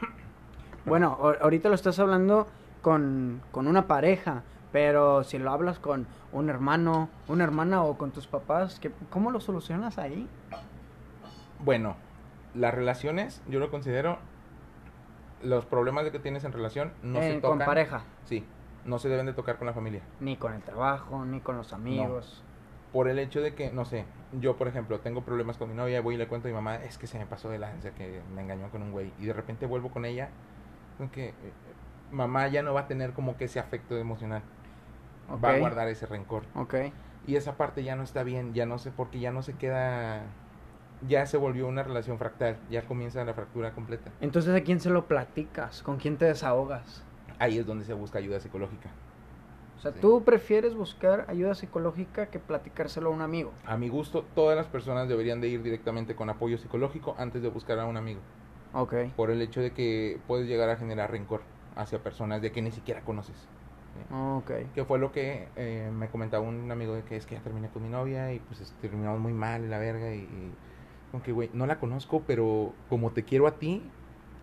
Bueno, 0.84 1.18
ahorita 1.42 1.68
lo 1.68 1.74
estás 1.74 1.98
hablando 1.98 2.46
con, 2.80 3.42
con 3.50 3.66
una 3.66 3.86
pareja, 3.86 4.42
pero 4.72 5.22
si 5.22 5.38
lo 5.38 5.50
hablas 5.50 5.78
con 5.78 6.06
un 6.32 6.48
hermano, 6.48 7.10
una 7.28 7.44
hermana 7.44 7.82
o 7.82 7.98
con 7.98 8.10
tus 8.10 8.26
papás, 8.26 8.80
¿qué, 8.80 8.90
¿cómo 9.10 9.30
lo 9.30 9.40
solucionas 9.40 9.98
ahí? 9.98 10.26
Bueno, 11.58 11.96
las 12.54 12.72
relaciones, 12.72 13.42
yo 13.48 13.58
lo 13.58 13.70
considero, 13.70 14.18
los 15.42 15.64
problemas 15.66 16.04
de 16.04 16.12
que 16.12 16.18
tienes 16.18 16.44
en 16.44 16.52
relación 16.52 16.92
no 17.02 17.20
se 17.20 17.30
Eh, 17.36 17.40
con 17.40 17.52
tocan. 17.52 17.66
pareja, 17.66 18.02
Sí, 18.24 18.44
no 18.84 18.98
se 18.98 19.08
deben 19.08 19.26
de 19.26 19.32
tocar 19.32 19.56
con 19.58 19.66
la 19.66 19.72
familia. 19.72 20.02
ni 20.20 20.36
con 20.36 20.52
el 20.52 20.62
trabajo, 20.62 21.24
ni 21.24 21.40
con 21.40 21.56
los 21.56 21.72
amigos. 21.72 22.42
Por 22.92 23.08
el 23.08 23.18
hecho 23.18 23.40
de 23.42 23.54
que, 23.54 23.70
no 23.70 23.84
sé, 23.84 24.06
yo 24.32 24.56
por 24.56 24.66
ejemplo 24.66 25.00
tengo 25.00 25.20
problemas 25.22 25.58
con 25.58 25.68
mi 25.68 25.74
novia, 25.74 26.00
voy 26.00 26.14
y 26.14 26.18
le 26.18 26.26
cuento 26.26 26.48
a 26.48 26.50
mi 26.50 26.54
mamá, 26.54 26.76
es 26.76 26.96
que 26.96 27.06
se 27.06 27.18
me 27.18 27.26
pasó 27.26 27.50
de 27.50 27.58
lanza, 27.58 27.90
que 27.90 28.22
me 28.34 28.40
engañó 28.42 28.70
con 28.70 28.82
un 28.82 28.92
güey. 28.92 29.12
Y 29.18 29.26
de 29.26 29.32
repente 29.34 29.66
vuelvo 29.66 29.90
con 29.90 30.04
ella, 30.06 30.30
que 31.12 31.28
eh, 31.28 31.34
mamá 32.10 32.48
ya 32.48 32.62
no 32.62 32.72
va 32.72 32.80
a 32.80 32.86
tener 32.88 33.12
como 33.12 33.36
que 33.36 33.44
ese 33.44 33.60
afecto 33.60 33.96
emocional. 33.98 34.42
Va 35.44 35.50
a 35.50 35.58
guardar 35.58 35.88
ese 35.88 36.06
rencor. 36.06 36.44
Ok. 36.54 36.74
Y 37.26 37.36
esa 37.36 37.58
parte 37.58 37.84
ya 37.84 37.94
no 37.94 38.02
está 38.04 38.22
bien, 38.22 38.54
ya 38.54 38.64
no 38.64 38.78
sé, 38.78 38.90
porque 38.90 39.20
ya 39.20 39.30
no 39.32 39.42
se 39.42 39.52
queda, 39.52 40.22
ya 41.06 41.26
se 41.26 41.36
volvió 41.36 41.68
una 41.68 41.82
relación 41.82 42.18
fractal, 42.18 42.56
ya 42.70 42.82
comienza 42.82 43.24
la 43.24 43.34
fractura 43.34 43.72
completa. 43.72 44.10
Entonces, 44.20 44.54
¿a 44.54 44.62
quién 44.62 44.80
se 44.80 44.90
lo 44.90 45.06
platicas? 45.06 45.82
¿Con 45.82 45.98
quién 45.98 46.16
te 46.16 46.24
desahogas? 46.24 47.02
Ahí 47.38 47.58
es 47.58 47.66
donde 47.66 47.84
se 47.84 47.92
busca 47.94 48.18
ayuda 48.18 48.40
psicológica. 48.40 48.90
O 49.76 49.80
sea, 49.80 49.92
Sí. 49.92 49.98
tú 50.00 50.24
prefieres 50.24 50.74
buscar 50.74 51.24
ayuda 51.28 51.54
psicológica 51.54 52.26
que 52.26 52.40
platicárselo 52.40 53.10
a 53.10 53.12
un 53.12 53.20
amigo. 53.20 53.52
A 53.64 53.76
mi 53.76 53.88
gusto, 53.88 54.24
todas 54.34 54.56
las 54.56 54.66
personas 54.66 55.08
deberían 55.08 55.40
de 55.40 55.48
ir 55.48 55.62
directamente 55.62 56.16
con 56.16 56.28
apoyo 56.30 56.58
psicológico 56.58 57.14
antes 57.16 57.42
de 57.42 57.48
buscar 57.48 57.78
a 57.78 57.84
un 57.86 57.96
amigo. 57.96 58.20
Ok. 58.72 58.94
Por 59.16 59.30
el 59.30 59.40
hecho 59.40 59.60
de 59.60 59.70
que 59.72 60.18
puedes 60.26 60.48
llegar 60.48 60.68
a 60.68 60.76
generar 60.76 61.12
rencor 61.12 61.42
hacia 61.76 62.02
personas 62.02 62.42
de 62.42 62.50
que 62.50 62.60
ni 62.60 62.72
siquiera 62.72 63.02
conoces. 63.02 63.36
¿sí? 63.36 64.14
Ok. 64.14 64.50
Que 64.74 64.84
fue 64.84 64.98
lo 64.98 65.12
que 65.12 65.46
eh, 65.54 65.90
me 65.94 66.08
comentaba 66.08 66.42
un 66.44 66.70
amigo 66.72 66.94
de 66.94 67.04
que 67.04 67.16
es 67.16 67.24
que 67.24 67.36
ya 67.36 67.40
terminé 67.40 67.68
con 67.68 67.82
mi 67.84 67.88
novia 67.88 68.32
y 68.32 68.40
pues 68.40 68.74
terminamos 68.80 69.20
muy 69.20 69.32
mal 69.32 69.70
la 69.70 69.78
verga 69.78 70.12
y, 70.12 70.18
y 70.18 70.52
como 71.10 71.22
que 71.22 71.32
güey, 71.32 71.50
no 71.52 71.66
la 71.66 71.78
conozco, 71.78 72.22
pero 72.26 72.72
como 72.88 73.10
te 73.10 73.24
quiero 73.24 73.46
a 73.46 73.52
ti, 73.52 73.82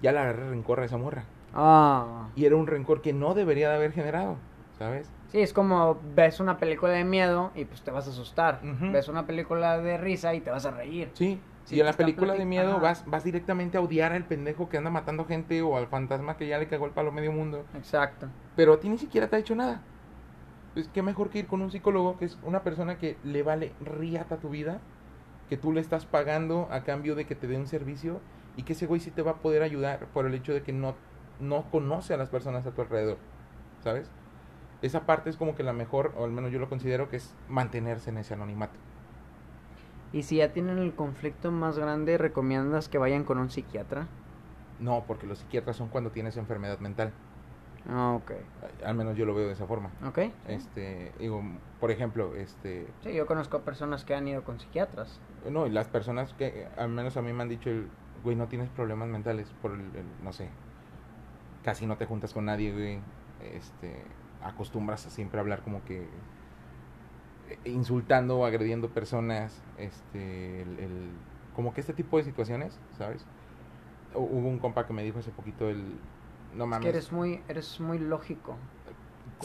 ya 0.01 0.11
le 0.11 0.19
agarré 0.19 0.49
rencor 0.49 0.79
a 0.79 0.85
esa 0.85 0.97
morra. 0.97 1.25
Ah. 1.53 2.27
Y 2.35 2.45
era 2.45 2.55
un 2.55 2.67
rencor 2.67 3.01
que 3.01 3.13
no 3.13 3.33
debería 3.33 3.69
de 3.69 3.75
haber 3.75 3.91
generado, 3.91 4.35
¿sabes? 4.77 5.09
Sí, 5.31 5.41
es 5.41 5.53
como 5.53 5.99
ves 6.15 6.39
una 6.39 6.57
película 6.57 6.91
de 6.93 7.03
miedo 7.03 7.51
y 7.55 7.65
pues 7.65 7.81
te 7.81 7.91
vas 7.91 8.07
a 8.07 8.11
asustar. 8.11 8.61
Ves 8.63 9.07
una 9.07 9.25
película 9.25 9.77
de 9.79 9.97
risa 9.97 10.33
y 10.33 10.41
te 10.41 10.49
vas 10.49 10.65
a 10.65 10.71
reír. 10.71 11.09
Sí, 11.13 11.39
Sí, 11.65 11.77
y 11.77 11.79
en 11.79 11.87
la 11.87 11.93
película 11.93 12.35
de 12.35 12.45
miedo 12.45 12.73
ajá. 12.73 12.79
vas, 12.79 13.03
vas 13.07 13.23
directamente 13.23 13.77
a 13.77 13.81
odiar 13.81 14.11
al 14.13 14.23
pendejo 14.23 14.69
que 14.69 14.77
anda 14.77 14.91
matando 14.91 15.25
gente 15.25 15.63
o 15.63 15.75
al 15.77 15.87
fantasma 15.87 16.37
que 16.37 16.47
ya 16.47 16.59
le 16.59 16.67
cagó 16.67 16.85
el 16.85 16.91
palo 16.91 17.11
medio 17.11 17.31
mundo. 17.31 17.65
Exacto. 17.75 18.27
Pero 18.55 18.73
a 18.73 18.79
ti 18.79 18.87
ni 18.87 18.99
siquiera 18.99 19.27
te 19.27 19.35
ha 19.35 19.39
hecho 19.39 19.55
nada. 19.55 19.81
Pues 20.75 20.87
qué 20.89 21.01
mejor 21.01 21.29
que 21.31 21.39
ir 21.39 21.47
con 21.47 21.63
un 21.63 21.71
psicólogo 21.71 22.17
que 22.19 22.25
es 22.25 22.37
una 22.43 22.61
persona 22.61 22.99
que 22.99 23.17
le 23.23 23.41
vale 23.41 23.71
riata 23.81 24.37
tu 24.37 24.49
vida, 24.49 24.79
que 25.49 25.57
tú 25.57 25.71
le 25.71 25.81
estás 25.81 26.05
pagando 26.05 26.67
a 26.71 26.83
cambio 26.83 27.15
de 27.15 27.25
que 27.25 27.35
te 27.35 27.47
dé 27.47 27.57
un 27.57 27.67
servicio 27.67 28.19
y 28.57 28.63
que 28.63 28.73
ese 28.73 28.87
güey 28.87 29.01
sí 29.01 29.11
te 29.11 29.21
va 29.21 29.31
a 29.31 29.35
poder 29.35 29.63
ayudar 29.63 30.07
por 30.07 30.25
el 30.25 30.33
hecho 30.33 30.53
de 30.53 30.63
que 30.63 30.73
no, 30.73 30.95
no 31.39 31.69
conoce 31.71 32.13
a 32.13 32.17
las 32.17 32.29
personas 32.29 32.65
a 32.65 32.71
tu 32.71 32.81
alrededor, 32.81 33.17
¿sabes? 33.83 34.09
Esa 34.81 35.05
parte 35.05 35.29
es 35.29 35.37
como 35.37 35.55
que 35.55 35.63
la 35.63 35.73
mejor, 35.73 36.13
o 36.17 36.25
al 36.25 36.31
menos 36.31 36.51
yo 36.51 36.59
lo 36.59 36.69
considero 36.69 37.09
que 37.09 37.17
es 37.17 37.33
mantenerse 37.47 38.09
en 38.09 38.17
ese 38.17 38.33
anonimato. 38.33 38.77
Y 40.13 40.23
si 40.23 40.37
ya 40.37 40.53
tienen 40.53 40.77
el 40.77 40.93
conflicto 40.93 41.51
más 41.51 41.77
grande, 41.77 42.17
¿recomiendas 42.17 42.87
que 42.87 42.97
vayan 42.97 43.23
con 43.23 43.37
un 43.37 43.49
psiquiatra? 43.49 44.07
No, 44.79 45.03
porque 45.07 45.27
los 45.27 45.39
psiquiatras 45.39 45.75
son 45.75 45.89
cuando 45.89 46.11
tienes 46.11 46.37
enfermedad 46.37 46.79
mental. 46.79 47.11
Ah, 47.89 48.13
ok. 48.13 48.31
Al 48.83 48.95
menos 48.95 49.15
yo 49.15 49.25
lo 49.25 49.35
veo 49.35 49.47
de 49.47 49.53
esa 49.53 49.67
forma. 49.67 49.89
Ok. 50.05 50.19
Este, 50.47 51.11
digo, 51.19 51.43
por 51.79 51.91
ejemplo, 51.91 52.35
este, 52.35 52.87
Sí, 53.03 53.13
yo 53.13 53.25
conozco 53.25 53.59
personas 53.61 54.05
que 54.05 54.15
han 54.15 54.27
ido 54.27 54.43
con 54.43 54.59
psiquiatras. 54.59 55.19
No, 55.51 55.67
y 55.67 55.69
las 55.69 55.87
personas 55.87 56.33
que 56.33 56.67
al 56.77 56.89
menos 56.89 57.17
a 57.17 57.21
mí 57.21 57.33
me 57.33 57.43
han 57.43 57.49
dicho, 57.49 57.69
el, 57.69 57.87
güey, 58.23 58.35
no 58.35 58.47
tienes 58.47 58.69
problemas 58.69 59.07
mentales 59.09 59.47
por 59.61 59.71
el, 59.73 59.95
el- 59.95 60.23
no 60.23 60.33
sé, 60.33 60.49
casi 61.63 61.85
no 61.85 61.97
te 61.97 62.05
juntas 62.05 62.33
con 62.33 62.45
nadie, 62.45 62.71
güey, 62.71 62.99
este, 63.39 64.03
acostumbras 64.41 65.05
a 65.05 65.09
siempre 65.09 65.39
hablar 65.39 65.61
como 65.63 65.83
que 65.85 66.09
eh, 67.49 67.59
insultando 67.65 68.37
o 68.39 68.45
agrediendo 68.45 68.89
personas, 68.93 69.61
este, 69.77 70.61
el, 70.61 70.79
el- 70.79 71.11
como 71.53 71.73
que 71.73 71.81
este 71.81 71.93
tipo 71.93 72.17
de 72.17 72.23
situaciones, 72.23 72.79
¿sabes? 72.97 73.25
Hu- 74.13 74.19
Hubo 74.19 74.49
un 74.49 74.59
compa 74.59 74.85
que 74.85 74.93
me 74.93 75.03
dijo 75.03 75.19
hace 75.19 75.31
poquito 75.31 75.69
el, 75.69 75.77
no 76.51 76.67
Es 76.67 76.67
mames. 76.67 76.83
que 76.83 76.89
eres 76.89 77.11
muy, 77.11 77.43
eres 77.47 77.79
muy 77.79 77.97
lógico. 77.97 78.59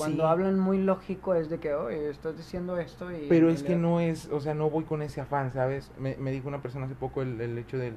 Cuando 0.01 0.23
Sí, 0.25 0.29
hablan 0.29 0.59
muy 0.59 0.79
lógico 0.79 1.35
es 1.35 1.49
de 1.51 1.59
que, 1.61 1.75
oye, 1.75 2.11
estás 2.11 2.37
diciendo 2.37 2.77
esto 2.79 3.13
y... 3.13 3.27
Pero 3.29 3.49
es 3.51 3.63
que 3.63 3.77
no 3.77 4.01
es, 4.01 4.29
o 4.33 4.41
sea, 4.41 4.55
no 4.55 4.69
voy 4.71 4.85
con 4.85 5.03
ese 5.03 5.21
afán, 5.21 5.53
¿sabes? 5.53 5.91
Me, 5.99 6.17
me 6.17 6.31
dijo 6.33 6.49
una 6.49 6.63
persona 6.63 6.87
hace 6.87 6.95
poco 6.95 7.23
el, 7.23 7.41
el 7.41 7.57
hecho 7.59 7.77
del... 7.79 7.95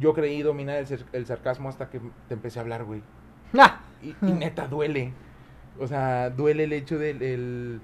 Yo 0.00 0.14
creí 0.14 0.40
dominar 0.42 0.76
el, 0.78 1.04
el 1.12 1.26
sarcasmo 1.26 1.68
hasta 1.68 1.90
que 1.90 2.00
te 2.28 2.34
empecé 2.34 2.58
a 2.58 2.62
hablar, 2.62 2.84
güey. 2.84 3.02
¡Ah! 3.58 3.80
Y, 4.02 4.14
y 4.26 4.32
neta 4.32 4.66
duele. 4.68 5.12
O 5.78 5.86
sea, 5.86 6.30
duele 6.30 6.64
el 6.64 6.72
hecho 6.72 6.98
del... 6.98 7.22
el- 7.22 7.80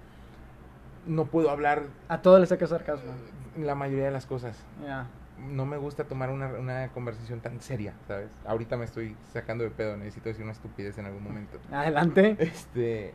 no 1.07 1.25
puedo 1.27 1.51
hablar 1.51 1.85
A 2.09 2.21
todo 2.23 2.39
le 2.39 2.47
saca 2.47 2.67
sarcasmo. 2.67 3.11
la 3.59 3.75
mayoría 3.75 4.05
de 4.07 4.11
las 4.11 4.27
cosas. 4.27 4.57
Ya. 4.85 5.07
No 5.39 5.67
me 5.67 5.77
gusta 5.77 6.05
tomar 6.05 6.31
una, 6.31 6.49
una 6.49 6.89
conversación 6.89 7.41
tan 7.41 7.61
seria, 7.61 7.95
¿sabes? 8.07 8.29
Ahorita 8.45 8.77
me 8.77 8.85
estoy 8.85 9.17
sacando 9.33 9.65
de 9.65 9.71
pedo, 9.71 9.97
necesito 9.97 10.29
decir 10.29 10.43
una 10.43 10.53
estupidez 10.53 10.99
en 10.99 11.07
algún 11.07 11.23
momento. 11.23 11.59
Adelante. 11.73 12.37
Este. 12.39 13.15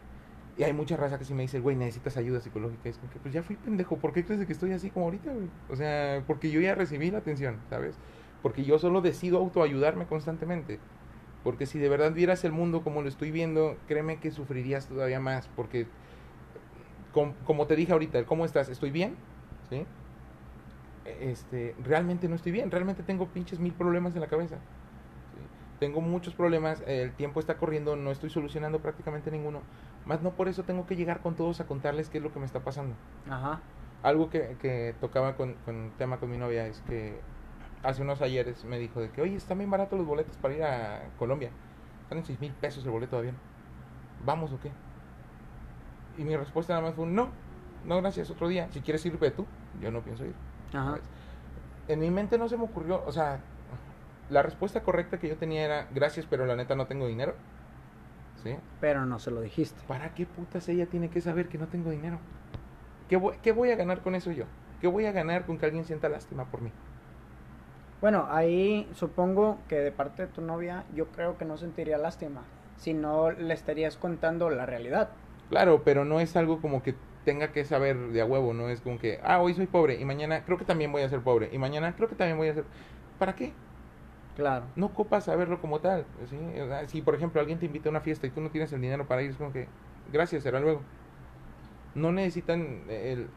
Y 0.58 0.64
hay 0.64 0.72
mucha 0.74 0.96
raza 0.96 1.18
que 1.18 1.26
sí 1.26 1.34
me 1.34 1.42
dice, 1.42 1.60
güey, 1.60 1.76
necesitas 1.76 2.16
ayuda 2.16 2.40
psicológica. 2.40 2.88
Es 2.88 2.98
como 2.98 3.12
que, 3.12 3.20
pues 3.20 3.34
ya 3.34 3.42
fui 3.44 3.56
pendejo. 3.56 3.98
¿Por 3.98 4.14
qué 4.14 4.24
crees 4.24 4.46
que 4.46 4.54
estoy 4.54 4.72
así 4.72 4.90
como 4.90 5.06
ahorita, 5.08 5.32
güey? 5.34 5.50
O 5.70 5.76
sea, 5.76 6.24
porque 6.28 6.52
yo 6.52 6.62
ya 6.62 6.76
recibí 6.76 7.10
la 7.12 7.18
atención, 7.18 7.58
¿sabes? 7.70 7.96
Porque 8.42 8.64
yo 8.64 8.78
solo 8.80 9.02
decido 9.02 9.40
autoayudarme 9.40 10.06
constantemente. 10.06 10.80
Porque 11.44 11.66
si 11.66 11.80
de 11.80 11.90
verdad 11.90 12.14
vieras 12.14 12.44
el 12.46 12.52
mundo 12.52 12.84
como 12.84 13.02
lo 13.02 13.10
estoy 13.10 13.32
viendo, 13.32 13.78
créeme 13.88 14.20
que 14.20 14.32
sufrirías 14.32 14.88
todavía 14.88 15.20
más. 15.20 15.50
Porque, 15.56 15.88
com- 17.12 17.34
como 17.46 17.68
te 17.68 17.76
dije 17.76 17.92
ahorita, 17.92 18.26
¿cómo 18.26 18.46
estás? 18.46 18.70
¿Estoy 18.70 18.92
bien? 18.92 19.16
¿Sí? 19.70 19.86
Este, 21.06 21.76
realmente 21.84 22.28
no 22.28 22.36
estoy 22.36 22.52
bien. 22.52 22.72
Realmente 22.72 23.04
tengo 23.04 23.28
pinches 23.28 23.60
mil 23.60 23.74
problemas 23.74 24.16
en 24.16 24.22
la 24.22 24.28
cabeza. 24.28 24.56
¿sí? 24.56 25.42
Tengo 25.80 26.02
muchos 26.02 26.34
problemas. 26.34 26.84
El 26.88 27.14
tiempo 27.14 27.40
está 27.40 27.58
corriendo. 27.58 27.96
No 27.96 28.12
estoy 28.12 28.30
solucionando 28.30 28.80
prácticamente 28.80 29.32
ninguno. 29.32 29.62
Más 30.06 30.22
no 30.22 30.32
por 30.32 30.48
eso 30.48 30.64
tengo 30.64 30.86
que 30.86 30.96
llegar 30.96 31.22
con 31.22 31.36
todos 31.36 31.60
a 31.60 31.68
contarles 31.68 32.10
qué 32.10 32.18
es 32.18 32.24
lo 32.24 32.32
que 32.34 32.40
me 32.40 32.46
está 32.46 32.60
pasando. 32.62 32.96
Ajá. 33.30 33.62
Algo 34.02 34.30
que, 34.30 34.58
que 34.62 34.96
tocaba 35.00 35.36
con, 35.36 35.54
con 35.66 35.92
tema 35.98 36.18
con 36.18 36.30
mi 36.30 36.38
novia 36.38 36.68
es 36.68 36.82
que 36.82 37.20
hace 37.84 38.02
unos 38.02 38.22
ayeres 38.22 38.64
me 38.66 38.80
dijo 38.80 39.00
de 39.02 39.10
que, 39.10 39.22
oye, 39.22 39.36
están 39.36 39.58
bien 39.58 39.70
baratos 39.70 39.98
los 39.98 40.08
boletos 40.08 40.36
para 40.38 40.54
ir 40.54 40.64
a 40.64 41.10
Colombia. 41.20 41.52
Están 42.04 42.18
en 42.18 42.26
6 42.26 42.40
mil 42.40 42.52
pesos 42.54 42.84
el 42.86 42.92
boleto 42.92 43.16
de 43.16 43.20
avión. 43.20 43.36
¿Vamos 44.26 44.52
o 44.52 44.60
qué? 44.60 44.72
Y 46.18 46.24
mi 46.24 46.36
respuesta 46.36 46.74
nada 46.74 46.88
más 46.88 46.96
fue, 46.96 47.06
no, 47.06 47.30
no 47.86 48.02
gracias, 48.02 48.30
otro 48.30 48.48
día. 48.48 48.70
Si 48.72 48.82
quieres 48.82 49.06
ir, 49.06 49.18
ve 49.18 49.32
tú. 49.32 49.46
Yo 49.82 49.92
no 49.92 50.02
pienso 50.02 50.26
ir. 50.26 50.36
Ajá. 50.74 50.86
¿sabes? 50.86 51.04
En 51.88 52.00
mi 52.00 52.10
mente 52.12 52.38
no 52.38 52.48
se 52.48 52.58
me 52.58 52.64
ocurrió, 52.64 53.04
o 53.06 53.12
sea, 53.12 53.40
la 54.30 54.42
respuesta 54.42 54.82
correcta 54.84 55.20
que 55.20 55.28
yo 55.28 55.38
tenía 55.38 55.64
era, 55.64 55.88
gracias, 55.94 56.26
pero 56.30 56.46
la 56.46 56.56
neta 56.56 56.76
no 56.76 56.88
tengo 56.88 57.08
dinero. 57.08 57.36
¿Sí? 58.42 58.56
Pero 58.82 59.06
no 59.06 59.20
se 59.20 59.32
lo 59.32 59.42
dijiste. 59.42 59.82
¿Para 59.88 60.14
qué 60.14 60.26
putas 60.26 60.68
ella 60.70 60.86
tiene 60.86 61.10
que 61.10 61.22
saber 61.22 61.48
que 61.48 61.58
no 61.58 61.68
tengo 61.68 61.92
dinero? 61.92 62.20
¿Qué 63.08 63.18
voy, 63.18 63.38
qué 63.42 63.52
voy 63.52 63.72
a 63.72 63.76
ganar 63.76 64.02
con 64.02 64.16
eso 64.16 64.32
yo? 64.32 64.46
¿Qué 64.82 64.88
voy 64.88 65.06
a 65.06 65.12
ganar 65.12 65.46
con 65.46 65.58
que 65.58 65.66
alguien 65.66 65.86
sienta 65.86 66.10
lástima 66.10 66.46
por 66.46 66.62
mí? 66.62 66.72
Bueno, 68.02 68.28
ahí 68.30 68.90
supongo 68.96 69.60
que 69.70 69.80
de 69.80 69.92
parte 69.92 70.24
de 70.24 70.28
tu 70.28 70.42
novia 70.42 70.84
yo 70.94 71.08
creo 71.08 71.38
que 71.38 71.46
no 71.46 71.58
sentiría 71.58 71.98
lástima. 71.98 72.42
Si 72.76 72.94
no 72.94 73.32
le 73.32 73.54
estarías 73.54 73.96
contando 73.96 74.50
la 74.50 74.66
realidad. 74.66 75.10
Claro, 75.50 75.84
pero 75.84 76.04
no 76.04 76.20
es 76.20 76.36
algo 76.36 76.60
como 76.60 76.84
que 76.84 76.96
tenga 77.26 77.52
que 77.52 77.66
saber 77.66 77.98
de 77.98 78.22
a 78.22 78.26
huevo, 78.26 78.54
no 78.54 78.70
es 78.70 78.82
como 78.82 79.00
que, 79.00 79.20
ah, 79.24 79.42
hoy 79.42 79.54
soy 79.54 79.68
pobre 79.68 80.00
y 80.00 80.06
mañana 80.06 80.44
creo 80.46 80.58
que 80.58 80.66
también 80.66 80.92
voy 80.92 81.02
a 81.02 81.10
ser 81.10 81.22
pobre 81.22 81.50
y 81.52 81.58
mañana 81.58 81.96
creo 81.96 82.10
que 82.10 82.16
también 82.16 82.38
voy 82.38 82.50
a 82.50 82.54
ser... 82.54 82.66
¿Para 83.20 83.36
qué? 83.36 83.54
Claro. 84.36 84.66
No 84.76 84.94
copas 84.94 85.26
saberlo 85.26 85.62
como 85.62 85.80
tal. 85.80 86.06
¿sí? 86.30 86.38
O 86.60 86.68
sea, 86.68 86.88
si, 86.88 87.02
por 87.02 87.16
ejemplo, 87.16 87.40
alguien 87.40 87.60
te 87.60 87.66
invita 87.66 87.90
a 87.90 87.92
una 87.92 88.02
fiesta 88.02 88.28
y 88.28 88.32
tú 88.32 88.42
no 88.42 88.50
tienes 88.50 88.74
el 88.74 88.82
dinero 88.82 89.08
para 89.08 89.22
ir, 89.22 89.32
es 89.32 89.38
como 89.38 89.54
que, 89.54 89.68
gracias, 90.12 90.44
será 90.44 90.60
luego. 90.60 90.82
No 91.96 92.12
necesitan 92.12 92.84
el, 92.90 93.30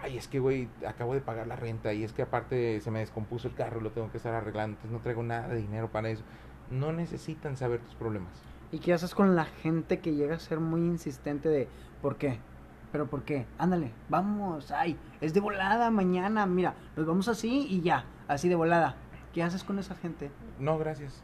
ay, 0.00 0.16
es 0.16 0.28
que, 0.28 0.38
güey, 0.38 0.68
acabo 0.86 1.14
de 1.14 1.20
pagar 1.20 1.46
la 1.46 1.56
renta 1.56 1.92
y 1.92 2.04
es 2.04 2.12
que 2.12 2.22
aparte 2.22 2.80
se 2.80 2.90
me 2.90 3.00
descompuso 3.00 3.48
el 3.48 3.54
carro, 3.54 3.80
lo 3.80 3.90
tengo 3.90 4.10
que 4.10 4.18
estar 4.18 4.34
arreglando, 4.34 4.76
entonces 4.76 4.92
no 4.92 5.00
traigo 5.00 5.22
nada 5.22 5.48
de 5.48 5.56
dinero 5.56 5.90
para 5.90 6.10
eso. 6.10 6.22
No 6.70 6.92
necesitan 6.92 7.56
saber 7.56 7.80
tus 7.80 7.94
problemas. 7.94 8.42
¿Y 8.72 8.78
qué 8.78 8.92
haces 8.92 9.14
con 9.14 9.36
la 9.36 9.44
gente 9.44 10.00
que 10.00 10.14
llega 10.14 10.36
a 10.36 10.40
ser 10.40 10.60
muy 10.60 10.80
insistente 10.80 11.48
de 11.48 11.68
¿por 12.00 12.16
qué? 12.16 12.38
¿Pero 12.94 13.08
por 13.08 13.24
qué? 13.24 13.44
Ándale, 13.58 13.90
vamos, 14.08 14.70
ay, 14.70 14.96
es 15.20 15.34
de 15.34 15.40
volada 15.40 15.90
mañana, 15.90 16.46
mira, 16.46 16.74
nos 16.96 17.04
vamos 17.04 17.26
así 17.26 17.66
y 17.68 17.80
ya, 17.80 18.04
así 18.28 18.48
de 18.48 18.54
volada. 18.54 18.94
¿Qué 19.32 19.42
haces 19.42 19.64
con 19.64 19.80
esa 19.80 19.96
gente? 19.96 20.30
No, 20.60 20.78
gracias. 20.78 21.20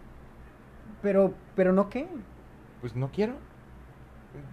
Pero, 1.00 1.32
pero 1.54 1.72
no 1.72 1.88
qué. 1.88 2.08
Pues 2.80 2.96
no 2.96 3.12
quiero. 3.12 3.34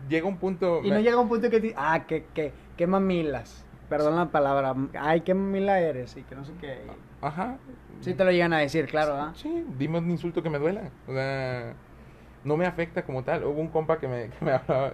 Llega 0.08 0.28
un 0.28 0.38
punto... 0.38 0.82
Y 0.84 0.92
no 0.92 1.00
llega 1.00 1.20
un 1.20 1.28
punto 1.28 1.50
que 1.50 1.60
te 1.60 1.74
ah, 1.76 2.06
que, 2.06 2.26
que, 2.36 2.54
qué 2.78 2.86
mamilas. 2.86 3.66
Perdón 3.90 4.16
la 4.16 4.28
palabra, 4.28 4.76
ay, 5.00 5.22
qué 5.22 5.34
mamila 5.34 5.80
eres 5.80 6.16
y 6.18 6.22
que 6.22 6.36
no 6.36 6.46
sé 6.46 6.54
qué. 6.62 6.84
Ajá. 7.22 7.58
Sí 8.02 8.14
te 8.14 8.26
lo 8.26 8.32
llegan 8.32 8.54
a 8.54 8.60
decir, 8.60 8.86
claro, 8.86 9.16
¿ah? 9.16 9.34
Sí, 9.34 9.66
dime 9.80 9.98
un 9.98 10.12
insulto 10.12 10.44
que 10.44 10.52
me 10.52 10.60
duela. 10.60 10.92
O 11.08 11.14
sea, 11.14 11.74
no 12.44 12.58
me 12.58 12.68
afecta 12.68 13.04
como 13.04 13.24
tal. 13.24 13.44
Hubo 13.44 13.60
un 13.60 13.70
compa 13.70 13.98
que 13.98 14.08
me, 14.08 14.30
que 14.38 14.46
me 14.46 14.52
hablaba. 14.52 14.94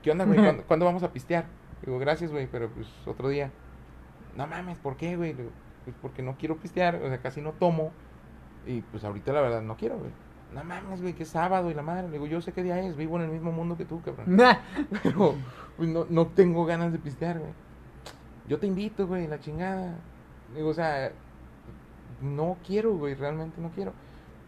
¿Qué 0.00 0.12
onda, 0.12 0.24
güey? 0.24 0.38
¿Cuándo, 0.38 0.62
cuándo 0.62 0.86
vamos 0.86 1.02
a 1.02 1.12
pistear? 1.12 1.55
Digo, 1.84 1.98
gracias, 1.98 2.30
güey, 2.30 2.46
pero 2.50 2.68
pues 2.70 2.86
otro 3.06 3.28
día. 3.28 3.50
No 4.36 4.46
mames, 4.46 4.78
¿por 4.78 4.96
qué, 4.96 5.16
güey? 5.16 5.34
Pues 5.84 5.96
porque 6.02 6.22
no 6.22 6.36
quiero 6.36 6.56
pistear, 6.56 6.96
o 6.96 7.08
sea, 7.08 7.18
casi 7.18 7.40
no 7.40 7.52
tomo. 7.52 7.92
Y 8.66 8.82
pues 8.82 9.04
ahorita 9.04 9.32
la 9.32 9.40
verdad 9.40 9.62
no 9.62 9.76
quiero, 9.76 9.98
güey. 9.98 10.10
No 10.52 10.62
mames, 10.64 11.00
güey, 11.02 11.14
que 11.14 11.22
es 11.24 11.28
sábado 11.28 11.70
y 11.70 11.74
la 11.74 11.82
madre. 11.82 12.06
Le 12.08 12.12
digo, 12.14 12.26
yo 12.26 12.40
sé 12.40 12.52
qué 12.52 12.62
día 12.62 12.78
es, 12.80 12.96
vivo 12.96 13.16
en 13.16 13.22
el 13.24 13.30
mismo 13.30 13.52
mundo 13.52 13.76
que 13.76 13.84
tú, 13.84 14.00
cabrón. 14.02 14.36
Pero 15.02 15.34
pues, 15.76 15.88
no, 15.88 16.06
no 16.08 16.26
tengo 16.28 16.64
ganas 16.64 16.92
de 16.92 16.98
pistear, 16.98 17.38
güey. 17.38 17.52
Yo 18.48 18.58
te 18.58 18.66
invito, 18.66 19.06
güey, 19.06 19.26
la 19.26 19.40
chingada. 19.40 19.94
Digo, 20.54 20.68
o 20.68 20.74
sea, 20.74 21.10
no 22.20 22.56
quiero, 22.66 22.96
güey, 22.96 23.14
realmente 23.14 23.60
no 23.60 23.70
quiero. 23.70 23.92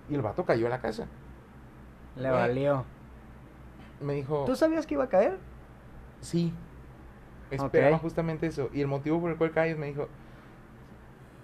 Y 0.08 0.14
el 0.14 0.22
vato 0.22 0.44
cayó 0.44 0.66
a 0.66 0.70
la 0.70 0.80
casa. 0.80 1.06
Le 2.16 2.28
Güey. 2.28 2.32
valió. 2.40 2.84
Me 4.00 4.14
dijo, 4.14 4.44
¿Tú 4.46 4.54
sabías 4.56 4.86
que 4.86 4.94
iba 4.94 5.04
a 5.04 5.08
caer? 5.08 5.38
sí. 6.20 6.52
Esperaba 7.50 7.98
justamente 7.98 8.46
eso. 8.46 8.70
Y 8.72 8.80
el 8.80 8.86
motivo 8.86 9.20
por 9.20 9.30
el 9.30 9.36
cual 9.36 9.52
cayó 9.52 9.76
me 9.76 9.86
dijo, 9.86 10.08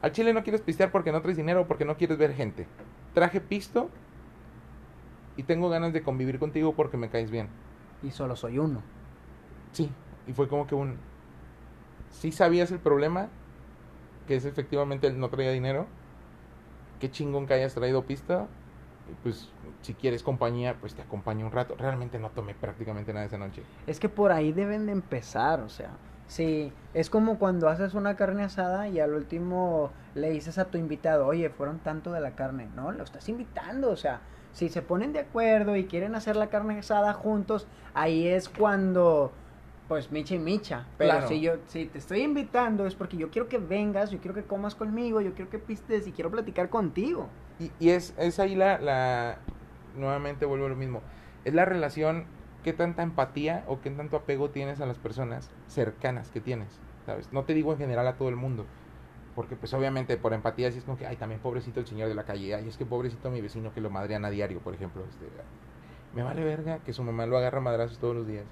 al 0.02 0.12
chile 0.12 0.34
no 0.34 0.42
quieres 0.42 0.60
pistear 0.60 0.90
porque 0.90 1.12
no 1.12 1.22
traes 1.22 1.36
dinero 1.36 1.66
porque 1.66 1.84
no 1.84 1.96
quieres 1.96 2.18
ver 2.18 2.34
gente. 2.34 2.66
Traje 3.14 3.40
pisto 3.40 3.88
y 5.36 5.44
tengo 5.44 5.68
ganas 5.70 5.92
de 5.92 6.02
convivir 6.02 6.38
contigo 6.38 6.74
porque 6.74 6.96
me 6.96 7.08
caes 7.08 7.30
bien. 7.30 7.48
Y 8.02 8.10
solo 8.10 8.36
soy 8.36 8.58
uno. 8.58 8.82
Sí, 9.72 9.90
y 10.26 10.32
fue 10.32 10.48
como 10.48 10.66
que 10.66 10.74
un... 10.74 10.98
Sí 12.10 12.32
sabías 12.32 12.70
el 12.70 12.78
problema, 12.78 13.28
que 14.26 14.36
es 14.36 14.44
efectivamente 14.44 15.06
el 15.06 15.18
no 15.18 15.30
traía 15.30 15.50
dinero. 15.50 15.86
Qué 17.00 17.10
chingón 17.10 17.46
que 17.46 17.54
hayas 17.54 17.74
traído 17.74 18.04
pista. 18.04 18.46
Pues 19.22 19.48
si 19.82 19.94
quieres 19.94 20.22
compañía, 20.22 20.76
pues 20.80 20.94
te 20.94 21.02
acompaño 21.02 21.46
un 21.46 21.52
rato. 21.52 21.74
Realmente 21.76 22.18
no 22.18 22.30
tomé 22.30 22.54
prácticamente 22.54 23.12
nada 23.12 23.26
esa 23.26 23.38
noche. 23.38 23.62
Es 23.86 24.00
que 24.00 24.08
por 24.08 24.32
ahí 24.32 24.52
deben 24.52 24.86
de 24.86 24.92
empezar, 24.92 25.60
o 25.60 25.68
sea. 25.68 25.90
Sí, 26.26 26.72
es 26.94 27.10
como 27.10 27.38
cuando 27.38 27.68
haces 27.68 27.92
una 27.92 28.16
carne 28.16 28.44
asada 28.44 28.88
y 28.88 28.98
al 28.98 29.12
último 29.12 29.90
le 30.14 30.30
dices 30.30 30.56
a 30.56 30.64
tu 30.66 30.78
invitado, 30.78 31.26
oye, 31.26 31.50
fueron 31.50 31.80
tanto 31.80 32.12
de 32.12 32.20
la 32.20 32.34
carne. 32.34 32.68
No, 32.74 32.92
lo 32.92 33.04
estás 33.04 33.28
invitando, 33.28 33.90
o 33.90 33.96
sea, 33.96 34.20
si 34.52 34.70
se 34.70 34.80
ponen 34.80 35.12
de 35.12 35.20
acuerdo 35.20 35.76
y 35.76 35.84
quieren 35.84 36.14
hacer 36.14 36.36
la 36.36 36.46
carne 36.48 36.78
asada 36.78 37.12
juntos, 37.12 37.66
ahí 37.92 38.26
es 38.26 38.48
cuando, 38.48 39.32
pues, 39.86 40.10
micha 40.12 40.34
y 40.34 40.38
micha. 40.38 40.86
Pero 40.96 41.10
Claro. 41.10 41.28
si 41.28 41.40
yo, 41.42 41.56
si 41.66 41.86
te 41.86 41.98
estoy 41.98 42.22
invitando 42.22 42.86
es 42.86 42.94
porque 42.94 43.18
yo 43.18 43.30
quiero 43.30 43.48
que 43.48 43.58
vengas, 43.58 44.10
yo 44.10 44.18
quiero 44.18 44.34
que 44.34 44.44
comas 44.44 44.74
conmigo, 44.74 45.20
yo 45.20 45.34
quiero 45.34 45.50
que 45.50 45.58
pistes 45.58 46.06
y 46.06 46.12
quiero 46.12 46.30
platicar 46.30 46.70
contigo. 46.70 47.28
Y, 47.58 47.70
y 47.78 47.90
es, 47.90 48.14
es 48.18 48.38
ahí 48.38 48.54
la, 48.54 48.78
la... 48.78 49.38
Nuevamente 49.96 50.44
vuelvo 50.44 50.66
a 50.66 50.68
lo 50.70 50.76
mismo. 50.76 51.02
Es 51.44 51.54
la 51.54 51.64
relación, 51.64 52.24
qué 52.64 52.72
tanta 52.72 53.02
empatía 53.02 53.64
o 53.68 53.80
qué 53.80 53.90
tanto 53.90 54.16
apego 54.16 54.50
tienes 54.50 54.80
a 54.80 54.86
las 54.86 54.98
personas 54.98 55.50
cercanas 55.68 56.30
que 56.30 56.40
tienes, 56.40 56.80
¿sabes? 57.06 57.32
No 57.32 57.44
te 57.44 57.54
digo 57.54 57.72
en 57.72 57.78
general 57.78 58.06
a 58.08 58.16
todo 58.16 58.28
el 58.28 58.36
mundo. 58.36 58.66
Porque 59.36 59.56
pues 59.56 59.74
obviamente 59.74 60.16
por 60.16 60.32
empatía 60.32 60.70
sí 60.70 60.78
es 60.78 60.84
como 60.84 60.96
que, 60.96 61.06
ay, 61.06 61.16
también 61.16 61.40
pobrecito 61.40 61.80
el 61.80 61.86
señor 61.86 62.08
de 62.08 62.14
la 62.14 62.24
calle, 62.24 62.54
ay, 62.54 62.68
es 62.68 62.76
que 62.76 62.86
pobrecito 62.86 63.30
mi 63.30 63.40
vecino 63.40 63.72
que 63.72 63.80
lo 63.80 63.90
madrean 63.90 64.24
a 64.24 64.30
diario, 64.30 64.60
por 64.60 64.74
ejemplo. 64.74 65.04
Este, 65.08 65.26
me 66.14 66.22
vale 66.22 66.44
verga 66.44 66.78
que 66.78 66.92
su 66.92 67.02
mamá 67.02 67.26
lo 67.26 67.36
agarra 67.36 67.60
madrazos 67.60 67.98
todos 67.98 68.14
los 68.14 68.26
días. 68.26 68.44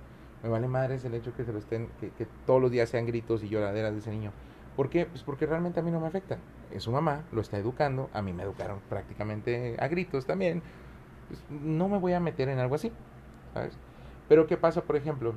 Me 0.42 0.48
vale 0.48 0.66
madres 0.66 1.04
el 1.04 1.14
hecho 1.14 1.32
que 1.34 1.44
se 1.44 1.52
lo 1.52 1.60
estén, 1.60 1.88
que, 2.00 2.10
que 2.10 2.26
todos 2.46 2.60
los 2.60 2.70
días 2.70 2.88
sean 2.88 3.06
gritos 3.06 3.44
y 3.44 3.48
lloraderas 3.48 3.92
de 3.92 3.98
ese 4.00 4.10
niño. 4.10 4.32
¿Por 4.76 4.88
qué? 4.88 5.06
Pues 5.06 5.22
porque 5.22 5.46
realmente 5.46 5.80
a 5.80 5.82
mí 5.82 5.90
no 5.90 6.00
me 6.00 6.06
afecta. 6.06 6.38
Es 6.70 6.84
su 6.84 6.92
mamá, 6.92 7.24
lo 7.32 7.40
está 7.40 7.58
educando, 7.58 8.08
a 8.12 8.22
mí 8.22 8.32
me 8.32 8.42
educaron 8.42 8.80
prácticamente 8.88 9.76
a 9.78 9.88
gritos 9.88 10.26
también. 10.26 10.62
Pues 11.28 11.42
no 11.50 11.88
me 11.88 11.98
voy 11.98 12.14
a 12.14 12.20
meter 12.20 12.48
en 12.48 12.58
algo 12.58 12.74
así, 12.74 12.90
¿sabes? 13.52 13.76
Pero 14.28 14.46
¿qué 14.46 14.56
pasa, 14.56 14.82
por 14.82 14.96
ejemplo? 14.96 15.34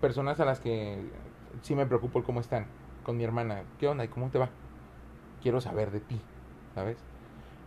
Personas 0.00 0.38
a 0.40 0.44
las 0.44 0.60
que 0.60 0.98
sí 1.62 1.74
me 1.74 1.86
preocupo 1.86 2.18
el 2.18 2.24
cómo 2.24 2.40
están. 2.40 2.66
Con 3.04 3.16
mi 3.16 3.24
hermana, 3.24 3.62
¿qué 3.78 3.88
onda? 3.88 4.04
¿Y 4.04 4.08
cómo 4.08 4.28
te 4.30 4.38
va? 4.38 4.50
Quiero 5.42 5.60
saber 5.60 5.90
de 5.90 6.00
ti, 6.00 6.20
¿sabes? 6.74 6.98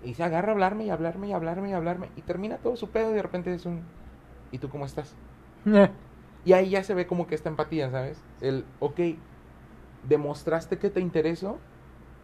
Y 0.04 0.14
se 0.14 0.24
agarra 0.24 0.50
a 0.50 0.52
hablarme 0.52 0.86
y 0.86 0.90
hablarme 0.92 1.30
y 1.30 1.34
hablarme 1.34 1.70
y 1.70 1.74
hablarme. 1.74 2.10
Y 2.16 2.22
termina 2.22 2.58
todo 2.58 2.76
su 2.76 2.90
pedo 2.90 3.12
y 3.12 3.16
de 3.16 3.22
repente 3.22 3.54
es 3.54 3.66
un... 3.66 3.82
¿Y 4.52 4.60
tú 4.60 4.70
cómo 4.70 4.86
estás? 4.86 5.16
Y 6.46 6.54
ahí 6.54 6.70
ya 6.70 6.84
se 6.84 6.94
ve 6.94 7.06
como 7.06 7.28
que 7.28 7.36
esta 7.36 7.50
empatía, 7.50 7.92
¿sabes? 7.92 8.24
El, 8.40 8.66
ok, 8.80 9.00
demostraste 10.08 10.78
que 10.78 10.90
te 10.90 11.00
intereso, 11.02 11.58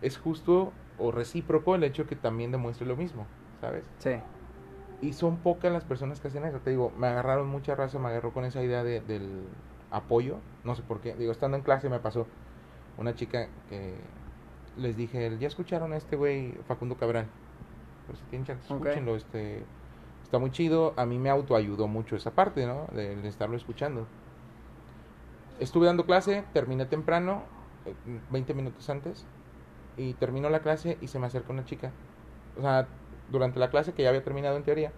es 0.01 0.17
justo 0.17 0.71
o 0.97 1.11
recíproco 1.11 1.75
el 1.75 1.83
hecho 1.83 2.05
que 2.05 2.15
también 2.15 2.51
demuestre 2.51 2.85
lo 2.85 2.95
mismo, 2.95 3.25
¿sabes? 3.61 3.85
Sí. 3.99 4.15
Y 5.01 5.13
son 5.13 5.37
pocas 5.37 5.71
las 5.71 5.83
personas 5.83 6.19
que 6.19 6.29
hacen 6.29 6.45
eso. 6.45 6.59
Te 6.59 6.69
digo, 6.69 6.91
me 6.97 7.07
agarraron 7.07 7.47
mucha 7.47 7.75
raza, 7.75 7.99
me 7.99 8.07
agarró 8.07 8.31
con 8.31 8.45
esa 8.45 8.63
idea 8.63 8.83
de, 8.83 9.01
del 9.01 9.43
apoyo. 9.91 10.37
No 10.63 10.75
sé 10.75 10.83
por 10.83 11.01
qué. 11.01 11.15
Digo, 11.15 11.31
estando 11.31 11.57
en 11.57 11.63
clase 11.63 11.89
me 11.89 11.99
pasó 11.99 12.27
una 12.97 13.13
chica 13.13 13.47
que 13.69 13.95
les 14.77 14.95
dije, 14.95 15.37
ya 15.37 15.47
escucharon 15.47 15.93
a 15.93 15.97
este 15.97 16.15
güey 16.15 16.53
Facundo 16.67 16.95
Cabral. 16.95 17.27
Pues 18.07 18.19
si 18.19 18.25
tienen 18.25 18.45
chance, 18.45 18.73
escúchenlo. 18.73 19.15
Este, 19.15 19.63
está 20.23 20.39
muy 20.39 20.51
chido. 20.51 20.93
A 20.95 21.05
mí 21.05 21.19
me 21.19 21.29
autoayudó 21.29 21.87
mucho 21.87 22.15
esa 22.15 22.31
parte, 22.31 22.65
¿no? 22.65 22.87
De, 22.93 23.15
de 23.15 23.27
estarlo 23.27 23.57
escuchando. 23.57 24.07
Estuve 25.59 25.87
dando 25.87 26.05
clase, 26.05 26.43
terminé 26.53 26.85
temprano, 26.85 27.43
20 28.31 28.53
minutos 28.53 28.89
antes. 28.89 29.25
Y 29.97 30.13
terminó 30.15 30.49
la 30.49 30.59
clase 30.59 30.97
y 31.01 31.07
se 31.07 31.19
me 31.19 31.27
acerca 31.27 31.53
una 31.53 31.65
chica. 31.65 31.91
O 32.57 32.61
sea, 32.61 32.87
durante 33.29 33.59
la 33.59 33.69
clase 33.69 33.93
que 33.93 34.03
ya 34.03 34.09
había 34.09 34.23
terminado 34.23 34.57
en 34.57 34.63
teoría, 34.63 34.91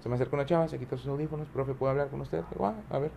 se 0.00 0.08
me 0.08 0.16
acerca 0.16 0.36
una 0.36 0.44
chava, 0.44 0.68
se 0.68 0.78
quita 0.78 0.96
sus 0.96 1.08
audífonos, 1.08 1.48
profe, 1.48 1.74
¿puedo 1.74 1.90
hablar 1.90 2.08
con 2.08 2.20
usted? 2.20 2.44
Digo, 2.50 2.66
"Ah, 2.66 2.74
a 2.90 2.98
ver. 2.98 3.10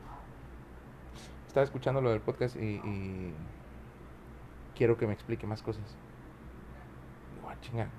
Estaba 1.47 1.63
escuchando 1.63 2.01
lo 2.01 2.11
del 2.11 2.21
podcast 2.21 2.55
y, 2.55 3.33
quiero 4.75 4.95
que 4.95 5.07
me 5.07 5.13
explique 5.13 5.47
más 5.47 5.63
cosas. 5.63 5.83
Digo, 7.35 7.49
ah, 7.49 7.55
chinga. 7.61 7.89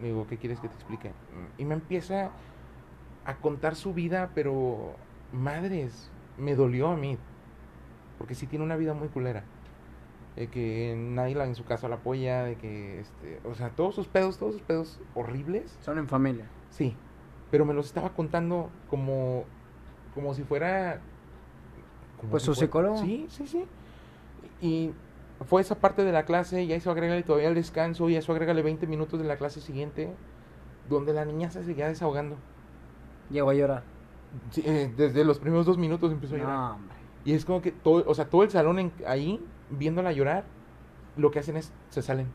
Digo, 0.00 0.26
¿qué 0.28 0.38
quieres 0.38 0.60
que 0.60 0.68
te 0.68 0.74
explique? 0.74 1.10
Y 1.58 1.64
me 1.64 1.74
empieza 1.74 2.30
a 3.24 3.36
contar 3.38 3.74
su 3.74 3.92
vida, 3.92 4.30
pero 4.34 4.94
madres, 5.32 6.10
me 6.38 6.54
dolió 6.54 6.88
a 6.88 6.96
mí. 6.96 7.18
Porque 8.16 8.36
sí 8.36 8.46
tiene 8.46 8.64
una 8.64 8.76
vida 8.76 8.94
muy 8.94 9.08
culera. 9.08 9.42
De 10.36 10.48
que 10.48 10.94
nadie 10.96 11.40
en 11.42 11.54
su 11.54 11.64
casa 11.64 11.88
la 11.88 11.96
apoya, 11.96 12.44
de 12.44 12.56
que, 12.56 13.00
este, 13.00 13.40
o 13.44 13.54
sea, 13.54 13.70
todos 13.70 13.94
sus 13.94 14.06
pedos, 14.06 14.36
todos 14.38 14.52
sus 14.52 14.62
pedos 14.62 15.00
horribles. 15.14 15.78
Son 15.80 15.96
en 15.98 16.06
familia. 16.08 16.44
Sí, 16.70 16.94
pero 17.50 17.64
me 17.64 17.72
los 17.72 17.86
estaba 17.86 18.10
contando 18.10 18.68
como, 18.90 19.44
como 20.14 20.34
si 20.34 20.42
fuera... 20.44 21.00
como 22.18 22.30
Pues 22.32 22.42
si 22.42 22.46
su 22.46 22.54
fuera- 22.54 22.66
psicólogo. 22.66 22.96
Sí, 22.98 23.26
sí, 23.30 23.46
sí. 23.46 23.64
Y 24.60 24.92
fue 25.46 25.62
esa 25.62 25.76
parte 25.76 26.04
de 26.04 26.12
la 26.12 26.24
clase, 26.26 26.62
y 26.64 26.72
a 26.72 26.76
eso 26.76 26.90
agrégale 26.90 27.22
todavía 27.22 27.48
el 27.48 27.54
descanso, 27.54 28.10
y 28.10 28.16
a 28.16 28.18
eso 28.18 28.32
agrégale 28.32 28.62
20 28.62 28.86
minutos 28.86 29.18
de 29.20 29.26
la 29.26 29.36
clase 29.36 29.62
siguiente, 29.62 30.12
donde 30.90 31.14
la 31.14 31.24
niña 31.24 31.50
se 31.50 31.64
seguía 31.64 31.88
desahogando. 31.88 32.36
Llegó 33.30 33.48
a 33.50 33.54
llorar. 33.54 33.84
Sí, 34.50 34.62
eh, 34.66 34.92
desde 34.94 35.24
los 35.24 35.38
primeros 35.38 35.64
dos 35.64 35.78
minutos 35.78 36.12
empezó 36.12 36.34
a 36.34 36.38
llorar. 36.38 36.56
No, 36.56 36.74
hombre. 36.74 36.96
Y 37.24 37.32
es 37.32 37.44
como 37.46 37.62
que 37.62 37.72
todo, 37.72 38.04
o 38.06 38.14
sea, 38.14 38.28
todo 38.28 38.42
el 38.44 38.50
salón 38.50 38.78
en- 38.78 38.92
ahí, 39.06 39.42
viéndola 39.70 40.12
llorar, 40.12 40.44
lo 41.16 41.30
que 41.30 41.38
hacen 41.38 41.56
es, 41.56 41.72
se 41.90 42.02
salen 42.02 42.26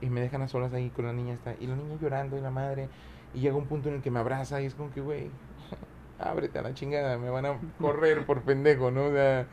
y 0.00 0.10
me 0.10 0.20
dejan 0.20 0.42
a 0.42 0.48
solas 0.48 0.72
ahí 0.74 0.90
con 0.90 1.06
la 1.06 1.12
niña 1.12 1.34
esta. 1.34 1.54
Y 1.60 1.66
la 1.66 1.76
niña 1.76 1.96
llorando 2.00 2.36
y 2.36 2.40
la 2.40 2.50
madre. 2.50 2.88
Y 3.34 3.40
llega 3.40 3.56
un 3.56 3.66
punto 3.66 3.88
en 3.88 3.96
el 3.96 4.02
que 4.02 4.10
me 4.10 4.18
abraza 4.20 4.60
y 4.60 4.66
es 4.66 4.74
como 4.74 4.90
que, 4.92 5.00
güey, 5.00 5.30
ábrete 6.18 6.58
a 6.58 6.62
la 6.62 6.74
chingada, 6.74 7.18
me 7.18 7.30
van 7.30 7.46
a 7.46 7.58
correr 7.80 8.24
por 8.26 8.42
pendejo, 8.42 8.90
¿no? 8.90 9.06
O 9.06 9.10
sea, 9.12 9.46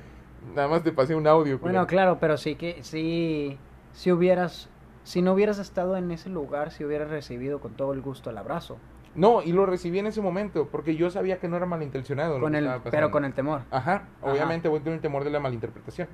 nada 0.56 0.68
más 0.68 0.84
te 0.84 0.92
pasé 0.92 1.16
un 1.16 1.28
audio. 1.28 1.60
Bueno, 1.60 1.86
claro, 1.88 2.18
pero 2.20 2.38
sí 2.38 2.56
que 2.56 2.84
sí, 2.84 3.58
si 3.94 4.12
hubieras, 4.12 4.70
si 5.04 5.22
no 5.22 5.34
hubieras 5.34 5.60
estado 5.60 5.98
en 5.98 6.12
ese 6.12 6.30
lugar, 6.30 6.72
si 6.72 6.84
hubieras 6.86 7.10
recibido 7.10 7.60
con 7.60 7.74
todo 7.74 7.94
el 7.94 8.02
gusto 8.02 8.30
el 8.30 8.38
abrazo, 8.38 8.78
No, 9.16 9.42
y 9.44 9.52
lo 9.52 9.66
recibí 9.66 10.00
en 10.00 10.08
ese 10.08 10.22
momento, 10.22 10.68
porque 10.72 10.96
yo 10.96 11.10
sabía 11.10 11.40
que 11.40 11.48
no 11.48 11.58
era 11.58 11.66
malintencionado. 11.66 12.36
lo 12.40 12.46
con 12.46 12.54
que 12.54 12.60
el, 12.60 12.66
estaba 12.66 12.84
pero 12.92 13.12
con 13.12 13.26
el 13.26 13.34
temor. 13.34 13.62
Ajá, 13.72 13.94
Ajá. 13.96 14.08
obviamente 14.22 14.70
voy 14.70 14.80
con 14.82 14.94
el 14.94 15.02
temor 15.02 15.24
de 15.24 15.30
la 15.32 15.40
malinterpretación. 15.40 16.08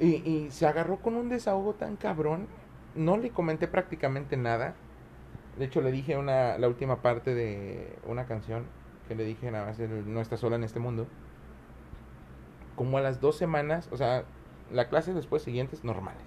Y, 0.00 0.28
y 0.28 0.50
se 0.50 0.66
agarró 0.66 0.96
con 0.96 1.14
un 1.14 1.28
desahogo 1.28 1.74
tan 1.74 1.96
cabrón. 1.96 2.48
No 2.96 3.16
le 3.16 3.30
comenté 3.30 3.68
prácticamente 3.68 4.36
nada. 4.36 4.74
De 5.58 5.66
hecho, 5.66 5.80
le 5.80 5.92
dije 5.92 6.16
una, 6.16 6.58
la 6.58 6.66
última 6.66 7.02
parte 7.02 7.34
de 7.34 7.96
una 8.06 8.24
canción 8.24 8.64
que 9.10 9.14
le 9.16 9.24
dije 9.24 9.50
nada 9.50 9.66
más, 9.66 9.78
no 9.78 10.20
está 10.20 10.36
sola 10.36 10.54
en 10.54 10.62
este 10.62 10.78
mundo. 10.78 11.08
Como 12.76 12.96
a 12.96 13.00
las 13.00 13.20
dos 13.20 13.36
semanas, 13.36 13.88
o 13.90 13.96
sea, 13.96 14.24
la 14.70 14.88
clase 14.88 15.12
después 15.12 15.42
siguientes 15.42 15.82
normales. 15.82 16.22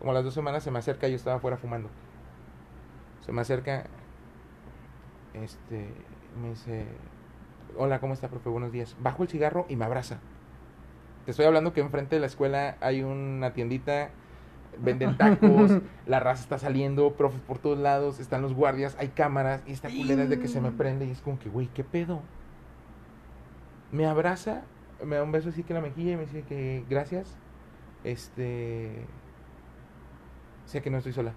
Como 0.00 0.10
a 0.10 0.14
las 0.14 0.24
dos 0.24 0.34
semanas 0.34 0.64
se 0.64 0.72
me 0.72 0.80
acerca, 0.80 1.06
yo 1.06 1.14
estaba 1.14 1.36
afuera 1.36 1.56
fumando. 1.56 1.88
Se 3.24 3.30
me 3.30 3.40
acerca, 3.40 3.84
este, 5.32 5.94
me 6.42 6.50
dice, 6.50 6.86
hola, 7.76 8.00
¿cómo 8.00 8.14
está, 8.14 8.28
profe? 8.28 8.48
Buenos 8.48 8.72
días. 8.72 8.96
Bajo 9.00 9.22
el 9.22 9.28
cigarro 9.28 9.64
y 9.68 9.76
me 9.76 9.84
abraza. 9.84 10.18
Te 11.24 11.30
estoy 11.30 11.46
hablando 11.46 11.72
que 11.72 11.80
enfrente 11.80 12.16
de 12.16 12.20
la 12.20 12.26
escuela 12.26 12.76
hay 12.80 13.02
una 13.02 13.52
tiendita, 13.52 14.10
venden 14.78 15.16
tacos, 15.16 15.78
la 16.06 16.18
raza 16.18 16.42
está 16.42 16.58
saliendo, 16.58 17.14
profes 17.14 17.40
por 17.40 17.58
todos 17.58 17.78
lados, 17.78 18.18
están 18.18 18.42
los 18.42 18.54
guardias, 18.54 18.96
hay 18.98 19.08
cámaras, 19.08 19.62
y 19.66 19.72
esta 19.72 19.88
culera 19.88 20.24
es 20.24 20.30
de 20.30 20.40
que 20.40 20.48
se 20.48 20.60
me 20.60 20.72
prende 20.72 21.06
y 21.06 21.10
es 21.10 21.20
como 21.20 21.38
que, 21.38 21.48
güey, 21.48 21.68
¿qué 21.68 21.84
pedo? 21.84 22.22
Me 23.92 24.06
abraza, 24.06 24.62
me 25.04 25.16
da 25.16 25.22
un 25.22 25.32
beso 25.32 25.50
así 25.50 25.62
que 25.62 25.74
la 25.74 25.80
mejilla 25.80 26.12
y 26.12 26.16
me 26.16 26.22
dice 26.22 26.42
que 26.42 26.84
gracias, 26.88 27.36
este, 28.02 29.04
sé 30.66 30.82
que 30.82 30.90
no 30.90 30.98
estoy 30.98 31.12
sola. 31.12 31.34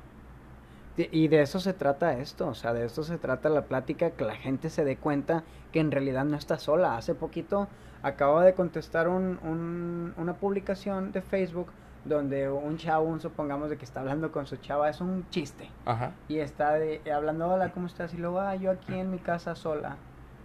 Y- 0.97 1.27
de 1.27 1.41
eso 1.41 1.59
se 1.59 1.73
trata 1.73 2.13
esto, 2.19 2.47
o 2.47 2.53
sea, 2.53 2.73
de 2.73 2.85
esto 2.85 3.03
se 3.03 3.17
trata 3.17 3.49
la 3.49 3.63
plática, 3.63 4.11
que 4.11 4.23
la 4.23 4.35
gente 4.35 4.69
se 4.69 4.85
dé 4.85 4.95
cuenta 4.97 5.43
que 5.73 5.79
en 5.81 5.91
realidad 5.91 6.23
no 6.25 6.37
está 6.37 6.57
sola. 6.57 6.95
Hace 6.97 7.15
poquito 7.15 7.67
acaba 8.01 8.43
de 8.45 8.53
contestar 8.53 9.07
un, 9.09 9.39
un- 9.43 10.13
una 10.17 10.33
publicación 10.35 11.11
de 11.11 11.21
Facebook 11.21 11.67
donde 12.05 12.49
un 12.49 12.77
chavo, 12.77 13.05
un 13.05 13.19
supongamos 13.19 13.69
de 13.69 13.77
que 13.77 13.83
está 13.83 14.01
hablando 14.01 14.31
con 14.31 14.45
su 14.45 14.57
chava, 14.57 14.89
es 14.89 15.01
un 15.01 15.25
chiste. 15.31 15.69
Ajá. 15.85 16.11
Y 16.29 16.37
está 16.37 16.73
de, 16.75 17.01
hablando, 17.11 17.47
hola, 17.49 17.71
¿cómo 17.71 17.87
estás? 17.87 18.13
Y 18.13 18.17
luego, 18.17 18.39
ah, 18.39 18.55
yo 18.55 18.71
aquí 18.71 18.93
en 18.93 19.09
mi 19.11 19.17
casa 19.17 19.55
sola. 19.55 19.97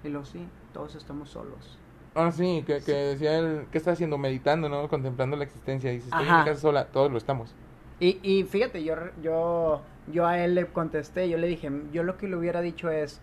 Y 0.03 0.09
luego, 0.09 0.25
sí, 0.25 0.49
todos 0.73 0.95
estamos 0.95 1.29
solos. 1.29 1.79
Ah, 2.15 2.33
sí, 2.33 2.65
que, 2.67 2.81
que 2.81 2.93
decía 2.93 3.39
él, 3.39 3.67
¿qué 3.71 3.79
está 3.79 3.93
haciendo? 3.93 4.17
Meditando, 4.19 4.69
¿no? 4.69 4.89
Contemplando 4.89 5.37
la 5.37 5.45
existencia. 5.45 5.91
Dice, 5.91 6.07
estoy 6.07 6.23
en 6.23 6.29
Ajá. 6.29 6.39
mi 6.41 6.45
casa 6.47 6.61
sola, 6.63 6.87
todos 6.87 7.13
lo 7.13 7.19
estamos. 7.19 7.55
Y, 8.01 8.19
y 8.23 8.45
fíjate, 8.45 8.83
yo, 8.83 8.95
yo, 9.23 9.83
yo 10.11 10.27
a 10.27 10.39
él 10.39 10.55
le 10.55 10.67
contesté, 10.67 11.29
yo 11.29 11.37
le 11.39 11.47
dije, 11.47 11.71
yo 11.93 12.03
lo 12.03 12.17
que 12.17 12.27
le 12.29 12.37
hubiera 12.37 12.63
dicho 12.63 12.91
es, 12.91 13.21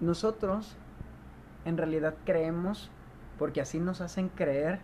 nosotros 0.00 0.76
en 1.64 1.76
realidad 1.76 2.14
creemos, 2.24 2.90
porque 3.38 3.60
así 3.60 3.78
nos 3.78 4.00
hacen 4.00 4.30
creer 4.30 4.80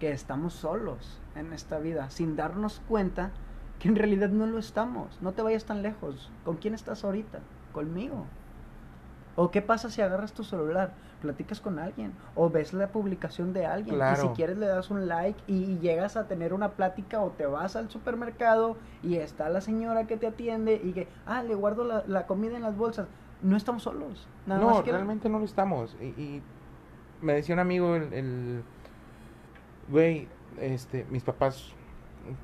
que 0.00 0.10
estamos 0.10 0.54
solos 0.54 1.20
en 1.36 1.52
esta 1.52 1.78
vida, 1.78 2.10
sin 2.10 2.36
darnos 2.36 2.80
cuenta 2.88 3.30
que 3.78 3.88
en 3.88 3.96
realidad 3.96 4.30
no 4.30 4.46
lo 4.46 4.58
estamos. 4.58 5.20
No 5.20 5.32
te 5.32 5.42
vayas 5.42 5.64
tan 5.64 5.82
lejos. 5.82 6.30
¿Con 6.44 6.56
quién 6.56 6.74
estás 6.74 7.04
ahorita? 7.04 7.40
Conmigo. 7.72 8.26
¿O 9.36 9.50
qué 9.50 9.62
pasa 9.62 9.90
si 9.90 10.00
agarras 10.00 10.32
tu 10.32 10.44
celular, 10.44 10.92
platicas 11.20 11.60
con 11.60 11.78
alguien, 11.78 12.12
o 12.34 12.50
ves 12.50 12.72
la 12.72 12.88
publicación 12.88 13.52
de 13.52 13.66
alguien, 13.66 14.00
y 14.12 14.16
si 14.16 14.28
quieres 14.28 14.58
le 14.58 14.66
das 14.66 14.90
un 14.90 15.08
like 15.08 15.40
y, 15.46 15.78
llegas 15.78 16.16
a 16.16 16.28
tener 16.28 16.52
una 16.52 16.70
plática 16.72 17.20
o 17.20 17.30
te 17.30 17.46
vas 17.46 17.74
al 17.76 17.90
supermercado 17.90 18.76
y 19.02 19.16
está 19.16 19.48
la 19.48 19.60
señora 19.60 20.06
que 20.06 20.16
te 20.16 20.28
atiende 20.28 20.80
y 20.82 20.92
que, 20.92 21.08
ah, 21.26 21.42
le 21.42 21.54
guardo 21.54 21.84
la, 21.84 22.04
la 22.06 22.26
comida 22.26 22.56
en 22.56 22.62
las 22.62 22.76
bolsas. 22.76 23.08
No 23.42 23.56
estamos 23.56 23.82
solos. 23.82 24.26
Nada 24.46 24.60
no, 24.60 24.70
más 24.70 24.82
que 24.82 24.92
realmente 24.92 25.28
no 25.28 25.38
lo 25.38 25.44
estamos. 25.44 25.96
Y, 26.00 26.04
y 26.04 26.42
me 27.20 27.34
decía 27.34 27.54
un 27.54 27.58
amigo, 27.58 27.96
el, 27.96 28.12
el- 28.12 28.62
güey, 29.88 30.28
este, 30.60 31.04
mis 31.10 31.22
papás, 31.22 31.72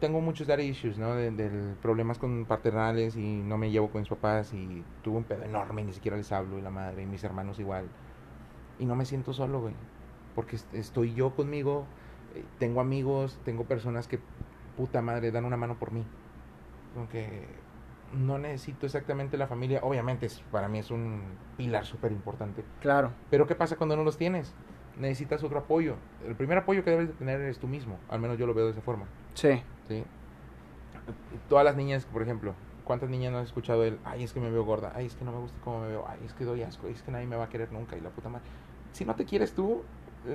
tengo 0.01 0.21
muchos 0.21 0.47
daddy 0.47 0.65
issues, 0.65 0.99
¿no? 0.99 1.15
De, 1.15 1.31
del 1.31 1.77
problemas 1.83 2.19
con 2.19 2.45
paternales 2.47 3.17
y 3.17 3.43
no 3.43 3.59
me 3.59 3.71
llevo 3.71 3.91
con 3.91 4.01
mis 4.03 4.09
papás 4.11 4.53
y 4.53 4.83
tuve 5.03 5.19
un 5.19 5.25
pedo 5.25 5.45
enorme 5.45 5.83
y 5.83 5.85
ni 5.87 5.93
siquiera 5.93 6.17
les 6.17 6.33
hablo 6.33 6.59
y 6.59 6.63
la 6.63 6.71
madre 6.71 7.03
y 7.03 7.07
mis 7.07 7.25
hermanos 7.25 7.59
igual. 7.59 7.87
Y 8.79 8.87
no 8.87 8.97
me 8.97 9.05
siento 9.05 9.33
solo, 9.33 9.61
güey. 9.61 9.75
Porque 10.35 10.57
est- 10.57 10.75
estoy 10.75 11.15
yo 11.15 11.35
conmigo, 11.35 11.85
eh, 12.35 12.45
tengo 12.59 12.81
amigos, 12.81 13.39
tengo 13.45 13.65
personas 13.65 14.07
que, 14.09 14.19
puta 14.77 15.03
madre, 15.03 15.31
dan 15.31 15.45
una 15.45 15.57
mano 15.57 15.79
por 15.79 15.93
mí. 15.93 16.05
Aunque 16.97 17.47
no 18.13 18.39
necesito 18.39 18.87
exactamente 18.87 19.37
la 19.37 19.47
familia. 19.47 19.81
Obviamente, 19.83 20.27
es, 20.27 20.41
para 20.51 20.69
mí 20.69 20.79
es 20.79 20.91
un 20.91 21.23
pilar 21.57 21.85
súper 21.85 22.13
importante. 22.13 22.65
Claro. 22.81 23.13
Pero 23.31 23.47
¿qué 23.47 23.55
pasa 23.55 23.77
cuando 23.77 23.97
no 23.97 24.05
los 24.05 24.17
tienes? 24.17 24.55
Necesitas 25.01 25.43
otro 25.43 25.59
apoyo. 25.59 25.97
El 26.27 26.37
primer 26.37 26.59
apoyo 26.59 26.85
que 26.85 26.91
debes 26.91 27.09
de 27.09 27.15
tener 27.15 27.41
eres 27.41 27.59
tú 27.59 27.67
mismo. 27.67 27.99
Al 28.09 28.21
menos 28.21 28.39
yo 28.39 28.47
lo 28.47 28.55
veo 28.55 28.67
de 28.67 28.73
esa 28.73 28.83
forma. 28.83 29.07
Sí. 29.35 29.63
¿sí? 29.89 30.05
Todas 31.49 31.65
las 31.65 31.77
niñas, 31.77 32.05
por 32.05 32.23
ejemplo, 32.23 32.55
¿cuántas 32.85 33.09
niñas 33.09 33.33
no 33.33 33.39
has 33.39 33.47
escuchado 33.47 33.85
el, 33.85 33.99
ay, 34.05 34.23
es 34.23 34.33
que 34.33 34.41
me 34.41 34.51
veo 34.51 34.65
gorda, 34.65 34.93
ay, 34.95 35.07
es 35.07 35.15
que 35.15 35.25
no 35.25 35.33
me 35.33 35.39
gusta 35.39 35.59
cómo 35.65 35.81
me 35.81 35.89
veo, 35.89 36.05
ay, 36.07 36.21
es 36.25 36.35
que 36.35 36.45
doy 36.45 36.63
asco, 36.63 36.87
es 36.87 37.03
que 37.03 37.11
nadie 37.11 37.27
me 37.27 37.37
va 37.37 37.45
a 37.45 37.49
querer 37.49 37.73
nunca 37.73 37.97
y 37.97 38.01
la 38.01 38.11
puta 38.11 38.29
madre? 38.29 38.45
si 38.93 39.05
no 39.05 39.15
te 39.15 39.25
quieres 39.25 39.53
tú, 39.53 39.83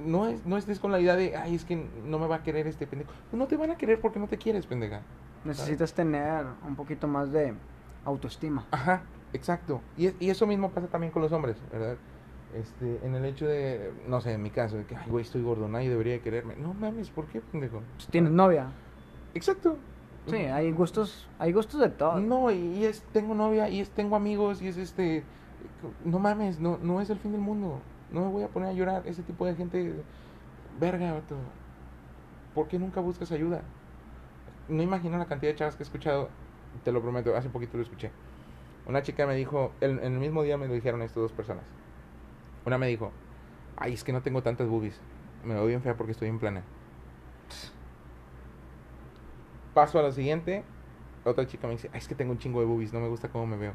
no, 0.03 0.27
es, 0.27 0.45
no 0.45 0.57
estés 0.57 0.79
con 0.79 0.91
la 0.91 0.99
idea 0.99 1.15
de, 1.15 1.35
ay, 1.35 1.55
es 1.55 1.65
que 1.65 1.87
no 2.05 2.19
me 2.19 2.27
va 2.27 2.37
a 2.37 2.43
querer 2.43 2.67
este 2.67 2.87
pendejo. 2.87 3.11
No 3.31 3.47
te 3.47 3.57
van 3.57 3.71
a 3.71 3.77
querer 3.77 4.01
porque 4.01 4.19
no 4.19 4.27
te 4.27 4.37
quieres, 4.37 4.65
pendeja. 4.65 5.01
Necesitas 5.43 5.93
tener 5.93 6.45
un 6.67 6.75
poquito 6.75 7.07
más 7.07 7.31
de 7.31 7.53
autoestima. 8.03 8.65
Ajá, 8.71 9.03
exacto. 9.33 9.81
Y, 9.95 10.11
y 10.23 10.29
eso 10.29 10.47
mismo 10.47 10.71
pasa 10.71 10.87
también 10.87 11.11
con 11.11 11.21
los 11.21 11.31
hombres, 11.31 11.57
¿verdad? 11.71 11.97
Este, 12.55 13.05
en 13.05 13.15
el 13.15 13.25
hecho 13.25 13.45
de, 13.45 13.91
no 14.07 14.21
sé, 14.21 14.31
en 14.31 14.41
mi 14.41 14.49
caso, 14.49 14.77
de 14.77 14.85
que, 14.85 14.95
ay, 14.95 15.09
güey, 15.09 15.23
estoy 15.23 15.41
gordo, 15.41 15.67
nadie 15.67 15.89
debería 15.89 16.21
quererme. 16.21 16.55
No 16.55 16.73
mames, 16.73 17.09
¿por 17.09 17.25
qué, 17.25 17.41
pendejo? 17.41 17.81
Pues 17.95 18.07
tienes 18.07 18.31
novia. 18.31 18.67
Exacto. 19.33 19.77
Sí, 20.27 20.37
hay 20.37 20.71
gustos, 20.71 21.27
hay 21.37 21.51
gustos 21.51 21.81
de 21.81 21.89
todo. 21.89 22.19
No, 22.19 22.49
y 22.49 22.85
es, 22.85 23.03
tengo 23.11 23.35
novia, 23.35 23.69
y 23.69 23.81
es, 23.81 23.91
tengo 23.91 24.15
amigos, 24.15 24.61
y 24.61 24.69
es 24.69 24.77
este, 24.77 25.23
no 26.03 26.17
mames, 26.17 26.59
no, 26.59 26.79
no 26.81 27.01
es 27.01 27.09
el 27.09 27.19
fin 27.19 27.33
del 27.33 27.41
mundo. 27.41 27.79
No 28.11 28.21
me 28.21 28.31
voy 28.31 28.43
a 28.43 28.47
poner 28.47 28.69
a 28.69 28.73
llorar. 28.73 29.03
Ese 29.05 29.21
tipo 29.21 29.45
de 29.45 29.55
gente, 29.55 29.93
verga, 30.79 31.13
vato. 31.13 31.35
¿Por 32.53 32.67
qué 32.69 32.79
nunca 32.79 33.01
buscas 33.01 33.31
ayuda? 33.31 33.61
No 34.69 34.81
imagino 34.81 35.17
la 35.17 35.25
cantidad 35.25 35.51
de 35.51 35.57
chavas 35.57 35.75
que 35.75 35.83
he 35.83 35.85
escuchado, 35.85 36.29
te 36.83 36.91
lo 36.91 37.01
prometo, 37.01 37.35
hace 37.35 37.49
poquito 37.49 37.77
lo 37.77 37.83
escuché. 37.83 38.11
Una 38.87 39.03
chica 39.03 39.27
me 39.27 39.35
dijo, 39.35 39.73
en, 39.81 39.99
en 39.99 40.13
el 40.13 40.19
mismo 40.19 40.41
día 40.43 40.57
me 40.57 40.67
lo 40.67 40.73
dijeron 40.73 41.01
estas 41.01 41.17
dos 41.21 41.33
personas. 41.33 41.65
Una 42.65 42.77
me 42.79 42.87
dijo, 42.87 43.11
ay, 43.77 43.93
es 43.93 44.03
que 44.03 44.11
no 44.11 44.21
tengo 44.21 44.41
tantas 44.41 44.67
boobies. 44.67 44.99
Me 45.43 45.53
veo 45.53 45.65
bien 45.67 45.81
fea 45.81 45.95
porque 45.95 46.11
estoy 46.11 46.29
en 46.29 46.39
plana. 46.39 46.63
Paso 49.73 49.99
a 49.99 50.01
lo 50.01 50.11
siguiente. 50.11 50.63
Otra 51.23 51.45
chica 51.47 51.67
me 51.67 51.73
dice, 51.73 51.89
ay, 51.93 51.99
es 51.99 52.07
que 52.07 52.15
tengo 52.15 52.31
un 52.31 52.39
chingo 52.39 52.59
de 52.59 52.65
boobies, 52.65 52.93
no 52.93 52.99
me 52.99 53.07
gusta 53.07 53.29
cómo 53.29 53.45
me 53.45 53.57
veo. 53.57 53.73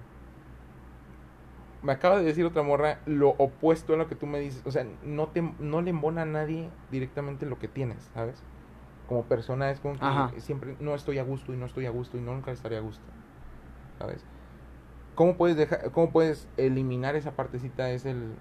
Me 1.83 1.93
acaba 1.93 2.19
de 2.19 2.25
decir 2.25 2.45
otra 2.45 2.63
morra 2.63 2.99
lo 3.07 3.31
opuesto 3.31 3.95
a 3.95 3.97
lo 3.97 4.09
que 4.09 4.15
tú 4.15 4.27
me 4.27 4.39
dices. 4.41 4.63
O 4.67 4.71
sea, 4.71 4.87
no, 5.05 5.29
te, 5.29 5.43
no 5.61 5.81
le 5.81 5.91
embona 5.91 6.23
a 6.23 6.27
nadie 6.27 6.69
directamente 6.91 7.47
lo 7.47 7.59
que 7.59 7.69
tienes, 7.69 8.11
¿sabes? 8.13 8.43
Como 9.09 9.25
persona 9.25 9.71
es 9.71 9.81
como 9.81 9.95
que 9.95 10.05
Ajá. 10.05 10.33
siempre 10.39 10.77
no 10.81 10.95
estoy 10.95 11.19
a 11.19 11.25
gusto 11.25 11.55
y 11.55 11.57
no 11.57 11.67
estoy 11.67 11.87
a 11.87 11.91
gusto 11.91 12.19
y 12.19 12.21
nunca 12.21 12.53
estaré 12.53 12.77
a 12.77 12.81
gusto, 12.81 13.03
¿sabes? 13.99 14.25
¿Cómo 15.15 15.37
puedes, 15.37 15.57
dejar, 15.57 15.91
¿Cómo 15.91 16.13
puedes 16.13 16.47
eliminar 16.57 17.17
esa 17.17 17.33
partecita? 17.33 17.91
Es 17.91 18.05
el, 18.05 18.35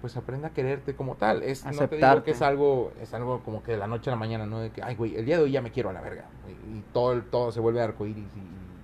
pues 0.00 0.16
aprende 0.16 0.46
a 0.48 0.52
quererte 0.52 0.96
como 0.96 1.16
tal. 1.16 1.42
Es, 1.42 1.66
no 1.66 1.86
te 1.88 1.96
digo 1.96 2.22
que 2.22 2.32
es 2.32 2.42
algo, 2.42 2.92
es 3.00 3.14
algo 3.14 3.42
como 3.42 3.62
que 3.62 3.72
de 3.72 3.78
la 3.78 3.86
noche 3.86 4.10
a 4.10 4.14
la 4.14 4.18
mañana, 4.18 4.46
¿no? 4.46 4.60
De 4.60 4.70
que, 4.72 4.82
ay, 4.82 4.96
güey, 4.96 5.16
el 5.16 5.26
día 5.26 5.36
de 5.38 5.44
hoy 5.44 5.52
ya 5.52 5.62
me 5.62 5.70
quiero 5.72 5.90
a 5.90 5.92
la 5.92 6.00
verga. 6.00 6.24
Y, 6.48 6.78
y 6.78 6.82
todo, 6.92 7.12
el- 7.12 7.24
todo 7.24 7.52
se 7.52 7.60
vuelve 7.60 7.82
arcoíris 7.82 8.36
y, 8.36 8.40
y 8.40 8.82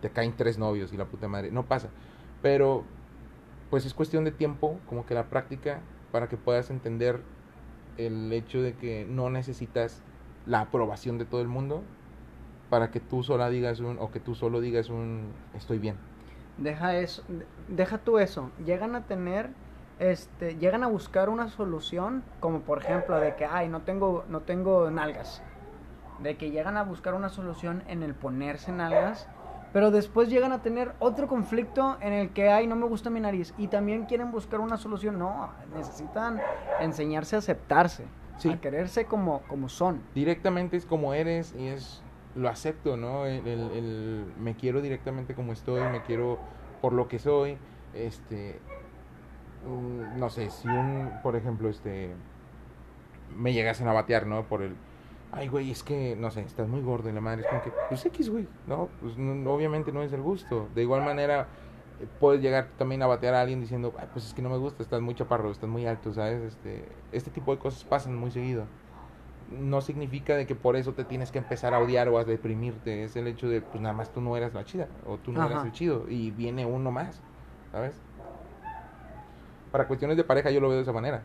te 0.00 0.10
caen 0.10 0.36
tres 0.36 0.58
novios 0.58 0.92
y 0.92 0.96
la 0.96 1.06
puta 1.06 1.28
madre. 1.28 1.50
No 1.50 1.64
pasa. 1.66 1.88
Pero, 2.42 2.84
pues 3.70 3.86
es 3.86 3.94
cuestión 3.94 4.24
de 4.24 4.32
tiempo, 4.32 4.80
como 4.86 5.06
que 5.06 5.14
la 5.14 5.24
práctica, 5.30 5.80
para 6.12 6.28
que 6.28 6.36
puedas 6.36 6.70
entender 6.70 7.20
el 7.98 8.32
hecho 8.32 8.62
de 8.62 8.74
que 8.74 9.06
no 9.08 9.30
necesitas 9.30 10.02
la 10.46 10.60
aprobación 10.62 11.18
de 11.18 11.24
todo 11.24 11.40
el 11.40 11.48
mundo 11.48 11.82
para 12.70 12.90
que 12.90 13.00
tú 13.00 13.22
sola 13.22 13.50
digas 13.50 13.80
un, 13.80 13.98
o 14.00 14.10
que 14.10 14.20
tú 14.20 14.34
solo 14.34 14.60
digas 14.60 14.88
un, 14.88 15.28
estoy 15.54 15.78
bien. 15.78 15.96
Deja 16.56 16.96
eso, 16.98 17.22
de- 17.28 17.46
deja 17.68 17.98
tú 17.98 18.18
eso. 18.18 18.50
Llegan 18.64 18.94
a 18.94 19.06
tener, 19.06 19.50
este, 20.10 20.56
llegan 20.56 20.82
a 20.82 20.88
buscar 20.88 21.28
una 21.28 21.48
solución, 21.48 22.24
como 22.40 22.60
por 22.62 22.78
ejemplo 22.82 23.18
de 23.20 23.36
que, 23.36 23.44
ay, 23.46 23.68
no 23.68 23.82
tengo, 23.82 24.24
no 24.28 24.40
tengo 24.40 24.90
nalgas. 24.90 25.42
De 26.18 26.36
que 26.36 26.50
llegan 26.50 26.76
a 26.76 26.82
buscar 26.82 27.14
una 27.14 27.28
solución 27.28 27.84
en 27.86 28.02
el 28.02 28.14
ponerse 28.14 28.72
nalgas, 28.72 29.28
pero 29.72 29.90
después 29.92 30.28
llegan 30.28 30.50
a 30.52 30.60
tener 30.60 30.92
otro 30.98 31.28
conflicto 31.28 31.96
en 32.00 32.12
el 32.12 32.30
que, 32.30 32.50
ay, 32.50 32.66
no 32.66 32.74
me 32.76 32.86
gusta 32.86 33.10
mi 33.10 33.20
nariz. 33.20 33.54
Y 33.58 33.68
también 33.68 34.06
quieren 34.06 34.32
buscar 34.32 34.58
una 34.60 34.76
solución. 34.76 35.18
No, 35.18 35.50
necesitan 35.74 36.40
enseñarse 36.80 37.36
a 37.36 37.38
aceptarse, 37.38 38.04
Sí. 38.38 38.50
a 38.50 38.60
quererse 38.60 39.04
como, 39.04 39.42
como 39.42 39.68
son. 39.68 40.02
directamente 40.14 40.76
es 40.76 40.84
como 40.84 41.14
eres 41.14 41.54
y 41.56 41.68
es 41.68 42.02
lo 42.34 42.48
acepto, 42.48 42.96
¿no? 42.96 43.26
El, 43.26 43.46
el- 43.46 43.70
el- 43.70 44.32
me 44.38 44.54
quiero 44.56 44.80
directamente 44.80 45.34
como 45.34 45.52
estoy, 45.52 45.82
me 45.90 46.02
quiero 46.02 46.38
por 46.80 46.92
lo 46.92 47.06
que 47.06 47.18
soy, 47.18 47.56
este, 47.94 48.58
no 49.66 50.28
sé, 50.30 50.50
si 50.50 50.68
un, 50.68 51.10
por 51.22 51.36
ejemplo, 51.36 51.68
este, 51.68 52.10
me 53.36 53.52
llegasen 53.52 53.88
a 53.88 53.92
batear, 53.92 54.26
¿no? 54.26 54.42
Por 54.44 54.62
el, 54.62 54.74
ay, 55.32 55.48
güey, 55.48 55.70
es 55.70 55.82
que, 55.82 56.16
no 56.18 56.30
sé, 56.30 56.42
estás 56.42 56.68
muy 56.68 56.80
gordo 56.80 57.08
y 57.08 57.12
la 57.12 57.20
madre 57.20 57.42
es 57.42 57.46
como 57.46 57.62
que, 57.62 57.70
pues 57.88 58.04
X, 58.06 58.28
güey, 58.30 58.46
¿no? 58.66 58.88
Pues 59.00 59.16
no- 59.16 59.50
obviamente 59.52 59.92
no 59.92 60.02
es 60.02 60.12
el 60.12 60.22
gusto. 60.22 60.68
De 60.74 60.82
igual 60.82 61.02
manera, 61.02 61.46
eh, 62.00 62.06
puedes 62.20 62.42
llegar 62.42 62.68
también 62.76 63.02
a 63.02 63.06
batear 63.06 63.34
a 63.34 63.40
alguien 63.40 63.60
diciendo, 63.60 63.92
ay, 63.98 64.08
pues 64.12 64.26
es 64.26 64.34
que 64.34 64.42
no 64.42 64.50
me 64.50 64.58
gusta, 64.58 64.82
estás 64.82 65.00
muy 65.00 65.14
chaparro, 65.14 65.50
estás 65.50 65.68
muy 65.70 65.86
alto, 65.86 66.12
¿sabes? 66.12 66.42
Este, 66.42 66.84
este 67.12 67.30
tipo 67.30 67.52
de 67.52 67.58
cosas 67.58 67.84
pasan 67.84 68.16
muy 68.16 68.30
seguido 68.30 68.64
no 69.50 69.82
significa 69.82 70.34
de 70.36 70.46
que 70.46 70.54
por 70.54 70.76
eso 70.76 70.92
te 70.92 71.04
tienes 71.04 71.30
que 71.30 71.38
empezar 71.38 71.74
a 71.74 71.78
odiar 71.78 72.08
o 72.08 72.16
a 72.18 72.24
deprimirte. 72.24 73.04
Es 73.04 73.16
el 73.16 73.26
hecho 73.26 73.48
de, 73.48 73.60
pues 73.60 73.82
nada 73.82 73.94
más 73.94 74.08
tú 74.10 74.20
no 74.22 74.34
eras 74.36 74.54
la 74.54 74.64
chida 74.64 74.88
o 75.06 75.18
tú 75.18 75.32
no 75.32 75.44
eras 75.44 75.64
el 75.64 75.72
chido 75.72 76.06
y 76.08 76.30
viene 76.30 76.64
uno 76.64 76.90
más, 76.90 77.20
¿sabes? 77.70 77.94
Para 79.72 79.86
cuestiones 79.88 80.16
de 80.16 80.24
pareja 80.24 80.50
yo 80.50 80.60
lo 80.60 80.68
veo 80.68 80.76
de 80.76 80.82
esa 80.82 80.92
manera. 80.92 81.22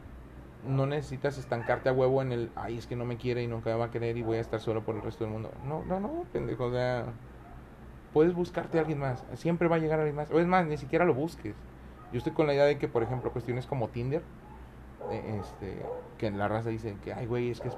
No 0.64 0.88
necesitas 0.88 1.38
estancarte 1.38 1.90
a 1.90 1.94
huevo 1.94 2.22
en 2.22 2.32
el, 2.32 2.52
ay, 2.56 2.78
es 2.78 2.88
que 2.88 2.96
no 2.96 3.06
me 3.06 3.18
quiere 3.18 3.44
y 3.44 3.48
nunca 3.48 3.70
me 3.70 3.76
va 3.76 3.86
a 3.86 3.92
querer 3.92 4.18
y 4.18 4.24
voy 4.24 4.38
a 4.38 4.42
estar 4.42 4.60
solo 4.60 4.82
por 4.84 4.96
el 4.96 5.02
resto 5.04 5.24
del 5.24 5.34
mundo. 5.34 5.52
No, 5.64 5.84
no, 5.86 6.00
no, 6.00 6.26
pendejo, 6.32 6.66
o 6.66 6.72
sea, 6.72 7.06
puedes 8.14 8.34
buscarte 8.34 8.78
a 8.78 8.82
alguien 8.82 9.00
más. 9.00 9.24
Siempre 9.36 9.68
va 9.68 9.76
a 9.76 9.80
llegar 9.80 10.00
alguien 10.00 10.16
más. 10.16 10.32
O 10.32 10.40
es 10.40 10.48
más, 10.48 10.66
ni 10.66 10.78
siquiera 10.78 11.06
lo 11.06 11.14
busques. 11.14 11.56
Yo 12.12 12.18
estoy 12.18 12.34
con 12.34 12.48
la 12.48 12.54
idea 12.54 12.64
de 12.64 12.80
que, 12.80 12.88
por 12.88 13.04
ejemplo, 13.04 13.32
cuestiones 13.32 13.68
como 13.68 13.90
Tinder, 13.90 14.24
eh, 15.12 15.40
este, 15.42 15.86
que 16.18 16.28
en 16.28 16.40
la 16.40 16.48
raza 16.48 16.70
dice 16.70 16.96
que, 17.04 17.14
ay, 17.14 17.26
güey, 17.28 17.52
es 17.52 17.60
que 17.60 17.68
es- 17.68 17.78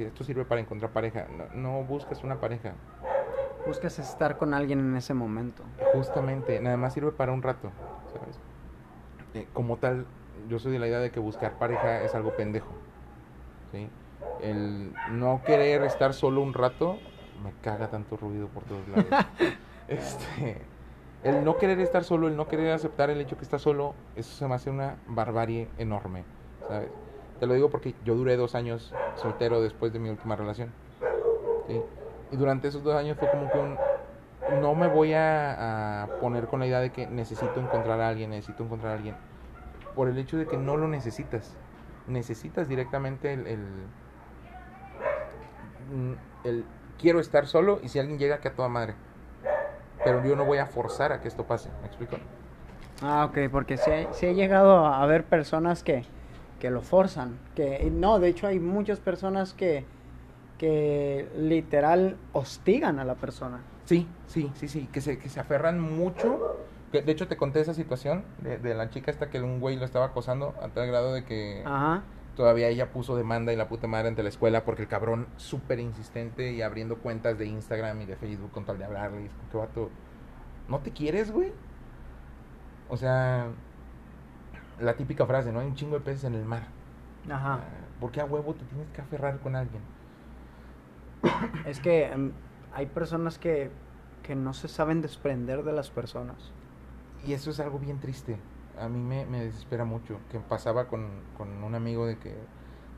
esto 0.00 0.24
sirve 0.24 0.44
para 0.44 0.60
encontrar 0.60 0.90
pareja. 0.90 1.26
No, 1.30 1.44
no 1.54 1.84
buscas 1.84 2.24
una 2.24 2.40
pareja. 2.40 2.74
Buscas 3.66 3.98
estar 3.98 4.36
con 4.36 4.52
alguien 4.52 4.80
en 4.80 4.96
ese 4.96 5.14
momento. 5.14 5.64
Justamente, 5.92 6.60
nada 6.60 6.76
más 6.76 6.92
sirve 6.92 7.12
para 7.12 7.32
un 7.32 7.42
rato, 7.42 7.70
¿sabes? 8.12 8.38
Eh, 9.38 9.46
como 9.52 9.76
tal, 9.76 10.04
yo 10.48 10.58
soy 10.58 10.72
de 10.72 10.80
la 10.80 10.88
idea 10.88 10.98
de 10.98 11.12
que 11.12 11.20
buscar 11.20 11.58
pareja 11.58 12.02
es 12.02 12.14
algo 12.14 12.34
pendejo. 12.34 12.72
¿sí? 13.70 13.88
El 14.42 14.92
no 15.12 15.42
querer 15.46 15.84
estar 15.84 16.12
solo 16.12 16.40
un 16.40 16.54
rato, 16.54 16.98
me 17.44 17.52
caga 17.62 17.88
tanto 17.88 18.16
ruido 18.16 18.48
por 18.48 18.64
todos 18.64 18.88
lados. 18.88 19.06
este, 19.88 20.60
el 21.22 21.44
no 21.44 21.56
querer 21.56 21.78
estar 21.78 22.02
solo, 22.02 22.26
el 22.26 22.36
no 22.36 22.48
querer 22.48 22.72
aceptar 22.72 23.10
el 23.10 23.20
hecho 23.20 23.36
que 23.36 23.44
estás 23.44 23.62
solo, 23.62 23.94
eso 24.16 24.34
se 24.34 24.48
me 24.48 24.56
hace 24.56 24.70
una 24.70 24.96
barbarie 25.06 25.68
enorme, 25.78 26.24
¿sabes? 26.66 26.90
Te 27.38 27.46
lo 27.46 27.54
digo 27.54 27.70
porque 27.70 27.94
yo 28.04 28.16
duré 28.16 28.36
dos 28.36 28.56
años 28.56 28.92
soltero 29.14 29.60
después 29.60 29.92
de 29.92 30.00
mi 30.00 30.08
última 30.08 30.34
relación. 30.34 30.72
¿sí? 31.68 31.80
Y 32.32 32.36
durante 32.36 32.66
esos 32.66 32.82
dos 32.82 32.96
años 32.96 33.16
fue 33.16 33.30
como 33.30 33.48
que 33.48 33.58
un, 33.58 33.78
no 34.54 34.74
me 34.74 34.86
voy 34.88 35.12
a, 35.14 36.08
poner 36.20 36.46
con 36.46 36.60
la 36.60 36.66
idea 36.66 36.80
de 36.80 36.90
que 36.90 37.06
necesito 37.06 37.60
encontrar 37.60 38.00
a 38.00 38.08
alguien, 38.08 38.30
necesito 38.30 38.64
encontrar 38.64 38.92
a 38.92 38.96
alguien. 38.96 39.14
Por 39.94 40.08
el 40.08 40.18
hecho 40.18 40.36
de 40.36 40.46
que 40.46 40.56
no 40.56 40.76
lo 40.76 40.88
necesitas. 40.88 41.54
Necesitas 42.06 42.68
directamente 42.68 43.32
el, 43.32 43.46
el, 43.46 43.58
mm, 45.92 46.12
el 46.44 46.64
quiero 46.98 47.20
estar 47.20 47.46
solo 47.46 47.80
y 47.82 47.88
si 47.88 47.98
alguien 47.98 48.18
llega 48.18 48.38
que 48.38 48.48
a 48.48 48.52
toda 48.54 48.68
madre. 48.68 48.94
Pero 50.04 50.24
yo 50.24 50.36
no 50.36 50.44
voy 50.44 50.58
a 50.58 50.66
forzar 50.66 51.12
a 51.12 51.20
que 51.20 51.28
esto 51.28 51.44
pase, 51.44 51.68
¿me 51.82 51.88
explico? 51.88 52.16
Ah, 53.02 53.26
ok, 53.26 53.50
porque 53.50 53.76
sí, 53.76 53.90
he- 53.90 54.08
he 54.22 54.34
llegado 54.34 54.86
a 54.86 55.04
ver 55.06 55.24
personas 55.24 55.82
que, 55.82 56.04
que 56.60 56.70
lo 56.70 56.80
forzan. 56.80 57.38
Que, 57.54 57.90
no, 57.92 58.18
de 58.18 58.28
hecho 58.28 58.46
hay 58.46 58.58
muchas 58.60 59.00
personas 59.00 59.52
que, 59.52 59.84
que 60.56 61.28
literal 61.36 62.16
hostigan 62.32 62.98
a 62.98 63.04
la 63.04 63.14
persona. 63.14 63.60
Sí, 63.88 64.06
sí, 64.26 64.52
sí, 64.54 64.68
sí, 64.68 64.86
que 64.92 65.00
se, 65.00 65.18
que 65.18 65.30
se 65.30 65.40
aferran 65.40 65.80
mucho. 65.80 66.58
Que, 66.92 67.00
de 67.00 67.10
hecho, 67.10 67.26
te 67.26 67.38
conté 67.38 67.60
esa 67.60 67.72
situación 67.72 68.22
de, 68.42 68.58
de 68.58 68.74
la 68.74 68.90
chica 68.90 69.10
esta 69.10 69.30
que 69.30 69.40
un 69.40 69.60
güey 69.60 69.76
lo 69.76 69.86
estaba 69.86 70.04
acosando 70.04 70.54
a 70.60 70.68
tal 70.68 70.86
grado 70.88 71.14
de 71.14 71.24
que 71.24 71.62
Ajá. 71.64 72.02
todavía 72.36 72.68
ella 72.68 72.92
puso 72.92 73.16
demanda 73.16 73.50
y 73.50 73.56
la 73.56 73.66
puta 73.70 73.86
madre 73.86 74.08
ante 74.08 74.22
la 74.22 74.28
escuela 74.28 74.66
porque 74.66 74.82
el 74.82 74.88
cabrón 74.88 75.26
súper 75.38 75.80
insistente 75.80 76.52
y 76.52 76.60
abriendo 76.60 76.98
cuentas 76.98 77.38
de 77.38 77.46
Instagram 77.46 78.02
y 78.02 78.04
de 78.04 78.16
Facebook 78.16 78.50
con 78.52 78.66
tal 78.66 78.76
de 78.76 78.84
hablarle. 78.84 79.22
Y 79.22 79.24
es 79.24 79.32
como 79.32 79.50
que 79.50 79.56
vato, 79.56 79.90
¿no 80.68 80.80
te 80.80 80.90
quieres, 80.90 81.30
güey? 81.30 81.50
O 82.90 82.96
sea, 82.98 83.46
la 84.80 84.92
típica 84.98 85.24
frase, 85.24 85.50
¿no? 85.50 85.60
Hay 85.60 85.66
un 85.66 85.76
chingo 85.76 85.94
de 85.94 86.04
peces 86.04 86.24
en 86.24 86.34
el 86.34 86.44
mar. 86.44 86.64
Ajá. 87.30 87.54
Ah, 87.54 87.60
¿Por 88.00 88.10
qué 88.10 88.20
a 88.20 88.26
huevo 88.26 88.52
te 88.52 88.66
tienes 88.66 88.86
que 88.94 89.00
aferrar 89.00 89.38
con 89.38 89.56
alguien? 89.56 89.80
Es 91.64 91.80
que 91.80 92.04
em, 92.04 92.32
hay 92.74 92.86
personas 92.86 93.38
que, 93.38 93.70
que 94.22 94.34
no 94.34 94.52
se 94.52 94.68
saben 94.68 95.00
desprender 95.02 95.64
de 95.64 95.72
las 95.72 95.90
personas. 95.90 96.52
Y 97.26 97.32
eso 97.32 97.50
es 97.50 97.60
algo 97.60 97.78
bien 97.78 97.98
triste. 97.98 98.38
A 98.80 98.88
mí 98.88 99.00
me, 99.00 99.26
me 99.26 99.44
desespera 99.44 99.84
mucho. 99.84 100.18
Que 100.30 100.38
pasaba 100.38 100.86
con, 100.86 101.08
con 101.36 101.62
un 101.64 101.74
amigo 101.74 102.06
de 102.06 102.18
que 102.18 102.34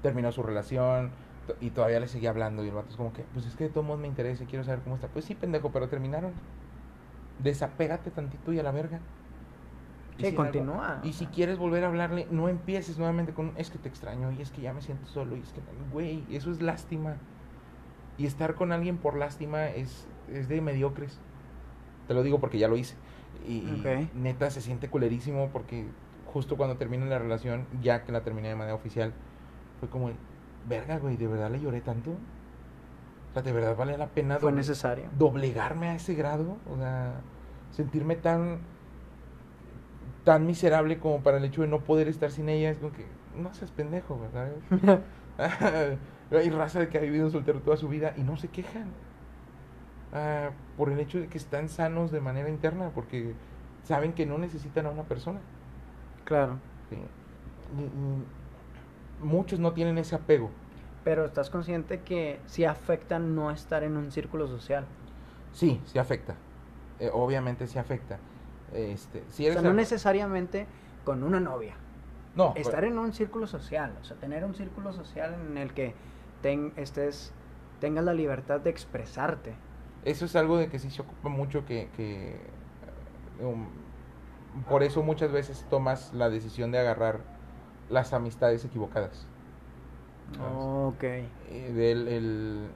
terminó 0.02 0.32
su 0.32 0.42
relación 0.42 1.10
y 1.60 1.70
todavía 1.70 2.00
le 2.00 2.08
seguía 2.08 2.30
hablando. 2.30 2.64
Y 2.64 2.68
el 2.68 2.74
vato 2.74 2.90
es 2.90 2.96
como 2.96 3.12
que, 3.12 3.24
pues 3.32 3.46
es 3.46 3.56
que 3.56 3.64
de 3.64 3.70
todos 3.70 3.86
modos 3.86 4.00
me 4.00 4.08
interesa 4.08 4.44
y 4.44 4.46
quiero 4.46 4.64
saber 4.64 4.80
cómo 4.80 4.96
está. 4.96 5.08
Pues 5.08 5.24
sí, 5.24 5.34
pendejo, 5.34 5.70
pero 5.70 5.88
terminaron. 5.88 6.32
Desapégate 7.38 8.10
tantito 8.10 8.52
y 8.52 8.58
a 8.58 8.62
la 8.62 8.72
verga. 8.72 9.00
Sí, 10.18 10.26
algo. 10.26 10.42
continúa. 10.44 11.00
Y 11.02 11.14
si 11.14 11.26
quieres 11.26 11.58
volver 11.58 11.84
a 11.84 11.86
hablarle, 11.86 12.26
no 12.30 12.48
empieces 12.48 12.98
nuevamente 12.98 13.32
con, 13.32 13.52
es 13.56 13.70
que 13.70 13.78
te 13.78 13.88
extraño, 13.88 14.30
y 14.32 14.42
es 14.42 14.50
que 14.50 14.60
ya 14.60 14.74
me 14.74 14.82
siento 14.82 15.06
solo, 15.06 15.34
y 15.36 15.40
es 15.40 15.52
que, 15.52 15.60
güey, 15.92 16.24
eso 16.30 16.50
es 16.50 16.60
lástima. 16.60 17.16
Y 18.20 18.26
estar 18.26 18.54
con 18.54 18.70
alguien 18.70 18.98
por 18.98 19.16
lástima 19.16 19.68
es, 19.68 20.06
es 20.30 20.46
de 20.46 20.60
mediocres. 20.60 21.18
Te 22.06 22.12
lo 22.12 22.22
digo 22.22 22.38
porque 22.38 22.58
ya 22.58 22.68
lo 22.68 22.76
hice. 22.76 22.94
Y, 23.48 23.62
neta 24.14 24.50
se 24.50 24.60
siente 24.60 24.90
culerísimo 24.90 25.48
porque 25.54 25.86
justo 26.26 26.58
cuando 26.58 26.76
termine 26.76 27.06
la 27.06 27.18
relación, 27.18 27.64
ya 27.80 28.04
que 28.04 28.12
la 28.12 28.20
terminé 28.20 28.48
de 28.48 28.56
manera 28.56 28.74
oficial, 28.74 29.14
fue 29.78 29.88
como, 29.88 30.10
verga, 30.68 30.98
güey, 30.98 31.16
¿de 31.16 31.28
verdad 31.28 31.50
le 31.50 31.60
lloré 31.60 31.80
tanto? 31.80 32.10
O 32.10 33.32
sea, 33.32 33.40
¿de 33.42 33.52
verdad 33.52 33.74
vale 33.74 33.96
la 33.96 34.08
pena 34.08 34.36
Fue 34.38 34.50
doble- 34.52 34.56
necesario. 34.56 35.04
doblegarme 35.18 35.88
a 35.88 35.94
ese 35.94 36.14
grado? 36.14 36.58
O 36.70 36.76
sea, 36.76 37.14
sentirme 37.70 38.16
tan 38.16 38.58
tan 40.24 40.46
miserable 40.46 40.98
como 40.98 41.20
para 41.22 41.38
el 41.38 41.44
hecho 41.46 41.62
de 41.62 41.68
no 41.68 41.80
poder 41.80 42.06
estar 42.06 42.30
sin 42.30 42.50
ella, 42.50 42.68
es 42.70 42.76
como 42.76 42.92
que 42.92 43.06
no 43.34 43.54
seas 43.54 43.70
pendejo, 43.70 44.20
¿verdad? 44.20 44.50
Hay 46.32 46.50
raza 46.50 46.88
que 46.88 46.98
ha 46.98 47.00
vivido 47.00 47.28
soltero 47.30 47.60
toda 47.60 47.76
su 47.76 47.88
vida 47.88 48.14
y 48.16 48.22
no 48.22 48.36
se 48.36 48.48
quejan. 48.48 48.86
Ah, 50.12 50.50
por 50.76 50.90
el 50.90 50.98
hecho 51.00 51.18
de 51.20 51.28
que 51.28 51.38
están 51.38 51.68
sanos 51.68 52.10
de 52.10 52.20
manera 52.20 52.48
interna, 52.48 52.90
porque 52.94 53.34
saben 53.84 54.12
que 54.12 54.26
no 54.26 54.38
necesitan 54.38 54.86
a 54.86 54.90
una 54.90 55.04
persona. 55.04 55.40
claro. 56.24 56.58
¿sí? 56.88 56.96
Y- 57.78 57.82
y 57.82 59.24
muchos 59.24 59.58
no 59.60 59.72
tienen 59.72 59.98
ese 59.98 60.14
apego. 60.16 60.50
Pero 61.04 61.24
estás 61.24 61.50
consciente 61.50 62.00
que 62.00 62.40
sí 62.46 62.64
afecta 62.64 63.18
no 63.18 63.50
estar 63.50 63.82
en 63.84 63.96
un 63.96 64.10
círculo 64.10 64.46
social. 64.48 64.84
Sí, 65.52 65.80
sí 65.86 65.98
afecta. 65.98 66.34
Eh, 66.98 67.10
obviamente 67.12 67.66
sí 67.66 67.78
afecta. 67.78 68.18
Este, 68.74 69.24
si 69.28 69.44
O 69.44 69.46
eres 69.46 69.60
sea, 69.60 69.68
no 69.70 69.74
necesariamente 69.74 70.66
con 71.04 71.22
una 71.22 71.38
novia. 71.40 71.74
no, 72.36 72.52
Estar 72.56 72.84
en 72.84 72.98
un 72.98 73.12
círculo 73.12 73.46
social. 73.46 73.92
O 74.00 74.04
sea, 74.04 74.16
tener 74.16 74.44
un 74.44 74.54
círculo 74.54 74.92
social 74.92 75.34
en 75.50 75.56
el 75.58 75.72
que 75.72 75.94
ten- 76.42 76.72
estés, 76.76 77.32
tengas 77.80 78.04
la 78.04 78.14
libertad 78.14 78.60
de 78.60 78.70
expresarte. 78.70 79.54
Eso 80.04 80.24
es 80.24 80.34
algo 80.36 80.56
de 80.56 80.68
que 80.68 80.78
sí 80.78 80.90
se 80.90 81.02
ocupa 81.02 81.28
mucho 81.28 81.64
que, 81.66 81.88
que, 81.96 82.36
um, 83.42 83.66
por 84.68 84.82
eso 84.82 85.02
muchas 85.02 85.30
veces 85.32 85.64
tomas 85.70 86.12
la 86.14 86.30
decisión 86.30 86.70
de 86.72 86.78
agarrar 86.78 87.20
las 87.90 88.12
amistades 88.12 88.64
equivocadas. 88.64 89.26
¿sabes? 90.36 90.68
Ok. 90.94 91.02
Eh, 91.04 91.72
del 91.74 92.08
el, 92.08 92.68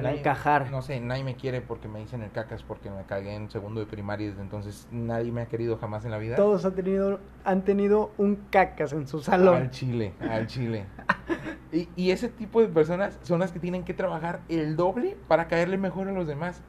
Nadie- 0.00 0.18
encajar. 0.20 0.70
No 0.70 0.80
sé, 0.80 1.00
nadie 1.00 1.24
me 1.24 1.34
quiere 1.36 1.60
porque 1.60 1.88
me 1.88 1.98
dicen 1.98 2.22
el 2.22 2.30
cacas 2.30 2.62
porque 2.62 2.88
me 2.90 3.02
cagué 3.04 3.34
en 3.34 3.50
segundo 3.50 3.80
de 3.80 3.86
primaria 3.86 4.26
y 4.26 4.30
desde 4.30 4.42
entonces 4.42 4.88
nadie 4.90 5.32
me 5.32 5.42
ha 5.42 5.46
querido 5.46 5.76
jamás 5.76 6.04
en 6.04 6.10
la 6.12 6.18
vida. 6.18 6.36
Todos 6.36 6.64
han 6.64 6.74
tenido, 6.74 7.20
han 7.44 7.62
tenido 7.62 8.10
un 8.16 8.36
cacas 8.50 8.92
en 8.92 9.06
su 9.06 9.18
Al 9.18 9.22
salón. 9.24 9.70
chile, 9.70 10.14
al 10.20 10.46
chile. 10.46 10.86
Y, 11.72 11.88
y 11.96 12.10
ese 12.10 12.28
tipo 12.28 12.60
de 12.60 12.68
personas 12.68 13.18
son 13.22 13.40
las 13.40 13.52
que 13.52 13.58
tienen 13.58 13.84
que 13.84 13.94
trabajar 13.94 14.40
el 14.48 14.76
doble 14.76 15.16
para 15.28 15.48
caerle 15.48 15.78
mejor 15.78 16.08
a 16.08 16.12
los 16.12 16.26
demás. 16.26 16.62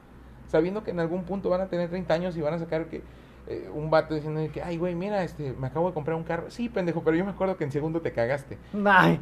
Sabiendo 0.48 0.84
que 0.84 0.92
en 0.92 1.00
algún 1.00 1.24
punto 1.24 1.50
van 1.50 1.62
a 1.62 1.68
tener 1.68 1.90
30 1.90 2.14
años 2.14 2.38
y 2.38 2.42
van 2.42 2.54
a 2.54 2.60
sacar 2.60 2.86
que 2.86 3.02
eh, 3.48 3.70
un 3.74 3.90
vato 3.90 4.14
diciendo 4.16 4.40
que, 4.54 4.62
ay, 4.62 4.78
güey, 4.78 4.96
mira, 4.96 5.24
este, 5.24 5.54
me 5.60 5.68
acabo 5.68 5.88
de 5.88 5.94
comprar 5.94 6.16
un 6.16 6.24
carro. 6.24 6.50
Sí, 6.50 6.70
pendejo, 6.70 7.04
pero 7.04 7.18
yo 7.18 7.26
me 7.26 7.32
acuerdo 7.32 7.58
que 7.58 7.64
en 7.66 7.72
segundo 7.72 8.00
te 8.02 8.12
cagaste. 8.14 8.58
Ay, 8.86 9.20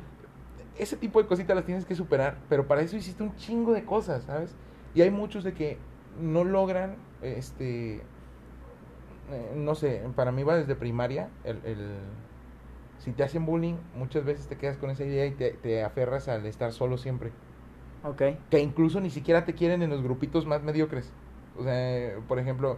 Ese 0.81 0.97
tipo 0.97 1.21
de 1.21 1.27
cositas 1.27 1.55
las 1.55 1.65
tienes 1.65 1.85
que 1.85 1.95
superar, 1.95 2.37
pero 2.49 2.67
para 2.67 2.81
eso 2.81 2.97
hiciste 2.97 3.23
un 3.23 3.35
chingo 3.35 3.73
de 3.73 3.85
cosas, 3.85 4.23
¿sabes? 4.25 4.55
Y 4.95 5.01
hay 5.01 5.11
muchos 5.11 5.43
de 5.43 5.53
que 5.53 5.77
no 6.19 6.43
logran, 6.43 6.97
este, 7.21 7.97
eh, 7.97 9.53
no 9.55 9.75
sé, 9.75 10.01
para 10.15 10.31
mí 10.31 10.43
va 10.43 10.55
desde 10.55 10.75
primaria, 10.75 11.29
el, 11.43 11.57
el- 11.65 11.99
si 12.99 13.13
te 13.13 13.23
hacen 13.23 13.45
bullying, 13.45 13.75
muchas 13.95 14.25
veces 14.25 14.47
te 14.47 14.57
quedas 14.57 14.77
con 14.77 14.89
esa 14.91 15.03
idea 15.03 15.25
y 15.25 15.31
te, 15.31 15.51
te 15.53 15.83
aferras 15.83 16.27
al 16.27 16.45
estar 16.45 16.71
solo 16.71 16.97
siempre. 16.97 17.31
ok. 18.03 18.21
Que 18.49 18.59
incluso 18.59 18.99
ni 18.99 19.09
siquiera 19.09 19.45
te 19.45 19.53
quieren 19.53 19.81
en 19.81 19.89
los 19.89 20.03
grupitos 20.03 20.45
más 20.45 20.63
mediocres. 20.63 21.13
O 21.57 21.63
sea, 21.63 22.17
por 22.27 22.39
ejemplo, 22.39 22.77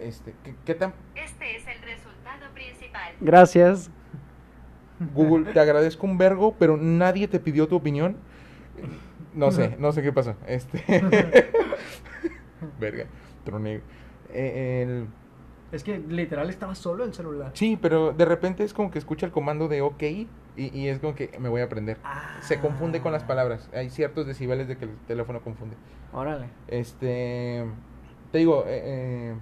este, 0.00 0.34
¿qué, 0.44 0.54
qué 0.64 0.74
tan... 0.74 0.94
Este 1.14 1.56
es 1.56 1.66
el 1.66 1.82
resultado 1.82 2.52
principal. 2.54 3.12
Gracias. 3.20 3.90
Google, 5.14 5.52
te 5.52 5.60
agradezco 5.60 6.06
un 6.06 6.18
vergo, 6.18 6.54
pero 6.58 6.76
nadie 6.76 7.28
te 7.28 7.38
pidió 7.40 7.68
tu 7.68 7.76
opinión. 7.76 8.16
No 9.34 9.50
sé, 9.50 9.76
no 9.78 9.92
sé 9.92 10.02
qué 10.02 10.12
pasó. 10.12 10.34
Este. 10.46 10.82
Verga, 12.80 13.06
troné. 13.44 13.80
Eh, 14.32 14.82
el- 14.86 15.06
Es 15.72 15.82
que 15.84 15.98
literal 15.98 16.50
estaba 16.50 16.74
solo 16.74 17.04
el 17.04 17.14
celular. 17.14 17.50
Sí, 17.54 17.78
pero 17.80 18.12
de 18.12 18.24
repente 18.24 18.62
es 18.64 18.74
como 18.74 18.90
que 18.90 18.98
escucha 18.98 19.26
el 19.26 19.32
comando 19.32 19.68
de 19.68 19.80
OK 19.80 20.02
y, 20.02 20.28
y 20.56 20.88
es 20.88 20.98
como 20.98 21.14
que 21.14 21.30
me 21.40 21.48
voy 21.48 21.62
a 21.62 21.64
aprender. 21.64 21.96
Se 22.40 22.60
confunde 22.60 23.00
con 23.00 23.10
las 23.12 23.24
palabras. 23.24 23.70
Hay 23.74 23.88
ciertos 23.90 24.26
decibeles 24.26 24.68
de 24.68 24.76
que 24.76 24.84
el 24.84 24.96
teléfono 25.06 25.40
confunde. 25.40 25.76
Órale. 26.12 26.46
Este. 26.68 27.64
Te 28.32 28.38
digo, 28.38 28.64
eh, 28.66 28.80
eh, 28.84 29.34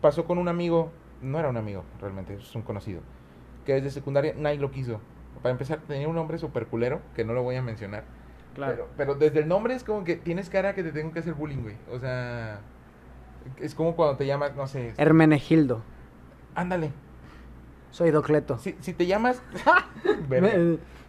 pasó 0.00 0.24
con 0.24 0.38
un 0.38 0.48
amigo. 0.48 0.90
No 1.22 1.38
era 1.38 1.50
un 1.50 1.58
amigo, 1.58 1.84
realmente, 2.00 2.34
es 2.34 2.54
un 2.54 2.62
conocido. 2.62 3.02
Que 3.64 3.74
desde 3.74 3.90
secundaria 3.90 4.34
nadie 4.36 4.58
lo 4.58 4.70
quiso. 4.70 5.00
Para 5.42 5.52
empezar, 5.52 5.80
tenía 5.86 6.08
un 6.08 6.14
nombre 6.14 6.38
super 6.38 6.66
culero, 6.66 7.00
que 7.14 7.24
no 7.24 7.32
lo 7.32 7.42
voy 7.42 7.56
a 7.56 7.62
mencionar. 7.62 8.04
Claro. 8.54 8.72
Pero, 8.74 8.88
pero 8.96 9.14
desde 9.14 9.40
el 9.40 9.48
nombre 9.48 9.74
es 9.74 9.84
como 9.84 10.04
que 10.04 10.16
tienes 10.16 10.50
cara 10.50 10.74
que 10.74 10.82
te 10.82 10.92
tengo 10.92 11.12
que 11.12 11.20
hacer 11.20 11.34
bullying, 11.34 11.62
güey. 11.62 11.76
O 11.90 11.98
sea, 11.98 12.60
es 13.58 13.74
como 13.74 13.96
cuando 13.96 14.16
te 14.16 14.26
llamas, 14.26 14.54
no 14.54 14.66
sé. 14.66 14.92
Hermenegildo. 14.96 15.82
Ándale. 16.54 16.92
Soy 17.90 18.10
Docleto. 18.10 18.58
Si, 18.58 18.76
si 18.80 18.92
te 18.92 19.06
llamas. 19.06 19.42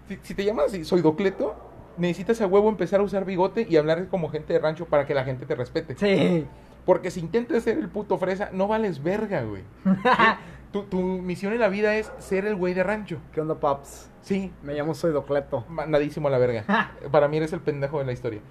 Si, 0.08 0.20
si 0.24 0.34
te 0.34 0.44
llamas 0.44 0.74
soy 0.84 1.02
Docleto, 1.02 1.56
necesitas 1.96 2.42
a 2.42 2.48
huevo 2.48 2.68
empezar 2.68 3.00
a 3.00 3.04
usar 3.04 3.24
bigote 3.24 3.66
y 3.70 3.78
hablar 3.78 4.08
como 4.08 4.30
gente 4.30 4.52
de 4.52 4.60
rancho 4.60 4.86
para 4.86 5.06
que 5.06 5.14
la 5.14 5.24
gente 5.24 5.46
te 5.46 5.56
respete. 5.56 5.96
Sí. 5.96 6.46
Porque 6.86 7.12
si 7.12 7.22
intentas 7.22 7.64
ser 7.64 7.78
el 7.78 7.88
puto 7.88 8.18
fresa, 8.18 8.50
no 8.52 8.68
vales 8.68 9.02
verga, 9.02 9.44
güey. 9.44 9.64
tu, 10.72 10.84
tu 10.84 11.00
misión 11.02 11.54
en 11.54 11.60
la 11.60 11.70
vida 11.70 11.96
es 11.96 12.12
ser 12.20 12.46
el 12.46 12.56
güey 12.56 12.74
de 12.74 12.84
rancho. 12.84 13.18
¿Qué 13.34 13.42
onda, 13.42 13.60
paps? 13.60 14.10
Sí, 14.22 14.52
Me 14.62 14.74
llamo 14.74 14.94
Soy 14.94 15.12
Docleto. 15.12 15.66
mandadísimo 15.68 16.28
a 16.28 16.32
la 16.32 16.38
verga. 16.38 16.92
Para 17.12 17.28
mí 17.28 17.38
eres 17.38 17.54
el 17.54 17.60
pendejo 17.60 18.00
de 18.00 18.06
la 18.06 18.12
historia. 18.12 18.42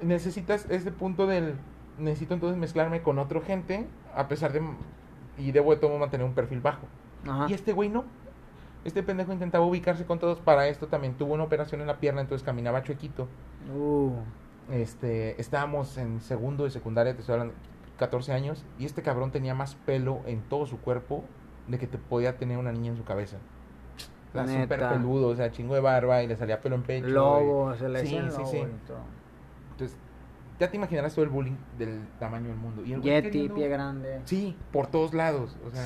Necesitas 0.00 0.66
ese 0.70 0.92
punto 0.92 1.26
del... 1.26 1.54
Necesito 1.98 2.34
entonces 2.34 2.56
mezclarme 2.58 3.02
con 3.02 3.18
otra 3.18 3.40
gente, 3.40 3.86
a 4.14 4.28
pesar 4.28 4.52
de... 4.52 4.62
Y 5.36 5.52
debo 5.52 5.74
de 5.74 5.80
todo 5.80 5.98
mantener 5.98 6.26
un 6.26 6.34
perfil 6.34 6.60
bajo. 6.60 6.86
Ajá. 7.26 7.46
Y 7.48 7.54
este 7.54 7.72
güey 7.72 7.88
no. 7.88 8.04
Este 8.84 9.02
pendejo 9.02 9.32
intentaba 9.32 9.64
ubicarse 9.64 10.04
con 10.06 10.18
todos. 10.18 10.38
Para 10.38 10.68
esto 10.68 10.86
también 10.86 11.14
tuvo 11.14 11.34
una 11.34 11.44
operación 11.44 11.80
en 11.80 11.88
la 11.88 11.98
pierna, 11.98 12.20
entonces 12.20 12.44
caminaba 12.44 12.82
chuequito. 12.82 13.26
Uh. 13.76 14.12
Este, 14.70 15.40
estábamos 15.40 15.96
en 15.98 16.20
segundo 16.20 16.64
de 16.64 16.70
secundaria, 16.70 17.14
te 17.14 17.20
estoy 17.20 17.34
hablando, 17.34 17.54
14 17.98 18.32
años, 18.32 18.64
y 18.78 18.84
este 18.86 19.02
cabrón 19.02 19.30
tenía 19.30 19.54
más 19.54 19.74
pelo 19.74 20.20
en 20.26 20.40
todo 20.42 20.66
su 20.66 20.80
cuerpo 20.80 21.24
de 21.66 21.78
que 21.78 21.86
te 21.86 21.98
podía 21.98 22.36
tener 22.36 22.56
una 22.58 22.72
niña 22.72 22.92
en 22.92 22.96
su 22.96 23.04
cabeza. 23.04 23.36
O 24.28 24.32
sea, 24.32 24.44
Neta. 24.44 24.62
súper 24.62 24.88
peludo, 24.90 25.28
o 25.28 25.36
sea, 25.36 25.50
chingo 25.50 25.74
de 25.74 25.80
barba 25.80 26.22
y 26.22 26.26
le 26.26 26.36
salía 26.36 26.60
pelo 26.60 26.76
en 26.76 26.82
pecho. 26.82 27.06
Lobo, 27.08 27.74
y- 27.74 27.78
se 27.78 27.88
le 27.88 28.00
Sí, 28.06 28.18
sí, 28.30 28.42
sí. 28.46 28.64
Entonces, 29.72 29.96
ya 30.60 30.70
te 30.70 30.76
imaginarás 30.76 31.14
todo 31.14 31.24
el 31.24 31.30
bullying 31.30 31.56
del 31.78 32.06
tamaño 32.18 32.48
del 32.48 32.56
mundo. 32.56 32.84
Y 32.84 32.92
el 32.92 33.00
Yeti, 33.02 33.28
queriendo- 33.30 33.54
pie 33.54 33.68
grande. 33.68 34.20
Sí, 34.24 34.56
por 34.72 34.86
todos 34.88 35.14
lados, 35.14 35.56
o 35.66 35.70
sea... 35.70 35.84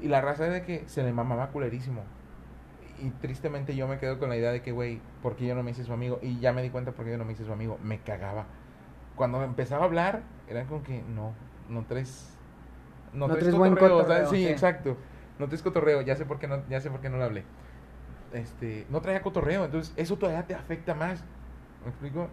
Y 0.00 0.08
la 0.08 0.20
raza 0.20 0.44
de 0.44 0.62
que 0.62 0.84
se 0.88 1.02
le 1.02 1.12
mamaba 1.12 1.48
culerísimo. 1.48 2.02
Y 3.02 3.10
tristemente 3.10 3.74
yo 3.76 3.86
me 3.88 3.98
quedo 3.98 4.18
con 4.18 4.28
la 4.28 4.36
idea 4.36 4.52
de 4.52 4.62
que, 4.62 4.72
güey, 4.72 5.00
¿por 5.22 5.34
qué 5.36 5.46
yo 5.46 5.54
no 5.54 5.62
me 5.62 5.72
hice 5.72 5.84
su 5.84 5.92
amigo? 5.92 6.18
Y 6.22 6.38
ya 6.40 6.52
me 6.52 6.62
di 6.62 6.70
cuenta 6.70 6.92
por 6.92 7.04
qué 7.04 7.10
yo 7.12 7.18
no 7.18 7.24
me 7.24 7.32
hice 7.32 7.44
su 7.44 7.52
amigo. 7.52 7.78
Me 7.82 7.98
cagaba. 8.00 8.46
Cuando 9.18 9.42
empezaba 9.42 9.82
a 9.82 9.86
hablar, 9.86 10.22
era 10.48 10.64
como 10.64 10.82
que, 10.82 11.02
no, 11.02 11.34
no 11.68 11.84
traes... 11.84 12.34
No 13.12 13.26
traes 13.26 13.54
buen 13.54 13.74
cotorreo, 13.74 13.98
cotorreo. 13.98 14.30
Sí, 14.30 14.36
sí. 14.36 14.48
exacto. 14.48 14.96
No 15.38 15.48
traes 15.48 15.62
cotorreo, 15.62 16.00
ya 16.02 16.14
sé 16.16 16.24
por 16.24 16.38
qué 16.38 16.46
no, 16.46 16.62
ya 16.68 16.80
sé 16.80 16.88
por 16.88 17.00
qué 17.00 17.10
no 17.10 17.18
le 17.18 17.24
hablé. 17.24 17.44
Este, 18.32 18.86
no 18.90 19.00
traía 19.00 19.20
cotorreo, 19.22 19.64
entonces 19.64 19.92
eso 19.96 20.16
todavía 20.16 20.46
te 20.46 20.54
afecta 20.54 20.94
más. 20.94 21.24
¿Me 21.82 21.90
explico? 21.90 22.28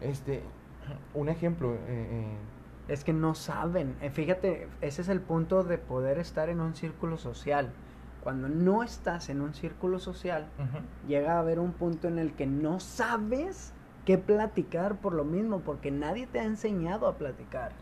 Este, 0.00 0.42
un 1.14 1.28
ejemplo, 1.28 1.74
eh, 1.74 1.78
eh, 1.88 2.36
Es 2.86 3.04
que 3.04 3.12
no 3.12 3.34
saben. 3.34 3.96
Eh, 4.00 4.10
Fíjate, 4.10 4.68
ese 4.80 5.02
es 5.02 5.08
el 5.08 5.20
punto 5.20 5.64
de 5.64 5.78
poder 5.78 6.18
estar 6.18 6.48
en 6.48 6.60
un 6.60 6.74
círculo 6.74 7.16
social. 7.16 7.72
Cuando 8.22 8.48
no 8.48 8.82
estás 8.82 9.28
en 9.28 9.40
un 9.40 9.54
círculo 9.54 9.98
social, 9.98 10.48
ujú. 10.58 10.84
llega 11.08 11.34
a 11.34 11.38
haber 11.40 11.58
un 11.58 11.72
punto 11.72 12.08
en 12.08 12.18
el 12.18 12.32
que 12.34 12.46
no 12.46 12.78
sabes 12.78 13.72
qué 14.08 14.16
platicar 14.16 14.96
por 14.96 15.12
lo 15.12 15.22
mismo, 15.22 15.60
porque 15.60 15.90
nadie 15.90 16.26
te 16.26 16.40
ha 16.40 16.44
enseñado 16.44 17.06
a 17.08 17.18
platicar. 17.18 17.72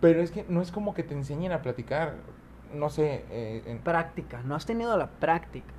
Pero 0.00 0.20
es 0.20 0.32
que 0.32 0.44
no 0.48 0.60
es 0.60 0.72
como 0.72 0.92
que 0.92 1.04
te 1.04 1.14
enseñen 1.14 1.52
a 1.52 1.62
platicar. 1.62 2.16
No 2.74 2.90
sé, 2.90 3.24
eh, 3.30 3.62
en- 3.66 3.78
Práctica, 3.78 4.42
no 4.42 4.56
has 4.56 4.66
tenido 4.66 4.98
la 4.98 5.06
práctica. 5.06 5.72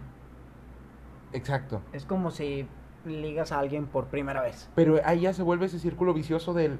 exacto. 1.34 1.82
Es 1.92 2.06
como 2.06 2.32
si 2.32 2.66
ligas 3.04 3.52
a 3.52 3.60
alguien 3.60 3.88
por 3.88 4.06
primera 4.06 4.42
vez. 4.42 4.70
Pero 4.74 5.02
ahí 5.04 5.20
ya 5.20 5.34
se 5.34 5.44
vuelve 5.44 5.66
ese 5.66 5.80
círculo 5.80 6.14
vicioso 6.14 6.54
del, 6.54 6.80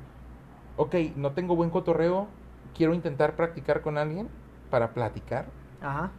ok, 0.78 0.96
no 1.18 1.34
tengo 1.34 1.58
buen 1.58 1.70
cotorreo, 1.70 2.28
quiero 2.74 2.94
intentar 2.94 3.36
practicar 3.36 3.82
con 3.82 3.98
alguien 3.98 4.30
para 4.70 4.94
platicar, 4.94 5.48
Ajá. 5.82 6.12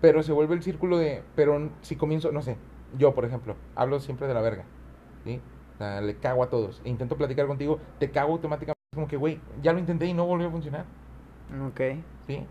pero 0.00 0.22
se 0.22 0.32
vuelve 0.32 0.54
el 0.54 0.62
círculo 0.62 0.96
de, 0.96 1.22
pero 1.36 1.70
si 1.82 1.96
comienzo, 1.96 2.32
no 2.32 2.40
sé, 2.40 2.56
yo 2.96 3.14
por 3.14 3.26
ejemplo, 3.26 3.56
hablo 3.76 4.00
siempre 4.00 4.26
de 4.26 4.32
la 4.34 4.40
verga, 4.40 4.64
¿sí? 5.24 5.40
O 5.74 5.78
sea, 5.78 6.00
le 6.00 6.16
cago 6.18 6.42
a 6.44 6.50
todos, 6.50 6.80
e 6.84 6.88
intento 6.88 7.16
platicar 7.16 7.46
contigo, 7.46 7.80
te 7.98 8.10
cago 8.10 8.32
automáticamente, 8.32 8.74
como 8.94 9.08
que, 9.08 9.16
güey, 9.16 9.40
ya 9.62 9.72
lo 9.72 9.78
intenté 9.80 10.06
y 10.06 10.14
no 10.14 10.24
volvió 10.26 10.48
a 10.48 10.50
funcionar, 10.50 10.84
Ok. 11.68 11.80
¿sí? 12.26 12.46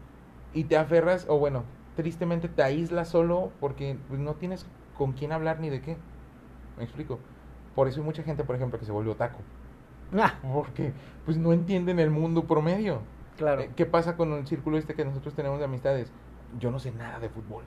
Y 0.53 0.65
te 0.65 0.77
aferras, 0.77 1.25
o 1.29 1.39
bueno, 1.39 1.63
tristemente 1.95 2.47
te 2.49 2.63
aíslas 2.63 3.09
solo 3.09 3.51
porque 3.59 3.97
pues, 4.07 4.19
no 4.19 4.35
tienes 4.35 4.65
con 4.97 5.13
quién 5.13 5.31
hablar 5.31 5.59
ni 5.59 5.69
de 5.69 5.81
qué, 5.81 5.97
me 6.77 6.83
explico. 6.83 7.19
Por 7.75 7.87
eso 7.87 8.01
hay 8.01 8.05
mucha 8.05 8.23
gente, 8.23 8.43
por 8.43 8.55
ejemplo, 8.55 8.77
que 8.79 8.85
se 8.85 8.91
vuelve 8.91 9.11
otaku. 9.11 9.39
Ah, 10.15 10.35
Porque 10.53 10.93
pues 11.25 11.37
no 11.37 11.53
entienden 11.53 11.99
el 11.99 12.11
mundo 12.11 12.45
promedio. 12.45 13.01
claro. 13.37 13.61
Eh, 13.61 13.71
¿Qué 13.75 13.85
pasa 13.87 14.15
con 14.15 14.33
el 14.33 14.45
círculo 14.45 14.77
este 14.77 14.93
que 14.93 15.05
nosotros 15.05 15.33
tenemos 15.33 15.57
de 15.59 15.65
amistades? 15.65 16.11
Yo 16.59 16.69
no 16.69 16.77
sé 16.77 16.91
nada 16.91 17.19
de 17.19 17.29
fútbol. 17.29 17.63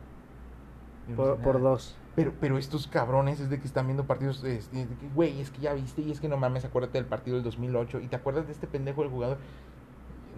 No 1.08 1.36
por, 1.36 1.60
dos. 1.60 1.96
Pero, 2.16 2.32
pero 2.40 2.56
estos 2.56 2.86
cabrones 2.86 3.40
es 3.40 3.50
de 3.50 3.60
que 3.60 3.66
están 3.66 3.86
viendo 3.86 4.06
partidos, 4.06 4.42
este, 4.42 4.86
de 4.86 4.96
que, 4.96 5.08
güey, 5.14 5.38
es 5.38 5.50
que 5.50 5.60
ya 5.60 5.74
viste 5.74 6.00
y 6.00 6.10
es 6.10 6.18
que 6.18 6.28
no 6.28 6.38
mames, 6.38 6.64
acuérdate 6.64 6.96
del 6.96 7.06
partido 7.06 7.36
del 7.36 7.44
2008 7.44 8.00
y 8.00 8.08
te 8.08 8.16
acuerdas 8.16 8.46
de 8.46 8.52
este 8.52 8.66
pendejo 8.66 9.02
del 9.02 9.10
jugador. 9.10 9.36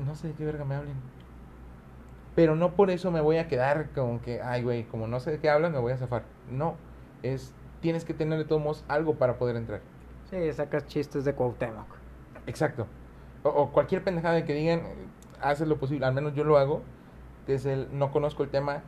No 0.05 0.17
sé 0.17 0.29
de 0.29 0.35
qué 0.35 0.45
verga 0.45 0.65
me 0.65 0.75
hablen. 0.75 0.97
Pero 2.35 2.57
no 2.57 2.75
por 2.75 2.91
eso 2.91 3.13
me 3.13 3.21
voy 3.21 3.37
a 3.37 3.47
quedar 3.47 3.91
con 3.91 4.19
que, 4.19 4.43
ay, 4.43 4.65
güey, 4.65 4.85
como 4.85 5.07
no 5.07 5.21
sé 5.21 5.31
de 5.31 5.39
qué 5.39 5.51
hablan, 5.51 5.73
me 5.73 5.79
voy 5.79 5.93
a 5.93 5.97
zafar. 5.97 6.25
No, 6.51 6.77
es, 7.23 7.55
tienes 7.81 8.05
que 8.05 8.13
tener 8.13 8.39
de 8.39 8.45
todos 8.45 8.61
modos 8.61 8.85
algo 8.89 9.15
para 9.15 9.39
poder 9.39 9.55
entrar. 9.55 9.81
Sí, 10.31 10.53
sacas 10.53 10.87
chistes 10.87 11.25
de 11.25 11.35
Cuauhtémoc. 11.35 11.87
Exacto. 12.47 12.89
O, 13.45 13.51
o 13.51 13.73
cualquier 13.73 14.03
pendejada 14.03 14.35
de 14.35 14.45
que 14.45 14.55
digan, 14.55 14.81
eh, 14.81 14.95
haces 15.41 15.69
lo 15.69 15.79
posible, 15.79 16.07
al 16.07 16.13
menos 16.13 16.35
yo 16.35 16.43
lo 16.43 16.59
hago, 16.59 16.83
que 17.47 17.55
es 17.55 17.67
el, 17.67 17.89
no 17.93 18.11
conozco 18.11 18.43
el 18.43 18.51
tema, 18.51 18.83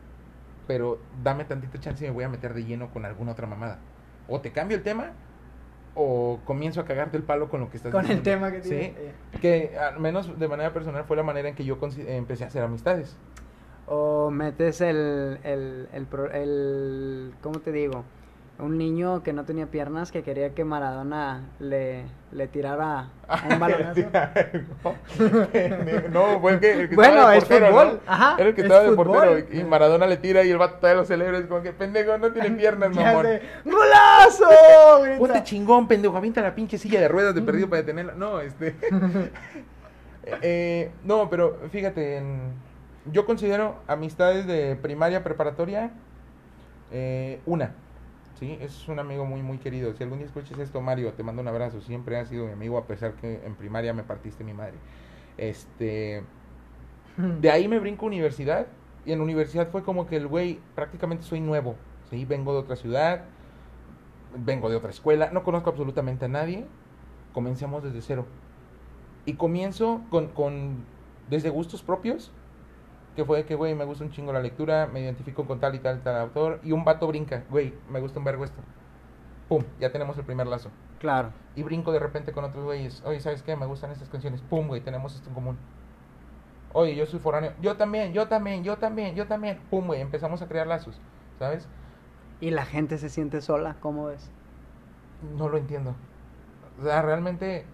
pero 0.71 1.01
dame 1.25 1.45
tantita 1.45 1.81
chance 1.81 2.05
y 2.05 2.07
me 2.09 2.15
voy 2.15 2.23
a 2.23 2.29
meter 2.29 2.55
de 2.55 2.63
lleno 2.65 2.91
con 2.93 3.05
alguna 3.05 3.33
otra 3.33 3.45
mamada. 3.49 3.79
O 4.29 4.41
te 4.41 4.53
cambio 4.53 4.77
el 4.77 4.85
tema, 4.85 5.11
o 5.97 6.39
comienzo 6.45 6.81
a 6.81 6.85
cagarte 6.85 7.17
el 7.17 7.25
palo 7.25 7.49
con 7.49 7.59
lo 7.59 7.69
que 7.71 7.79
estás 7.79 7.91
Con 7.91 8.03
el 8.03 8.07
diciendo. 8.23 8.31
tema 8.31 8.53
que 8.53 8.63
Sí, 8.63 8.69
tiene. 8.69 8.85
eh. 8.97 9.13
que 9.43 9.77
al 9.77 9.99
menos 9.99 10.39
de 10.39 10.47
manera 10.47 10.73
personal 10.73 11.03
fue 11.07 11.17
la 11.17 11.25
manera 11.25 11.49
en 11.49 11.57
que 11.57 11.65
yo 11.65 11.77
empecé 12.07 12.45
a 12.45 12.47
hacer 12.47 12.63
amistades. 12.63 13.17
O 13.89 14.31
metes 14.31 14.81
el, 14.81 15.41
el, 15.43 15.89
el, 15.93 16.07
pro- 16.07 16.31
el, 16.31 17.33
¿cómo 17.43 17.59
te 17.59 17.73
digo? 17.73 18.05
Un 18.63 18.77
niño 18.79 19.23
que 19.23 19.33
no 19.33 19.45
tenía 19.45 19.67
piernas 19.67 20.11
que 20.13 20.23
quería 20.23 20.55
que 20.55 20.65
Maradona 20.65 21.43
le, 21.61 22.05
le 22.33 22.47
tirara 22.49 23.09
un 23.51 23.59
balonazo. 23.61 24.01
no, 26.13 26.41
fue 26.41 26.53
el 26.53 26.61
que, 26.61 26.73
el 26.73 26.89
que 26.91 26.95
Bueno, 26.95 27.13
estaba 27.15 27.31
de 27.33 27.39
es 27.39 27.45
portero, 27.45 27.67
fútbol, 27.69 28.01
¿no? 28.07 28.13
ajá, 28.13 28.35
Era 28.39 28.49
el 28.49 28.55
que 28.55 28.61
es 28.61 28.65
estaba 28.67 28.83
de 28.83 28.89
fútbol. 28.91 29.07
portero 29.07 29.39
y, 29.61 29.65
Maradona 29.65 30.07
le 30.07 30.17
tira 30.19 30.45
y 30.45 30.51
el 30.51 30.59
vato 30.59 30.77
todavía 30.77 31.01
lo 31.01 31.07
celebra. 31.07 31.39
Es 31.39 31.47
como 31.47 31.63
que 31.63 31.73
pendejo, 31.73 32.19
no 32.19 32.33
tiene 32.33 32.51
piernas, 32.59 32.95
mamón. 32.95 33.27
¡Golazo! 33.65 34.49
Ponte 35.19 35.43
chingón, 35.45 35.89
pendejo, 35.89 36.17
avienta 36.17 36.43
la 36.43 36.55
pinche 36.55 36.77
silla 36.79 37.01
de 37.01 37.09
ruedas 37.09 37.35
de 37.35 37.43
perdido 37.43 37.69
para 37.69 37.83
detenerla. 37.83 38.13
No, 38.15 38.41
este. 38.41 38.75
Eh, 40.43 40.91
no, 41.05 41.31
pero 41.31 41.59
fíjate, 41.71 42.19
en- 42.19 42.53
yo 43.11 43.25
considero 43.25 43.77
amistades 43.87 44.47
de 44.47 44.77
primaria, 44.77 45.25
preparatoria, 45.25 45.91
eh, 46.93 47.41
una. 47.47 47.73
Sí, 48.41 48.57
es 48.59 48.89
un 48.89 48.99
amigo 48.99 49.27
muy, 49.27 49.43
muy 49.43 49.59
querido. 49.59 49.93
Si 49.93 50.03
algún 50.03 50.19
día 50.19 50.27
escuchas 50.27 50.59
esto, 50.59 50.81
Mario, 50.81 51.13
te 51.13 51.23
mando 51.23 51.43
un 51.43 51.49
abrazo. 51.49 51.83
Siempre 51.83 52.17
has 52.17 52.29
sido 52.29 52.47
mi 52.47 52.53
amigo, 52.53 52.79
a 52.79 52.87
pesar 52.87 53.13
que 53.13 53.45
en 53.45 53.55
primaria 53.55 53.93
me 53.93 54.03
partiste 54.03 54.45
mi 54.45 54.55
madre. 54.55 54.79
Este. 55.37 56.25
De 57.19 57.51
ahí 57.51 57.69
me 57.69 57.79
brinco 57.79 58.07
a 58.07 58.09
universidad. 58.09 58.67
Y 59.05 59.13
en 59.13 59.21
universidad 59.21 59.69
fue 59.69 59.83
como 59.83 60.07
que 60.07 60.17
el 60.17 60.27
güey, 60.27 60.59
prácticamente 60.75 61.23
soy 61.25 61.41
nuevo. 61.41 61.77
¿sí? 62.09 62.25
Vengo 62.25 62.55
de 62.55 62.61
otra 62.61 62.77
ciudad, 62.77 63.25
vengo 64.37 64.71
de 64.71 64.77
otra 64.77 64.91
escuela, 64.91 65.31
no 65.33 65.43
conozco 65.43 65.69
absolutamente 65.69 66.25
a 66.25 66.29
nadie. 66.29 66.67
Comencemos 67.35 67.83
desde 67.83 68.01
cero. 68.01 68.27
Y 69.27 69.35
comienzo 69.35 70.01
con, 70.11 70.29
con 70.29 70.85
desde 71.29 71.51
gustos 71.51 71.83
propios, 71.83 72.33
que 73.17 73.25
fue 73.25 73.45
que, 73.45 73.55
güey, 73.55 73.75
me 73.75 73.85
gusta 73.85 74.05
un 74.05 74.11
chingo 74.11 74.33
la 74.33 74.41
lectura, 74.41 74.89
me 74.93 75.01
identifico 75.01 75.47
con 75.47 75.61
tal 75.61 75.75
y 75.75 75.81
tal, 75.81 76.03
tal 76.03 76.17
autor, 76.17 76.61
y 76.63 76.73
un 76.73 76.85
vato 76.85 77.07
brinca, 77.07 77.45
güey, 77.51 77.75
me 77.89 78.01
gusta 78.01 78.19
un 78.19 78.25
vergo 78.25 78.45
esto. 78.45 78.61
Pum, 79.49 79.65
ya 79.81 79.91
tenemos 79.91 80.17
el 80.17 80.25
primer 80.25 80.47
lazo. 80.47 80.71
Claro. 81.01 81.33
Y 81.57 81.63
brinco 81.65 81.91
de 81.91 81.99
repente 81.99 82.33
con 82.33 82.45
otros 82.45 82.65
güeyes, 82.65 83.03
oye, 83.05 83.21
¿sabes 83.21 83.43
qué? 83.43 83.57
Me 83.57 83.67
gustan 83.67 83.91
estas 83.91 84.09
canciones. 84.09 84.43
Pum, 84.43 84.69
güey, 84.69 84.81
tenemos 84.81 85.15
esto 85.15 85.29
en 85.29 85.35
común. 85.35 85.59
Oye, 86.73 86.95
yo 86.95 87.05
soy 87.07 87.19
foráneo. 87.19 87.53
Yo 87.61 87.77
también, 87.77 88.13
yo 88.13 88.29
también, 88.29 88.63
yo 88.63 88.77
también, 88.79 89.17
yo 89.17 89.27
también. 89.27 89.59
Pum, 89.71 89.87
güey, 89.89 90.01
empezamos 90.01 90.41
a 90.41 90.47
crear 90.47 90.69
lazos, 90.69 91.01
¿sabes? 91.39 91.69
Y 92.41 92.51
la 92.51 92.65
gente 92.65 92.97
se 92.99 93.09
siente 93.09 93.41
sola, 93.41 93.77
¿cómo 93.81 94.07
ves? 94.07 94.31
No 95.37 95.49
lo 95.49 95.59
entiendo. 95.59 95.97
O 96.79 96.85
sea, 96.85 97.03
realmente 97.03 97.67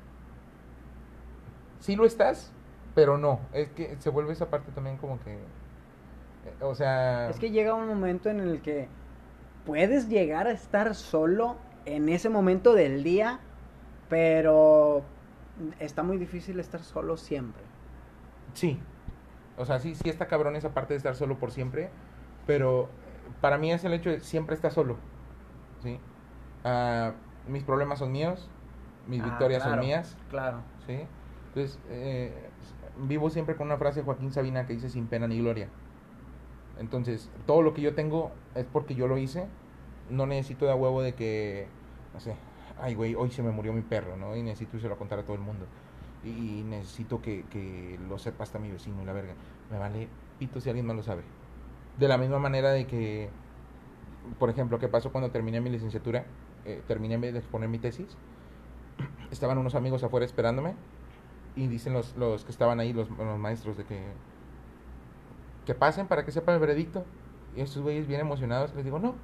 sí 1.80 1.94
lo 1.94 2.06
estás, 2.06 2.52
pero 2.96 3.18
no. 3.18 3.40
Es 3.52 3.68
que 3.70 3.94
se 4.00 4.10
vuelve 4.10 4.32
esa 4.32 4.50
parte 4.50 4.72
también 4.72 4.96
como 4.96 5.20
que... 5.20 5.34
eh, 5.34 6.54
O 6.62 6.74
sea... 6.74 7.28
Es 7.30 7.38
que 7.38 7.50
llega 7.50 7.74
un 7.74 7.86
momento 7.86 8.30
en 8.30 8.40
el 8.40 8.62
que 8.62 8.88
puedes 9.66 10.08
llegar 10.08 10.48
a 10.48 10.52
estar 10.52 10.94
solo 10.94 11.56
en 11.84 12.08
ese 12.08 12.30
momento 12.30 12.72
del 12.74 13.04
día, 13.04 13.38
pero 14.08 15.04
está 15.78 16.02
muy 16.02 16.16
difícil 16.16 16.58
estar 16.58 16.82
solo 16.82 17.16
siempre. 17.18 17.62
Sí. 18.54 18.80
O 19.58 19.66
sea, 19.66 19.78
sí, 19.78 19.94
sí 19.94 20.08
está 20.08 20.26
cabrón 20.26 20.56
esa 20.56 20.74
parte 20.74 20.94
de 20.94 20.98
estar 20.98 21.14
solo 21.16 21.38
por 21.38 21.50
siempre, 21.52 21.90
pero 22.46 22.88
para 23.40 23.58
mí 23.58 23.72
es 23.72 23.84
el 23.84 23.92
hecho 23.92 24.10
de 24.10 24.20
siempre 24.20 24.54
estar 24.56 24.72
solo. 24.72 24.96
¿Sí? 25.82 26.00
Ah, 26.64 27.12
mis 27.46 27.62
problemas 27.62 27.98
son 27.98 28.12
míos, 28.12 28.50
mis 29.06 29.22
Ah, 29.22 29.26
victorias 29.26 29.62
claro, 29.62 29.76
son 29.76 29.86
mías. 29.86 30.18
Claro. 30.30 30.64
¿sí? 30.86 31.06
Entonces, 31.48 31.78
eh, 31.88 32.50
vivo 32.98 33.30
siempre 33.30 33.56
con 33.56 33.66
una 33.66 33.76
frase 33.76 34.00
de 34.00 34.04
Joaquín 34.04 34.32
Sabina 34.32 34.66
que 34.66 34.74
dice 34.74 34.88
sin 34.88 35.06
pena 35.06 35.26
ni 35.26 35.38
gloria. 35.38 35.68
Entonces, 36.78 37.30
todo 37.46 37.62
lo 37.62 37.74
que 37.74 37.82
yo 37.82 37.94
tengo 37.94 38.32
es 38.54 38.64
porque 38.64 38.94
yo 38.94 39.06
lo 39.06 39.18
hice. 39.18 39.46
No 40.10 40.26
necesito 40.26 40.66
de 40.66 40.72
a 40.72 40.74
huevo 40.74 41.02
de 41.02 41.14
que, 41.14 41.66
no 42.14 42.20
sé, 42.20 42.36
ay, 42.80 42.94
güey, 42.94 43.14
hoy 43.14 43.30
se 43.30 43.42
me 43.42 43.50
murió 43.50 43.72
mi 43.72 43.82
perro, 43.82 44.16
¿no? 44.16 44.36
Y 44.36 44.42
necesito 44.42 44.78
se 44.78 44.88
lo 44.88 44.96
contar 44.96 45.18
a 45.18 45.22
todo 45.24 45.34
el 45.34 45.42
mundo. 45.42 45.66
Y 46.24 46.62
necesito 46.68 47.22
que, 47.22 47.44
que 47.50 47.98
lo 48.08 48.18
sepa 48.18 48.44
hasta 48.44 48.58
mi 48.58 48.70
vecino 48.70 49.02
y 49.02 49.06
la 49.06 49.12
verga. 49.12 49.34
Me 49.70 49.78
vale 49.78 50.08
pito 50.38 50.60
si 50.60 50.68
alguien 50.68 50.86
más 50.86 50.96
lo 50.96 51.02
sabe. 51.02 51.22
De 51.98 52.08
la 52.08 52.18
misma 52.18 52.38
manera 52.38 52.70
de 52.70 52.86
que, 52.86 53.30
por 54.38 54.50
ejemplo, 54.50 54.78
¿qué 54.78 54.88
pasó 54.88 55.10
cuando 55.12 55.30
terminé 55.30 55.60
mi 55.60 55.70
licenciatura? 55.70 56.26
Eh, 56.64 56.82
terminé 56.86 57.18
de 57.18 57.38
exponer 57.38 57.68
mi 57.68 57.78
tesis. 57.78 58.16
Estaban 59.30 59.58
unos 59.58 59.74
amigos 59.74 60.04
afuera 60.04 60.26
esperándome 60.26 60.74
y 61.56 61.66
dicen 61.66 61.92
los, 61.94 62.14
los 62.16 62.44
que 62.44 62.52
estaban 62.52 62.78
ahí, 62.80 62.92
los, 62.92 63.08
los 63.10 63.38
maestros, 63.38 63.76
de 63.76 63.84
que 63.84 64.00
que 65.64 65.74
pasen 65.74 66.06
para 66.06 66.24
que 66.24 66.30
sepan 66.30 66.54
el 66.54 66.60
veredicto. 66.60 67.04
Y 67.56 67.60
estos 67.60 67.82
güeyes 67.82 68.06
bien 68.06 68.20
emocionados, 68.20 68.72
les 68.74 68.84
digo, 68.84 68.98
no. 69.00 69.14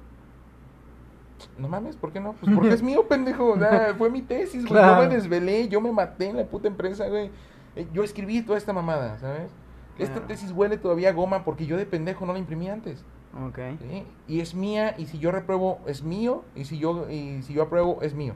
No 1.57 1.67
mames, 1.67 1.95
¿por 1.95 2.11
qué 2.11 2.19
no? 2.19 2.33
Pues 2.33 2.53
porque 2.53 2.73
es 2.73 2.83
mío, 2.83 3.07
pendejo. 3.07 3.51
O 3.51 3.57
sea, 3.59 3.95
fue 3.97 4.09
mi 4.09 4.21
tesis, 4.21 4.65
güey. 4.65 4.73
Claro. 4.81 5.03
Yo 5.03 5.09
me 5.09 5.15
desvelé, 5.15 5.67
yo 5.69 5.79
me 5.81 5.91
maté 5.91 6.29
en 6.29 6.37
la 6.37 6.45
puta 6.45 6.67
empresa, 6.67 7.07
güey. 7.07 7.31
Eh, 7.75 7.87
Yo 7.93 8.03
escribí 8.03 8.41
toda 8.41 8.57
esta 8.57 8.73
mamada, 8.73 9.17
¿sabes? 9.19 9.51
Esta 9.97 10.15
Claro. 10.15 10.27
tesis 10.27 10.51
huele 10.51 10.77
todavía 10.77 11.09
a 11.09 11.13
goma 11.13 11.43
porque 11.45 11.65
yo 11.65 11.77
de 11.77 11.85
pendejo 11.85 12.25
no 12.25 12.33
la 12.33 12.39
imprimí 12.39 12.69
antes. 12.69 13.03
Ok. 13.47 13.59
¿sí? 13.79 14.05
Y 14.27 14.41
es 14.41 14.53
mía, 14.53 14.95
y 14.97 15.05
si 15.05 15.19
yo 15.19 15.31
repruebo, 15.31 15.79
es 15.87 16.03
mío, 16.03 16.43
y 16.55 16.65
si 16.65 16.77
yo, 16.77 17.09
y 17.09 17.41
si 17.43 17.53
yo 17.53 17.63
apruebo, 17.63 17.99
es 18.01 18.13
mío. 18.13 18.35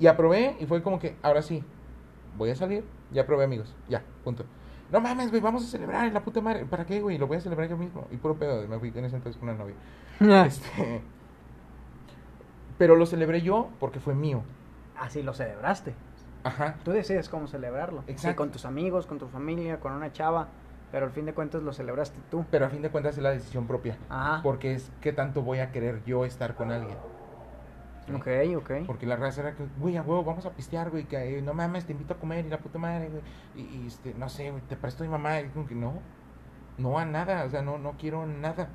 Y 0.00 0.06
aprobé, 0.06 0.56
y 0.60 0.66
fue 0.66 0.82
como 0.82 0.98
que, 0.98 1.16
ahora 1.22 1.42
sí, 1.42 1.62
voy 2.36 2.50
a 2.50 2.56
salir, 2.56 2.84
ya 3.10 3.22
aprobé, 3.22 3.44
amigos, 3.44 3.74
ya, 3.88 4.02
punto. 4.24 4.44
No 4.90 5.00
mames, 5.00 5.30
güey, 5.30 5.40
vamos 5.40 5.64
a 5.64 5.66
celebrar, 5.66 6.12
la 6.12 6.20
puta 6.22 6.40
madre, 6.40 6.66
¿para 6.66 6.84
qué, 6.84 7.00
güey? 7.00 7.16
Lo 7.16 7.26
voy 7.26 7.38
a 7.38 7.40
celebrar 7.40 7.68
yo 7.68 7.76
mismo. 7.78 8.06
Y 8.10 8.16
puro 8.16 8.34
pedo, 8.34 8.66
me 8.68 8.78
fui 8.78 8.92
en 8.94 9.04
ese 9.06 9.16
entonces 9.16 9.38
con 9.40 9.48
una 9.48 9.58
novia. 9.58 9.74
Este, 10.46 11.00
pero 12.78 12.96
lo 12.96 13.06
celebré 13.06 13.40
yo 13.42 13.70
porque 13.80 14.00
fue 14.00 14.14
mío. 14.14 14.42
Así 14.98 15.22
lo 15.22 15.32
celebraste. 15.32 15.94
Ajá. 16.44 16.76
Tú 16.84 16.90
decides 16.90 17.28
cómo 17.28 17.46
celebrarlo. 17.46 18.02
Sí, 18.06 18.12
Exacto. 18.12 18.36
con 18.36 18.50
tus 18.50 18.64
amigos, 18.64 19.06
con 19.06 19.18
tu 19.18 19.28
familia, 19.28 19.80
con 19.80 19.92
una 19.92 20.12
chava, 20.12 20.48
pero 20.90 21.06
al 21.06 21.12
fin 21.12 21.24
de 21.24 21.32
cuentas 21.34 21.62
lo 21.62 21.72
celebraste 21.72 22.18
tú. 22.30 22.44
Pero 22.50 22.66
a 22.66 22.68
fin 22.68 22.82
de 22.82 22.90
cuentas 22.90 23.16
es 23.16 23.22
la 23.22 23.30
decisión 23.30 23.66
propia. 23.66 23.96
Ajá. 24.08 24.42
Porque 24.42 24.74
es 24.74 24.90
qué 25.00 25.12
tanto 25.12 25.42
voy 25.42 25.60
a 25.60 25.70
querer 25.72 26.02
yo 26.04 26.24
estar 26.24 26.54
con 26.54 26.70
alguien. 26.70 26.96
¿Sí? 28.06 28.12
Ok, 28.12 28.28
ok. 28.56 28.70
Porque 28.86 29.06
la 29.06 29.16
raza 29.16 29.42
era 29.42 29.54
que, 29.54 29.64
güey, 29.78 29.96
a 29.96 30.02
huevo, 30.02 30.24
vamos 30.24 30.46
a 30.46 30.50
pistear, 30.50 30.90
güey, 30.90 31.04
que 31.04 31.38
eh, 31.38 31.42
no 31.42 31.54
mames, 31.54 31.84
te 31.84 31.92
invito 31.92 32.14
a 32.14 32.18
comer 32.18 32.44
y 32.44 32.48
la 32.48 32.58
puta 32.58 32.78
madre, 32.78 33.08
güey. 33.08 33.22
Y, 33.56 33.76
y, 33.76 33.86
este, 33.86 34.14
no 34.14 34.28
sé, 34.28 34.50
güey, 34.50 34.62
te 34.62 34.76
presto 34.76 35.04
mi 35.04 35.10
mamá. 35.10 35.40
Y 35.40 35.48
como 35.48 35.66
que 35.66 35.74
no, 35.74 35.94
no 36.78 36.98
a 36.98 37.04
nada, 37.04 37.44
o 37.44 37.50
sea, 37.50 37.62
no, 37.62 37.78
no 37.78 37.92
quiero 37.98 38.26
nada. 38.26 38.68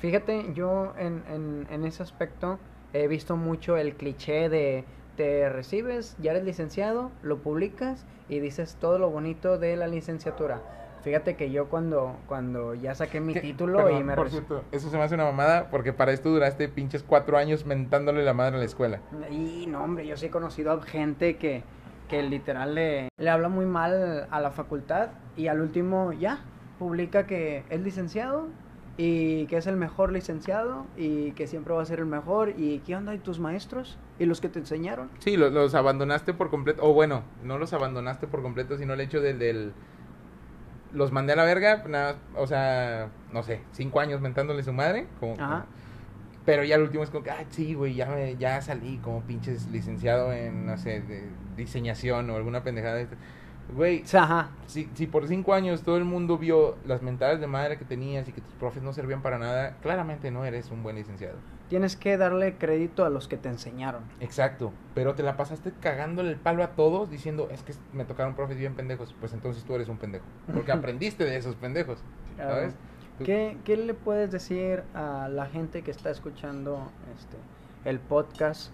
Fíjate, 0.00 0.52
yo 0.54 0.94
en, 0.96 1.24
en, 1.28 1.66
en 1.70 1.84
ese 1.84 2.02
aspecto 2.02 2.58
he 2.92 3.08
visto 3.08 3.36
mucho 3.36 3.76
el 3.76 3.96
cliché 3.96 4.48
de 4.48 4.84
te 5.16 5.48
recibes, 5.48 6.16
ya 6.20 6.30
eres 6.30 6.44
licenciado, 6.44 7.10
lo 7.22 7.38
publicas 7.38 8.06
y 8.28 8.38
dices 8.38 8.76
todo 8.80 9.00
lo 9.00 9.10
bonito 9.10 9.58
de 9.58 9.76
la 9.76 9.88
licenciatura. 9.88 10.62
Fíjate 11.08 11.36
que 11.36 11.50
yo 11.50 11.70
cuando, 11.70 12.16
cuando 12.26 12.74
ya 12.74 12.94
saqué 12.94 13.18
mi 13.18 13.32
¿Qué? 13.32 13.40
título 13.48 13.78
Perdón, 13.78 14.00
y 14.00 14.04
me... 14.04 14.14
Por 14.14 14.28
cierto, 14.28 14.62
eso 14.72 14.90
se 14.90 14.96
me 14.98 15.04
hace 15.04 15.14
una 15.14 15.24
mamada 15.24 15.70
porque 15.70 15.94
para 15.94 16.12
esto 16.12 16.28
duraste 16.28 16.68
pinches 16.68 17.02
cuatro 17.02 17.38
años 17.38 17.64
mentándole 17.64 18.22
la 18.24 18.34
madre 18.34 18.56
a 18.56 18.58
la 18.58 18.66
escuela. 18.66 19.00
Y 19.30 19.66
no, 19.68 19.82
hombre, 19.82 20.06
yo 20.06 20.18
sí 20.18 20.26
he 20.26 20.30
conocido 20.30 20.70
a 20.70 20.82
gente 20.82 21.38
que, 21.38 21.62
que 22.10 22.22
literal 22.22 22.74
le, 22.74 23.08
le 23.16 23.30
habla 23.30 23.48
muy 23.48 23.64
mal 23.64 24.26
a 24.30 24.40
la 24.40 24.50
facultad 24.50 25.08
y 25.34 25.46
al 25.46 25.62
último 25.62 26.12
ya 26.12 26.40
publica 26.78 27.26
que 27.26 27.64
es 27.70 27.80
licenciado 27.80 28.48
y 28.98 29.46
que 29.46 29.56
es 29.56 29.66
el 29.66 29.76
mejor 29.76 30.12
licenciado 30.12 30.84
y 30.94 31.32
que 31.32 31.46
siempre 31.46 31.72
va 31.72 31.80
a 31.80 31.86
ser 31.86 32.00
el 32.00 32.06
mejor 32.06 32.50
y 32.50 32.80
qué 32.80 32.96
onda 32.96 33.14
y 33.14 33.18
tus 33.18 33.38
maestros 33.40 33.96
y 34.18 34.26
los 34.26 34.42
que 34.42 34.50
te 34.50 34.58
enseñaron. 34.58 35.08
Sí, 35.20 35.38
los, 35.38 35.54
los 35.54 35.74
abandonaste 35.74 36.34
por 36.34 36.50
completo. 36.50 36.82
O 36.84 36.92
bueno, 36.92 37.22
no 37.42 37.56
los 37.56 37.72
abandonaste 37.72 38.26
por 38.26 38.42
completo, 38.42 38.76
sino 38.76 38.92
el 38.92 39.00
hecho 39.00 39.22
del... 39.22 39.38
del 39.38 39.72
los 40.92 41.12
mandé 41.12 41.32
a 41.34 41.36
la 41.36 41.44
verga, 41.44 41.82
nada, 41.88 42.16
o 42.36 42.46
sea, 42.46 43.08
no 43.32 43.42
sé, 43.42 43.60
cinco 43.72 44.00
años 44.00 44.20
mentándole 44.20 44.62
su 44.62 44.72
madre. 44.72 45.06
Como, 45.20 45.34
Ajá. 45.34 45.66
Pero 46.44 46.64
ya 46.64 46.76
el 46.76 46.82
último 46.82 47.04
es 47.04 47.10
como 47.10 47.22
que, 47.24 47.30
ah, 47.30 47.44
sí, 47.50 47.74
güey, 47.74 47.94
ya, 47.94 48.06
me- 48.06 48.36
ya 48.36 48.60
salí 48.62 48.96
como 48.98 49.20
pinches 49.22 49.66
licenciado 49.68 50.32
en, 50.32 50.64
no 50.66 50.78
sé, 50.78 51.00
de 51.02 51.28
diseñación 51.56 52.30
o 52.30 52.36
alguna 52.36 52.62
pendejada. 52.62 53.06
Güey, 53.74 54.02
ajá. 54.14 54.48
si, 54.66 54.88
si 54.94 55.06
por 55.06 55.28
cinco 55.28 55.52
años 55.52 55.82
todo 55.82 55.98
el 55.98 56.04
mundo 56.04 56.38
vio 56.38 56.76
las 56.86 57.02
mentadas 57.02 57.38
de 57.38 57.46
madre 57.46 57.76
que 57.76 57.84
tenías 57.84 58.26
y 58.26 58.32
que 58.32 58.40
tus 58.40 58.54
profes 58.54 58.82
no 58.82 58.94
servían 58.94 59.20
para 59.20 59.38
nada, 59.38 59.76
claramente 59.82 60.30
no 60.30 60.46
eres 60.46 60.70
un 60.70 60.82
buen 60.82 60.96
licenciado. 60.96 61.36
Tienes 61.68 61.96
que 61.96 62.16
darle 62.16 62.56
crédito 62.56 63.04
a 63.04 63.10
los 63.10 63.28
que 63.28 63.36
te 63.36 63.48
enseñaron. 63.48 64.02
Exacto, 64.20 64.72
pero 64.94 65.14
te 65.14 65.22
la 65.22 65.36
pasaste 65.36 65.72
cagándole 65.80 66.30
el 66.30 66.36
palo 66.36 66.62
a 66.62 66.68
todos 66.68 67.10
diciendo, 67.10 67.48
es 67.50 67.62
que 67.62 67.74
me 67.92 68.04
tocaron 68.04 68.34
profes 68.34 68.56
bien 68.56 68.74
pendejos, 68.74 69.14
pues 69.20 69.34
entonces 69.34 69.64
tú 69.64 69.74
eres 69.74 69.88
un 69.88 69.98
pendejo, 69.98 70.24
porque 70.52 70.72
aprendiste 70.72 71.24
de 71.24 71.36
esos 71.36 71.56
pendejos, 71.56 71.98
¿sabes? 72.36 72.74
¿Qué, 73.24 73.58
¿Qué 73.64 73.76
le 73.76 73.94
puedes 73.94 74.30
decir 74.30 74.84
a 74.94 75.28
la 75.28 75.46
gente 75.46 75.82
que 75.82 75.90
está 75.90 76.10
escuchando 76.10 76.90
este 77.16 77.36
el 77.84 77.98
podcast? 77.98 78.72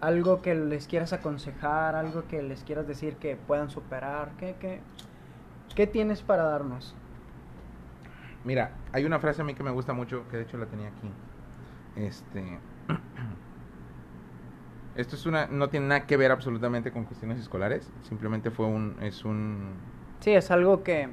Algo 0.00 0.42
que 0.42 0.54
les 0.54 0.86
quieras 0.86 1.12
aconsejar, 1.12 1.94
algo 1.94 2.26
que 2.26 2.42
les 2.42 2.64
quieras 2.64 2.86
decir 2.86 3.16
que 3.16 3.36
puedan 3.36 3.70
superar. 3.70 4.30
¿Qué, 4.38 4.54
qué, 4.60 4.80
qué 5.74 5.86
tienes 5.86 6.22
para 6.22 6.44
darnos? 6.44 6.94
Mira, 8.44 8.72
hay 8.92 9.04
una 9.04 9.18
frase 9.18 9.42
a 9.42 9.44
mí 9.44 9.54
que 9.54 9.62
me 9.62 9.70
gusta 9.70 9.92
mucho, 9.92 10.26
que 10.28 10.38
de 10.38 10.42
hecho 10.44 10.56
la 10.56 10.66
tenía 10.66 10.88
aquí. 10.88 11.10
Este. 11.96 12.58
Esto 14.96 15.16
es 15.16 15.26
una. 15.26 15.46
No 15.46 15.68
tiene 15.68 15.86
nada 15.86 16.06
que 16.06 16.16
ver 16.16 16.30
absolutamente 16.30 16.90
con 16.90 17.04
cuestiones 17.04 17.38
escolares. 17.38 17.90
Simplemente 18.02 18.50
fue 18.50 18.66
un. 18.66 18.96
Es 19.02 19.24
un. 19.24 19.74
Sí, 20.20 20.32
es 20.32 20.50
algo 20.50 20.82
que, 20.82 21.08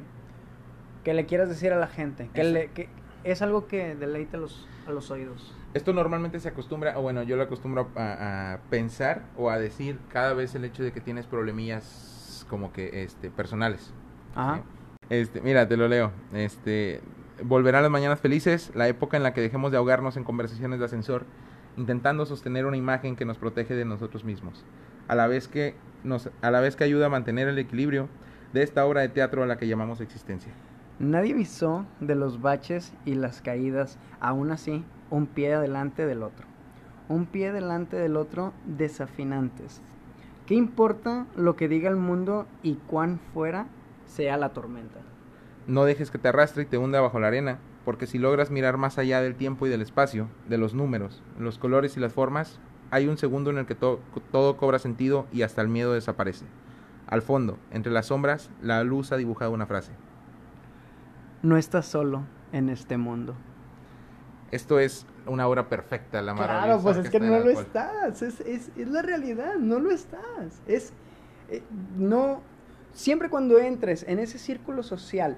que 1.03 1.13
le 1.13 1.25
quieras 1.25 1.49
decir 1.49 1.73
a 1.73 1.77
la 1.77 1.87
gente. 1.87 2.29
Que, 2.33 2.43
le, 2.43 2.71
que 2.71 2.89
es 3.23 3.41
algo 3.41 3.67
que 3.67 3.95
deleite 3.95 4.37
a 4.37 4.39
los, 4.39 4.67
a 4.87 4.91
los 4.91 5.11
oídos. 5.11 5.53
Esto 5.73 5.91
normalmente 5.91 6.39
se 6.39 6.49
acostumbra, 6.49 6.97
o 6.97 7.01
bueno, 7.01 7.23
yo 7.23 7.35
lo 7.35 7.43
acostumbro 7.43 7.89
a, 7.95 8.53
a 8.53 8.59
pensar 8.69 9.23
o 9.35 9.49
a 9.49 9.57
decir 9.57 9.99
cada 10.09 10.33
vez 10.33 10.53
el 10.55 10.63
hecho 10.65 10.83
de 10.83 10.91
que 10.91 11.01
tienes 11.01 11.25
problemillas 11.25 12.45
como 12.49 12.71
que 12.71 13.03
este 13.03 13.31
personales. 13.31 13.91
Ajá. 14.35 14.57
¿sí? 14.57 14.61
Este, 15.09 15.41
mira, 15.41 15.67
te 15.67 15.77
lo 15.77 15.87
leo. 15.87 16.11
Este, 16.33 17.01
volverán 17.41 17.83
las 17.83 17.91
mañanas 17.91 18.19
felices, 18.19 18.71
la 18.75 18.87
época 18.87 19.17
en 19.17 19.23
la 19.23 19.33
que 19.33 19.41
dejemos 19.41 19.71
de 19.71 19.77
ahogarnos 19.77 20.17
en 20.17 20.23
conversaciones 20.23 20.79
de 20.79 20.85
ascensor, 20.85 21.25
intentando 21.77 22.25
sostener 22.25 22.65
una 22.65 22.77
imagen 22.77 23.15
que 23.15 23.25
nos 23.25 23.37
protege 23.37 23.73
de 23.73 23.85
nosotros 23.85 24.23
mismos, 24.23 24.63
a 25.07 25.15
la 25.15 25.27
vez 25.27 25.47
que 25.47 25.75
nos, 26.03 26.29
a 26.41 26.51
la 26.51 26.59
vez 26.59 26.75
que 26.75 26.83
ayuda 26.83 27.07
a 27.07 27.09
mantener 27.09 27.47
el 27.47 27.57
equilibrio 27.57 28.09
de 28.53 28.63
esta 28.63 28.85
obra 28.85 29.01
de 29.01 29.09
teatro 29.09 29.43
a 29.43 29.47
la 29.47 29.57
que 29.57 29.67
llamamos 29.67 30.01
existencia. 30.01 30.53
Nadie 30.99 31.33
avisó 31.33 31.85
de 31.99 32.15
los 32.15 32.41
baches 32.41 32.93
y 33.03 33.15
las 33.15 33.41
caídas, 33.41 33.97
aún 34.19 34.51
así, 34.51 34.83
un 35.09 35.25
pie 35.25 35.55
adelante 35.55 36.05
del 36.05 36.21
otro. 36.21 36.45
Un 37.09 37.25
pie 37.25 37.51
delante 37.51 37.97
del 37.97 38.15
otro 38.15 38.53
desafinantes. 38.65 39.81
¿Qué 40.45 40.55
importa 40.55 41.25
lo 41.35 41.55
que 41.55 41.67
diga 41.67 41.89
el 41.89 41.95
mundo 41.95 42.45
y 42.61 42.75
cuán 42.75 43.19
fuera 43.33 43.67
sea 44.05 44.37
la 44.37 44.49
tormenta? 44.53 44.99
No 45.67 45.85
dejes 45.85 46.11
que 46.11 46.17
te 46.17 46.27
arrastre 46.27 46.63
y 46.63 46.65
te 46.65 46.77
hunda 46.77 46.99
bajo 47.01 47.19
la 47.19 47.27
arena, 47.27 47.59
porque 47.85 48.05
si 48.07 48.17
logras 48.19 48.51
mirar 48.51 48.77
más 48.77 48.97
allá 48.97 49.21
del 49.21 49.35
tiempo 49.35 49.65
y 49.65 49.69
del 49.69 49.81
espacio, 49.81 50.27
de 50.49 50.57
los 50.57 50.73
números, 50.73 51.21
los 51.39 51.57
colores 51.57 51.95
y 51.97 51.99
las 51.99 52.13
formas, 52.13 52.59
hay 52.91 53.07
un 53.07 53.17
segundo 53.17 53.49
en 53.49 53.57
el 53.57 53.65
que 53.65 53.75
to- 53.75 53.99
todo 54.31 54.57
cobra 54.57 54.77
sentido 54.79 55.25
y 55.31 55.41
hasta 55.41 55.61
el 55.61 55.69
miedo 55.69 55.93
desaparece. 55.93 56.45
Al 57.07 57.21
fondo, 57.21 57.57
entre 57.71 57.91
las 57.91 58.07
sombras, 58.07 58.49
la 58.61 58.83
luz 58.83 59.11
ha 59.11 59.17
dibujado 59.17 59.51
una 59.51 59.65
frase. 59.65 59.91
No 61.41 61.57
estás 61.57 61.85
solo 61.85 62.23
en 62.51 62.69
este 62.69 62.97
mundo. 62.97 63.35
Esto 64.51 64.79
es 64.79 65.05
una 65.25 65.47
obra 65.47 65.67
perfecta, 65.69 66.21
la 66.21 66.33
Claro, 66.35 66.53
maravillosa 66.53 66.83
pues 66.83 66.97
es 67.05 67.09
que 67.11 67.19
no 67.19 67.27
lo 67.27 67.35
alcohol. 67.35 67.53
estás, 67.65 68.21
es, 68.21 68.39
es, 68.41 68.69
es 68.77 68.87
la 68.87 69.01
realidad, 69.01 69.55
no 69.59 69.79
lo 69.79 69.91
estás. 69.91 70.61
Es, 70.67 70.93
eh, 71.49 71.63
no, 71.97 72.41
siempre 72.93 73.29
cuando 73.29 73.57
entres 73.59 74.03
en 74.07 74.19
ese 74.19 74.37
círculo 74.37 74.83
social 74.83 75.37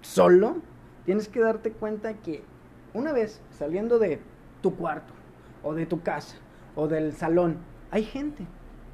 solo, 0.00 0.56
tienes 1.04 1.28
que 1.28 1.40
darte 1.40 1.72
cuenta 1.72 2.14
que 2.14 2.42
una 2.94 3.12
vez 3.12 3.40
saliendo 3.50 3.98
de 3.98 4.20
tu 4.62 4.76
cuarto, 4.76 5.12
o 5.62 5.74
de 5.74 5.86
tu 5.86 6.02
casa, 6.02 6.36
o 6.74 6.88
del 6.88 7.12
salón, 7.12 7.58
hay 7.90 8.04
gente, 8.04 8.46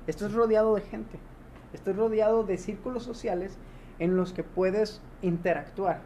estás 0.06 0.32
rodeado 0.32 0.74
de 0.74 0.82
gente, 0.82 1.18
estás 1.72 1.96
rodeado 1.96 2.44
de 2.44 2.58
círculos 2.58 3.02
sociales 3.02 3.58
en 3.98 4.16
los 4.16 4.32
que 4.32 4.42
puedes 4.42 5.00
interactuar. 5.22 6.00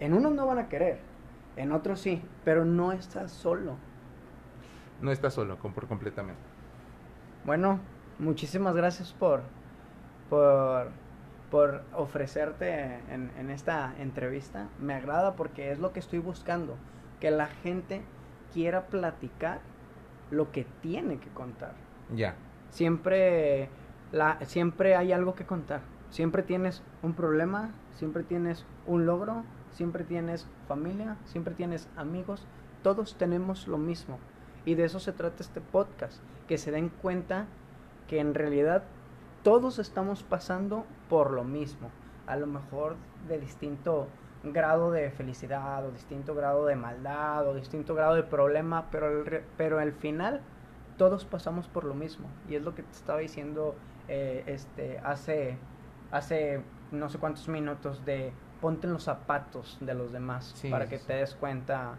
En 0.00 0.14
unos 0.14 0.32
no 0.32 0.46
van 0.46 0.58
a 0.58 0.68
querer, 0.68 0.98
en 1.56 1.72
otros 1.72 2.00
sí, 2.00 2.22
pero 2.44 2.64
no 2.64 2.92
estás 2.92 3.30
solo. 3.30 3.76
No 5.00 5.10
estás 5.10 5.34
solo, 5.34 5.56
por 5.56 5.86
completamente. 5.86 6.40
Bueno, 7.44 7.80
muchísimas 8.18 8.74
gracias 8.74 9.12
por, 9.12 9.42
por, 10.30 10.88
por 11.54 11.82
ofrecerte 11.92 12.96
en, 13.12 13.30
en 13.38 13.48
esta 13.48 13.94
entrevista. 14.00 14.66
Me 14.80 14.92
agrada 14.92 15.36
porque 15.36 15.70
es 15.70 15.78
lo 15.78 15.92
que 15.92 16.00
estoy 16.00 16.18
buscando, 16.18 16.74
que 17.20 17.30
la 17.30 17.46
gente 17.46 18.02
quiera 18.52 18.86
platicar 18.88 19.60
lo 20.32 20.50
que 20.50 20.66
tiene 20.82 21.20
que 21.20 21.28
contar. 21.28 21.74
Ya. 22.12 22.34
Siempre, 22.70 23.68
la, 24.10 24.40
siempre 24.46 24.96
hay 24.96 25.12
algo 25.12 25.36
que 25.36 25.46
contar. 25.46 25.82
Siempre 26.10 26.42
tienes 26.42 26.82
un 27.04 27.14
problema, 27.14 27.70
siempre 27.92 28.24
tienes 28.24 28.66
un 28.88 29.06
logro, 29.06 29.44
siempre 29.70 30.02
tienes 30.02 30.48
familia, 30.66 31.18
siempre 31.24 31.54
tienes 31.54 31.88
amigos. 31.94 32.48
Todos 32.82 33.14
tenemos 33.16 33.68
lo 33.68 33.78
mismo. 33.78 34.18
Y 34.64 34.74
de 34.74 34.86
eso 34.86 34.98
se 34.98 35.12
trata 35.12 35.44
este 35.44 35.60
podcast. 35.60 36.20
Que 36.48 36.58
se 36.58 36.72
den 36.72 36.88
cuenta 36.88 37.46
que 38.08 38.18
en 38.18 38.34
realidad 38.34 38.82
todos 39.44 39.78
estamos 39.78 40.24
pasando 40.24 40.86
por 41.14 41.30
lo 41.30 41.44
mismo. 41.44 41.90
A 42.26 42.36
lo 42.36 42.46
mejor 42.46 42.90
de 43.28 43.38
distinto 43.38 44.08
grado 44.42 44.90
de 44.90 45.10
felicidad 45.10 45.86
o 45.86 45.90
distinto 45.92 46.34
grado 46.34 46.66
de 46.66 46.76
maldad 46.76 47.46
o 47.48 47.54
distinto 47.54 47.94
grado 47.94 48.14
de 48.16 48.24
problema, 48.24 48.78
pero 48.90 49.06
re- 49.24 49.44
pero 49.56 49.78
al 49.78 49.92
final 49.92 50.40
todos 50.96 51.24
pasamos 51.24 51.68
por 51.68 51.84
lo 51.84 51.94
mismo. 51.94 52.26
Y 52.48 52.56
es 52.56 52.62
lo 52.62 52.74
que 52.74 52.82
te 52.82 52.92
estaba 53.00 53.20
diciendo 53.20 53.76
eh, 54.08 54.44
este, 54.46 54.98
hace, 55.04 55.58
hace 56.10 56.64
no 56.90 57.08
sé 57.08 57.18
cuántos 57.18 57.48
minutos 57.48 58.04
de 58.04 58.32
ponte 58.60 58.86
en 58.86 58.92
los 58.92 59.04
zapatos 59.04 59.78
de 59.80 59.94
los 59.94 60.12
demás 60.12 60.52
Sí, 60.56 60.68
para 60.70 60.88
que 60.88 60.98
te 60.98 61.14
des 61.14 61.34
cuenta 61.34 61.98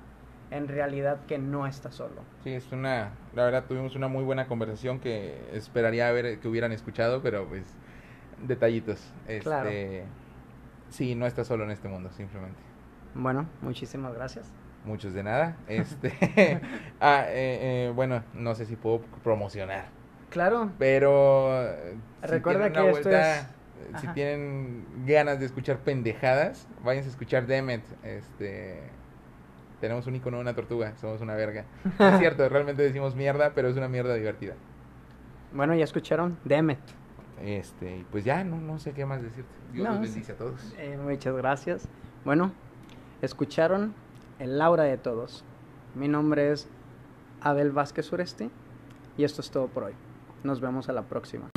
en 0.52 0.68
realidad 0.68 1.26
que 1.26 1.38
no 1.38 1.66
estás 1.68 1.96
solo. 1.96 2.22
Sí, 2.44 2.52
es 2.54 2.72
una, 2.72 3.12
la 3.34 3.46
verdad 3.46 3.66
tuvimos 3.68 3.96
una 3.96 4.08
muy 4.08 4.24
buena 4.24 4.48
conversación 4.48 5.00
que 5.00 5.50
esperaría 5.58 6.12
ver 6.12 6.40
que 6.40 6.48
hubieran 6.48 6.72
escuchado, 6.72 7.22
pero 7.22 7.48
pues 7.48 7.66
detallitos. 8.44 9.00
Este, 9.28 9.42
Claro. 9.44 9.70
Sí, 10.90 11.16
no 11.16 11.26
estás 11.26 11.48
solo 11.48 11.64
en 11.64 11.72
este 11.72 11.88
mundo, 11.88 12.10
simplemente. 12.12 12.60
Bueno, 13.16 13.48
muchísimas 13.62 14.14
gracias. 14.14 14.52
Muchos 14.86 15.14
de 15.14 15.24
nada. 15.24 15.58
Este, 15.68 16.62
ah, 17.00 17.24
eh, 17.28 17.88
eh, 17.88 17.92
bueno, 17.96 18.24
no 18.34 18.54
sé 18.56 18.66
si 18.66 18.76
puedo 18.76 19.02
promocionar, 19.24 19.86
Claro, 20.30 20.70
pero 20.78 21.66
si 22.24 22.28
Recuerda 22.28 22.72
que 22.72 22.90
esto 22.90 23.10
es- 23.10 23.48
si 24.02 24.08
tienen 24.10 24.86
ganas 25.06 25.40
de 25.40 25.46
escuchar 25.46 25.78
pendejadas, 25.80 26.68
váyanse 26.84 27.10
a 27.10 27.12
escuchar 27.12 27.46
Demet. 27.46 27.84
Este, 28.04 28.82
tenemos 29.80 30.08
un 30.08 30.16
icono 30.16 30.38
de 30.38 30.42
una 30.42 30.54
tortuga, 30.56 30.94
somos 30.98 31.22
una 31.22 31.36
verga. 31.36 31.66
Es 32.00 32.20
cierto, 32.20 32.48
realmente 32.50 32.82
decimos 32.84 33.16
mierda, 33.16 33.52
pero 33.56 33.68
es 33.70 33.78
una 33.78 33.88
mierda 33.88 34.14
divertida. 34.16 34.54
bueno, 35.54 35.74
ya 35.76 35.84
escucharon, 35.84 36.38
Demet. 36.44 36.80
Este, 37.42 37.98
y 37.98 38.06
pues 38.12 38.24
ya, 38.24 38.44
no, 38.44 38.60
no 38.60 38.80
sé 38.80 38.94
qué 38.94 39.06
más 39.06 39.22
decirte. 39.22 39.50
Dios 39.74 39.86
No, 39.88 39.94
los 39.94 40.02
bendice 40.02 40.32
a 40.32 40.38
todos. 40.38 40.74
Eh, 40.78 40.98
muchas 41.02 41.36
gracias. 41.36 41.88
Bueno, 42.24 42.52
escucharon 43.22 43.94
el 44.40 44.58
Laura 44.58 44.84
de 44.84 44.98
todos. 44.98 45.44
Mi 45.96 46.08
nombre 46.08 46.52
es 46.52 46.68
Abel 47.42 47.72
Vázquez 47.72 48.06
Sureste 48.06 48.50
y 49.18 49.24
esto 49.24 49.42
es 49.42 49.52
todo 49.52 49.68
por 49.68 49.84
hoy. 49.84 49.94
Nos 50.44 50.62
vemos 50.62 50.90
a 50.90 50.94
la 50.94 51.04
próxima. 51.04 51.50